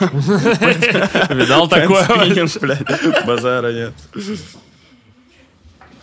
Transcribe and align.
Видал 0.00 1.68
такое? 1.68 2.06
Базара 3.26 3.72
нет. 3.72 3.92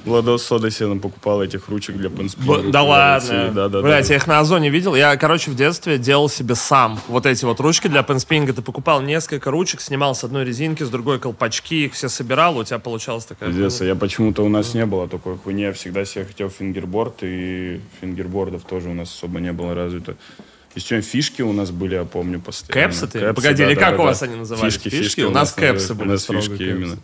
Владос 0.06 0.44
Сода 0.44 0.70
себе 0.70 0.88
нам 0.90 1.00
покупал 1.00 1.42
этих 1.42 1.70
ручек 1.70 1.96
для 1.96 2.10
пенспиннинга. 2.10 2.64
Б- 2.64 2.72
Да 2.72 2.84
ладно. 2.84 3.52
Да, 3.56 3.70
да, 3.70 3.82
Блять, 3.82 4.06
да. 4.10 4.14
я 4.14 4.18
их 4.18 4.28
на 4.28 4.40
Озоне 4.40 4.70
видел. 4.70 4.96
Я, 4.96 5.16
короче, 5.16 5.50
в 5.50 5.56
детстве 5.56 5.98
делал 5.98 6.28
себе 6.28 6.56
сам 6.56 7.00
вот 7.08 7.26
эти 7.26 7.46
вот 7.46 7.62
ручки 7.62 7.88
для 7.88 8.04
пенспиннинга. 8.04 8.52
Ты 8.52 8.62
покупал 8.62 9.02
несколько 9.02 9.50
ручек, 9.50 9.80
снимал 9.80 10.14
с 10.14 10.26
одной 10.26 10.44
резинки, 10.44 10.84
с 10.84 10.90
другой 10.90 11.20
колпачки, 11.20 11.86
их 11.86 11.94
все 11.94 12.10
собирал, 12.10 12.58
у 12.58 12.64
тебя 12.66 12.80
получалась 12.80 13.24
такая... 13.24 13.48
Пиздец, 13.48 13.80
а 13.80 13.86
я 13.86 13.96
почему-то 13.96 14.44
у 14.44 14.50
нас 14.50 14.74
не 14.74 14.86
было 14.86 15.08
такой 15.08 15.38
хуйни. 15.38 15.62
Я 15.62 15.72
всегда 15.72 16.04
себе 16.04 16.26
хотел 16.26 16.50
фингерборд, 16.50 17.20
и 17.22 17.80
фингербордов 18.02 18.64
тоже 18.64 18.90
у 18.90 18.94
нас 18.94 19.08
особо 19.10 19.40
не 19.40 19.54
было 19.54 19.74
развито. 19.74 20.18
Естественно, 20.76 21.02
фишки 21.02 21.42
у 21.42 21.54
нас 21.54 21.72
были, 21.72 21.96
я 21.96 22.04
помню, 22.06 22.40
постоянно. 22.42 22.92
Кэпсы 22.94 23.08
ты? 23.08 23.34
Погоди, 23.34 23.64
или 23.64 23.76
как 23.76 24.00
у 24.00 24.04
вас 24.04 24.24
они 24.24 24.36
назывались? 24.36 24.74
Фишки, 24.74 24.90
Фишки? 24.90 25.04
фишки. 25.04 25.22
У 25.22 25.30
нас 25.32 25.54
кэпсы 25.54 25.94
были 25.94 26.10
У 26.10 26.12
нас 26.12 26.26
фишки 26.26 26.50
кэпсы. 26.50 26.64
именно. 26.72 26.98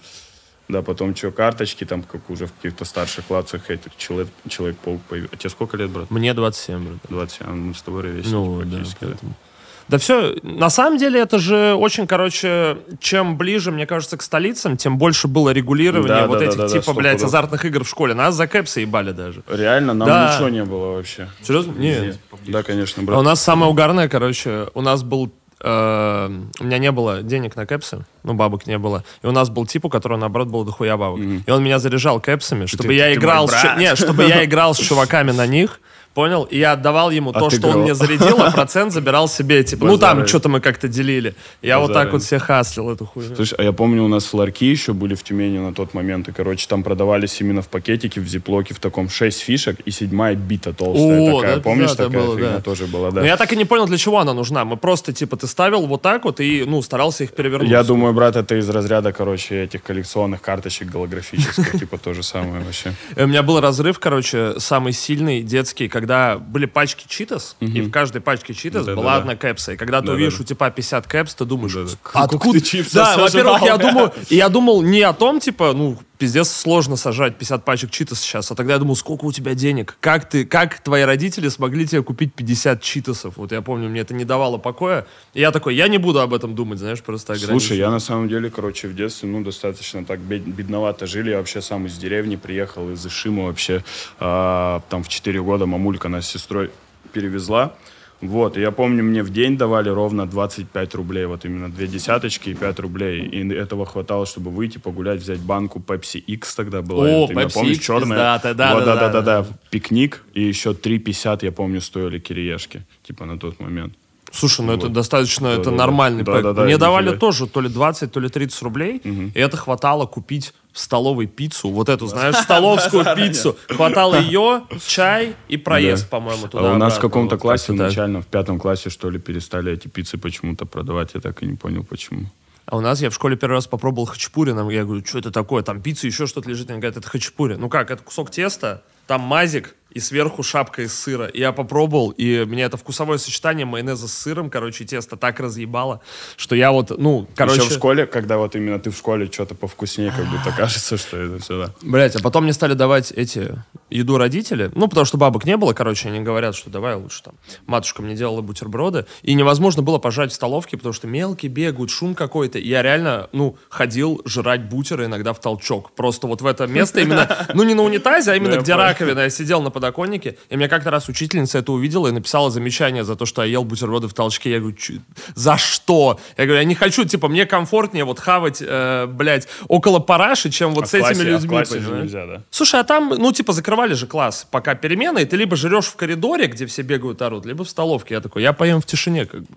Да, 0.68 0.82
потом 0.84 1.16
что, 1.16 1.32
карточки, 1.32 1.84
там, 1.84 2.04
как 2.04 2.30
уже 2.30 2.46
в 2.46 2.54
каких-то 2.54 2.86
старших 2.86 3.26
классах, 3.26 3.70
этих 3.72 3.96
человек, 3.98 4.30
Человек-паук 4.48 5.02
появился. 5.04 5.34
А 5.36 5.38
тебе 5.38 5.50
сколько 5.50 5.78
лет, 5.78 5.90
брат? 5.90 6.12
Мне 6.12 6.34
27, 6.34 6.84
брат. 6.86 6.98
20, 7.10 7.38
а 7.42 7.50
мы 7.52 7.74
с 7.74 7.82
тобой 7.82 8.04
ровесники 8.04 8.34
Ну, 8.34 8.62
да, 8.62 8.70
практически. 8.70 8.98
да. 9.02 9.08
поэтому. 9.08 9.32
Да 9.32 9.49
все, 9.98 10.36
на 10.44 10.70
самом 10.70 10.98
деле 11.00 11.20
это 11.22 11.40
же 11.40 11.74
очень, 11.74 12.06
короче, 12.06 12.78
чем 13.00 13.38
ближе, 13.38 13.72
мне 13.72 13.86
кажется, 13.86 14.18
к 14.18 14.22
столицам, 14.22 14.78
тем 14.78 14.98
больше 14.98 15.28
было 15.28 15.50
регулирование 15.50 16.08
Да, 16.22 16.28
вот 16.28 16.40
да, 16.40 16.46
этих 16.46 16.58
да, 16.58 16.64
да, 16.64 16.70
типа, 16.70 16.84
сто 16.84 16.94
блядь, 16.94 17.24
азартных 17.24 17.66
игр 17.66 17.84
в 17.84 17.90
школе. 17.90 18.14
Нас 18.14 18.36
за 18.36 18.46
кэпсы 18.48 18.82
ебали 18.82 19.12
даже. 19.12 19.42
Реально, 19.50 19.94
нам 19.94 20.08
Да. 20.08 20.34
ничего 20.34 20.50
не 20.50 20.64
было 20.64 20.96
вообще. 20.96 21.28
Серьезно? 21.42 21.72
Нет. 21.78 22.20
Да, 22.48 22.62
конечно, 22.64 23.02
А 23.02 23.04
у 23.04 23.06
брат. 23.08 23.24
нас 23.24 23.42
самое 23.42 23.72
угарное, 23.72 24.08
короче, 24.08 24.68
у 24.74 24.82
нас 24.82 25.02
был... 25.04 25.32
э, 25.62 26.30
у 26.60 26.64
меня 26.64 26.78
не 26.78 26.92
было 26.92 27.22
денег 27.22 27.56
на 27.56 27.66
кэпсы, 27.66 28.06
ну, 28.24 28.34
бабок 28.34 28.66
не 28.68 28.78
было. 28.78 29.04
И 29.24 29.28
у 29.28 29.32
нас 29.32 29.50
был 29.50 29.66
тип, 29.66 29.86
у 29.86 29.90
которого, 29.90 30.18
наоборот, 30.18 30.48
было 30.48 30.66
дохуя 30.66 30.96
бабок. 30.98 31.20
И 31.46 31.52
он 31.52 31.64
меня 31.64 31.80
заряжал 31.80 32.20
кэпсами, 32.20 32.66
чтобы 32.66 32.90
ты- 32.90 32.94
я 32.94 33.06
ты 33.08 33.16
играл... 33.16 33.48
с 33.48 33.52
брат. 33.52 33.78
Нет, 33.78 33.98
чтобы 33.98 34.24
я 34.26 34.46
играл 34.46 34.74
с 34.74 34.78
чуваками 34.80 35.32
на 35.32 35.46
них, 35.48 35.82
Понял? 36.20 36.44
И 36.44 36.58
я 36.58 36.74
отдавал 36.74 37.12
ему 37.12 37.32
то, 37.32 37.50
что 37.50 37.70
он 37.70 37.84
мне 37.84 37.96
зарядил, 37.96 38.42
а 38.42 38.52
процент 38.52 38.92
забирал 38.92 39.30
себе. 39.30 39.64
Типа, 39.64 39.86
ну 39.86 39.98
там 39.98 40.28
что-то 40.28 40.50
мы 40.50 40.60
как-то 40.60 40.90
делили. 40.90 41.34
Я 41.62 41.80
вот 41.80 41.94
так 41.94 42.12
вот 42.12 42.24
все 42.24 42.40
хаслил 42.40 42.90
эту 42.90 43.06
хуйню. 43.06 43.38
Слушай, 43.38 43.56
а 43.60 43.64
я 43.64 43.72
помню, 43.72 44.04
у 44.04 44.10
нас 44.10 44.34
ларьки 44.34 44.66
еще 44.66 44.92
были 44.92 45.16
в 45.16 45.24
Тюмени 45.24 45.60
на 45.60 45.74
тот 45.74 45.94
момент, 45.94 46.28
и, 46.28 46.34
короче, 46.34 46.68
там 46.68 46.84
продавались 46.84 47.40
именно 47.40 47.62
в 47.62 47.70
пакетике, 47.70 48.20
в 48.20 48.28
зиплоке, 48.28 48.74
в 48.74 48.80
таком 48.80 49.08
6 49.08 49.40
фишек, 49.40 49.80
и 49.86 49.92
седьмая 49.92 50.36
бита 50.36 50.74
толстая 50.74 51.22
О, 51.22 51.40
такая. 51.40 51.60
Помнишь, 51.62 51.92
такая 51.92 52.36
фигня 52.36 52.60
тоже 52.60 52.86
была, 52.88 53.12
да. 53.12 53.22
Но 53.22 53.26
я 53.26 53.38
так 53.38 53.54
и 53.54 53.56
не 53.56 53.64
понял, 53.64 53.88
для 53.88 53.98
чего 53.98 54.20
она 54.20 54.34
нужна. 54.34 54.66
Мы 54.66 54.76
просто, 54.76 55.14
типа, 55.14 55.38
ты 55.38 55.48
ставил 55.48 55.88
вот 55.88 56.02
так 56.02 56.26
вот 56.26 56.42
и, 56.42 56.66
ну, 56.68 56.82
старался 56.82 57.24
их 57.24 57.32
перевернуть. 57.32 57.70
Я 57.70 57.84
думаю, 57.84 58.14
брат, 58.14 58.36
это 58.36 58.56
из 58.56 58.70
разряда, 58.70 59.14
короче, 59.14 59.64
этих 59.64 59.84
коллекционных 59.84 60.42
карточек 60.42 60.90
голографических, 60.90 61.72
типа 61.80 61.98
то 61.98 62.14
же 62.14 62.24
самое 62.24 62.62
вообще. 62.62 62.94
Э, 63.16 63.24
У 63.24 63.28
меня 63.28 63.42
был 63.42 63.62
разрыв, 63.62 64.00
короче, 64.00 64.60
самый 64.60 64.92
сильный, 64.92 65.42
детский, 65.44 65.88
когда 65.88 66.09
были 66.40 66.66
пачки 66.66 67.06
читас, 67.08 67.56
и 67.60 67.82
в 67.82 67.92
каждой 67.92 68.22
пачке 68.22 68.54
читас 68.54 68.86
Да-да-да. 68.86 69.02
была 69.02 69.16
одна 69.16 69.36
кэпса. 69.36 69.74
И 69.74 69.78
когда 69.78 70.00
ты 70.00 70.08
Да-да-да. 70.08 70.24
увидишь 70.24 70.40
у 70.40 70.44
типа 70.44 70.70
50 70.72 71.08
кэпс, 71.08 71.36
ты 71.36 71.46
думаешь, 71.46 71.74
Да-да. 71.74 71.92
откуда? 72.14 72.28
Сколько 72.40 72.60
ты 72.60 72.62
чипсов 72.66 72.94
Да, 72.94 73.18
во-первых, 73.18 73.62
я 73.62 74.14
и 74.30 74.36
я 74.36 74.50
думал 74.50 74.82
не 74.82 75.02
о 75.02 75.14
том, 75.14 75.40
типа, 75.40 75.74
ну, 75.74 75.98
пиздец, 76.18 76.50
сложно 76.50 76.98
сажать 76.98 77.38
50 77.38 77.64
пачек 77.64 77.92
читас 77.92 78.20
сейчас, 78.20 78.52
а 78.52 78.56
тогда 78.56 78.74
я 78.74 78.80
думал, 78.80 78.96
сколько 78.98 79.24
у 79.26 79.32
тебя 79.32 79.54
денег? 79.54 79.96
Как 80.02 80.28
ты, 80.30 80.46
как 80.46 80.80
твои 80.82 81.04
родители 81.04 81.48
смогли 81.48 81.88
тебе 81.88 82.04
купить 82.04 82.34
50 82.34 82.82
читасов? 82.82 83.34
Вот 83.38 83.52
я 83.54 83.62
помню, 83.62 83.88
мне 83.90 84.02
это 84.02 84.14
не 84.14 84.26
давало 84.26 84.58
покоя. 84.58 85.06
И 85.34 85.40
я 85.40 85.52
такой, 85.52 85.76
я 85.76 85.88
не 85.88 85.98
буду 85.98 86.20
об 86.20 86.34
этом 86.34 86.56
думать, 86.56 86.80
знаешь, 86.80 87.02
просто 87.02 87.36
Слушай, 87.36 87.44
ограничу. 87.46 87.74
я 87.76 87.90
на 87.90 88.00
самом 88.00 88.28
деле, 88.28 88.50
короче, 88.50 88.88
в 88.90 88.96
детстве, 88.96 89.30
ну, 89.30 89.44
достаточно 89.44 90.04
так 90.04 90.20
бед- 90.20 90.44
бедновато 90.46 91.06
жили. 91.08 91.30
Я 91.30 91.38
вообще 91.38 91.62
сам 91.62 91.86
из 91.86 91.98
деревни 91.98 92.36
приехал, 92.36 92.90
из 92.92 93.06
Ишима 93.06 93.46
вообще. 93.46 93.84
А, 94.20 94.82
там 94.90 95.04
в 95.04 95.08
4 95.08 95.42
года 95.42 95.66
мамулька 95.90 96.10
нас 96.10 96.28
с 96.28 96.32
сестрой 96.32 96.70
перевезла. 97.14 97.74
Вот, 98.22 98.58
и 98.58 98.62
я 98.62 98.72
помню, 98.72 99.02
мне 99.02 99.24
в 99.24 99.30
день 99.30 99.58
давали 99.58 99.90
ровно 99.90 100.28
25 100.28 100.96
рублей, 100.96 101.26
вот 101.26 101.46
именно 101.46 101.70
две 101.70 101.88
десяточки 101.88 102.50
и 102.50 102.54
5 102.54 102.80
рублей. 102.80 103.26
И 103.26 103.54
этого 103.54 103.86
хватало, 103.86 104.26
чтобы 104.26 104.52
выйти 104.52 104.78
погулять, 104.78 105.22
взять 105.22 105.40
банку 105.40 105.80
Pepsi 105.80 106.20
X 106.20 106.56
тогда 106.56 106.82
была. 106.82 107.08
О, 107.08 107.28
Ты 107.28 107.34
меня 107.34 107.46
Pepsi 107.46 107.54
помнишь, 107.54 107.78
X 107.78 107.86
черная? 107.86 108.18
пиздатая, 108.18 108.54
да, 108.54 108.76
Вот, 108.76 108.86
да, 108.86 108.96
да, 108.96 109.10
да, 109.10 109.22
да, 109.22 109.42
да, 109.42 109.48
Пикник, 109.72 110.22
и 110.34 110.42
еще 110.42 110.72
3,50, 110.72 111.46
я 111.46 111.52
помню, 111.52 111.80
стоили 111.80 112.20
кириешки, 112.20 112.82
типа 113.04 113.26
на 113.26 113.40
тот 113.40 113.62
момент. 113.62 113.94
Слушай, 114.32 114.66
ну 114.66 114.74
это 114.74 114.84
Вот. 114.88 114.94
достаточно, 114.94 115.48
это 115.48 115.58
Да-да-да. 115.66 115.78
нормальный 115.78 116.24
проект. 116.24 116.44
Да-да-да, 116.44 116.64
Мне 116.64 116.74
я 116.74 116.78
давали 116.78 117.16
тоже 117.18 117.48
то 117.48 117.62
ли 117.62 117.70
20, 117.70 118.12
то 118.12 118.20
ли 118.20 118.30
30 118.30 118.62
рублей, 118.62 118.98
и 119.04 119.40
это 119.40 119.58
хватало 119.58 120.06
купить 120.06 120.54
в 120.72 120.80
столовой 120.80 121.26
пиццу, 121.26 121.70
вот 121.70 121.90
эту, 121.90 122.06
знаешь, 122.08 122.36
столовскую 122.36 123.04
пиццу. 123.16 123.58
Хватало 123.68 124.16
ее, 124.20 124.64
чай 124.86 125.36
и 125.48 125.58
проезд, 125.58 126.04
Да. 126.04 126.10
по-моему, 126.18 126.48
туда 126.48 126.72
А 126.72 126.74
у 126.76 126.78
нас 126.78 126.98
в 126.98 127.00
каком-то 127.00 127.38
классе, 127.38 127.74
начальном, 127.74 128.22
в 128.22 128.28
пятом 128.28 128.60
классе, 128.60 128.90
что 128.90 129.10
ли, 129.10 129.18
перестали 129.20 129.72
эти 129.74 129.88
пиццы 129.88 130.18
почему-то 130.18 130.66
продавать. 130.66 131.12
Я 131.16 131.22
так 131.22 131.42
и 131.42 131.48
не 131.48 131.56
понял, 131.56 131.84
почему. 131.84 132.28
А 132.68 132.78
у 132.78 132.82
нас 132.82 133.02
я 133.02 133.10
в 133.10 133.16
школе 133.16 133.36
первый 133.36 133.56
раз 133.56 133.66
попробовал 133.66 134.06
хачапури, 134.06 134.52
нам 134.52 134.70
я 134.70 134.86
говорю, 134.86 135.04
что 135.04 135.18
это 135.18 135.32
такое, 135.32 135.64
там 135.64 135.82
пицца, 135.82 136.06
еще 136.06 136.28
что-то 136.28 136.48
лежит, 136.48 136.70
они 136.70 136.80
говорят, 136.80 136.98
это 136.98 137.10
хачапури. 137.10 137.56
Ну 137.56 137.68
как, 137.68 137.90
это 137.90 138.04
кусок 138.04 138.30
теста, 138.30 138.84
там 139.08 139.22
мазик, 139.22 139.76
и 139.92 140.00
сверху 140.00 140.44
шапка 140.44 140.84
из 140.84 140.94
сыра. 140.94 141.28
И 141.28 141.40
я 141.40 141.52
попробовал, 141.52 142.12
и 142.12 142.46
мне 142.46 142.64
это 142.64 142.78
вкусовое 142.78 143.18
сочетание 143.18 143.66
майонеза 143.66 144.08
с 144.08 144.14
сыром, 144.14 144.50
короче, 144.50 144.86
тесто 144.86 145.18
так 145.18 145.40
разъебало, 145.40 146.02
что 146.38 146.56
я 146.56 146.72
вот, 146.72 146.98
ну, 146.98 147.28
короче... 147.36 147.62
Еще 147.62 147.70
в 147.70 147.74
школе, 147.74 148.06
когда 148.06 148.38
вот 148.38 148.56
именно 148.56 148.80
ты 148.80 148.92
в 148.92 148.98
школе 148.98 149.30
что-то 149.32 149.56
повкуснее, 149.56 150.12
как 150.16 150.26
будто 150.26 150.52
кажется, 150.56 150.98
что 150.98 151.18
это 151.18 151.44
сюда. 151.44 151.74
Блять, 151.82 152.16
а 152.16 152.22
потом 152.22 152.44
мне 152.44 152.54
стали 152.54 152.74
давать 152.74 153.12
эти 153.12 153.56
еду 153.90 154.18
родители. 154.18 154.72
Ну, 154.76 154.88
потому 154.88 155.06
что 155.06 155.18
бабок 155.18 155.46
не 155.46 155.58
было, 155.58 155.74
короче, 155.74 156.10
они 156.10 156.20
говорят, 156.20 156.56
что 156.56 156.70
давай 156.70 156.96
лучше 156.96 157.24
там. 157.24 157.36
Матушка 157.66 158.02
мне 158.02 158.16
делала 158.16 158.42
бутерброды. 158.42 159.06
И 159.24 159.34
невозможно 159.34 159.82
было 159.82 159.98
пожрать 159.98 160.32
в 160.32 160.36
столовке, 160.36 160.78
потому 160.78 160.94
что 160.94 161.08
мелкие 161.08 161.52
бегают, 161.52 161.92
шум 161.92 162.16
какой-то. 162.16 162.60
И 162.60 162.68
я 162.68 162.82
реально, 162.82 163.30
ну, 163.32 163.58
ходил 163.70 164.22
жрать 164.26 164.70
бутеры 164.70 165.06
иногда 165.06 165.34
в 165.34 165.40
толчок. 165.40 165.92
Просто 165.92 166.28
вот 166.28 166.42
в 166.42 166.46
это 166.46 166.68
место 166.68 167.02
именно, 167.02 167.48
ну, 167.54 167.64
не 167.64 167.74
на 167.74 167.84
унитазе, 167.84 168.32
а 168.32 168.36
именно 168.36 168.56
Да, 168.56 168.62
где 168.62 168.76
раковина. 168.76 169.20
Я 169.22 169.30
сидел 169.30 169.62
на 169.62 169.72
подоконнике, 169.80 170.38
и 170.50 170.56
мне 170.58 170.68
как-то 170.68 170.92
раз 170.92 171.10
учительница 171.10 171.60
это 171.60 171.72
увидела 171.72 172.08
и 172.08 172.12
написала 172.12 172.52
замечание 172.52 173.04
за 173.04 173.16
то, 173.16 173.26
что 173.26 173.44
я 173.44 173.50
ел 173.52 173.64
бутерброды 173.64 174.08
в 174.08 174.14
толчке. 174.14 174.52
Я 174.52 174.60
говорю, 174.60 174.76
«Чё- 174.76 175.00
за 175.36 175.58
что? 175.58 176.20
Я 176.38 176.46
говорю, 176.46 176.60
я 176.62 176.66
не 176.66 176.76
хочу, 176.76 177.06
типа, 177.06 177.28
мне 177.30 177.46
комфортнее 177.46 178.04
вот 178.06 178.20
хавать, 178.20 178.62
э, 178.66 179.06
блядь, 179.08 179.48
около 179.68 180.00
параши, 180.00 180.50
чем 180.50 180.74
вот 180.74 180.84
А 180.84 180.88
с 180.88 180.92
в 180.92 180.96
этими 180.96 181.06
классе- 181.06 181.22
а 181.22 181.32
людьми. 181.32 181.50
классе 181.50 181.80
же 181.80 181.92
нельзя, 181.92 182.26
да? 182.26 182.42
Слушай, 182.52 182.82
а 182.82 182.84
там, 182.84 183.10
ну, 183.18 183.32
типа, 183.32 183.54
закрывали 183.54 183.94
же 183.94 184.08
класс, 184.08 184.48
пока 184.52 184.76
перемена, 184.76 185.20
и 185.20 185.26
ты 185.26 185.38
либо 185.38 185.56
жрешь 185.56 185.86
в 185.86 185.96
коридоре, 185.96 186.48
где 186.48 186.66
все 186.66 186.82
бегают, 186.82 187.22
орут, 187.22 187.46
либо 187.46 187.64
в 187.64 187.70
столовке. 187.70 188.16
Я 188.16 188.22
такой, 188.22 188.42
я 188.44 188.54
поем 188.54 188.82
в 188.82 188.86
тишине, 188.86 189.26
как 189.26 189.42
бы. 189.42 189.48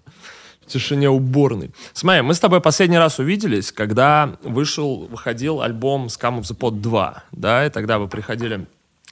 В 0.64 0.66
тишине 0.66 1.10
уборной. 1.10 1.72
Смотри, 1.92 2.22
мы 2.22 2.34
с 2.34 2.38
тобой 2.40 2.60
последний 2.60 2.96
раз 2.96 3.18
увиделись, 3.18 3.72
когда 3.72 4.36
вышел, 4.44 5.08
выходил 5.10 5.60
альбом 5.60 6.06
Scum 6.06 6.38
of 6.38 6.42
the 6.42 6.56
Pod 6.56 6.80
2, 6.80 7.24
да, 7.32 7.66
и 7.66 7.70
тогда 7.70 7.98
вы 7.98 8.06
приходили 8.06 8.64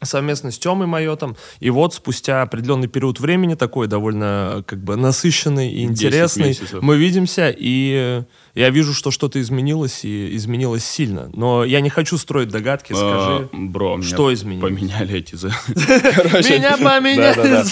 совместно 0.02 0.50
с 0.50 0.58
Тёмой 0.58 0.86
Майотом, 0.86 1.36
и 1.60 1.70
вот 1.70 1.94
спустя 1.94 2.42
определенный 2.42 2.88
период 2.88 3.20
времени, 3.20 3.54
такой 3.54 3.86
довольно 3.86 4.64
как 4.66 4.82
бы 4.82 4.96
насыщенный 4.96 5.72
и 5.72 5.86
10 5.86 5.90
интересный, 5.90 6.58
мы 6.80 6.96
видимся, 6.96 7.54
и 7.56 7.94
э, 7.94 8.24
я 8.54 8.70
вижу, 8.70 8.94
что 8.94 9.10
что-то 9.10 9.40
изменилось, 9.40 10.04
и 10.04 10.36
изменилось 10.36 10.84
сильно. 10.84 11.30
Но 11.34 11.64
я 11.64 11.80
не 11.80 11.90
хочу 11.90 12.18
строить 12.18 12.48
догадки, 12.48 12.92
скажи. 12.92 13.02
А, 13.02 13.48
Бро, 13.52 13.96
меня 13.96 14.06
что 14.06 14.32
изменилось? 14.32 14.72
Поменяли 14.72 15.18
эти... 15.18 15.30
Меня 16.50 16.76
поменяли. 16.76 17.64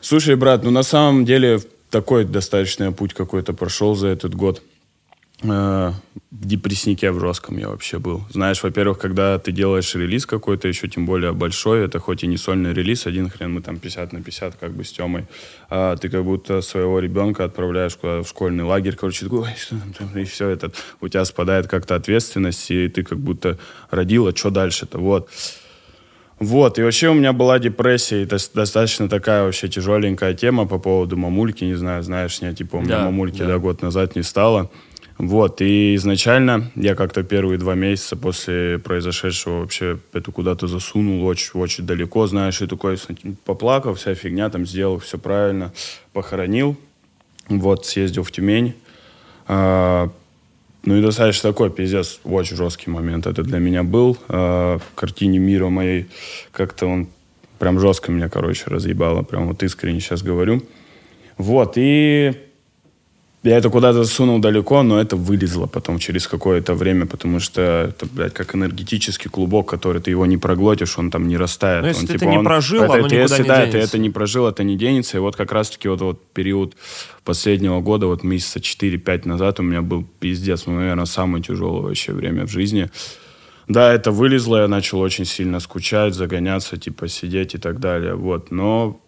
Слушай, 0.00 0.36
брат, 0.36 0.64
ну 0.64 0.70
на 0.70 0.82
самом 0.82 1.24
деле 1.24 1.60
такой 1.90 2.24
достаточно 2.24 2.92
путь 2.92 3.14
какой-то 3.14 3.52
прошел 3.52 3.94
за 3.94 4.08
этот 4.08 4.34
год. 4.34 4.62
В 5.44 6.46
депресснике 6.46 7.10
в 7.10 7.20
жестком 7.20 7.58
я 7.58 7.68
вообще 7.68 7.98
был. 7.98 8.22
Знаешь, 8.30 8.62
во-первых, 8.62 8.98
когда 8.98 9.38
ты 9.38 9.52
делаешь 9.52 9.94
релиз 9.94 10.26
какой-то, 10.26 10.68
еще 10.68 10.88
тем 10.88 11.06
более 11.06 11.32
большой, 11.32 11.84
это 11.84 11.98
хоть 11.98 12.24
и 12.24 12.26
не 12.26 12.36
сольный 12.36 12.72
релиз, 12.72 13.06
один 13.06 13.28
хрен, 13.30 13.52
мы 13.52 13.60
там 13.60 13.78
50 13.78 14.12
на 14.12 14.22
50 14.22 14.56
как 14.56 14.72
бы 14.72 14.84
с 14.84 14.92
Темой, 14.92 15.26
а 15.70 15.96
ты 15.96 16.08
как 16.08 16.24
будто 16.24 16.60
своего 16.62 16.98
ребенка 16.98 17.44
отправляешь 17.44 17.94
куда 17.96 18.22
в 18.22 18.28
школьный 18.28 18.64
лагерь, 18.64 18.96
короче, 18.96 19.24
такой, 19.26 19.40
«Ой, 19.40 19.54
что 19.56 19.76
там, 19.76 19.92
там?» 19.92 20.18
и 20.18 20.24
все 20.24 20.48
это, 20.48 20.72
у 21.00 21.08
тебя 21.08 21.24
спадает 21.24 21.66
как-то 21.68 21.94
ответственность, 21.94 22.70
и 22.70 22.88
ты 22.88 23.02
как 23.02 23.18
будто 23.18 23.58
родила, 23.90 24.34
что 24.34 24.50
дальше-то, 24.50 24.98
вот. 24.98 25.28
Вот, 26.40 26.78
и 26.78 26.82
вообще 26.82 27.10
у 27.10 27.14
меня 27.14 27.32
была 27.32 27.60
депрессия, 27.60 28.22
и 28.22 28.26
дос- 28.26 28.50
достаточно 28.52 29.08
такая 29.08 29.44
вообще 29.44 29.68
тяжеленькая 29.68 30.34
тема 30.34 30.66
по 30.66 30.78
поводу 30.78 31.16
мамульки, 31.16 31.64
не 31.64 31.74
знаю, 31.74 32.02
знаешь, 32.02 32.40
не, 32.42 32.52
типа 32.54 32.76
у 32.76 32.80
меня 32.80 32.98
Да, 32.98 33.04
мамульки, 33.04 33.38
да. 33.38 33.46
да, 33.46 33.58
год 33.58 33.82
назад 33.82 34.16
не 34.16 34.22
стало. 34.22 34.68
Вот, 35.16 35.60
и 35.60 35.94
изначально 35.94 36.72
я 36.74 36.96
как-то 36.96 37.22
первые 37.22 37.56
два 37.58 37.74
месяца 37.74 38.16
после 38.16 38.78
произошедшего 38.80 39.60
вообще 39.60 39.98
это 40.12 40.32
куда-то 40.32 40.66
засунул 40.66 41.24
очень-очень 41.24 41.86
далеко, 41.86 42.26
знаешь, 42.26 42.60
и 42.60 42.66
такой 42.66 42.98
поплакал, 43.44 43.94
вся 43.94 44.14
фигня, 44.14 44.50
там 44.50 44.66
сделал 44.66 44.98
все 44.98 45.16
правильно, 45.18 45.72
похоронил, 46.12 46.76
вот, 47.48 47.86
съездил 47.86 48.24
в 48.24 48.32
Тюмень, 48.32 48.74
А, 49.46 50.10
ну 50.84 50.96
и 50.96 51.02
достаточно 51.02 51.50
такой, 51.50 51.70
пиздец, 51.70 52.20
очень 52.24 52.56
жесткий 52.56 52.90
момент 52.90 53.26
это 53.26 53.42
для 53.42 53.58
меня 53.58 53.82
был. 53.82 54.18
А, 54.28 54.78
в 54.78 54.94
картине 54.94 55.38
мира 55.38 55.68
моей 55.68 56.08
как-то 56.52 56.86
он 56.86 57.08
прям 57.58 57.80
жестко 57.80 58.12
меня, 58.12 58.28
короче, 58.28 58.64
разъебало. 58.66 59.22
Прям 59.22 59.48
вот 59.48 59.62
искренне 59.62 60.00
сейчас 60.00 60.22
говорю. 60.22 60.62
Вот, 61.38 61.74
и 61.76 62.34
я 63.44 63.58
это 63.58 63.68
куда-то 63.68 64.04
засунул 64.04 64.38
далеко, 64.38 64.82
но 64.82 64.98
это 64.98 65.16
вылезло 65.16 65.66
потом 65.66 65.98
через 65.98 66.26
какое-то 66.26 66.74
время, 66.74 67.04
потому 67.04 67.40
что 67.40 67.60
это, 67.90 68.06
блядь, 68.06 68.32
как 68.32 68.54
энергетический 68.54 69.30
клубок, 69.30 69.68
который 69.68 70.00
ты 70.00 70.10
его 70.10 70.24
не 70.24 70.38
проглотишь, 70.38 70.98
он 70.98 71.10
там 71.10 71.28
не 71.28 71.36
растает. 71.36 71.82
Но 71.82 71.88
если 71.88 72.02
он, 72.02 72.06
ты 72.06 72.12
типа, 72.14 72.24
это 72.24 72.30
не 72.30 72.38
он, 72.38 72.44
прожил, 72.44 72.82
это, 72.84 72.94
оно 72.94 73.06
это, 73.06 73.14
если, 73.14 73.42
не 73.42 73.48
да, 73.48 73.56
денется. 73.56 73.78
ты 73.78 73.84
это 73.84 73.98
не 73.98 74.10
прожил, 74.10 74.48
это 74.48 74.64
не 74.64 74.76
денется. 74.76 75.18
И 75.18 75.20
вот 75.20 75.36
как 75.36 75.52
раз-таки 75.52 75.88
вот, 75.88 76.00
вот 76.00 76.26
период 76.32 76.74
последнего 77.22 77.80
года, 77.80 78.06
вот 78.06 78.22
месяца 78.22 78.60
4-5 78.60 79.28
назад 79.28 79.60
у 79.60 79.62
меня 79.62 79.82
был 79.82 80.06
пиздец, 80.20 80.64
ну, 80.64 80.76
наверное, 80.76 81.04
самое 81.04 81.44
тяжелое 81.44 81.82
вообще 81.82 82.12
время 82.12 82.46
в 82.46 82.50
жизни. 82.50 82.88
Да, 83.68 83.92
это 83.92 84.10
вылезло, 84.10 84.62
я 84.62 84.68
начал 84.68 85.00
очень 85.00 85.26
сильно 85.26 85.60
скучать, 85.60 86.14
загоняться, 86.14 86.78
типа 86.78 87.08
сидеть 87.08 87.54
и 87.54 87.58
так 87.58 87.78
далее, 87.78 88.14
вот. 88.14 88.50
Но 88.50 89.00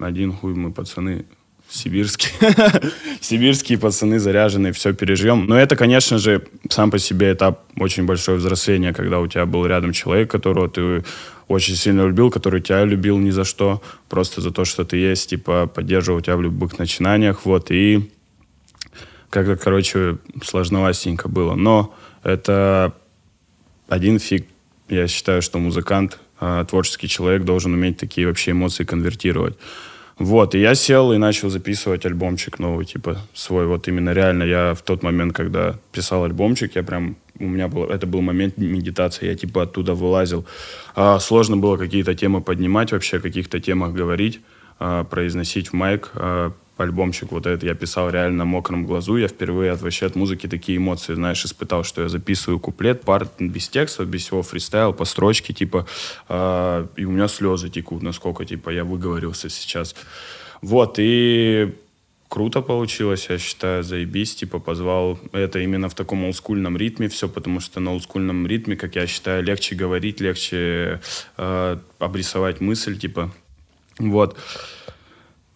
один 0.00 0.32
хуй 0.32 0.54
мы, 0.54 0.72
пацаны, 0.72 1.26
сибирские. 1.70 2.32
Сибирские 3.20 3.78
пацаны 3.78 4.18
заряженные, 4.18 4.72
все 4.72 4.92
переживем. 4.92 5.46
Но 5.46 5.58
это, 5.58 5.76
конечно 5.76 6.18
же, 6.18 6.42
сам 6.68 6.90
по 6.90 6.98
себе 6.98 7.32
этап 7.32 7.62
очень 7.76 8.04
большое 8.04 8.38
взросление, 8.38 8.92
когда 8.92 9.20
у 9.20 9.26
тебя 9.26 9.46
был 9.46 9.66
рядом 9.66 9.92
человек, 9.92 10.30
которого 10.30 10.68
ты 10.68 11.04
очень 11.48 11.76
сильно 11.76 12.06
любил, 12.06 12.30
который 12.30 12.60
тебя 12.60 12.84
любил 12.84 13.18
ни 13.18 13.30
за 13.30 13.44
что, 13.44 13.82
просто 14.08 14.40
за 14.40 14.50
то, 14.50 14.64
что 14.64 14.84
ты 14.84 14.96
есть, 14.96 15.30
типа, 15.30 15.66
поддерживал 15.66 16.20
тебя 16.20 16.36
в 16.36 16.42
любых 16.42 16.78
начинаниях, 16.78 17.44
вот, 17.44 17.70
и 17.70 18.10
как-то, 19.30 19.56
короче, 19.56 20.18
сложновастенько 20.44 21.28
было. 21.28 21.54
Но 21.54 21.94
это 22.22 22.94
один 23.88 24.18
фиг. 24.18 24.46
Я 24.88 25.06
считаю, 25.06 25.40
что 25.40 25.58
музыкант, 25.58 26.18
а, 26.40 26.64
творческий 26.64 27.08
человек 27.08 27.44
должен 27.44 27.72
уметь 27.74 27.96
такие 27.96 28.26
вообще 28.26 28.52
эмоции 28.52 28.84
конвертировать. 28.84 29.56
Вот, 30.20 30.54
и 30.54 30.60
я 30.60 30.74
сел 30.74 31.12
и 31.14 31.16
начал 31.16 31.48
записывать 31.48 32.04
альбомчик 32.04 32.58
новый, 32.58 32.84
типа, 32.84 33.16
свой. 33.32 33.66
Вот 33.66 33.88
именно 33.88 34.12
реально 34.12 34.42
я 34.42 34.74
в 34.74 34.82
тот 34.82 35.02
момент, 35.02 35.32
когда 35.32 35.78
писал 35.92 36.24
альбомчик, 36.24 36.76
я 36.76 36.82
прям, 36.82 37.16
у 37.38 37.48
меня 37.48 37.68
был, 37.68 37.84
это 37.84 38.06
был 38.06 38.20
момент 38.20 38.58
медитации, 38.58 39.28
я 39.28 39.34
типа 39.34 39.62
оттуда 39.62 39.94
вылазил. 39.94 40.44
А, 40.94 41.18
сложно 41.20 41.56
было 41.56 41.78
какие-то 41.78 42.14
темы 42.14 42.42
поднимать 42.42 42.92
вообще, 42.92 43.16
о 43.16 43.20
каких-то 43.20 43.60
темах 43.60 43.94
говорить, 43.94 44.40
а, 44.78 45.04
произносить 45.04 45.68
в 45.68 45.72
майк. 45.72 46.10
А, 46.12 46.52
альбомчик 46.80 47.32
вот 47.32 47.46
этот 47.46 47.62
я 47.62 47.74
писал 47.74 48.10
реально 48.10 48.38
на 48.38 48.44
мокром 48.44 48.86
глазу. 48.86 49.16
Я 49.16 49.28
впервые 49.28 49.72
от, 49.72 49.82
вообще 49.82 50.06
от 50.06 50.16
музыки 50.16 50.46
такие 50.48 50.78
эмоции, 50.78 51.14
знаешь, 51.14 51.44
испытал, 51.44 51.84
что 51.84 52.02
я 52.02 52.08
записываю 52.08 52.58
куплет, 52.58 53.02
пар 53.02 53.28
без 53.38 53.68
текста, 53.68 54.04
без 54.04 54.22
всего 54.22 54.42
фристайл, 54.42 54.92
по 54.92 55.04
строчке, 55.04 55.52
типа, 55.52 55.86
э, 56.28 56.86
и 56.96 57.04
у 57.04 57.10
меня 57.10 57.28
слезы 57.28 57.68
текут, 57.70 58.02
насколько, 58.02 58.44
типа, 58.44 58.70
я 58.70 58.84
выговорился 58.84 59.48
сейчас. 59.50 59.94
Вот, 60.62 60.96
и 60.98 61.74
круто 62.28 62.62
получилось, 62.62 63.26
я 63.28 63.38
считаю, 63.38 63.82
заебись, 63.82 64.34
типа, 64.34 64.60
позвал 64.60 65.18
это 65.32 65.58
именно 65.58 65.88
в 65.88 65.94
таком 65.94 66.24
олдскульном 66.24 66.76
ритме 66.76 67.08
все, 67.08 67.28
потому 67.28 67.60
что 67.60 67.80
на 67.80 67.92
олдскульном 67.92 68.46
ритме, 68.46 68.76
как 68.76 68.96
я 68.96 69.06
считаю, 69.06 69.42
легче 69.42 69.74
говорить, 69.74 70.20
легче 70.20 71.00
э, 71.36 71.76
обрисовать 71.98 72.60
мысль, 72.60 72.96
типа, 72.98 73.30
вот. 73.98 74.36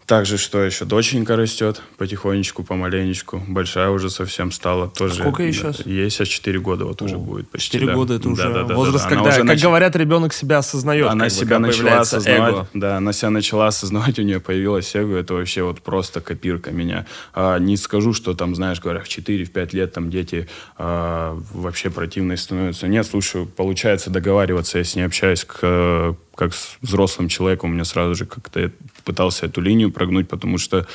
Также, 0.06 0.36
что 0.36 0.62
еще, 0.62 0.84
доченька 0.84 1.34
растет 1.34 1.80
потихонечку, 1.96 2.62
помаленечку. 2.62 3.42
Большая 3.48 3.88
уже 3.88 4.10
совсем 4.10 4.52
стала. 4.52 4.88
Тоже, 4.88 5.14
Сколько 5.14 5.42
ей 5.42 5.52
да, 5.52 5.72
сейчас? 5.72 5.86
Ей 5.86 6.10
сейчас 6.10 6.28
4 6.28 6.60
года 6.60 6.84
вот 6.84 7.00
уже 7.00 7.16
будет 7.16 7.48
почти. 7.48 7.72
4 7.78 7.86
да. 7.86 7.94
года 7.94 8.14
это 8.14 8.24
Да, 8.24 8.30
уже 8.30 8.42
да, 8.42 8.48
да, 8.52 8.64
да, 8.64 8.74
возраст, 8.74 9.04
да. 9.04 9.08
Она 9.08 9.16
когда, 9.16 9.30
уже 9.30 9.46
как 9.48 9.56
нач- 9.56 9.62
говорят, 9.62 9.96
ребенок 9.96 10.34
себя 10.34 10.58
осознает. 10.58 11.06
она 11.06 11.24
бы, 11.24 11.30
себя 11.30 11.56
когда 11.56 11.58
начала 11.60 12.00
осознавать. 12.00 12.54
эго. 12.54 12.68
Да, 12.74 12.96
она 12.98 13.12
себя 13.14 13.30
начала 13.30 13.66
осознавать, 13.68 14.18
у 14.18 14.22
нее 14.22 14.40
появилась 14.40 14.94
эго. 14.94 15.16
Это 15.16 15.34
вообще 15.34 15.62
вот 15.62 15.80
просто 15.80 16.20
копирка 16.20 16.70
меня. 16.70 17.06
А, 17.32 17.58
не 17.58 17.78
скажу, 17.78 18.12
что 18.12 18.34
там, 18.34 18.54
знаешь, 18.54 18.80
говорят, 18.80 19.06
в 19.06 19.08
4-5 19.08 19.74
лет 19.74 19.92
там 19.94 20.10
дети 20.10 20.48
а, 20.76 21.38
вообще 21.54 21.88
противные 21.88 22.36
становятся. 22.36 22.88
Нет, 22.88 23.06
слушай, 23.06 23.46
получается 23.46 24.10
договариваться, 24.10 24.78
я 24.78 24.84
с 24.84 24.94
ней 24.96 25.02
общаюсь 25.06 25.44
к, 25.44 26.14
как 26.34 26.54
с 26.54 26.76
взрослым 26.80 27.28
человеком. 27.28 27.70
У 27.70 27.72
меня 27.74 27.84
сразу 27.84 28.14
же 28.14 28.26
как-то 28.26 28.60
я 28.60 28.70
пытался 29.04 29.46
эту 29.46 29.60
линию 29.60 29.90
прогнуть, 29.90 30.28
потому 30.28 30.58
что 30.58 30.86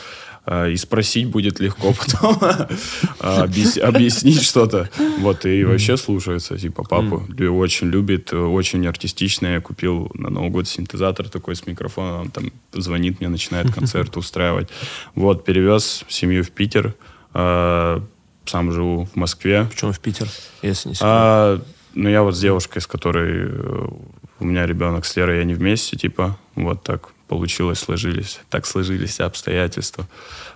а, 0.45 0.67
и 0.67 0.75
спросить 0.77 1.27
будет 1.27 1.59
легко 1.59 1.93
потом, 1.99 2.37
а, 3.19 3.45
объяс- 3.45 3.79
объяснить 3.79 4.41
что-то. 4.41 4.89
Вот, 5.19 5.45
и 5.45 5.63
вообще 5.63 5.97
слушается, 5.97 6.57
типа, 6.57 6.83
папу 6.83 7.27
очень 7.49 7.87
любит, 7.87 8.33
очень 8.33 8.87
артистичный. 8.87 9.53
Я 9.53 9.61
купил 9.61 10.09
на 10.13 10.29
Новый 10.29 10.49
год 10.49 10.67
синтезатор 10.67 11.29
такой 11.29 11.55
с 11.55 11.67
микрофоном, 11.67 12.21
он 12.21 12.31
там 12.31 12.51
звонит 12.73 13.19
мне, 13.19 13.29
начинает 13.29 13.71
концерт 13.75 14.17
устраивать. 14.17 14.69
Вот, 15.13 15.45
перевез 15.45 16.03
семью 16.07 16.43
в 16.43 16.49
Питер, 16.49 16.95
а, 17.33 18.03
сам 18.45 18.71
живу 18.71 19.05
в 19.05 19.15
Москве. 19.15 19.67
Почему 19.69 19.91
в 19.91 19.99
Питер, 19.99 20.27
если 20.63 20.89
не 20.89 20.95
секрет? 20.95 21.09
А, 21.11 21.61
ну, 21.93 22.09
я 22.09 22.23
вот 22.23 22.35
с 22.35 22.39
девушкой, 22.39 22.79
с 22.79 22.87
которой 22.87 23.49
э, 23.49 23.87
у 24.39 24.45
меня 24.45 24.65
ребенок 24.65 25.05
с 25.05 25.15
Лерой, 25.15 25.37
я 25.37 25.43
не 25.43 25.53
вместе, 25.53 25.97
типа, 25.97 26.37
вот 26.55 26.83
так 26.83 27.09
получилось, 27.27 27.79
сложились, 27.79 28.39
так 28.49 28.65
сложились 28.65 29.19
обстоятельства. 29.19 30.07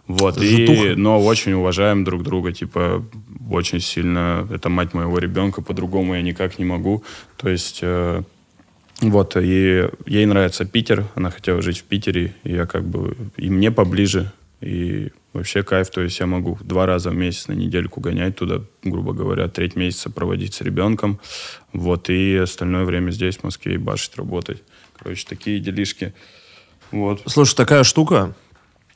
Вот, 0.08 0.38
и, 0.42 0.66
Житуха. 0.66 0.96
но 0.96 1.22
очень 1.24 1.54
уважаем 1.54 2.04
друг 2.04 2.24
друга, 2.24 2.52
типа, 2.52 3.06
очень 3.50 3.80
сильно, 3.80 4.48
это 4.52 4.70
мать 4.70 4.94
моего 4.94 5.18
ребенка, 5.20 5.62
по-другому 5.62 6.16
я 6.16 6.22
никак 6.22 6.60
не 6.60 6.66
могу, 6.66 7.04
то 7.38 7.50
есть, 7.50 7.80
э, 7.82 8.24
вот, 9.02 9.38
и 9.38 9.90
ей 10.06 10.26
нравится 10.26 10.66
Питер, 10.66 11.06
она 11.16 11.30
хотела 11.30 11.62
жить 11.62 11.80
в 11.80 11.84
Питере, 11.84 12.36
и 12.44 12.54
я 12.54 12.66
как 12.66 12.86
бы, 12.86 13.16
и 13.38 13.50
мне 13.50 13.72
поближе, 13.72 14.32
и 14.62 15.12
вообще 15.34 15.64
кайф, 15.64 15.90
то 15.90 16.02
есть 16.02 16.20
я 16.20 16.28
могу 16.28 16.58
два 16.62 16.86
раза 16.86 17.10
в 17.10 17.16
месяц 17.16 17.48
на 17.48 17.54
недельку 17.54 18.00
гонять 18.00 18.38
туда, 18.38 18.62
грубо 18.84 19.14
говоря, 19.14 19.48
треть 19.50 19.76
месяца 19.76 20.10
проводить 20.10 20.54
с 20.54 20.62
ребенком, 20.62 21.20
вот, 21.74 22.10
и 22.10 22.36
остальное 22.38 22.86
время 22.86 23.12
здесь, 23.12 23.38
в 23.38 23.44
Москве, 23.44 23.76
и 23.76 23.78
башить, 23.78 24.16
работать. 24.16 24.64
Короче, 24.98 25.26
такие 25.28 25.60
делишки. 25.60 26.14
Вот. 26.92 27.24
Слушай, 27.26 27.56
такая 27.56 27.84
штука. 27.84 28.36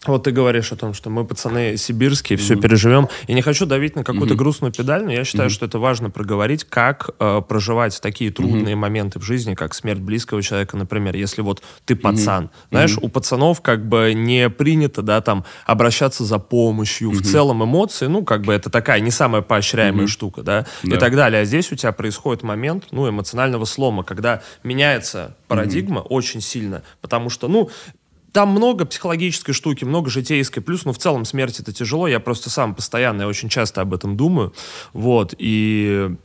Вот 0.07 0.23
ты 0.23 0.31
говоришь 0.31 0.71
о 0.71 0.75
том, 0.75 0.93
что 0.93 1.09
мы 1.09 1.25
пацаны 1.25 1.77
сибирские, 1.77 2.37
все 2.37 2.55
переживем. 2.55 3.07
Я 3.27 3.35
не 3.35 3.41
хочу 3.41 3.65
давить 3.65 3.95
на 3.95 4.03
какую-то 4.03 4.35
грустную 4.35 4.71
педаль, 4.73 5.03
но 5.03 5.11
я 5.11 5.23
считаю, 5.23 5.49
что 5.49 5.65
это 5.65 5.79
важно 5.79 6.09
проговорить, 6.09 6.63
как 6.63 7.09
э, 7.19 7.41
проживать 7.47 7.99
такие 8.01 8.31
трудные 8.31 8.75
моменты 8.75 9.19
в 9.19 9.23
жизни, 9.23 9.53
как 9.53 9.73
смерть 9.73 9.99
близкого 9.99 10.41
человека, 10.41 10.77
например. 10.77 11.15
Если 11.15 11.41
вот 11.41 11.61
ты 11.85 11.95
пацан, 11.95 12.49
знаешь, 12.71 12.97
у 13.01 13.09
пацанов 13.09 13.61
как 13.61 13.87
бы 13.87 14.13
не 14.15 14.49
принято, 14.49 15.01
да, 15.01 15.21
там 15.21 15.45
обращаться 15.65 16.23
за 16.23 16.39
помощью. 16.39 17.11
В 17.11 17.21
целом 17.21 17.63
эмоции, 17.63 18.07
ну, 18.07 18.23
как 18.23 18.41
бы 18.43 18.53
это 18.53 18.69
такая 18.69 18.99
не 19.01 19.11
самая 19.11 19.41
поощряемая 19.41 20.07
штука, 20.07 20.41
да, 20.43 20.65
и 20.83 20.89
Да. 20.89 20.97
так 20.97 21.15
далее. 21.15 21.41
А 21.41 21.45
здесь 21.45 21.71
у 21.71 21.75
тебя 21.75 21.91
происходит 21.91 22.43
момент, 22.43 22.85
ну, 22.91 23.09
эмоционального 23.09 23.65
слома, 23.65 24.03
когда 24.03 24.41
меняется 24.63 25.35
парадигма 25.47 25.99
очень 25.99 26.41
сильно, 26.41 26.83
потому 27.01 27.29
что, 27.29 27.47
ну, 27.47 27.69
там 28.37 28.49
много 28.49 28.85
психологической 28.85 29.55
штуки, 29.55 29.83
много 29.83 30.11
житейской. 30.11 30.61
Плюс, 30.61 30.85
ну, 30.85 30.93
в 30.93 30.99
целом, 30.99 31.25
смерть 31.25 31.59
это 31.59 31.73
тяжело. 31.73 32.07
Я 32.07 32.19
просто 32.19 32.51
сам 32.51 32.75
постоянно, 32.75 33.23
я 33.23 33.27
очень 33.27 33.49
часто 33.49 33.81
об 33.81 33.95
этом 33.95 34.15
думаю. 34.15 34.53
Вот, 34.93 35.33
и... 35.39 36.15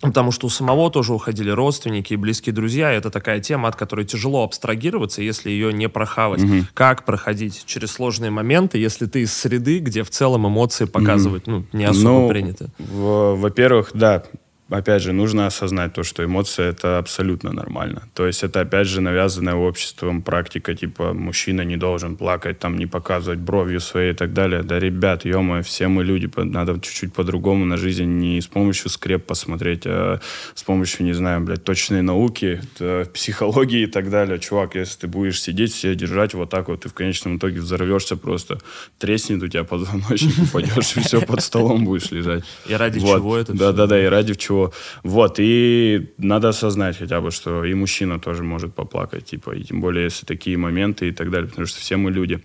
Потому 0.00 0.30
что 0.30 0.46
у 0.46 0.48
самого 0.48 0.90
тоже 0.90 1.12
уходили 1.12 1.50
родственники 1.50 2.14
и 2.14 2.16
близкие 2.16 2.54
друзья. 2.54 2.94
И 2.94 2.96
это 2.96 3.10
такая 3.10 3.40
тема, 3.40 3.68
от 3.68 3.76
которой 3.76 4.06
тяжело 4.06 4.44
абстрагироваться, 4.44 5.20
если 5.20 5.50
ее 5.50 5.70
не 5.70 5.90
прохавать. 5.90 6.40
Как 6.72 7.04
проходить 7.04 7.64
через 7.66 7.90
сложные 7.92 8.30
моменты, 8.30 8.78
если 8.78 9.04
ты 9.04 9.22
из 9.22 9.34
среды, 9.34 9.80
где 9.80 10.04
в 10.04 10.10
целом 10.10 10.46
эмоции 10.46 10.86
показывать 10.86 11.46
ну, 11.46 11.66
не 11.74 11.84
особо 11.84 12.20
Ну, 12.20 12.28
принято. 12.28 12.70
Во-первых, 12.78 13.90
да, 13.92 14.22
опять 14.70 15.02
же, 15.02 15.12
нужно 15.12 15.46
осознать 15.46 15.92
то, 15.94 16.02
что 16.02 16.24
эмоции— 16.24 16.64
это 16.68 16.98
абсолютно 16.98 17.52
нормально. 17.52 18.02
То 18.14 18.26
есть 18.26 18.42
это, 18.44 18.60
опять 18.60 18.86
же, 18.86 19.00
навязанная 19.00 19.54
обществом 19.54 20.22
практика, 20.22 20.74
типа, 20.74 21.12
мужчина 21.14 21.62
не 21.62 21.76
должен 21.76 22.16
плакать, 22.16 22.58
там, 22.58 22.76
не 22.76 22.86
показывать 22.86 23.38
бровью 23.38 23.80
своей 23.80 24.12
и 24.12 24.14
так 24.14 24.32
далее. 24.32 24.62
Да, 24.62 24.78
ребят, 24.78 25.24
ё 25.24 25.62
все 25.62 25.88
мы 25.88 26.04
люди, 26.04 26.28
надо 26.36 26.74
чуть-чуть 26.80 27.12
по-другому 27.12 27.64
на 27.64 27.76
жизнь 27.76 28.04
не 28.04 28.40
с 28.40 28.46
помощью 28.46 28.90
скреп 28.90 29.24
посмотреть, 29.26 29.82
а 29.86 30.20
с 30.54 30.62
помощью, 30.62 31.06
не 31.06 31.12
знаю, 31.14 31.40
блядь, 31.40 31.64
точной 31.64 32.02
науки, 32.02 32.60
т- 32.78 33.06
психологии 33.14 33.82
и 33.82 33.86
так 33.86 34.10
далее. 34.10 34.38
Чувак, 34.38 34.74
если 34.74 35.00
ты 35.00 35.06
будешь 35.06 35.40
сидеть, 35.40 35.74
себя 35.74 35.94
держать 35.94 36.34
вот 36.34 36.50
так 36.50 36.68
вот, 36.68 36.80
ты 36.82 36.88
в 36.88 36.94
конечном 36.94 37.36
итоге 37.38 37.60
взорвешься 37.60 38.16
просто, 38.16 38.58
треснет 38.98 39.42
у 39.42 39.48
тебя 39.48 39.64
позвоночник, 39.64 40.34
упадешь, 40.42 40.96
и 40.96 41.00
все, 41.00 41.20
под 41.20 41.40
столом 41.42 41.84
будешь 41.84 42.10
лежать. 42.10 42.44
И 42.68 42.74
ради 42.74 43.00
чего 43.00 43.36
это 43.36 43.52
Да, 43.52 43.68
всё? 43.68 43.72
да, 43.72 43.86
да, 43.86 44.02
и 44.02 44.06
ради 44.06 44.34
чего. 44.34 44.57
Вот, 45.02 45.36
и 45.38 46.12
надо 46.18 46.48
осознать 46.48 46.98
хотя 46.98 47.20
бы, 47.20 47.30
что 47.30 47.64
и 47.64 47.74
мужчина 47.74 48.18
тоже 48.18 48.42
может 48.42 48.74
поплакать, 48.74 49.24
типа, 49.24 49.54
и 49.56 49.62
тем 49.64 49.80
более, 49.80 50.04
если 50.04 50.26
такие 50.26 50.56
моменты 50.56 51.08
и 51.08 51.12
так 51.12 51.30
далее, 51.30 51.48
потому 51.48 51.66
что 51.66 51.80
все 51.80 51.96
мы 51.96 52.10
люди. 52.10 52.40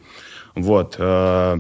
Вот. 0.55 0.95
э, 0.99 1.59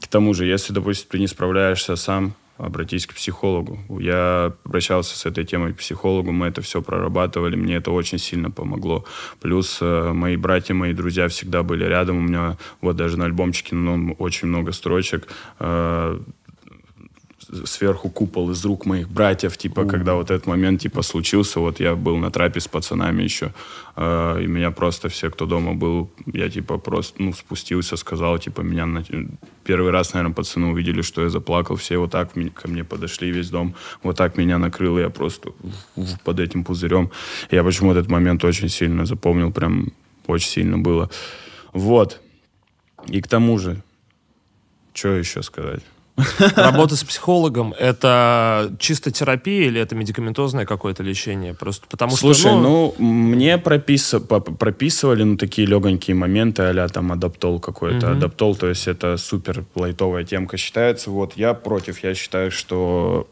К 0.00 0.06
тому 0.08 0.34
же, 0.34 0.46
если, 0.46 0.74
допустим, 0.74 1.08
ты 1.10 1.18
не 1.18 1.26
справляешься 1.26 1.96
сам 1.96 2.34
обратись 2.56 3.06
к 3.06 3.14
психологу. 3.14 3.78
Я 4.00 4.52
обращался 4.64 5.16
с 5.18 5.26
этой 5.26 5.44
темой 5.44 5.72
к 5.72 5.78
психологу, 5.78 6.30
мы 6.30 6.46
это 6.46 6.62
все 6.62 6.82
прорабатывали, 6.82 7.56
мне 7.56 7.76
это 7.76 7.90
очень 7.90 8.18
сильно 8.18 8.50
помогло. 8.50 9.04
Плюс 9.40 9.78
э, 9.80 10.12
мои 10.12 10.36
братья, 10.36 10.74
мои 10.74 10.92
друзья 10.92 11.26
всегда 11.28 11.62
были 11.62 11.84
рядом, 11.84 12.18
у 12.18 12.20
меня 12.20 12.56
вот 12.80 12.96
даже 12.96 13.18
на 13.18 13.24
альбомчике 13.24 13.74
ну, 13.74 14.14
очень 14.18 14.48
много 14.48 14.72
строчек, 14.72 15.28
э, 15.58 16.20
сверху 17.64 18.10
купол 18.10 18.50
из 18.50 18.64
рук 18.64 18.86
моих 18.86 19.08
братьев, 19.08 19.56
типа, 19.56 19.80
mm. 19.80 19.90
когда 19.90 20.14
вот 20.14 20.30
этот 20.30 20.46
момент, 20.46 20.80
типа, 20.80 21.02
случился, 21.02 21.60
вот 21.60 21.80
я 21.80 21.94
был 21.94 22.16
на 22.16 22.30
трапе 22.30 22.60
с 22.60 22.68
пацанами 22.68 23.22
еще, 23.22 23.52
э, 23.96 24.42
и 24.42 24.46
меня 24.46 24.70
просто 24.70 25.08
все, 25.08 25.30
кто 25.30 25.46
дома 25.46 25.74
был, 25.74 26.10
я, 26.26 26.50
типа, 26.50 26.78
просто, 26.78 27.22
ну, 27.22 27.32
спустился, 27.32 27.96
сказал, 27.96 28.38
типа, 28.38 28.62
меня 28.62 28.86
на... 28.86 29.04
первый 29.64 29.90
раз, 29.90 30.14
наверное, 30.14 30.34
пацаны 30.34 30.66
увидели, 30.66 31.02
что 31.02 31.22
я 31.22 31.28
заплакал, 31.28 31.76
все 31.76 31.98
вот 31.98 32.10
так 32.10 32.32
ко 32.54 32.68
мне 32.68 32.84
подошли, 32.84 33.30
весь 33.30 33.50
дом 33.50 33.74
вот 34.02 34.16
так 34.16 34.36
меня 34.36 34.58
накрыло, 34.58 34.98
я 34.98 35.10
просто 35.10 35.50
под 36.24 36.40
этим 36.40 36.64
пузырем. 36.64 37.10
Я 37.50 37.64
почему 37.64 37.92
этот 37.92 38.08
момент 38.08 38.44
очень 38.44 38.68
сильно 38.68 39.06
запомнил, 39.06 39.52
прям 39.52 39.92
очень 40.26 40.48
сильно 40.48 40.78
было. 40.78 41.10
Вот. 41.72 42.20
И 43.08 43.20
к 43.20 43.28
тому 43.28 43.58
же, 43.58 43.82
что 44.92 45.08
еще 45.08 45.42
сказать? 45.42 45.82
Работа 46.56 46.94
с 46.96 47.02
психологом— 47.02 47.74
это 47.78 48.72
чисто 48.78 49.10
терапия 49.10 49.66
или 49.66 49.80
это 49.80 49.96
медикаментозное 49.96 50.64
какое-то 50.64 51.02
лечение? 51.02 51.54
Просто 51.54 51.86
потому 51.88 52.12
Слушай, 52.12 52.40
что, 52.40 52.60
ну, 52.60 52.94
ну 52.98 53.04
мне 53.04 53.58
пропис... 53.58 54.14
прописывали 54.58 55.24
ну, 55.24 55.36
такие 55.36 55.66
легонькие 55.66 56.14
моменты, 56.14 56.62
а 56.62 56.88
там 56.88 57.10
адаптол 57.10 57.58
какой-то. 57.58 58.06
Угу. 58.06 58.16
Адаптол, 58.16 58.54
то 58.54 58.68
есть 58.68 58.86
это 58.86 59.16
супер 59.16 59.64
лайтовая 59.74 60.24
темка 60.24 60.56
считается. 60.56 61.10
Вот 61.10 61.32
я 61.36 61.52
против, 61.52 62.04
я 62.04 62.14
считаю, 62.14 62.52
что 62.52 63.26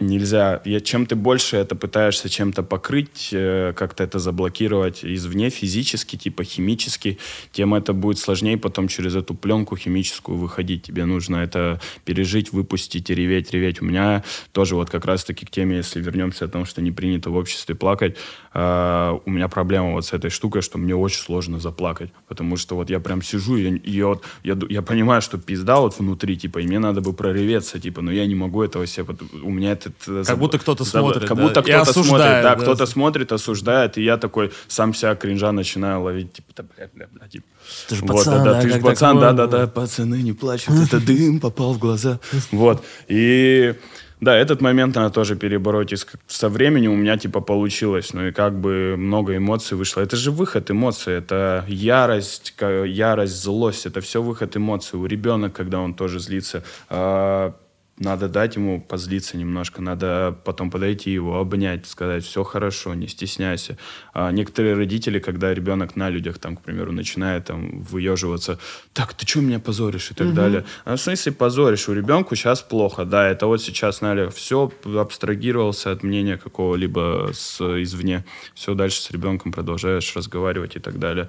нельзя, 0.00 0.60
я, 0.64 0.80
чем 0.80 1.06
ты 1.06 1.14
больше 1.16 1.56
это 1.56 1.74
пытаешься 1.74 2.28
чем-то 2.28 2.62
покрыть, 2.62 3.30
э, 3.32 3.72
как-то 3.76 4.04
это 4.04 4.18
заблокировать 4.18 5.04
извне 5.04 5.50
физически, 5.50 6.16
типа 6.16 6.44
химически, 6.44 7.18
тем 7.52 7.74
это 7.74 7.92
будет 7.92 8.18
сложнее 8.18 8.58
потом 8.58 8.88
через 8.88 9.14
эту 9.14 9.34
пленку 9.34 9.76
химическую 9.76 10.38
выходить. 10.38 10.82
Тебе 10.82 11.04
нужно 11.04 11.36
это 11.36 11.80
пережить, 12.04 12.52
выпустить 12.52 13.10
реветь, 13.10 13.52
реветь. 13.52 13.82
У 13.82 13.84
меня 13.84 14.24
тоже 14.52 14.74
вот 14.74 14.90
как 14.90 15.04
раз-таки 15.04 15.46
к 15.46 15.50
теме, 15.50 15.76
если 15.76 16.00
вернемся 16.00 16.46
о 16.46 16.48
том, 16.48 16.64
что 16.64 16.82
не 16.82 16.92
принято 16.92 17.30
в 17.30 17.36
обществе 17.36 17.74
плакать, 17.74 18.16
э, 18.54 19.18
у 19.24 19.30
меня 19.30 19.48
проблема 19.48 19.92
вот 19.92 20.06
с 20.06 20.12
этой 20.12 20.30
штукой, 20.30 20.62
что 20.62 20.78
мне 20.78 20.94
очень 20.94 21.20
сложно 21.20 21.60
заплакать, 21.60 22.10
потому 22.28 22.56
что 22.56 22.76
вот 22.76 22.90
я 22.90 23.00
прям 23.00 23.22
сижу 23.22 23.56
и, 23.56 23.76
и 23.76 24.02
вот 24.02 24.24
я, 24.42 24.58
я 24.68 24.82
понимаю, 24.82 25.22
что 25.22 25.38
пизда 25.38 25.80
вот 25.80 25.98
внутри, 25.98 26.36
типа, 26.36 26.58
и 26.58 26.66
мне 26.66 26.78
надо 26.78 27.00
бы 27.00 27.12
прореветься, 27.12 27.78
типа, 27.78 28.02
но 28.02 28.12
я 28.12 28.26
не 28.26 28.34
могу 28.34 28.62
этого 28.62 28.86
себе, 28.86 29.06
у 29.42 29.50
меня 29.50 29.72
это 29.72 29.89
этот... 29.90 30.26
Как 30.26 30.38
будто 30.38 30.58
кто-то 30.58 30.84
смотрит, 30.84 31.28
Как 31.28 31.36
будто 31.36 31.62
кто-то 31.62 31.92
смотрит, 31.92 32.42
да, 32.42 32.56
кто-то 32.56 32.86
смотрит, 32.86 33.32
осуждает, 33.32 33.98
и 33.98 34.02
я 34.02 34.16
такой 34.16 34.52
сам 34.68 34.94
себя 34.94 35.14
кринжа 35.14 35.52
начинаю 35.52 36.02
ловить, 36.02 36.32
типа, 36.32 36.52
да, 36.56 36.62
бля, 36.62 36.88
бля, 36.94 37.08
бля, 37.12 37.28
типа. 37.28 37.46
Ты 37.88 37.94
же 37.96 38.04
пацан, 38.04 38.44
да, 38.44 38.60
ты 38.60 38.70
же 38.70 38.80
пацан, 38.80 39.18
да-да-да, 39.20 39.66
пацаны 39.66 40.22
не 40.22 40.32
плачут, 40.32 40.74
это 40.86 41.00
дым 41.06 41.40
попал 41.40 41.74
в 41.74 41.78
глаза. 41.78 42.18
Вот, 42.52 42.84
и... 43.08 43.74
Да, 44.20 44.36
этот 44.36 44.60
момент 44.60 44.96
надо 44.96 45.10
тоже 45.10 45.34
перебороть. 45.34 45.92
И 45.92 45.96
со 46.26 46.48
временем 46.50 46.92
у 46.92 46.96
меня 46.96 47.16
типа 47.16 47.40
получилось. 47.40 48.12
Ну 48.12 48.26
и 48.26 48.32
как 48.32 48.60
бы 48.60 48.96
много 48.98 49.36
эмоций 49.36 49.78
вышло. 49.78 50.02
Это 50.02 50.16
же 50.16 50.30
выход 50.30 50.70
эмоций. 50.70 51.14
Это 51.14 51.64
ярость, 51.66 52.54
ярость, 52.60 53.42
злость. 53.42 53.86
Это 53.86 54.02
все 54.02 54.22
выход 54.22 54.56
эмоций. 54.56 54.98
У 54.98 55.06
ребенка, 55.06 55.48
когда 55.48 55.80
он 55.80 55.94
тоже 55.94 56.20
злится. 56.20 56.62
А, 56.90 57.54
надо 58.00 58.28
дать 58.28 58.56
ему 58.56 58.80
позлиться 58.80 59.36
немножко, 59.36 59.82
надо 59.82 60.36
потом 60.44 60.70
подойти 60.70 61.10
его, 61.10 61.38
обнять, 61.38 61.86
сказать, 61.86 62.24
все 62.24 62.42
хорошо, 62.44 62.94
не 62.94 63.06
стесняйся. 63.06 63.76
А 64.14 64.32
некоторые 64.32 64.74
родители, 64.74 65.18
когда 65.18 65.52
ребенок 65.52 65.96
на 65.96 66.08
людях, 66.08 66.38
там, 66.38 66.56
к 66.56 66.62
примеру, 66.62 66.92
начинает 66.92 67.44
там 67.44 67.82
выеживаться, 67.82 68.58
так, 68.94 69.12
ты 69.12 69.26
что 69.26 69.42
меня 69.42 69.60
позоришь 69.60 70.10
и 70.10 70.14
так 70.14 70.28
угу. 70.28 70.36
далее. 70.36 70.64
А 70.86 70.96
в 70.96 71.00
смысле 71.00 71.32
позоришь? 71.32 71.88
У 71.88 71.92
ребенка 71.92 72.34
сейчас 72.36 72.62
плохо, 72.62 73.04
да, 73.04 73.28
это 73.28 73.46
вот 73.46 73.60
сейчас, 73.60 74.00
Наля, 74.00 74.30
все 74.30 74.72
абстрагировался 74.98 75.92
от 75.92 76.02
мнения 76.02 76.38
какого-либо 76.38 77.30
с, 77.34 77.60
извне. 77.82 78.24
Все 78.54 78.72
дальше 78.74 79.02
с 79.02 79.10
ребенком 79.10 79.52
продолжаешь 79.52 80.16
разговаривать 80.16 80.76
и 80.76 80.78
так 80.80 80.98
далее. 80.98 81.28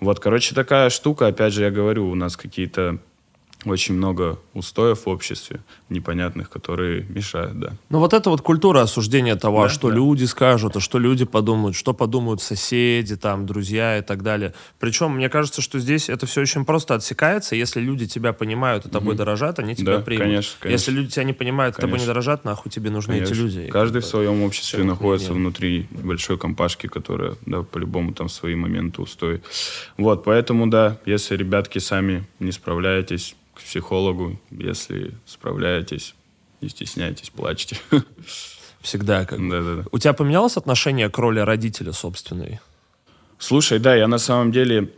Вот, 0.00 0.18
короче, 0.18 0.54
такая 0.54 0.88
штука, 0.88 1.26
опять 1.26 1.52
же, 1.52 1.62
я 1.62 1.70
говорю, 1.70 2.08
у 2.08 2.14
нас 2.14 2.38
какие-то 2.38 3.00
очень 3.66 3.94
много 3.94 4.38
устоев 4.54 5.06
в 5.06 5.08
обществе 5.08 5.60
непонятных, 5.88 6.48
которые 6.50 7.04
мешают, 7.08 7.58
да. 7.58 7.72
Ну 7.90 7.98
вот 7.98 8.12
это 8.12 8.30
вот 8.30 8.40
культура 8.40 8.82
осуждения 8.82 9.36
того, 9.36 9.64
да, 9.64 9.68
что 9.68 9.88
да. 9.88 9.94
люди 9.94 10.24
скажут, 10.24 10.76
а 10.76 10.80
что 10.80 10.98
люди 10.98 11.24
подумают, 11.24 11.76
что 11.76 11.92
подумают 11.92 12.40
соседи, 12.42 13.16
там, 13.16 13.46
друзья 13.46 13.98
и 13.98 14.02
так 14.02 14.22
далее. 14.22 14.54
Причем, 14.78 15.16
мне 15.16 15.28
кажется, 15.28 15.62
что 15.62 15.78
здесь 15.78 16.08
это 16.08 16.26
все 16.26 16.40
очень 16.40 16.64
просто 16.64 16.94
отсекается. 16.94 17.56
Если 17.56 17.80
люди 17.80 18.06
тебя 18.06 18.32
понимают 18.32 18.86
и 18.86 18.88
тобой 18.88 19.14
угу. 19.14 19.18
дорожат, 19.18 19.58
они 19.58 19.74
тебя 19.74 19.98
да, 19.98 20.02
примут. 20.02 20.24
Конечно, 20.24 20.56
конечно. 20.60 20.74
Если 20.74 20.90
люди 20.92 21.10
тебя 21.12 21.24
не 21.24 21.32
понимают 21.32 21.78
и 21.78 21.80
тобой 21.80 21.98
не 21.98 22.06
дорожат, 22.06 22.44
нахуй 22.44 22.70
тебе 22.70 22.90
нужны 22.90 23.14
конечно. 23.14 23.34
эти 23.34 23.40
люди. 23.40 23.68
Каждый 23.68 24.02
в 24.02 24.06
своем 24.06 24.42
обществе 24.42 24.84
находится 24.84 25.32
мнение. 25.32 25.48
внутри 25.48 25.86
большой 25.90 26.38
компашки, 26.38 26.86
которая, 26.86 27.34
да, 27.46 27.62
по-любому 27.62 28.12
там 28.12 28.28
свои 28.28 28.54
моменты 28.54 29.02
устоит. 29.02 29.44
Вот, 29.96 30.24
поэтому, 30.24 30.66
да, 30.66 30.98
если 31.06 31.36
ребятки 31.36 31.78
сами 31.78 32.24
не 32.40 32.52
справляетесь, 32.52 33.36
к 33.56 33.62
психологу, 33.62 34.38
если 34.50 35.12
справляетесь, 35.24 36.14
не 36.60 36.68
стесняйтесь, 36.68 37.30
плачьте. 37.30 37.78
Всегда 38.80 39.24
как 39.24 39.40
да, 39.48 39.62
да, 39.62 39.74
да. 39.76 39.84
У 39.90 39.98
тебя 39.98 40.12
поменялось 40.12 40.56
отношение 40.56 41.08
к 41.08 41.18
роли 41.18 41.40
родителя 41.40 41.92
собственной? 41.92 42.60
Слушай, 43.38 43.78
да, 43.78 43.96
я 43.96 44.06
на 44.08 44.18
самом 44.18 44.52
деле, 44.52 44.92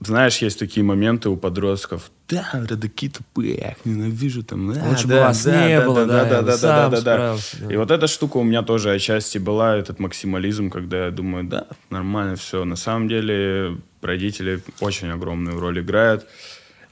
знаешь, 0.00 0.38
есть 0.38 0.58
такие 0.58 0.84
моменты 0.84 1.28
у 1.28 1.36
подростков. 1.36 2.10
Да, 2.28 2.48
родаки 2.52 3.08
тупые, 3.08 3.76
ненавижу 3.84 4.42
там. 4.42 4.72
Да, 4.72 4.82
Лучше 4.84 5.08
да, 5.08 5.14
бы 5.14 5.20
вас 5.20 5.44
да, 5.44 5.68
не 5.68 5.78
да, 5.78 5.86
было, 5.86 6.06
да, 6.06 6.24
да, 6.24 6.42
да, 6.42 6.56
да, 6.56 6.88
да, 6.88 7.00
да, 7.00 7.36
да. 7.60 7.72
И 7.72 7.76
вот 7.76 7.90
эта 7.90 8.06
штука 8.06 8.38
у 8.38 8.44
меня 8.44 8.62
тоже 8.62 8.92
отчасти 8.92 9.38
была, 9.38 9.76
этот 9.76 9.98
максимализм, 9.98 10.70
когда 10.70 11.06
я 11.06 11.10
думаю, 11.10 11.44
да, 11.44 11.66
нормально 11.90 12.36
все. 12.36 12.64
На 12.64 12.76
самом 12.76 13.08
деле 13.08 13.76
родители 14.00 14.62
очень 14.80 15.10
огромную 15.10 15.60
роль 15.60 15.80
играют 15.80 16.26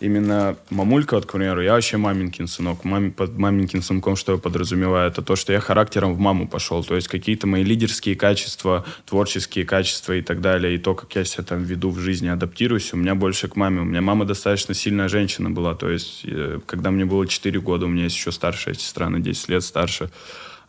именно 0.01 0.57
мамулька, 0.71 1.15
вот, 1.15 1.27
к 1.27 1.33
примеру, 1.33 1.63
я 1.63 1.75
вообще 1.75 1.97
маменькин 1.97 2.49
сынок. 2.49 2.85
Мам, 2.85 3.13
под 3.13 3.39
маменькин 3.39 3.83
сынком 3.83 4.17
что 4.17 4.33
я 4.33 4.39
подразумеваю? 4.39 5.09
Это 5.09 5.23
то, 5.23 5.37
что 5.37 5.53
я 5.53 5.61
характером 5.61 6.15
в 6.15 6.19
маму 6.19 6.49
пошел. 6.49 6.83
То 6.83 6.97
есть 6.97 7.09
какие-то 7.09 7.47
мои 7.47 7.63
лидерские 7.63 8.17
качества, 8.17 8.85
творческие 9.05 9.65
качества 9.65 10.15
и 10.15 10.23
так 10.23 10.41
далее, 10.41 10.75
и 10.75 10.79
то, 10.79 10.95
как 10.95 11.15
я 11.15 11.25
себя 11.25 11.45
там 11.45 11.63
веду 11.63 11.91
в 11.91 11.99
жизни, 11.99 12.29
адаптируюсь, 12.29 12.93
у 12.93 12.97
меня 12.97 13.15
больше 13.15 13.49
к 13.49 13.57
маме. 13.57 13.83
У 13.83 13.85
меня 13.85 14.01
мама 14.01 14.25
достаточно 14.25 14.75
сильная 14.75 15.09
женщина 15.09 15.51
была. 15.51 15.75
То 15.75 15.91
есть, 15.91 16.23
э, 16.25 16.61
когда 16.67 16.91
мне 16.91 17.05
было 17.05 17.27
4 17.27 17.61
года, 17.61 17.87
у 17.87 17.89
меня 17.89 18.05
есть 18.05 18.17
еще 18.17 18.33
старшая 18.33 18.75
сестра 18.75 19.09
на 19.11 19.21
10 19.21 19.49
лет 19.49 19.63
старше. 19.63 20.11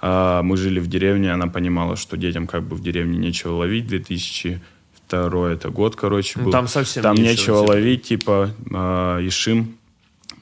А, 0.01 0.41
мы 0.41 0.57
жили 0.57 0.79
в 0.79 0.87
деревне, 0.87 1.31
она 1.31 1.47
понимала, 1.47 1.95
что 1.95 2.17
детям 2.17 2.47
как 2.47 2.63
бы 2.63 2.75
в 2.75 2.81
деревне 2.81 3.17
нечего 3.17 3.53
ловить. 3.53 3.87
2000 3.87 4.61
второй 5.11 5.55
это 5.55 5.69
год, 5.69 5.95
короче, 5.95 6.39
ну, 6.39 6.45
был. 6.45 6.51
Там 6.51 6.67
совсем 6.67 7.03
Там 7.03 7.15
нечего, 7.15 7.31
нечего 7.31 7.55
ловить, 7.57 8.03
типа, 8.03 8.49
э, 8.71 9.27
Ишим. 9.27 9.75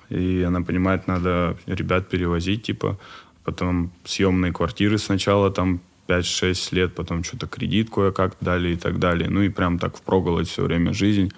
И 0.10 0.44
она 0.48 0.62
понимает, 0.62 1.08
надо 1.08 1.58
ребят 1.66 2.08
перевозить, 2.10 2.64
типа. 2.64 2.98
Потом 3.44 3.92
съемные 4.06 4.54
квартиры 4.54 5.00
сначала 5.00 5.50
там 5.50 5.80
5-6 6.08 6.76
лет, 6.76 6.94
потом 6.94 7.24
что-то 7.24 7.48
кредит 7.48 7.90
кое-как 7.90 8.36
дали 8.42 8.74
и 8.74 8.76
так 8.76 9.00
далее. 9.00 9.28
Ну 9.30 9.42
и 9.42 9.50
прям 9.50 9.80
так 9.80 9.98
впроголодь 9.98 10.48
все 10.48 10.64
время 10.64 10.94
жизнь. 10.94 11.32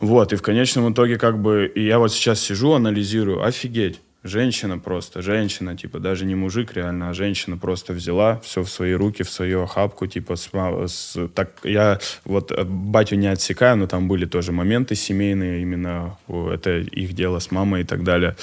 Вот, 0.00 0.32
и 0.32 0.36
в 0.36 0.42
конечном 0.42 0.92
итоге 0.92 1.16
как 1.16 1.38
бы... 1.38 1.70
И 1.74 1.86
я 1.86 1.98
вот 1.98 2.12
сейчас 2.12 2.40
сижу, 2.40 2.72
анализирую, 2.72 3.44
офигеть 3.44 4.00
женщина 4.22 4.78
просто, 4.78 5.22
женщина, 5.22 5.76
типа, 5.76 5.98
даже 5.98 6.26
не 6.26 6.34
мужик 6.34 6.74
реально, 6.74 7.10
а 7.10 7.14
женщина 7.14 7.56
просто 7.56 7.92
взяла 7.92 8.38
все 8.40 8.62
в 8.62 8.68
свои 8.68 8.92
руки, 8.92 9.22
в 9.22 9.30
свою 9.30 9.62
охапку, 9.62 10.06
типа, 10.06 10.36
с, 10.36 10.50
с, 10.86 11.28
так, 11.34 11.50
я 11.64 11.98
вот 12.24 12.52
э, 12.52 12.64
батю 12.64 13.16
не 13.16 13.28
отсекаю, 13.28 13.76
но 13.76 13.86
там 13.86 14.08
были 14.08 14.26
тоже 14.26 14.52
моменты 14.52 14.94
семейные, 14.94 15.62
именно 15.62 16.18
это 16.28 16.78
их 16.78 17.14
дело 17.14 17.38
с 17.38 17.50
мамой 17.50 17.82
и 17.82 17.84
так 17.84 18.04
далее, 18.04 18.36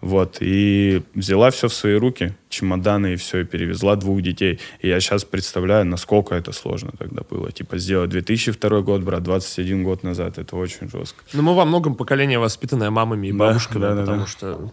вот, 0.00 0.38
и 0.40 1.02
взяла 1.14 1.50
все 1.50 1.68
в 1.68 1.74
свои 1.74 1.94
руки, 1.94 2.34
чемоданы 2.48 3.14
и 3.14 3.16
все, 3.16 3.40
и 3.40 3.44
перевезла 3.44 3.96
двух 3.96 4.22
детей, 4.22 4.60
и 4.80 4.88
я 4.88 5.00
сейчас 5.00 5.24
представляю, 5.24 5.84
насколько 5.84 6.34
это 6.36 6.52
сложно 6.52 6.92
тогда 6.96 7.22
было, 7.28 7.50
типа, 7.50 7.78
сделать 7.78 8.10
2002 8.10 8.80
год, 8.82 9.02
брат, 9.02 9.24
21 9.24 9.82
год 9.82 10.04
назад, 10.04 10.38
это 10.38 10.54
очень 10.54 10.88
жестко. 10.88 11.24
Ну, 11.32 11.42
мы 11.42 11.54
во 11.54 11.64
многом 11.64 11.96
поколение 11.96 12.38
воспитанное 12.38 12.90
мамами 12.90 13.28
и 13.28 13.32
бабушками, 13.32 13.82
да, 13.82 13.94
да, 13.94 14.00
потому 14.02 14.20
да. 14.20 14.26
что 14.26 14.72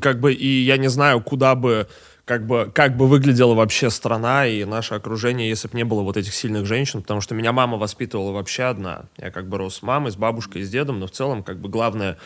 как 0.00 0.20
бы, 0.20 0.32
и 0.32 0.64
я 0.64 0.76
не 0.76 0.88
знаю, 0.88 1.20
куда 1.20 1.54
бы 1.54 1.88
как 2.26 2.44
бы, 2.44 2.72
как 2.74 2.96
бы 2.96 3.06
выглядела 3.06 3.54
вообще 3.54 3.88
страна 3.88 4.46
и 4.48 4.64
наше 4.64 4.94
окружение, 4.94 5.48
если 5.48 5.68
бы 5.68 5.76
не 5.76 5.84
было 5.84 6.02
вот 6.02 6.16
этих 6.16 6.34
сильных 6.34 6.66
женщин, 6.66 7.00
потому 7.00 7.20
что 7.20 7.36
меня 7.36 7.52
мама 7.52 7.78
воспитывала 7.78 8.32
вообще 8.32 8.64
одна. 8.64 9.04
Я 9.16 9.30
как 9.30 9.48
бы 9.48 9.58
рос 9.58 9.76
с 9.76 9.82
мамой, 9.82 10.10
с 10.10 10.16
бабушкой, 10.16 10.64
с 10.64 10.68
дедом, 10.68 10.98
но 10.98 11.06
в 11.06 11.12
целом 11.12 11.44
как 11.44 11.60
бы 11.60 11.68
главное 11.68 12.18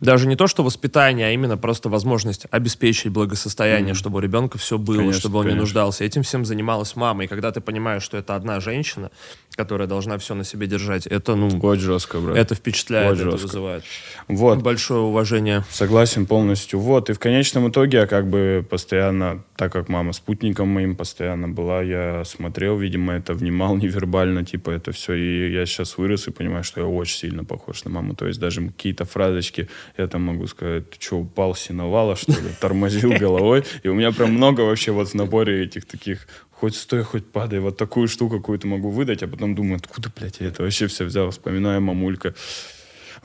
даже 0.00 0.28
не 0.28 0.36
то, 0.36 0.46
что 0.46 0.62
воспитание, 0.62 1.28
а 1.28 1.30
именно 1.30 1.56
просто 1.56 1.88
возможность 1.88 2.46
обеспечить 2.50 3.10
благосостояние, 3.10 3.94
mm-hmm. 3.94 3.98
чтобы 3.98 4.18
у 4.18 4.20
ребенка 4.20 4.58
все 4.58 4.76
было, 4.76 4.98
конечно, 4.98 5.20
чтобы 5.20 5.38
он 5.38 5.44
конечно. 5.44 5.56
не 5.56 5.60
нуждался. 5.60 6.04
Этим 6.04 6.22
всем 6.22 6.44
занималась 6.44 6.94
мама. 6.94 7.24
И 7.24 7.26
когда 7.26 7.50
ты 7.50 7.62
понимаешь, 7.62 8.02
что 8.02 8.18
это 8.18 8.36
одна 8.36 8.60
женщина, 8.60 9.10
которая 9.56 9.88
должна 9.88 10.18
все 10.18 10.34
на 10.34 10.44
себе 10.44 10.66
держать, 10.66 11.06
это, 11.06 11.34
ну... 11.34 11.48
Очень 11.60 11.82
жестко, 11.82 12.18
брат. 12.20 12.36
Это 12.36 12.54
впечатляет, 12.54 13.12
Очень 13.12 13.22
это 13.22 13.30
жестко. 13.32 13.46
вызывает. 13.46 13.84
Вот. 14.28 14.62
Большое 14.62 15.00
уважение. 15.00 15.64
Согласен 15.70 16.26
полностью. 16.26 16.78
Вот. 16.78 17.10
И 17.10 17.12
в 17.14 17.18
конечном 17.18 17.70
итоге 17.70 17.98
я 17.98 18.06
как 18.06 18.28
бы 18.28 18.64
постоянно, 18.68 19.42
так 19.56 19.72
как 19.72 19.88
мама 19.88 20.12
спутником 20.12 20.68
моим 20.68 20.94
постоянно 20.94 21.48
была, 21.48 21.82
я 21.82 22.24
смотрел, 22.24 22.76
видимо, 22.78 23.14
это 23.14 23.32
внимал 23.34 23.76
невербально, 23.76 24.44
типа 24.44 24.70
это 24.70 24.92
все. 24.92 25.14
И 25.14 25.52
я 25.52 25.64
сейчас 25.64 25.96
вырос 25.96 26.28
и 26.28 26.30
понимаю, 26.30 26.62
что 26.62 26.80
я 26.80 26.86
очень 26.86 27.16
сильно 27.16 27.44
похож 27.44 27.84
на 27.84 27.90
маму. 27.90 28.14
То 28.14 28.26
есть 28.26 28.38
даже 28.38 28.66
какие-то 28.66 29.04
фразочки 29.04 29.68
я 29.96 30.06
там 30.06 30.22
могу 30.22 30.46
сказать, 30.46 30.90
ты 30.90 30.96
что, 31.00 31.20
упал 31.20 31.54
синовала, 31.54 32.16
что 32.16 32.32
ли, 32.32 32.50
тормозил 32.60 33.12
головой. 33.18 33.64
И 33.82 33.88
у 33.88 33.94
меня 33.94 34.12
прям 34.12 34.32
много 34.32 34.60
вообще 34.60 34.92
вот 34.92 35.08
в 35.08 35.14
наборе 35.14 35.64
этих 35.64 35.86
таких 35.86 36.28
хоть 36.60 36.74
стой, 36.74 37.02
хоть 37.02 37.30
падай, 37.30 37.60
вот 37.60 37.76
такую 37.76 38.08
штуку 38.08 38.38
какую-то 38.38 38.66
могу 38.66 38.90
выдать, 38.90 39.22
а 39.22 39.28
потом 39.28 39.54
думаю, 39.54 39.76
откуда, 39.76 40.10
блядь, 40.14 40.40
я 40.40 40.48
это 40.48 40.62
вообще 40.62 40.86
все 40.86 41.04
взял, 41.04 41.30
вспоминаю 41.30 41.80
мамулька. 41.82 42.34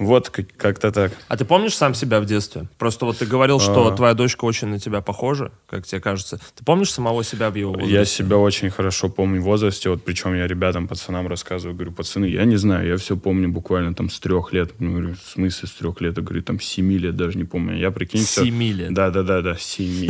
Вот 0.01 0.29
как-то 0.29 0.91
так. 0.91 1.12
А 1.27 1.38
ты 1.38 1.46
помнишь 1.46 1.75
сам 1.75 1.93
себя 1.93 2.20
в 2.20 2.25
детстве? 2.25 2.67
Просто 2.79 3.05
вот 3.05 3.20
ты 3.20 3.27
говорил, 3.27 3.60
что 3.60 3.88
а... 3.88 3.96
твоя 3.96 4.15
дочка 4.15 4.46
очень 4.46 4.67
на 4.67 4.79
тебя 4.79 5.00
похожа, 5.01 5.51
как 5.70 5.86
тебе 5.86 6.01
кажется. 6.01 6.39
Ты 6.55 6.65
помнишь 6.65 6.91
самого 6.91 7.24
себя 7.24 7.51
в 7.51 7.55
его 7.55 7.74
возрасте? 7.74 7.93
Я 7.93 8.05
себя 8.05 8.38
очень 8.38 8.72
хорошо 8.72 9.10
помню 9.10 9.41
в 9.41 9.43
возрасте. 9.43 9.91
Вот 9.91 10.03
причем 10.03 10.34
я 10.34 10.48
ребятам, 10.48 10.88
пацанам 10.88 11.27
рассказываю, 11.27 11.75
говорю, 11.75 11.91
пацаны, 11.91 12.25
я 12.25 12.46
не 12.46 12.55
знаю, 12.55 12.88
я 12.88 12.98
все 12.98 13.15
помню 13.15 13.50
буквально 13.50 13.93
там 13.93 14.10
с 14.10 14.20
трех 14.20 14.51
лет. 14.53 14.72
Ну, 14.79 14.91
говорю, 14.91 15.13
в 15.13 15.29
смысле 15.29 15.67
с 15.67 15.72
трех 15.74 16.01
лет? 16.01 16.17
Я 16.17 16.24
говорю, 16.24 16.41
там 16.41 16.60
семи 16.60 16.98
лет 16.98 17.15
даже 17.15 17.38
не 17.38 17.43
помню. 17.43 17.77
Я 17.77 17.91
прикинь, 17.91 18.25
все... 18.25 18.46
Семи 18.46 18.74
лет? 18.74 18.96
Да, 18.96 19.12
да, 19.12 19.22
да, 19.22 19.41
да, 19.41 19.55
семи. 19.55 20.10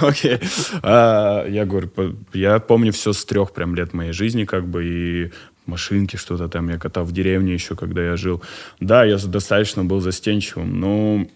Окей. 0.00 0.38
А, 0.82 1.44
я 1.48 1.64
говорю, 1.64 1.90
я 2.32 2.60
помню 2.60 2.92
все 2.92 3.12
с 3.12 3.24
трех 3.24 3.52
прям 3.52 3.74
лет 3.74 3.92
моей 3.92 4.12
жизни, 4.12 4.44
как 4.44 4.68
бы, 4.68 4.84
и 4.84 5.32
машинки 5.68 6.16
что-то 6.16 6.48
там. 6.48 6.68
Я 6.68 6.78
катал 6.78 7.04
в 7.04 7.12
деревне 7.12 7.52
еще, 7.52 7.76
когда 7.76 8.02
я 8.04 8.16
жил. 8.16 8.42
Да, 8.80 9.04
я 9.04 9.18
достаточно 9.18 9.84
был 9.84 10.00
застенчивым, 10.00 10.80
но 10.80 11.26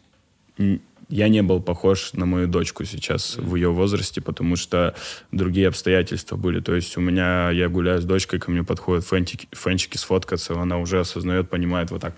я 1.08 1.28
не 1.28 1.42
был 1.42 1.60
похож 1.60 2.14
на 2.14 2.24
мою 2.24 2.48
дочку 2.48 2.84
сейчас 2.84 3.36
в 3.36 3.54
ее 3.54 3.70
возрасте, 3.70 4.20
потому 4.20 4.56
что 4.56 4.94
другие 5.30 5.68
обстоятельства 5.68 6.36
были. 6.36 6.60
То 6.60 6.74
есть 6.74 6.96
у 6.96 7.00
меня, 7.00 7.50
я 7.50 7.68
гуляю 7.68 8.00
с 8.00 8.04
дочкой, 8.04 8.40
ко 8.40 8.50
мне 8.50 8.64
подходят 8.64 9.04
фэнчики, 9.04 9.46
фэнчики 9.52 9.98
сфоткаться, 9.98 10.58
она 10.58 10.78
уже 10.78 11.00
осознает, 11.00 11.50
понимает, 11.50 11.90
вот 11.90 12.00
так 12.00 12.14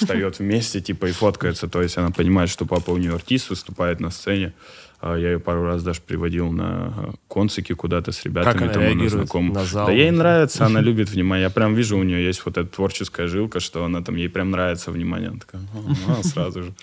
встает 0.00 0.38
вместе, 0.38 0.80
типа, 0.80 1.06
и 1.06 1.12
фоткается. 1.12 1.68
То 1.68 1.82
есть 1.82 1.98
она 1.98 2.10
понимает, 2.10 2.50
что 2.50 2.66
папа 2.66 2.90
у 2.90 2.96
нее 2.96 3.14
артист, 3.14 3.50
выступает 3.50 4.00
на 4.00 4.10
сцене. 4.10 4.52
А, 5.00 5.16
я 5.16 5.32
ее 5.32 5.38
пару 5.38 5.64
раз 5.64 5.82
даже 5.82 6.00
приводил 6.00 6.50
на 6.50 6.64
а, 6.66 7.14
концики 7.28 7.74
куда-то 7.74 8.12
с 8.12 8.24
ребятами. 8.24 8.52
Как 8.52 8.62
она 8.62 8.72
там 8.72 9.08
знаком... 9.08 9.52
на 9.52 9.64
зал? 9.64 9.86
Да 9.86 9.92
ей 9.92 10.10
нравится, 10.10 10.64
она 10.64 10.80
любит 10.80 11.10
внимание. 11.10 11.44
Я 11.44 11.50
прям 11.50 11.74
вижу, 11.74 11.98
у 11.98 12.02
нее 12.02 12.24
есть 12.24 12.42
вот 12.46 12.56
эта 12.56 12.68
творческая 12.68 13.26
жилка, 13.26 13.60
что 13.60 13.84
она 13.84 14.02
там, 14.02 14.16
ей 14.16 14.28
прям 14.28 14.50
нравится 14.50 14.90
внимание. 14.90 15.28
Она 15.30 15.38
такая, 15.38 15.62
а, 16.08 16.22
сразу 16.22 16.62
же. 16.62 16.74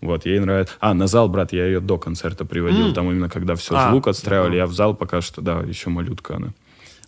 Вот, 0.00 0.26
ей 0.26 0.40
нравится. 0.40 0.74
А, 0.80 0.94
на 0.94 1.06
зал, 1.06 1.28
брат, 1.28 1.52
я 1.52 1.66
ее 1.66 1.80
до 1.80 1.98
концерта 1.98 2.44
приводил. 2.44 2.94
Там 2.94 3.10
именно 3.10 3.28
когда 3.28 3.54
все, 3.54 3.76
а, 3.76 3.90
звук 3.90 4.08
отстраивали. 4.08 4.56
Я 4.56 4.66
в 4.66 4.72
зал 4.72 4.94
пока 4.94 5.20
что, 5.20 5.42
да, 5.42 5.60
еще 5.60 5.90
малютка 5.90 6.36
она. 6.36 6.52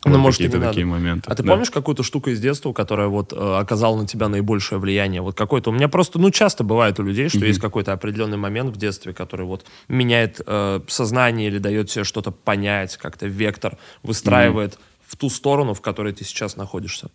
Ну, 0.05 0.13
вот 0.13 0.19
может, 0.19 0.39
какие-то 0.39 0.61
такие 0.61 0.87
надо. 0.87 0.99
моменты. 0.99 1.31
А 1.31 1.35
ты 1.35 1.43
да. 1.43 1.53
помнишь 1.53 1.71
какую-то 1.71 2.03
штуку 2.03 2.31
из 2.31 2.41
детства, 2.41 2.73
которая 2.73 3.09
вот 3.09 3.35
э, 3.35 3.37
оказала 3.37 4.01
на 4.01 4.07
тебя 4.07 4.29
наибольшее 4.29 4.79
влияние? 4.79 5.21
Вот 5.21 5.37
какой-то... 5.37 5.71
У 5.71 5.73
меня 5.75 5.89
просто, 5.89 6.19
ну, 6.19 6.31
часто 6.31 6.65
бывает 6.65 6.99
у 6.99 7.03
людей, 7.03 7.29
что 7.29 7.39
mm-hmm. 7.39 7.47
есть 7.47 7.61
какой-то 7.61 7.93
определенный 7.93 8.39
момент 8.39 8.75
в 8.75 8.79
детстве, 8.79 9.13
который 9.13 9.45
вот 9.45 9.67
меняет 9.89 10.41
э, 10.47 10.81
сознание 10.89 11.49
или 11.49 11.59
дает 11.59 11.91
тебе 11.91 12.05
что-то 12.05 12.31
понять, 12.31 12.97
как-то 12.97 13.27
вектор 13.27 13.77
выстраивает 14.03 14.75
mm-hmm. 14.75 15.07
в 15.07 15.17
ту 15.17 15.29
сторону, 15.29 15.75
в 15.75 15.83
которой 15.83 16.15
ты 16.15 16.25
сейчас 16.25 16.57
находишься. 16.57 17.11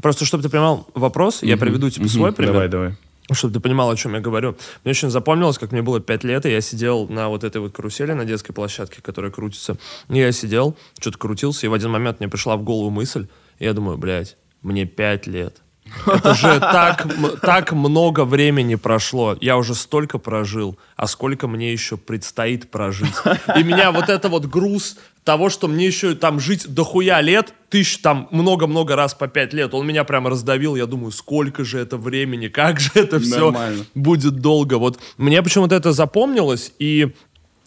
Просто, 0.00 0.26
чтобы 0.26 0.42
ты 0.42 0.50
понимал 0.50 0.86
вопрос, 0.94 1.42
mm-hmm. 1.42 1.48
я 1.48 1.56
приведу 1.56 1.88
тебе 1.88 2.04
mm-hmm. 2.04 2.08
свой 2.08 2.32
пример. 2.32 2.52
Давай, 2.52 2.68
давай 2.68 2.94
чтобы 3.30 3.54
ты 3.54 3.60
понимал, 3.60 3.90
о 3.90 3.96
чем 3.96 4.14
я 4.14 4.20
говорю. 4.20 4.56
Мне 4.84 4.90
очень 4.90 5.10
запомнилось, 5.10 5.58
как 5.58 5.72
мне 5.72 5.82
было 5.82 6.00
5 6.00 6.24
лет, 6.24 6.46
и 6.46 6.50
я 6.50 6.60
сидел 6.60 7.06
на 7.08 7.28
вот 7.28 7.44
этой 7.44 7.60
вот 7.60 7.72
карусели 7.72 8.12
на 8.12 8.24
детской 8.24 8.52
площадке, 8.52 9.00
которая 9.00 9.30
крутится. 9.30 9.76
И 10.08 10.18
я 10.18 10.32
сидел, 10.32 10.76
что-то 10.98 11.18
крутился, 11.18 11.66
и 11.66 11.68
в 11.68 11.74
один 11.74 11.90
момент 11.90 12.20
мне 12.20 12.28
пришла 12.28 12.56
в 12.56 12.62
голову 12.62 12.90
мысль, 12.90 13.28
и 13.58 13.64
я 13.64 13.72
думаю, 13.72 13.98
блядь, 13.98 14.36
мне 14.62 14.84
5 14.84 15.26
лет. 15.28 15.58
Это 16.06 16.34
же 16.34 16.60
так, 16.60 17.06
так 17.42 17.72
много 17.72 18.24
времени 18.24 18.76
прошло. 18.76 19.36
Я 19.40 19.56
уже 19.56 19.74
столько 19.74 20.18
прожил, 20.18 20.78
а 20.96 21.06
сколько 21.06 21.48
мне 21.48 21.72
еще 21.72 21.96
предстоит 21.96 22.70
прожить. 22.70 23.14
И 23.56 23.62
меня 23.62 23.92
вот 23.92 24.08
это 24.08 24.28
вот 24.28 24.46
груз 24.46 24.96
того, 25.24 25.50
что 25.50 25.68
мне 25.68 25.86
еще 25.86 26.14
там 26.14 26.40
жить 26.40 26.66
дохуя 26.68 27.20
лет, 27.20 27.54
тысяч 27.68 27.98
там 27.98 28.28
много-много 28.30 28.96
раз 28.96 29.14
по 29.14 29.28
пять 29.28 29.52
лет, 29.52 29.74
он 29.74 29.86
меня 29.86 30.04
прямо 30.04 30.30
раздавил. 30.30 30.76
Я 30.76 30.86
думаю, 30.86 31.12
сколько 31.12 31.64
же 31.64 31.78
это 31.78 31.96
времени, 31.96 32.48
как 32.62 32.80
же 32.80 32.90
это 32.94 33.20
все 33.20 33.50
Нормально. 33.50 33.84
будет 33.94 34.36
долго. 34.40 34.74
Вот 34.74 35.00
мне 35.16 35.42
почему-то 35.42 35.74
это 35.74 35.92
запомнилось, 35.92 36.72
и 36.78 37.12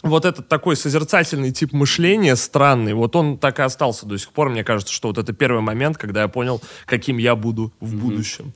вот 0.04 0.26
этот 0.26 0.48
такой 0.48 0.76
созерцательный 0.76 1.52
тип 1.52 1.74
мышления 1.74 2.36
странный, 2.36 2.94
вот 2.94 3.16
он 3.16 3.38
так 3.38 3.60
и 3.60 3.64
остался 3.64 4.06
до 4.06 4.18
сих 4.18 4.32
пор. 4.32 4.50
Мне 4.50 4.64
кажется, 4.64 4.94
что 4.94 5.08
вот 5.08 5.18
это 5.18 5.34
первый 5.34 5.62
момент, 5.62 5.98
когда 5.98 6.22
я 6.22 6.28
понял, 6.28 6.62
каким 6.86 7.18
я 7.18 7.36
буду 7.36 7.74
в 7.80 7.94
mm-hmm. 7.94 7.98
будущем. 7.98 8.54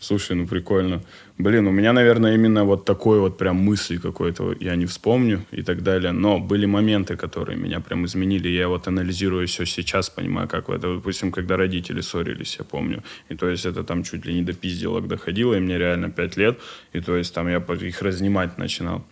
Слушай, 0.00 0.36
ну 0.36 0.46
прикольно. 0.46 1.02
Блин, 1.38 1.66
у 1.66 1.70
меня, 1.70 1.92
наверное, 1.92 2.34
именно 2.34 2.64
вот 2.64 2.84
такой 2.84 3.18
вот 3.18 3.38
прям 3.38 3.56
мысли 3.56 3.96
какой-то 3.96 4.54
я 4.60 4.76
не 4.76 4.84
вспомню 4.84 5.40
и 5.50 5.62
так 5.62 5.82
далее. 5.82 6.12
Но 6.12 6.38
были 6.38 6.66
моменты, 6.66 7.16
которые 7.16 7.56
меня 7.56 7.80
прям 7.80 8.04
изменили. 8.04 8.48
Я 8.48 8.68
вот 8.68 8.86
анализирую 8.86 9.46
все 9.46 9.64
сейчас, 9.64 10.10
понимаю, 10.10 10.46
как 10.48 10.68
это, 10.68 10.94
допустим, 10.94 11.32
когда 11.32 11.56
родители 11.56 12.02
ссорились, 12.02 12.56
я 12.58 12.64
помню. 12.64 13.02
И 13.30 13.34
то 13.34 13.48
есть 13.48 13.66
это 13.66 13.82
там 13.82 14.02
чуть 14.02 14.26
ли 14.26 14.34
не 14.34 14.42
до 14.42 14.52
пизделок 14.52 15.08
доходило, 15.08 15.54
и 15.54 15.60
мне 15.60 15.78
реально 15.78 16.10
пять 16.10 16.36
лет. 16.36 16.58
И 16.92 17.00
то 17.00 17.16
есть 17.16 17.34
там 17.34 17.48
я 17.48 17.58
их 17.58 18.02
разнимать 18.02 18.58
начинал. 18.58 19.02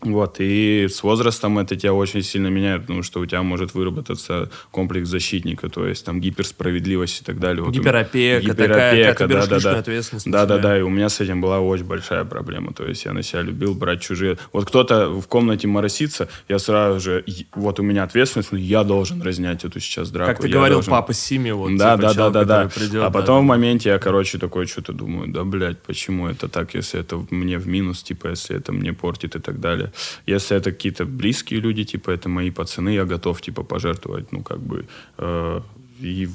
Вот, 0.00 0.36
и 0.38 0.86
с 0.88 1.02
возрастом 1.02 1.58
это 1.58 1.74
тебя 1.74 1.92
очень 1.92 2.22
сильно 2.22 2.46
меняет, 2.46 2.82
потому 2.82 3.02
что 3.02 3.18
у 3.18 3.26
тебя 3.26 3.42
может 3.42 3.74
выработаться 3.74 4.48
комплекс 4.70 5.08
защитника, 5.08 5.68
то 5.68 5.88
есть 5.88 6.04
там 6.04 6.20
гиперсправедливость 6.20 7.22
и 7.22 7.24
так 7.24 7.40
далее. 7.40 7.64
Вот 7.64 7.74
гиперопека, 7.74 8.40
гиперопека, 8.40 9.14
такая, 9.14 9.28
да, 9.28 9.46
да, 9.46 9.58
да. 9.58 9.78
ответственность. 9.78 10.30
Да, 10.30 10.46
да, 10.46 10.58
да, 10.58 10.78
и 10.78 10.82
у 10.82 10.88
меня 10.88 11.08
с 11.08 11.18
этим 11.18 11.40
была 11.40 11.58
очень 11.58 11.84
большая 11.84 12.24
проблема, 12.24 12.72
то 12.72 12.84
есть 12.84 13.04
я 13.06 13.12
на 13.12 13.24
себя 13.24 13.42
любил 13.42 13.74
брать 13.74 14.00
чужие. 14.00 14.38
Вот 14.52 14.66
кто-то 14.66 15.08
в 15.10 15.26
комнате 15.26 15.66
моросится, 15.66 16.28
я 16.48 16.60
сразу 16.60 17.00
же, 17.00 17.24
вот 17.54 17.80
у 17.80 17.82
меня 17.82 18.04
ответственность, 18.04 18.52
но 18.52 18.58
я 18.58 18.84
должен 18.84 19.20
разнять 19.20 19.64
эту 19.64 19.80
сейчас 19.80 20.10
драку. 20.10 20.30
Как 20.30 20.40
ты 20.40 20.48
говорил, 20.48 20.76
должен... 20.76 20.92
папа 20.92 21.12
Сими, 21.12 21.50
вот, 21.50 21.76
да, 21.76 21.96
типа, 21.96 22.02
да, 22.02 22.14
чел, 22.14 22.30
да, 22.30 22.44
да, 22.44 22.62
да. 22.62 22.68
Придет, 22.68 23.02
а 23.02 23.10
потом 23.10 23.38
да. 23.38 23.40
в 23.40 23.44
моменте 23.46 23.88
я, 23.88 23.98
короче, 23.98 24.38
такой 24.38 24.66
что-то 24.66 24.92
думаю, 24.92 25.32
да, 25.32 25.42
блядь, 25.42 25.82
почему 25.82 26.28
это 26.28 26.46
так, 26.48 26.74
если 26.74 27.00
это 27.00 27.20
мне 27.30 27.58
в 27.58 27.66
минус, 27.66 28.04
типа, 28.04 28.28
если 28.28 28.54
это 28.54 28.72
мне 28.72 28.92
портит 28.92 29.34
и 29.34 29.40
так 29.40 29.58
далее. 29.58 29.87
Если 30.26 30.56
это 30.56 30.72
какие-то 30.72 31.04
близкие 31.04 31.60
люди, 31.60 31.84
типа, 31.84 32.10
это 32.10 32.28
мои 32.28 32.50
пацаны, 32.50 32.94
я 32.94 33.04
готов, 33.04 33.40
типа, 33.40 33.62
пожертвовать, 33.62 34.32
ну, 34.32 34.42
как 34.42 34.58
бы, 34.58 34.86
э, 35.18 35.60
и 36.00 36.28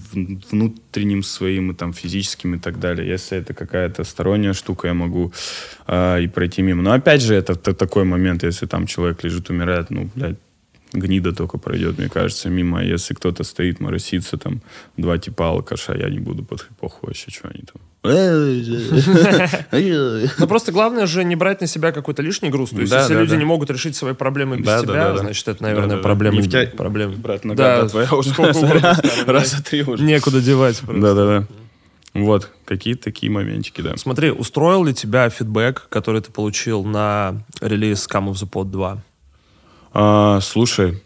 внутренним 0.52 1.24
своим, 1.24 1.72
и 1.72 1.74
там, 1.74 1.94
физическим 1.94 2.56
и 2.56 2.60
так 2.60 2.80
далее. 2.80 3.08
Если 3.08 3.38
это 3.38 3.54
какая-то 3.54 4.04
сторонняя 4.04 4.54
штука, 4.54 4.88
я 4.88 4.94
могу 4.94 5.32
э, 5.88 6.24
и 6.24 6.28
пройти 6.28 6.62
мимо. 6.62 6.82
Но 6.82 6.92
опять 6.92 7.22
же, 7.22 7.34
это, 7.34 7.54
это 7.54 7.74
такой 7.74 8.04
момент, 8.04 8.44
если 8.44 8.68
там 8.68 8.88
человек 8.88 9.24
лежит, 9.24 9.50
умирает, 9.50 9.90
ну, 9.90 10.10
блядь, 10.16 10.38
гнида 10.94 11.34
только 11.34 11.58
пройдет, 11.58 11.98
мне 11.98 12.10
кажется, 12.10 12.50
мимо. 12.50 12.80
А 12.80 12.84
если 12.84 13.14
кто-то 13.14 13.44
стоит, 13.44 13.80
моросится, 13.80 14.38
там, 14.38 14.62
два 14.98 15.18
типа 15.18 15.50
алкаша, 15.50 15.98
я 15.98 16.10
не 16.10 16.20
буду 16.20 16.44
под 16.44 16.68
похуй 16.80 17.10
вообще, 17.10 17.32
что 17.32 17.50
они 17.50 17.64
там. 17.64 17.82
Ну 20.40 20.48
просто 20.48 20.74
главное 20.74 21.06
же 21.06 21.24
не 21.24 21.36
брать 21.36 21.62
на 21.62 21.68
себя 21.68 21.92
какой-то 21.92 22.22
лишний 22.22 22.50
груз. 22.50 22.72
То 22.72 22.82
есть 22.82 22.94
если 22.94 23.16
люди 23.16 23.36
не 23.36 23.46
могут 23.46 23.70
решить 23.70 23.96
свои 23.96 24.14
проблемы 24.14 24.58
без 24.58 24.82
тебя, 24.82 25.18
значит 25.18 25.48
это, 25.48 25.64
наверное, 25.64 25.98
проблема. 25.98 26.42
Проблема. 26.78 27.16
Брат, 27.16 27.46
нога 27.46 27.88
твоя 27.88 28.14
уже 28.14 28.34
раза 29.26 29.64
три 29.64 29.84
уже. 29.84 30.04
Некуда 30.04 30.42
девать 30.42 30.82
Да-да-да. 30.86 31.48
Вот, 32.14 32.52
какие-то 32.66 33.06
такие 33.06 33.32
моментики, 33.32 33.82
да. 33.82 33.98
Смотри, 33.98 34.30
устроил 34.30 34.84
ли 34.84 34.94
тебя 34.94 35.30
фидбэк, 35.30 35.88
который 35.90 36.22
ты 36.22 36.32
получил 36.32 36.84
на 36.84 37.44
релиз 37.60 38.08
Come 38.08 38.32
of 38.32 38.34
the 38.34 38.48
Pod 38.48 38.66
2? 38.66 39.02
А, 39.94 40.40
слушай, 40.42 41.02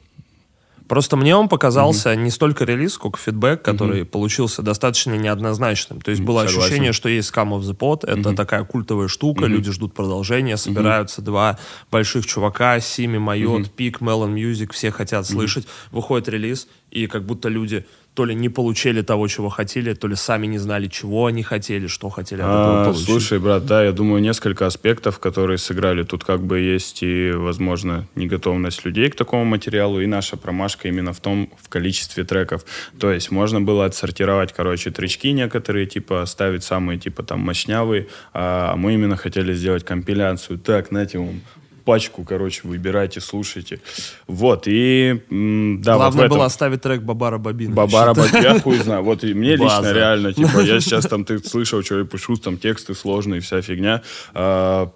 Просто 0.88 1.18
мне 1.18 1.36
он 1.36 1.50
показался 1.50 2.16
не 2.16 2.32
столько 2.32 2.64
релиз, 2.64 2.94
сколько 2.94 3.20
фидбэк, 3.20 3.62
который 3.62 4.06
получился 4.06 4.62
достаточно 4.62 5.14
неоднозначным. 5.18 6.00
То 6.00 6.12
есть 6.12 6.24
было 6.24 6.46
Согласен. 6.48 6.60
ощущение, 6.60 6.94
что 6.94 7.10
есть 7.10 7.30
Scum 7.34 7.50
of 7.50 7.62
the 7.62 7.78
Pod, 7.78 8.08
это 8.08 8.34
такая 8.34 8.64
культовая 8.64 9.08
штука, 9.08 9.46
люди 9.46 9.72
ждут 9.72 9.94
продолжения, 9.94 10.58
собираются 10.58 11.22
два 11.22 11.58
больших 11.92 12.26
чувака, 12.26 12.80
Сими, 12.80 13.18
Майот, 13.18 13.70
Пик, 13.72 14.00
Melon 14.00 14.34
Music, 14.34 14.72
все 14.72 14.92
хотят 14.92 15.28
слышать, 15.28 15.68
выходит 15.92 16.30
релиз, 16.30 16.68
и 16.92 17.08
как 17.08 17.24
будто 17.24 17.50
люди 17.50 17.86
то 18.14 18.26
ли 18.26 18.34
не 18.34 18.50
получили 18.50 19.04
того, 19.04 19.28
чего 19.28 19.50
хотели, 19.50 19.94
то 19.94 20.08
ли 20.08 20.16
сами 20.16 20.48
не 20.48 20.58
знали, 20.58 20.88
чего 20.88 21.28
они 21.28 21.44
хотели, 21.44 21.86
что 21.86 22.10
хотели 22.10 22.42
от 22.42 22.48
этого 22.48 22.82
А, 22.82 22.86
получить. 22.86 23.06
слушай, 23.06 23.38
брат, 23.38 23.68
да, 23.68 23.84
я 23.84 23.92
думаю, 23.92 24.24
несколько 24.24 24.66
аспектов, 24.66 25.20
которые 25.20 25.60
сыграли. 25.60 26.02
Тут 26.02 26.24
как 26.24 26.42
бы 26.42 26.58
есть 26.60 27.04
и, 27.04 27.32
возможно, 27.32 28.08
неготовность 28.16 28.84
людей 28.86 29.12
к 29.12 29.16
такому 29.16 29.46
материалу, 29.46 30.02
и 30.02 30.08
наша 30.08 30.36
промашка 30.36 30.88
именно 30.88 31.14
в 31.14 31.20
том, 31.20 31.52
в 31.62 31.70
количестве 31.70 32.24
треков. 32.24 32.66
То 33.00 33.12
есть 33.12 33.30
можно 33.30 33.62
было 33.62 33.86
отсортировать, 33.86 34.52
короче, 34.52 34.90
тречки 34.90 35.28
некоторые, 35.28 35.86
типа, 35.86 36.26
ставить 36.26 36.64
самые, 36.64 36.98
типа, 36.98 37.22
там, 37.22 37.42
мощнявые, 37.42 38.08
а 38.34 38.76
мы 38.78 38.96
именно 38.96 39.16
хотели 39.16 39.54
сделать 39.54 39.86
компиляцию. 39.86 40.58
Так, 40.58 40.88
знаете, 40.88 41.20
вам 41.20 41.42
пачку, 41.88 42.24
короче, 42.26 42.62
выбирайте, 42.68 43.22
слушайте. 43.22 43.80
Вот, 44.28 44.68
и, 44.68 45.22
м, 45.32 45.82
да, 45.82 45.94
вот 45.94 46.00
Главное 46.02 46.26
этом- 46.26 46.38
было 46.38 46.46
оставить 46.46 46.82
трек 46.82 47.02
Бабара 47.02 47.38
Бабина. 47.38 47.74
Бабара 47.74 48.14
Баб- 48.14 48.34
я 48.44 48.60
хуй 48.60 48.78
знаю. 48.80 49.04
Вот 49.04 49.24
и 49.24 49.34
мне 49.34 49.52
лично 49.56 49.66
База. 49.82 49.94
реально, 49.94 50.34
типа, 50.34 50.60
я 50.60 50.80
сейчас 50.82 51.06
там, 51.06 51.24
ты 51.24 51.40
слышал, 51.40 51.82
что 51.84 52.00
я 52.00 52.04
пишу, 52.06 52.36
там 52.36 52.58
тексты 52.58 52.94
сложные, 52.94 53.40
вся 53.40 53.62
фигня. 53.62 54.02
А, 54.34 54.90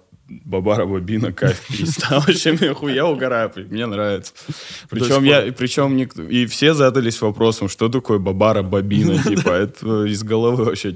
Бабара 0.44 0.84
Бабина, 0.86 1.32
кайф, 1.32 1.60
пизда. 1.68 2.20
Вообще, 2.20 2.52
мне 2.52 2.74
хуй, 2.74 2.94
я 2.94 3.06
угораю, 3.06 3.50
мне 3.70 3.86
нравится. 3.86 4.32
Причем 4.90 5.24
я, 5.24 5.50
причем 5.52 5.96
никто, 5.96 6.22
и 6.22 6.44
все 6.46 6.74
задались 6.74 7.20
вопросом, 7.22 7.68
что 7.68 7.88
такое 7.88 8.18
Бабара 8.18 8.62
Бабина, 8.62 9.22
типа, 9.30 9.50
это 9.50 10.04
из 10.04 10.22
головы 10.22 10.64
вообще. 10.64 10.94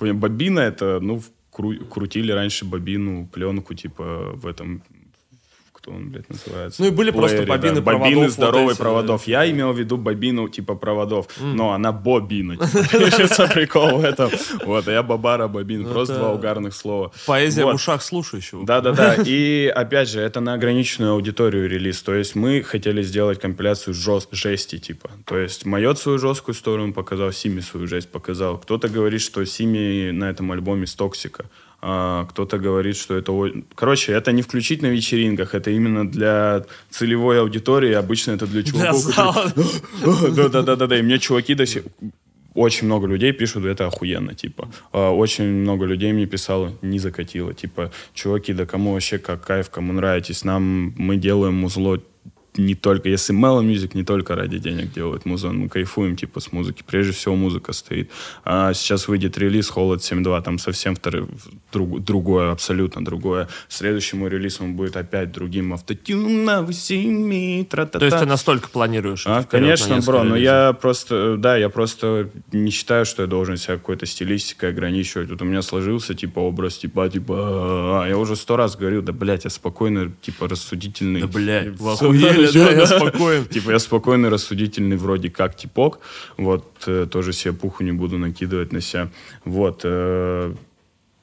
Бабина 0.00 0.60
это, 0.60 1.00
ну, 1.00 1.22
кру- 1.52 1.84
крутили 1.88 2.30
раньше 2.32 2.64
бобину, 2.64 3.26
пленку, 3.26 3.74
типа, 3.74 4.32
в 4.42 4.46
этом 4.46 4.82
кто 5.88 5.96
он, 5.96 6.10
блядь, 6.10 6.28
называется? 6.28 6.82
Ну 6.82 6.88
и 6.88 6.90
были 6.90 7.10
просто 7.10 7.38
Плеере, 7.38 7.50
бобины 7.50 7.74
да. 7.76 7.82
проводов, 7.82 8.06
Бобины 8.08 8.24
вот 8.24 8.32
здоровой 8.32 8.72
эти, 8.72 8.78
проводов. 8.78 9.26
Я 9.26 9.50
имел 9.50 9.72
в 9.72 9.78
виду 9.78 9.96
бобину 9.96 10.48
типа 10.48 10.74
проводов, 10.74 11.26
но 11.40 11.72
она 11.72 11.92
бобина. 11.92 12.56
Типа, 12.58 13.10
Сейчас 13.10 13.36
прикол 13.52 13.98
в 13.98 14.04
этом. 14.04 14.30
Вот, 14.64 14.86
а 14.88 14.92
я 14.92 15.02
бабара 15.02 15.48
бобин. 15.48 15.84
Просто 15.86 16.14
это 16.14 16.22
два 16.22 16.32
угарных 16.32 16.74
слова. 16.74 17.12
Поэзия 17.26 17.64
Вот. 17.64 17.72
в 17.72 17.76
ушах 17.76 18.02
слушающего. 18.02 18.64
Да-да-да. 18.64 19.16
И 19.26 19.72
опять 19.74 20.08
же, 20.08 20.20
это 20.20 20.40
на 20.40 20.54
ограниченную 20.54 21.12
аудиторию 21.12 21.68
релиз. 21.68 22.02
То 22.02 22.14
есть 22.14 22.34
мы 22.34 22.62
хотели 22.62 23.02
сделать 23.02 23.40
компиляцию 23.40 23.94
жест- 23.94 24.28
жести, 24.32 24.78
типа. 24.78 25.10
То 25.24 25.38
есть 25.38 25.64
Майот 25.64 25.98
свою 25.98 26.18
жесткую 26.18 26.54
сторону 26.54 26.92
показал, 26.92 27.32
Сими 27.32 27.60
свою 27.60 27.86
жесть 27.86 28.10
показал. 28.10 28.58
Кто-то 28.58 28.88
говорит, 28.88 29.20
что 29.20 29.44
Сими 29.44 30.10
на 30.10 30.30
этом 30.30 30.52
альбоме 30.52 30.86
с 30.86 30.94
Токсика. 30.94 31.46
А, 31.80 32.24
кто-то 32.26 32.58
говорит, 32.58 32.96
что 32.96 33.16
это... 33.16 33.32
Короче, 33.74 34.12
это 34.12 34.32
не 34.32 34.42
включить 34.42 34.82
на 34.82 34.86
вечеринках, 34.86 35.54
это 35.54 35.70
именно 35.70 36.08
для 36.08 36.64
целевой 36.90 37.40
аудитории. 37.40 37.92
Обычно 37.92 38.32
это 38.32 38.46
для 38.46 38.62
чуваков, 38.62 39.54
да-да-да-да. 40.34 40.98
И 40.98 41.02
мне 41.02 41.18
чуваки 41.18 41.54
до 41.54 41.66
сих 41.66 41.84
очень 42.54 42.86
много 42.86 43.06
людей 43.06 43.32
пишут, 43.32 43.64
это 43.64 43.86
охуенно, 43.86 44.34
типа. 44.34 44.68
А, 44.92 45.10
Очень 45.10 45.44
много 45.44 45.86
людей 45.86 46.12
мне 46.12 46.26
писало, 46.26 46.72
не 46.82 46.98
закатило, 46.98 47.54
типа, 47.54 47.92
чуваки, 48.14 48.52
да 48.52 48.66
кому 48.66 48.92
вообще 48.92 49.18
как 49.18 49.46
кайф, 49.46 49.70
кому 49.70 49.92
нравитесь, 49.92 50.44
нам, 50.44 50.92
мы 50.96 51.16
делаем 51.16 51.54
музло 51.54 52.00
не 52.58 52.74
только, 52.74 53.08
если 53.08 53.34
Mellow 53.34 53.64
Music 53.64 53.90
не 53.94 54.04
только 54.04 54.34
ради 54.34 54.58
денег 54.58 54.92
делает 54.92 55.24
музон, 55.24 55.58
мы 55.58 55.68
кайфуем 55.68 56.16
типа 56.16 56.40
с 56.40 56.52
музыки. 56.52 56.82
Прежде 56.86 57.12
всего 57.12 57.36
музыка 57.36 57.72
стоит. 57.72 58.10
А 58.44 58.72
сейчас 58.74 59.08
выйдет 59.08 59.38
релиз 59.38 59.68
Холод 59.68 60.00
7.2, 60.00 60.42
там 60.42 60.58
совсем 60.58 60.94
второй, 60.96 61.26
друг- 61.72 62.02
другое, 62.04 62.50
абсолютно 62.52 63.04
другое. 63.04 63.48
Следующему 63.68 64.28
релизу 64.28 64.64
он 64.64 64.74
будет 64.74 64.96
опять 64.96 65.32
другим. 65.32 65.72
Автотюна, 65.72 66.66
семи. 66.72 67.66
То 67.70 68.04
есть 68.04 68.18
ты 68.18 68.26
настолько 68.26 68.68
планируешь? 68.68 69.26
А, 69.26 69.38
на 69.38 69.44
конечно, 69.44 69.94
несколько 69.94 70.12
бро, 70.12 70.24
но 70.24 70.36
я 70.36 70.72
просто, 70.72 71.36
да, 71.36 71.56
я 71.56 71.68
просто 71.68 72.30
не 72.52 72.70
считаю, 72.70 73.04
что 73.04 73.22
я 73.22 73.28
должен 73.28 73.56
себя 73.56 73.74
какой-то 73.76 74.06
стилистикой 74.06 74.70
ограничивать. 74.70 75.30
Вот 75.30 75.40
у 75.42 75.44
меня 75.44 75.62
сложился, 75.62 76.14
типа, 76.14 76.40
образ, 76.40 76.78
типа, 76.78 77.08
типа, 77.08 77.34
а, 78.02 78.06
я 78.08 78.16
уже 78.18 78.36
сто 78.36 78.56
раз 78.56 78.76
говорил, 78.76 79.02
да, 79.02 79.12
блядь, 79.12 79.44
я 79.44 79.50
спокойный, 79.50 80.10
типа, 80.22 80.48
рассудительный. 80.48 81.20
Да, 81.20 81.26
блядь, 81.26 81.74
Всё, 81.76 81.84
вы 81.84 81.92
охуели, 81.92 82.47
да, 82.52 82.70
я 82.70 82.86
спокоен. 82.86 83.44
Типа, 83.46 83.70
я 83.70 83.78
спокойный, 83.78 84.28
рассудительный, 84.28 84.96
вроде 84.96 85.30
как 85.30 85.56
типок. 85.56 86.00
Вот, 86.36 86.64
э, 86.86 87.06
тоже 87.10 87.32
себе 87.32 87.52
пуху 87.52 87.82
не 87.84 87.92
буду 87.92 88.18
накидывать 88.18 88.72
на 88.72 88.80
себя. 88.80 89.08
Вот, 89.44 89.80
э, 89.84 90.54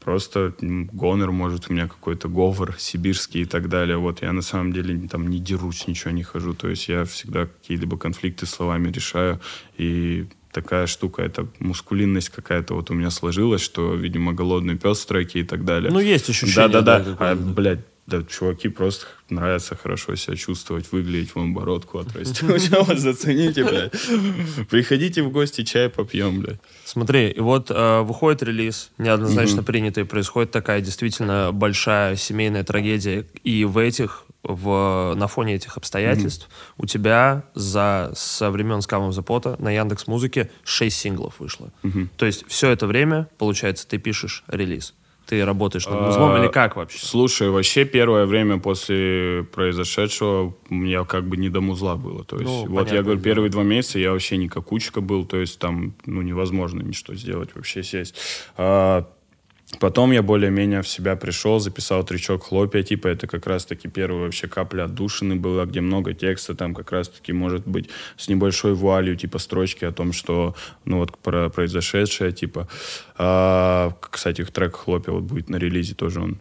Просто 0.06 0.54
гонор, 0.62 1.32
может, 1.32 1.66
у 1.68 1.74
меня 1.74 1.88
какой-то 1.88 2.30
говор 2.30 2.76
сибирский 2.78 3.42
и 3.42 3.46
так 3.46 3.70
далее. 3.70 3.98
Вот 3.98 4.22
я 4.22 4.34
на 4.34 4.44
самом 4.44 4.72
деле 4.72 5.08
там 5.10 5.28
не 5.28 5.40
дерусь, 5.40 5.88
ничего 5.88 6.12
не 6.12 6.22
хожу. 6.22 6.54
То 6.54 6.70
есть 6.70 6.88
я 6.88 7.06
всегда 7.06 7.48
какие-либо 7.48 7.98
конфликты 7.98 8.46
словами 8.46 8.92
решаю. 8.92 9.40
И 9.80 10.28
такая 10.52 10.86
штука, 10.86 11.24
это 11.24 11.48
мускулинность 11.58 12.30
какая-то 12.30 12.76
вот 12.76 12.92
у 12.92 12.94
меня 12.94 13.10
сложилась, 13.10 13.62
что, 13.62 13.96
видимо, 13.96 14.32
голодный 14.32 14.78
пес 14.78 15.00
в 15.00 15.08
треке 15.08 15.40
и 15.40 15.44
так 15.44 15.66
далее. 15.66 15.92
Ну, 15.92 16.00
есть 16.00 16.30
ощущение, 16.30 16.68
Да-да-да. 16.68 17.00
да, 17.00 17.18
А, 17.20 17.36
блядь, 17.36 17.80
да, 18.08 18.22
чуваки 18.24 18.70
просто 18.70 19.08
нравится 19.30 19.76
хорошо 19.76 20.16
себя 20.16 20.36
чувствовать, 20.36 20.92
выглядеть, 20.92 21.34
вон 21.34 21.54
бородку 21.54 21.98
отрастить. 21.98 22.42
Вот 22.72 23.00
зацените, 23.00 23.64
блядь. 23.64 23.94
Приходите 24.70 25.24
в 25.24 25.32
гости, 25.32 25.64
чай 25.64 25.90
попьем, 25.90 26.42
блядь. 26.42 26.60
Смотри, 26.84 27.30
и 27.30 27.40
вот 27.40 27.72
э, 27.72 28.02
выходит 28.02 28.44
релиз, 28.44 28.92
неоднозначно 29.00 29.64
принятый, 29.64 30.06
происходит 30.06 30.52
такая 30.52 30.82
действительно 30.82 31.52
большая 31.52 32.16
семейная 32.16 32.64
трагедия, 32.64 33.26
и 33.44 33.66
в 33.66 33.80
этих, 33.80 34.26
в, 34.44 35.16
на 35.16 35.28
фоне 35.28 35.56
этих 35.56 35.78
обстоятельств 35.78 36.48
у 36.78 36.86
тебя 36.86 37.46
за, 37.56 38.12
со 38.16 38.52
времен 38.52 38.80
Scam 38.80 39.10
of 39.10 39.26
Pot 39.26 39.60
на 39.60 39.72
Яндекс 39.72 40.06
Музыке 40.06 40.52
6 40.64 40.96
синглов 40.96 41.40
вышло. 41.40 41.72
То 42.18 42.28
есть 42.28 42.46
все 42.48 42.70
это 42.70 42.86
время, 42.86 43.28
получается, 43.40 43.88
ты 43.88 43.98
пишешь 43.98 44.44
релиз. 44.48 44.94
Ты 45.28 45.44
работаешь 45.44 45.88
над 45.88 46.00
музлом 46.02 46.34
А, 46.36 46.40
или 46.40 46.48
как 46.52 46.76
вообще? 46.76 47.00
Слушай, 47.00 47.50
вообще 47.50 47.84
первое 47.86 48.26
время 48.26 48.60
после 48.60 49.46
произошедшего 49.54 50.54
у 50.70 50.74
меня 50.76 51.04
как 51.04 51.28
бы 51.28 51.38
не 51.38 51.50
до 51.50 51.62
музла 51.62 51.96
было. 51.96 52.24
То 52.24 52.36
есть, 52.38 52.46
Ну, 52.48 52.60
вот 52.62 52.68
понятное 52.68 52.96
я 52.96 53.02
говорю, 53.02 53.20
дело. 53.20 53.24
первые 53.24 53.50
два 53.50 53.64
месяца 53.64 53.98
я 54.00 54.12
вообще 54.12 54.38
не 54.38 54.48
какучка 54.50 55.02
был, 55.02 55.26
то 55.26 55.38
есть 55.38 55.58
там, 55.60 55.94
ну, 56.06 56.22
невозможно 56.22 56.82
ничто 56.82 57.16
сделать, 57.16 57.50
вообще 57.56 57.82
сесть. 57.84 58.16
А, 58.58 59.08
Потом 59.80 60.12
я 60.12 60.22
более-менее 60.22 60.82
в 60.82 60.88
себя 60.88 61.16
пришел, 61.16 61.60
записал 61.60 62.04
тречок 62.04 62.44
хлопья, 62.44 62.84
типа 62.84 63.08
это 63.08 63.28
как 63.28 63.48
раз-таки 63.48 63.88
первая 63.88 64.26
вообще 64.26 64.48
капля 64.48 64.84
отдушины 64.84 65.36
была, 65.36 65.66
где 65.66 65.82
много 65.82 66.14
текста, 66.14 66.56
там 66.56 66.74
как 66.74 66.92
раз-таки 66.92 67.34
может 67.34 67.68
быть 67.68 67.90
с 68.18 68.28
небольшой 68.28 68.74
вуалью, 68.74 69.16
типа 69.16 69.40
строчки 69.40 69.86
о 69.86 69.92
том, 69.92 70.14
что, 70.14 70.56
ну 70.86 71.00
вот 71.00 71.18
про 71.18 71.50
произошедшее, 71.50 72.32
типа. 72.32 72.68
А, 73.18 73.94
кстати, 74.00 74.44
трек 74.46 74.76
хлопья 74.76 75.12
вот 75.12 75.24
будет 75.24 75.50
на 75.50 75.58
релизе 75.58 75.96
тоже 75.96 76.22
он 76.22 76.40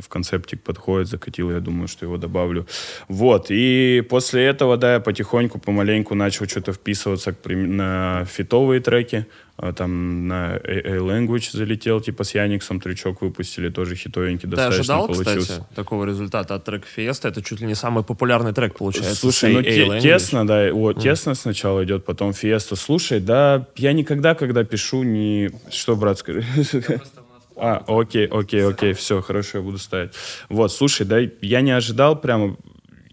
в 0.00 0.08
концептик 0.08 0.62
подходит, 0.62 1.08
закатил, 1.08 1.50
я 1.50 1.60
думаю, 1.60 1.88
что 1.88 2.06
его 2.06 2.16
добавлю. 2.16 2.66
Вот, 3.08 3.46
и 3.50 4.02
после 4.08 4.44
этого, 4.46 4.76
да, 4.76 4.94
я 4.94 5.00
потихоньку, 5.00 5.58
помаленьку 5.58 6.14
начал 6.14 6.46
что-то 6.48 6.72
вписываться 6.72 7.32
к 7.32 7.38
прим- 7.38 7.76
на 7.76 8.24
фитовые 8.24 8.80
треки, 8.80 9.26
А 9.58 9.72
там 9.72 10.26
на 10.28 10.54
A-Language 10.56 11.50
залетел, 11.52 12.00
типа 12.00 12.24
с 12.24 12.34
Яниксом 12.34 12.80
трючок 12.80 13.22
выпустили, 13.22 13.68
тоже 13.68 13.94
хитовенький 13.96 14.48
Ты 14.48 14.56
достаточно 14.56 14.80
ожидал, 14.80 15.06
получился. 15.06 15.40
кстати, 15.52 15.74
такого 15.74 16.06
результата 16.06 16.54
от 16.54 16.64
трека 16.64 16.86
Феста? 16.86 17.28
Это 17.28 17.42
чуть 17.42 17.60
ли 17.60 17.66
не 17.66 17.74
самый 17.74 18.02
популярный 18.02 18.52
трек, 18.52 18.74
получается. 18.74 19.14
Слушай, 19.14 19.52
ну 19.52 19.62
те- 19.62 20.00
тесно, 20.00 20.46
да, 20.46 20.72
вот, 20.72 21.02
тесно 21.02 21.34
сначала 21.34 21.84
идет, 21.84 22.04
потом 22.04 22.32
Фиеста. 22.32 22.76
Слушай, 22.76 23.20
да, 23.20 23.66
я 23.76 23.92
никогда, 23.92 24.34
когда 24.34 24.64
пишу, 24.64 25.02
не... 25.04 25.50
Что, 25.70 25.96
брат, 25.96 26.18
скажи? 26.18 26.44
А, 27.64 27.84
окей, 27.86 28.26
окей, 28.26 28.66
окей, 28.66 28.92
все, 28.92 29.22
хорошо, 29.22 29.58
я 29.58 29.64
буду 29.64 29.78
ставить. 29.78 30.14
Вот, 30.48 30.72
слушай, 30.72 31.06
да, 31.06 31.20
я 31.40 31.60
не 31.60 31.70
ожидал 31.70 32.20
прямо, 32.20 32.56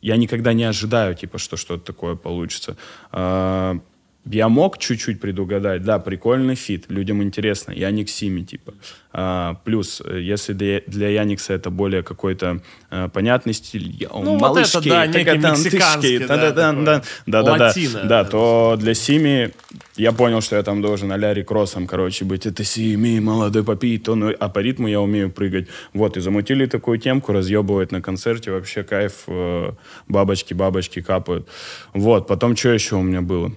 я 0.01 0.17
никогда 0.17 0.53
не 0.53 0.63
ожидаю, 0.63 1.13
типа, 1.13 1.37
что 1.37 1.55
что-то 1.55 1.85
такое 1.85 2.15
получится. 2.15 2.75
А, 3.11 3.77
я 4.25 4.49
мог 4.49 4.77
чуть-чуть 4.77 5.19
предугадать, 5.19 5.83
да, 5.83 5.97
прикольный 5.97 6.55
фит, 6.55 6.85
людям 6.89 7.23
интересно, 7.23 7.71
Яник 7.71 8.09
Сими, 8.09 8.41
типа. 8.41 8.73
А, 9.11 9.55
плюс, 9.63 10.01
э, 10.05 10.19
если 10.21 10.53
для, 10.53 10.81
для 10.85 11.09
Яникса 11.09 11.53
это 11.53 11.71
более 11.71 12.03
какой-то 12.03 12.61
а, 12.91 13.07
понятный 13.09 13.53
стиль, 13.53 13.89
я, 13.99 14.09
ну, 14.09 14.37
малышки, 14.37 14.75
вот 14.75 14.85
это, 14.85 14.95
да, 14.95 15.05
некий 15.07 15.37
мексиканский, 15.37 16.19
да, 16.19 16.37
да, 16.37 16.51
да, 16.51 16.73
да, 16.73 17.03
да, 17.25 17.43
да, 17.43 17.57
да, 17.57 18.03
да, 18.03 18.25
то 18.25 18.77
для 18.77 18.93
Сими 18.93 19.51
я 19.95 20.11
понял, 20.11 20.41
что 20.41 20.57
я 20.57 20.63
там 20.63 20.81
должен 20.81 21.11
а-ля 21.11 21.33
короче, 21.43 22.25
быть. 22.25 22.45
Это 22.45 22.63
Сими, 22.63 23.19
молодой 23.19 23.63
попит, 23.63 24.07
он, 24.09 24.35
а 24.37 24.49
по 24.49 24.59
ритму 24.59 24.87
я 24.87 25.01
умею 25.01 25.31
прыгать. 25.31 25.67
Вот, 25.93 26.17
и 26.17 26.19
замутили 26.19 26.67
такую 26.67 26.99
темку, 26.99 27.33
разъебывать 27.33 27.91
на 27.91 28.01
концерте, 28.01 28.51
вообще 28.51 28.83
кайф, 28.83 29.23
э, 29.27 29.71
бабочки, 30.07 30.53
бабочки 30.53 31.01
капают. 31.01 31.47
Вот, 31.93 32.27
потом 32.27 32.55
что 32.55 32.69
еще 32.69 32.95
у 32.95 33.01
меня 33.01 33.21
было? 33.21 33.51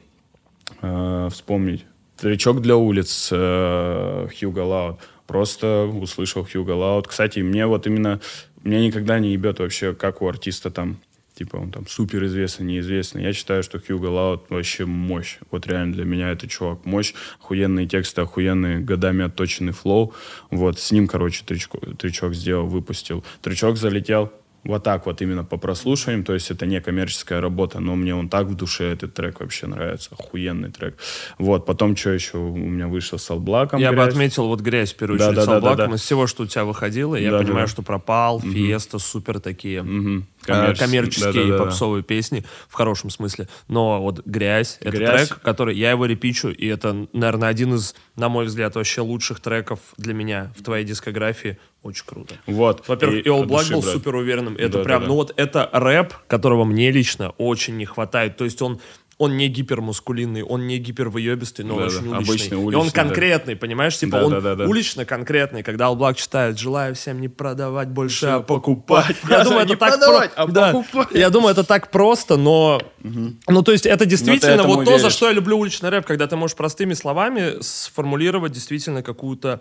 Э, 0.82 1.28
вспомнить. 1.30 1.86
Тречок 2.16 2.60
для 2.60 2.76
улиц 2.76 3.30
э, 3.32 4.28
Hugo 4.38 4.60
Loud. 4.60 4.98
Просто 5.26 5.90
услышал 5.92 6.44
Hugo 6.44 6.72
Loud. 6.72 7.08
Кстати, 7.08 7.40
мне 7.40 7.66
вот 7.66 7.86
именно... 7.86 8.20
Меня 8.62 8.80
никогда 8.80 9.18
не 9.18 9.32
ебет 9.32 9.58
вообще, 9.58 9.92
как 9.92 10.22
у 10.22 10.28
артиста 10.28 10.70
там 10.70 10.98
типа 11.34 11.56
он 11.56 11.70
там 11.70 11.86
супер 11.86 12.24
известный, 12.26 12.66
неизвестный. 12.66 13.22
Я 13.22 13.32
считаю, 13.32 13.62
что 13.62 13.80
Hugo 13.80 14.06
Loud 14.06 14.44
вообще 14.50 14.84
мощь. 14.84 15.38
Вот 15.50 15.66
реально 15.66 15.94
для 15.94 16.04
меня 16.04 16.30
это 16.30 16.46
чувак 16.46 16.84
мощь. 16.84 17.14
Охуенные 17.40 17.86
тексты, 17.86 18.20
охуенные 18.20 18.78
годами 18.80 19.24
отточенный 19.24 19.72
flow. 19.72 20.14
Вот 20.50 20.78
с 20.78 20.92
ним, 20.92 21.08
короче, 21.08 21.42
тречок, 21.44 21.96
тречок 21.96 22.34
сделал, 22.34 22.66
выпустил. 22.66 23.24
Тречок 23.40 23.76
залетел, 23.76 24.32
вот 24.64 24.84
так 24.84 25.06
вот 25.06 25.20
именно 25.22 25.44
по 25.44 25.56
прослушиваниям, 25.56 26.24
то 26.24 26.34
есть 26.34 26.50
это 26.50 26.66
не 26.66 26.80
коммерческая 26.80 27.40
работа, 27.40 27.80
но 27.80 27.96
мне 27.96 28.14
он 28.14 28.28
так 28.28 28.46
в 28.46 28.54
душе 28.54 28.92
этот 28.92 29.14
трек 29.14 29.40
вообще 29.40 29.66
нравится, 29.66 30.10
охуенный 30.12 30.70
трек. 30.70 30.96
Вот, 31.38 31.66
потом 31.66 31.96
что 31.96 32.10
еще 32.10 32.38
у 32.38 32.56
меня 32.56 32.86
вышло 32.86 33.16
с 33.16 33.30
Алблаком. 33.30 33.80
Я 33.80 33.90
грязь. 33.90 34.04
бы 34.04 34.10
отметил 34.10 34.46
вот 34.46 34.60
грязь 34.60 34.92
в 34.92 34.96
первую 34.96 35.16
очередь 35.18 35.34
да, 35.34 35.40
да, 35.40 35.46
с 35.46 35.48
Алблаком, 35.48 35.76
да, 35.76 35.84
да, 35.84 35.90
да. 35.90 35.94
из 35.96 36.00
всего, 36.02 36.26
что 36.26 36.44
у 36.44 36.46
тебя 36.46 36.64
выходило, 36.64 37.16
я 37.16 37.32
да, 37.32 37.38
понимаю, 37.38 37.66
да. 37.66 37.72
что 37.72 37.82
пропал, 37.82 38.36
угу. 38.36 38.50
Фиеста, 38.50 38.98
супер 38.98 39.40
такие. 39.40 39.82
Угу. 39.82 40.24
Коммерческие, 40.42 40.86
коммерческие 40.86 41.32
да, 41.32 41.50
да, 41.50 41.58
да, 41.58 41.64
попсовые 41.64 42.02
песни 42.02 42.44
в 42.68 42.74
хорошем 42.74 43.10
смысле. 43.10 43.48
Но 43.68 44.02
вот 44.02 44.24
«Грязь»— 44.24 44.78
это 44.80 44.96
«Грязь». 44.96 45.28
трек, 45.28 45.40
который 45.42 45.76
я 45.76 45.90
его 45.90 46.06
репичу, 46.06 46.48
и 46.48 46.66
это, 46.66 47.06
наверное, 47.12 47.48
один 47.48 47.74
из, 47.74 47.94
на 48.16 48.28
мой 48.28 48.46
взгляд, 48.46 48.74
вообще 48.74 49.00
лучших 49.00 49.40
треков 49.40 49.80
для 49.96 50.14
меня 50.14 50.52
в 50.56 50.62
твоей 50.62 50.84
дискографии. 50.84 51.58
Очень 51.82 52.04
круто. 52.06 52.34
Вот. 52.46 52.86
Во-первых, 52.86 53.26
и, 53.26 53.28
All 53.28 53.42
Black 53.42 53.72
был 53.72 53.80
брать. 53.80 53.92
супер 53.92 54.14
уверенным. 54.14 54.54
Это 54.56 54.78
да, 54.78 54.84
прям, 54.84 55.00
да, 55.00 55.06
да. 55.06 55.08
ну 55.08 55.14
вот 55.14 55.34
это 55.36 55.68
рэп, 55.72 56.14
которого 56.28 56.64
мне 56.64 56.92
лично 56.92 57.30
очень 57.38 57.76
не 57.76 57.86
хватает. 57.86 58.36
То 58.36 58.44
есть 58.44 58.62
он 58.62 58.80
он 59.22 59.36
не 59.36 59.46
гипермускулинный, 59.46 60.42
он 60.42 60.66
не 60.66 60.78
гипервыебистый, 60.78 61.64
но 61.64 61.78
да, 61.78 61.84
очень 61.84 62.10
да, 62.10 62.16
уличный. 62.16 62.24
Обычный, 62.24 62.56
уличный. 62.56 62.72
И 62.72 62.84
он 62.84 62.90
конкретный, 62.90 63.54
да. 63.54 63.60
понимаешь? 63.60 63.96
Типа 63.96 64.18
да, 64.18 64.24
он 64.24 64.32
да, 64.32 64.40
да, 64.40 64.54
да. 64.56 64.64
улично 64.64 65.04
конкретный, 65.04 65.62
когда 65.62 65.86
Алблак 65.86 66.16
читает 66.16 66.58
«Желаю 66.58 66.96
всем 66.96 67.20
не 67.20 67.28
продавать 67.28 67.88
больше, 67.88 68.26
а 68.26 68.40
покупать». 68.42 69.14
Я 69.28 69.44
думаю, 69.44 69.64
это 69.64 69.76
так 69.76 70.00
просто. 70.00 71.16
Я 71.16 71.30
думаю, 71.30 71.52
это 71.52 71.62
так 71.62 71.92
просто, 71.92 72.36
но... 72.36 72.80
Ну, 72.98 73.62
то 73.62 73.70
есть 73.70 73.86
это 73.86 74.06
действительно 74.06 74.64
вот 74.64 74.84
то, 74.84 74.98
за 74.98 75.10
что 75.10 75.28
я 75.28 75.32
люблю 75.32 75.56
уличный 75.56 75.90
рэп, 75.90 76.04
когда 76.04 76.26
ты 76.26 76.34
можешь 76.34 76.56
простыми 76.56 76.94
словами 76.94 77.60
сформулировать 77.60 78.50
действительно 78.50 79.04
какую-то 79.04 79.60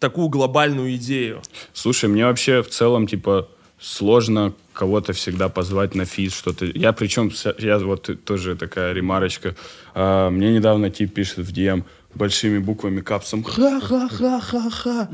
такую 0.00 0.28
глобальную 0.30 0.96
идею. 0.96 1.42
Слушай, 1.72 2.08
мне 2.08 2.24
вообще 2.24 2.64
в 2.64 2.70
целом, 2.70 3.06
типа, 3.06 3.48
сложно 3.80 4.52
кого-то 4.72 5.12
всегда 5.12 5.48
позвать 5.48 5.94
на 5.94 6.04
физ, 6.04 6.34
что-то. 6.34 6.66
Я 6.66 6.92
причем, 6.92 7.30
я 7.58 7.78
вот 7.78 8.10
тоже 8.24 8.56
такая 8.56 8.92
ремарочка. 8.92 9.54
А, 9.94 10.30
мне 10.30 10.52
недавно 10.52 10.90
тип 10.90 11.14
пишет 11.14 11.38
в 11.38 11.52
DM 11.52 11.84
большими 12.14 12.58
буквами 12.58 13.00
капсом. 13.00 13.44
Ха-ха-ха-ха-ха. 13.44 15.08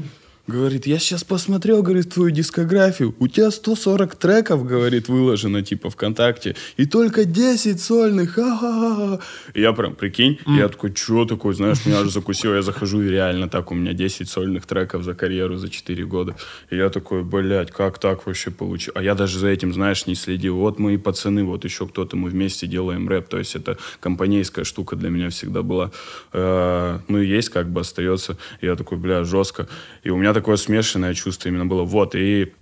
Говорит, 0.48 0.87
я 0.87 0.98
сейчас 0.98 1.22
посмотрел, 1.22 1.85
говорит, 1.85 2.14
твою 2.14 2.31
дискографию. 2.31 3.14
У 3.20 3.28
тебя 3.28 3.52
140 3.52 4.16
треков, 4.16 4.66
говорит, 4.66 5.09
выложено, 5.09 5.62
типа, 5.62 5.88
ВКонтакте. 5.88 6.57
И 6.76 6.85
только 6.85 7.24
10 7.24 7.81
сольных. 7.81 8.35
Ха-ха-ха. 8.35 9.20
Я 9.55 9.72
прям, 9.72 9.94
прикинь, 9.94 10.40
mm. 10.44 10.59
я 10.59 10.68
такой, 10.68 10.92
что 10.96 11.26
такой, 11.26 11.55
знаешь, 11.55 11.87
меня 11.87 12.00
аж 12.00 12.09
закусило. 12.09 12.55
Я 12.55 12.62
захожу, 12.62 13.02
и 13.02 13.09
реально 13.09 13.48
так, 13.48 13.70
у 13.70 13.76
меня 13.76 13.92
10 13.92 14.28
сольных 14.28 14.66
треков 14.66 15.05
за 15.05 15.14
карьеру 15.14 15.59
за 15.59 15.68
4 15.68 16.05
года. 16.07 16.35
И 16.70 16.76
я 16.76 16.90
такой, 16.90 17.22
блядь, 17.22 17.70
как 17.70 18.00
так 18.00 18.26
вообще 18.26 18.50
получилось? 18.50 18.96
А 18.96 19.02
я 19.02 19.14
даже 19.14 19.38
за 19.38 19.46
этим, 19.46 19.72
знаешь, 19.72 20.07
не 20.09 20.16
следил. 20.16 20.57
Вот 20.57 20.81
мои 20.81 20.96
пацаны, 20.96 21.44
вот 21.44 21.64
еще 21.64 21.87
кто-то, 21.87 22.16
мы 22.16 22.28
вместе 22.31 22.66
делаем 22.66 23.09
рэп. 23.09 23.28
То 23.28 23.38
есть 23.38 23.55
это 23.55 23.78
компанейская 24.00 24.64
штука 24.64 24.96
для 24.96 25.11
меня 25.11 25.28
всегда 25.28 25.62
была. 25.62 25.92
Э, 26.33 26.98
ну 27.07 27.18
и 27.18 27.28
есть, 27.28 27.50
как 27.50 27.70
бы 27.70 27.83
остается. 27.83 28.37
Я 28.61 28.74
такой, 28.74 28.98
бля, 28.98 29.22
жестко. 29.22 29.68
И 30.02 30.11
у 30.11 30.16
меня 30.16 30.32
такое 30.35 30.57
смешанное 30.57 31.14
чувство 31.14 31.49
именно 31.49 31.66
было. 31.66 31.83
Вот, 31.85 32.14
и 32.14 32.53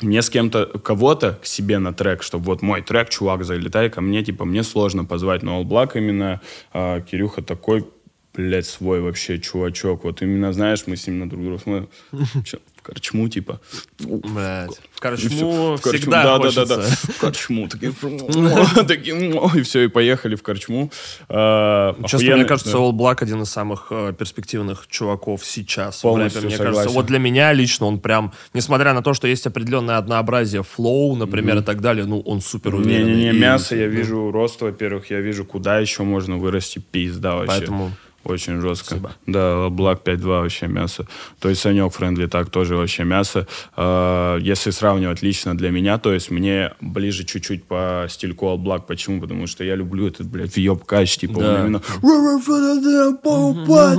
мне 0.00 0.22
с 0.22 0.30
кем-то, 0.30 0.66
кого-то 0.66 1.38
к 1.42 1.46
себе 1.46 1.78
на 1.78 1.92
трек, 1.92 2.22
чтобы 2.22 2.46
вот 2.46 2.62
мой 2.62 2.82
трек, 2.82 3.10
чувак, 3.10 3.44
залетай 3.44 3.90
ко 3.90 4.00
мне, 4.00 4.24
типа, 4.24 4.44
мне 4.44 4.62
сложно 4.62 5.04
позвать, 5.04 5.42
но 5.42 5.60
All 5.60 5.64
Black 5.64 5.92
именно, 5.94 6.40
а, 6.72 7.00
Кирюха 7.00 7.42
такой, 7.42 7.86
блядь, 8.34 8.66
свой 8.66 9.00
вообще 9.00 9.38
чувачок. 9.38 10.04
Вот 10.04 10.22
именно, 10.22 10.52
знаешь, 10.52 10.84
мы 10.86 10.96
с 10.96 11.06
ним 11.06 11.18
на 11.18 11.28
друг 11.28 11.42
друга 11.42 11.58
смотрим 11.58 11.88
корчму, 12.82 13.28
типа. 13.28 13.60
Блядь. 13.98 14.80
В 14.92 15.00
корчму 15.00 15.76
всегда 15.76 16.38
да. 16.38 16.50
Да, 16.50 16.64
да, 16.64 16.76
да. 16.76 16.82
В 16.82 17.18
корчму. 17.18 17.68
Такие, 17.68 17.92
и 19.56 19.62
все, 19.62 19.84
и 19.84 19.88
поехали 19.88 20.34
в 20.34 20.42
корчму. 20.42 20.90
А, 21.28 21.96
Честно, 22.06 22.36
мне 22.36 22.44
кажется, 22.44 22.76
All 22.76 22.92
Black 22.92 23.18
один 23.20 23.42
из 23.42 23.50
самых 23.50 23.86
э, 23.90 24.12
перспективных 24.18 24.86
чуваков 24.88 25.44
сейчас 25.44 26.00
Полностью 26.00 26.42
Мне 26.42 26.56
кажется, 26.56 26.88
вот 26.88 27.06
для 27.06 27.18
меня 27.18 27.52
лично 27.52 27.86
он 27.86 28.00
прям, 28.00 28.32
несмотря 28.54 28.92
на 28.92 29.02
то, 29.02 29.14
что 29.14 29.26
есть 29.26 29.46
определенное 29.46 29.96
однообразие 29.96 30.62
флоу, 30.62 31.16
например, 31.16 31.58
и 31.58 31.62
так 31.62 31.80
далее, 31.80 32.04
ну, 32.04 32.20
он 32.20 32.40
супер 32.40 32.74
уверенный. 32.74 33.14
Не-не-не, 33.14 33.38
мясо 33.38 33.76
я 33.76 33.86
вижу, 33.86 34.30
рост, 34.30 34.60
во-первых, 34.60 35.10
я 35.10 35.20
вижу, 35.20 35.44
куда 35.44 35.78
еще 35.78 36.02
можно 36.02 36.36
вырасти, 36.36 36.78
пизда 36.78 37.36
вообще. 37.36 37.48
Поэтому 37.48 37.92
очень 38.24 38.60
жестко. 38.60 38.96
Спасибо. 38.96 39.12
Да, 39.26 39.68
Black 39.68 40.02
5.2 40.02 40.42
вообще 40.42 40.66
мясо. 40.66 41.06
То 41.40 41.48
есть 41.48 41.60
Санек 41.60 41.92
Френдли 41.92 42.26
так 42.26 42.50
тоже 42.50 42.76
вообще 42.76 43.04
мясо. 43.04 43.46
Э, 43.76 44.38
если 44.40 44.70
сравнивать 44.70 45.22
лично 45.22 45.56
для 45.56 45.70
меня, 45.70 45.98
то 45.98 46.12
есть 46.12 46.30
мне 46.30 46.72
ближе 46.80 47.24
чуть-чуть 47.24 47.64
по 47.64 48.06
стильку 48.08 48.46
All 48.46 48.58
Black. 48.58 48.82
Почему? 48.86 49.20
Потому 49.20 49.46
что 49.46 49.64
я 49.64 49.74
люблю 49.74 50.06
этот, 50.06 50.26
блядь, 50.26 50.54
въеб 50.54 50.84
кач, 50.84 51.16
типа 51.16 51.40
да. 51.40 51.54
он 51.54 51.60
именно 51.60 51.82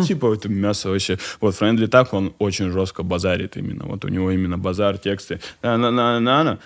типа 0.06 0.34
это 0.34 0.50
мясо 0.50 0.90
вообще. 0.90 1.18
Вот 1.40 1.56
Френдли 1.56 1.88
так, 1.88 2.14
он 2.14 2.34
очень 2.40 2.72
жестко 2.72 3.04
базарит 3.04 3.58
именно. 3.58 3.86
Вот 3.86 4.06
у 4.06 4.08
него 4.08 4.32
именно 4.32 4.58
базар, 4.58 4.98
тексты. 4.98 5.40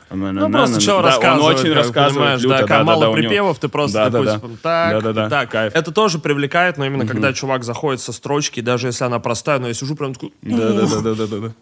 Ну, 0.10 0.50
просто 0.52 0.76
сначала 0.76 1.02
рассказывает. 1.04 1.56
Он 1.56 1.60
очень 1.60 1.74
рассказывает. 1.74 2.42
Да, 2.42 2.66
да, 2.66 2.84
мало 2.84 3.14
припевов, 3.14 3.60
ты 3.60 3.70
просто 3.70 4.12
такой, 4.12 4.50
так, 4.62 5.30
так. 5.30 5.76
Это 5.76 5.92
тоже 5.92 6.20
привлекает, 6.20 6.78
но 6.78 6.86
именно 6.86 7.06
когда 7.08 7.34
чувак 7.46 7.64
заходит 7.64 8.02
со 8.02 8.12
строчки, 8.12 8.62
даже 8.62 8.88
если 8.88 9.06
она 9.06 9.20
простая, 9.20 9.60
но 9.60 9.68
я 9.68 9.74
сижу 9.74 9.96
прям 9.96 10.14
такой... 10.14 10.32
Да-да-да-да-да. 10.42 11.54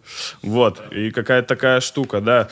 Вот. 0.42 0.82
И 0.92 1.10
какая-то 1.10 1.48
такая 1.48 1.80
штука, 1.80 2.20
да. 2.20 2.48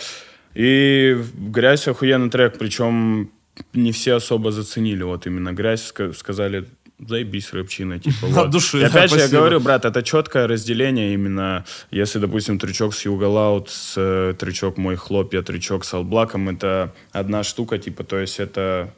И 0.54 1.16
«Грязь» 1.34 1.88
охуенный 1.88 2.30
трек, 2.30 2.58
причем 2.58 3.30
не 3.72 3.92
все 3.92 4.14
особо 4.16 4.52
заценили. 4.52 5.02
Вот 5.02 5.26
именно 5.26 5.52
«Грязь» 5.52 5.92
сказали, 6.14 6.66
заебись 6.98 7.52
рэпчина, 7.54 7.98
типа. 7.98 8.26
Вот. 8.26 8.44
От 8.44 8.50
души. 8.50 8.80
И 8.80 8.84
опять 8.84 9.10
же, 9.10 9.18
я 9.18 9.28
говорю, 9.28 9.60
брат, 9.60 9.86
это 9.86 10.02
четкое 10.02 10.46
разделение 10.46 11.14
именно, 11.14 11.64
если, 11.90 12.18
допустим, 12.18 12.58
трючок 12.58 12.94
с 12.94 13.06
Югалаут, 13.06 13.70
с 13.70 13.94
э, 13.96 14.34
трючок 14.38 14.76
Мой 14.76 14.96
Хлопья, 14.96 15.42
трючок 15.42 15.84
с 15.84 15.94
Алблаком, 15.94 16.50
это 16.50 16.92
одна 17.12 17.44
штука, 17.44 17.78
типа, 17.78 18.04
то 18.04 18.18
есть 18.18 18.40
это 18.40 18.92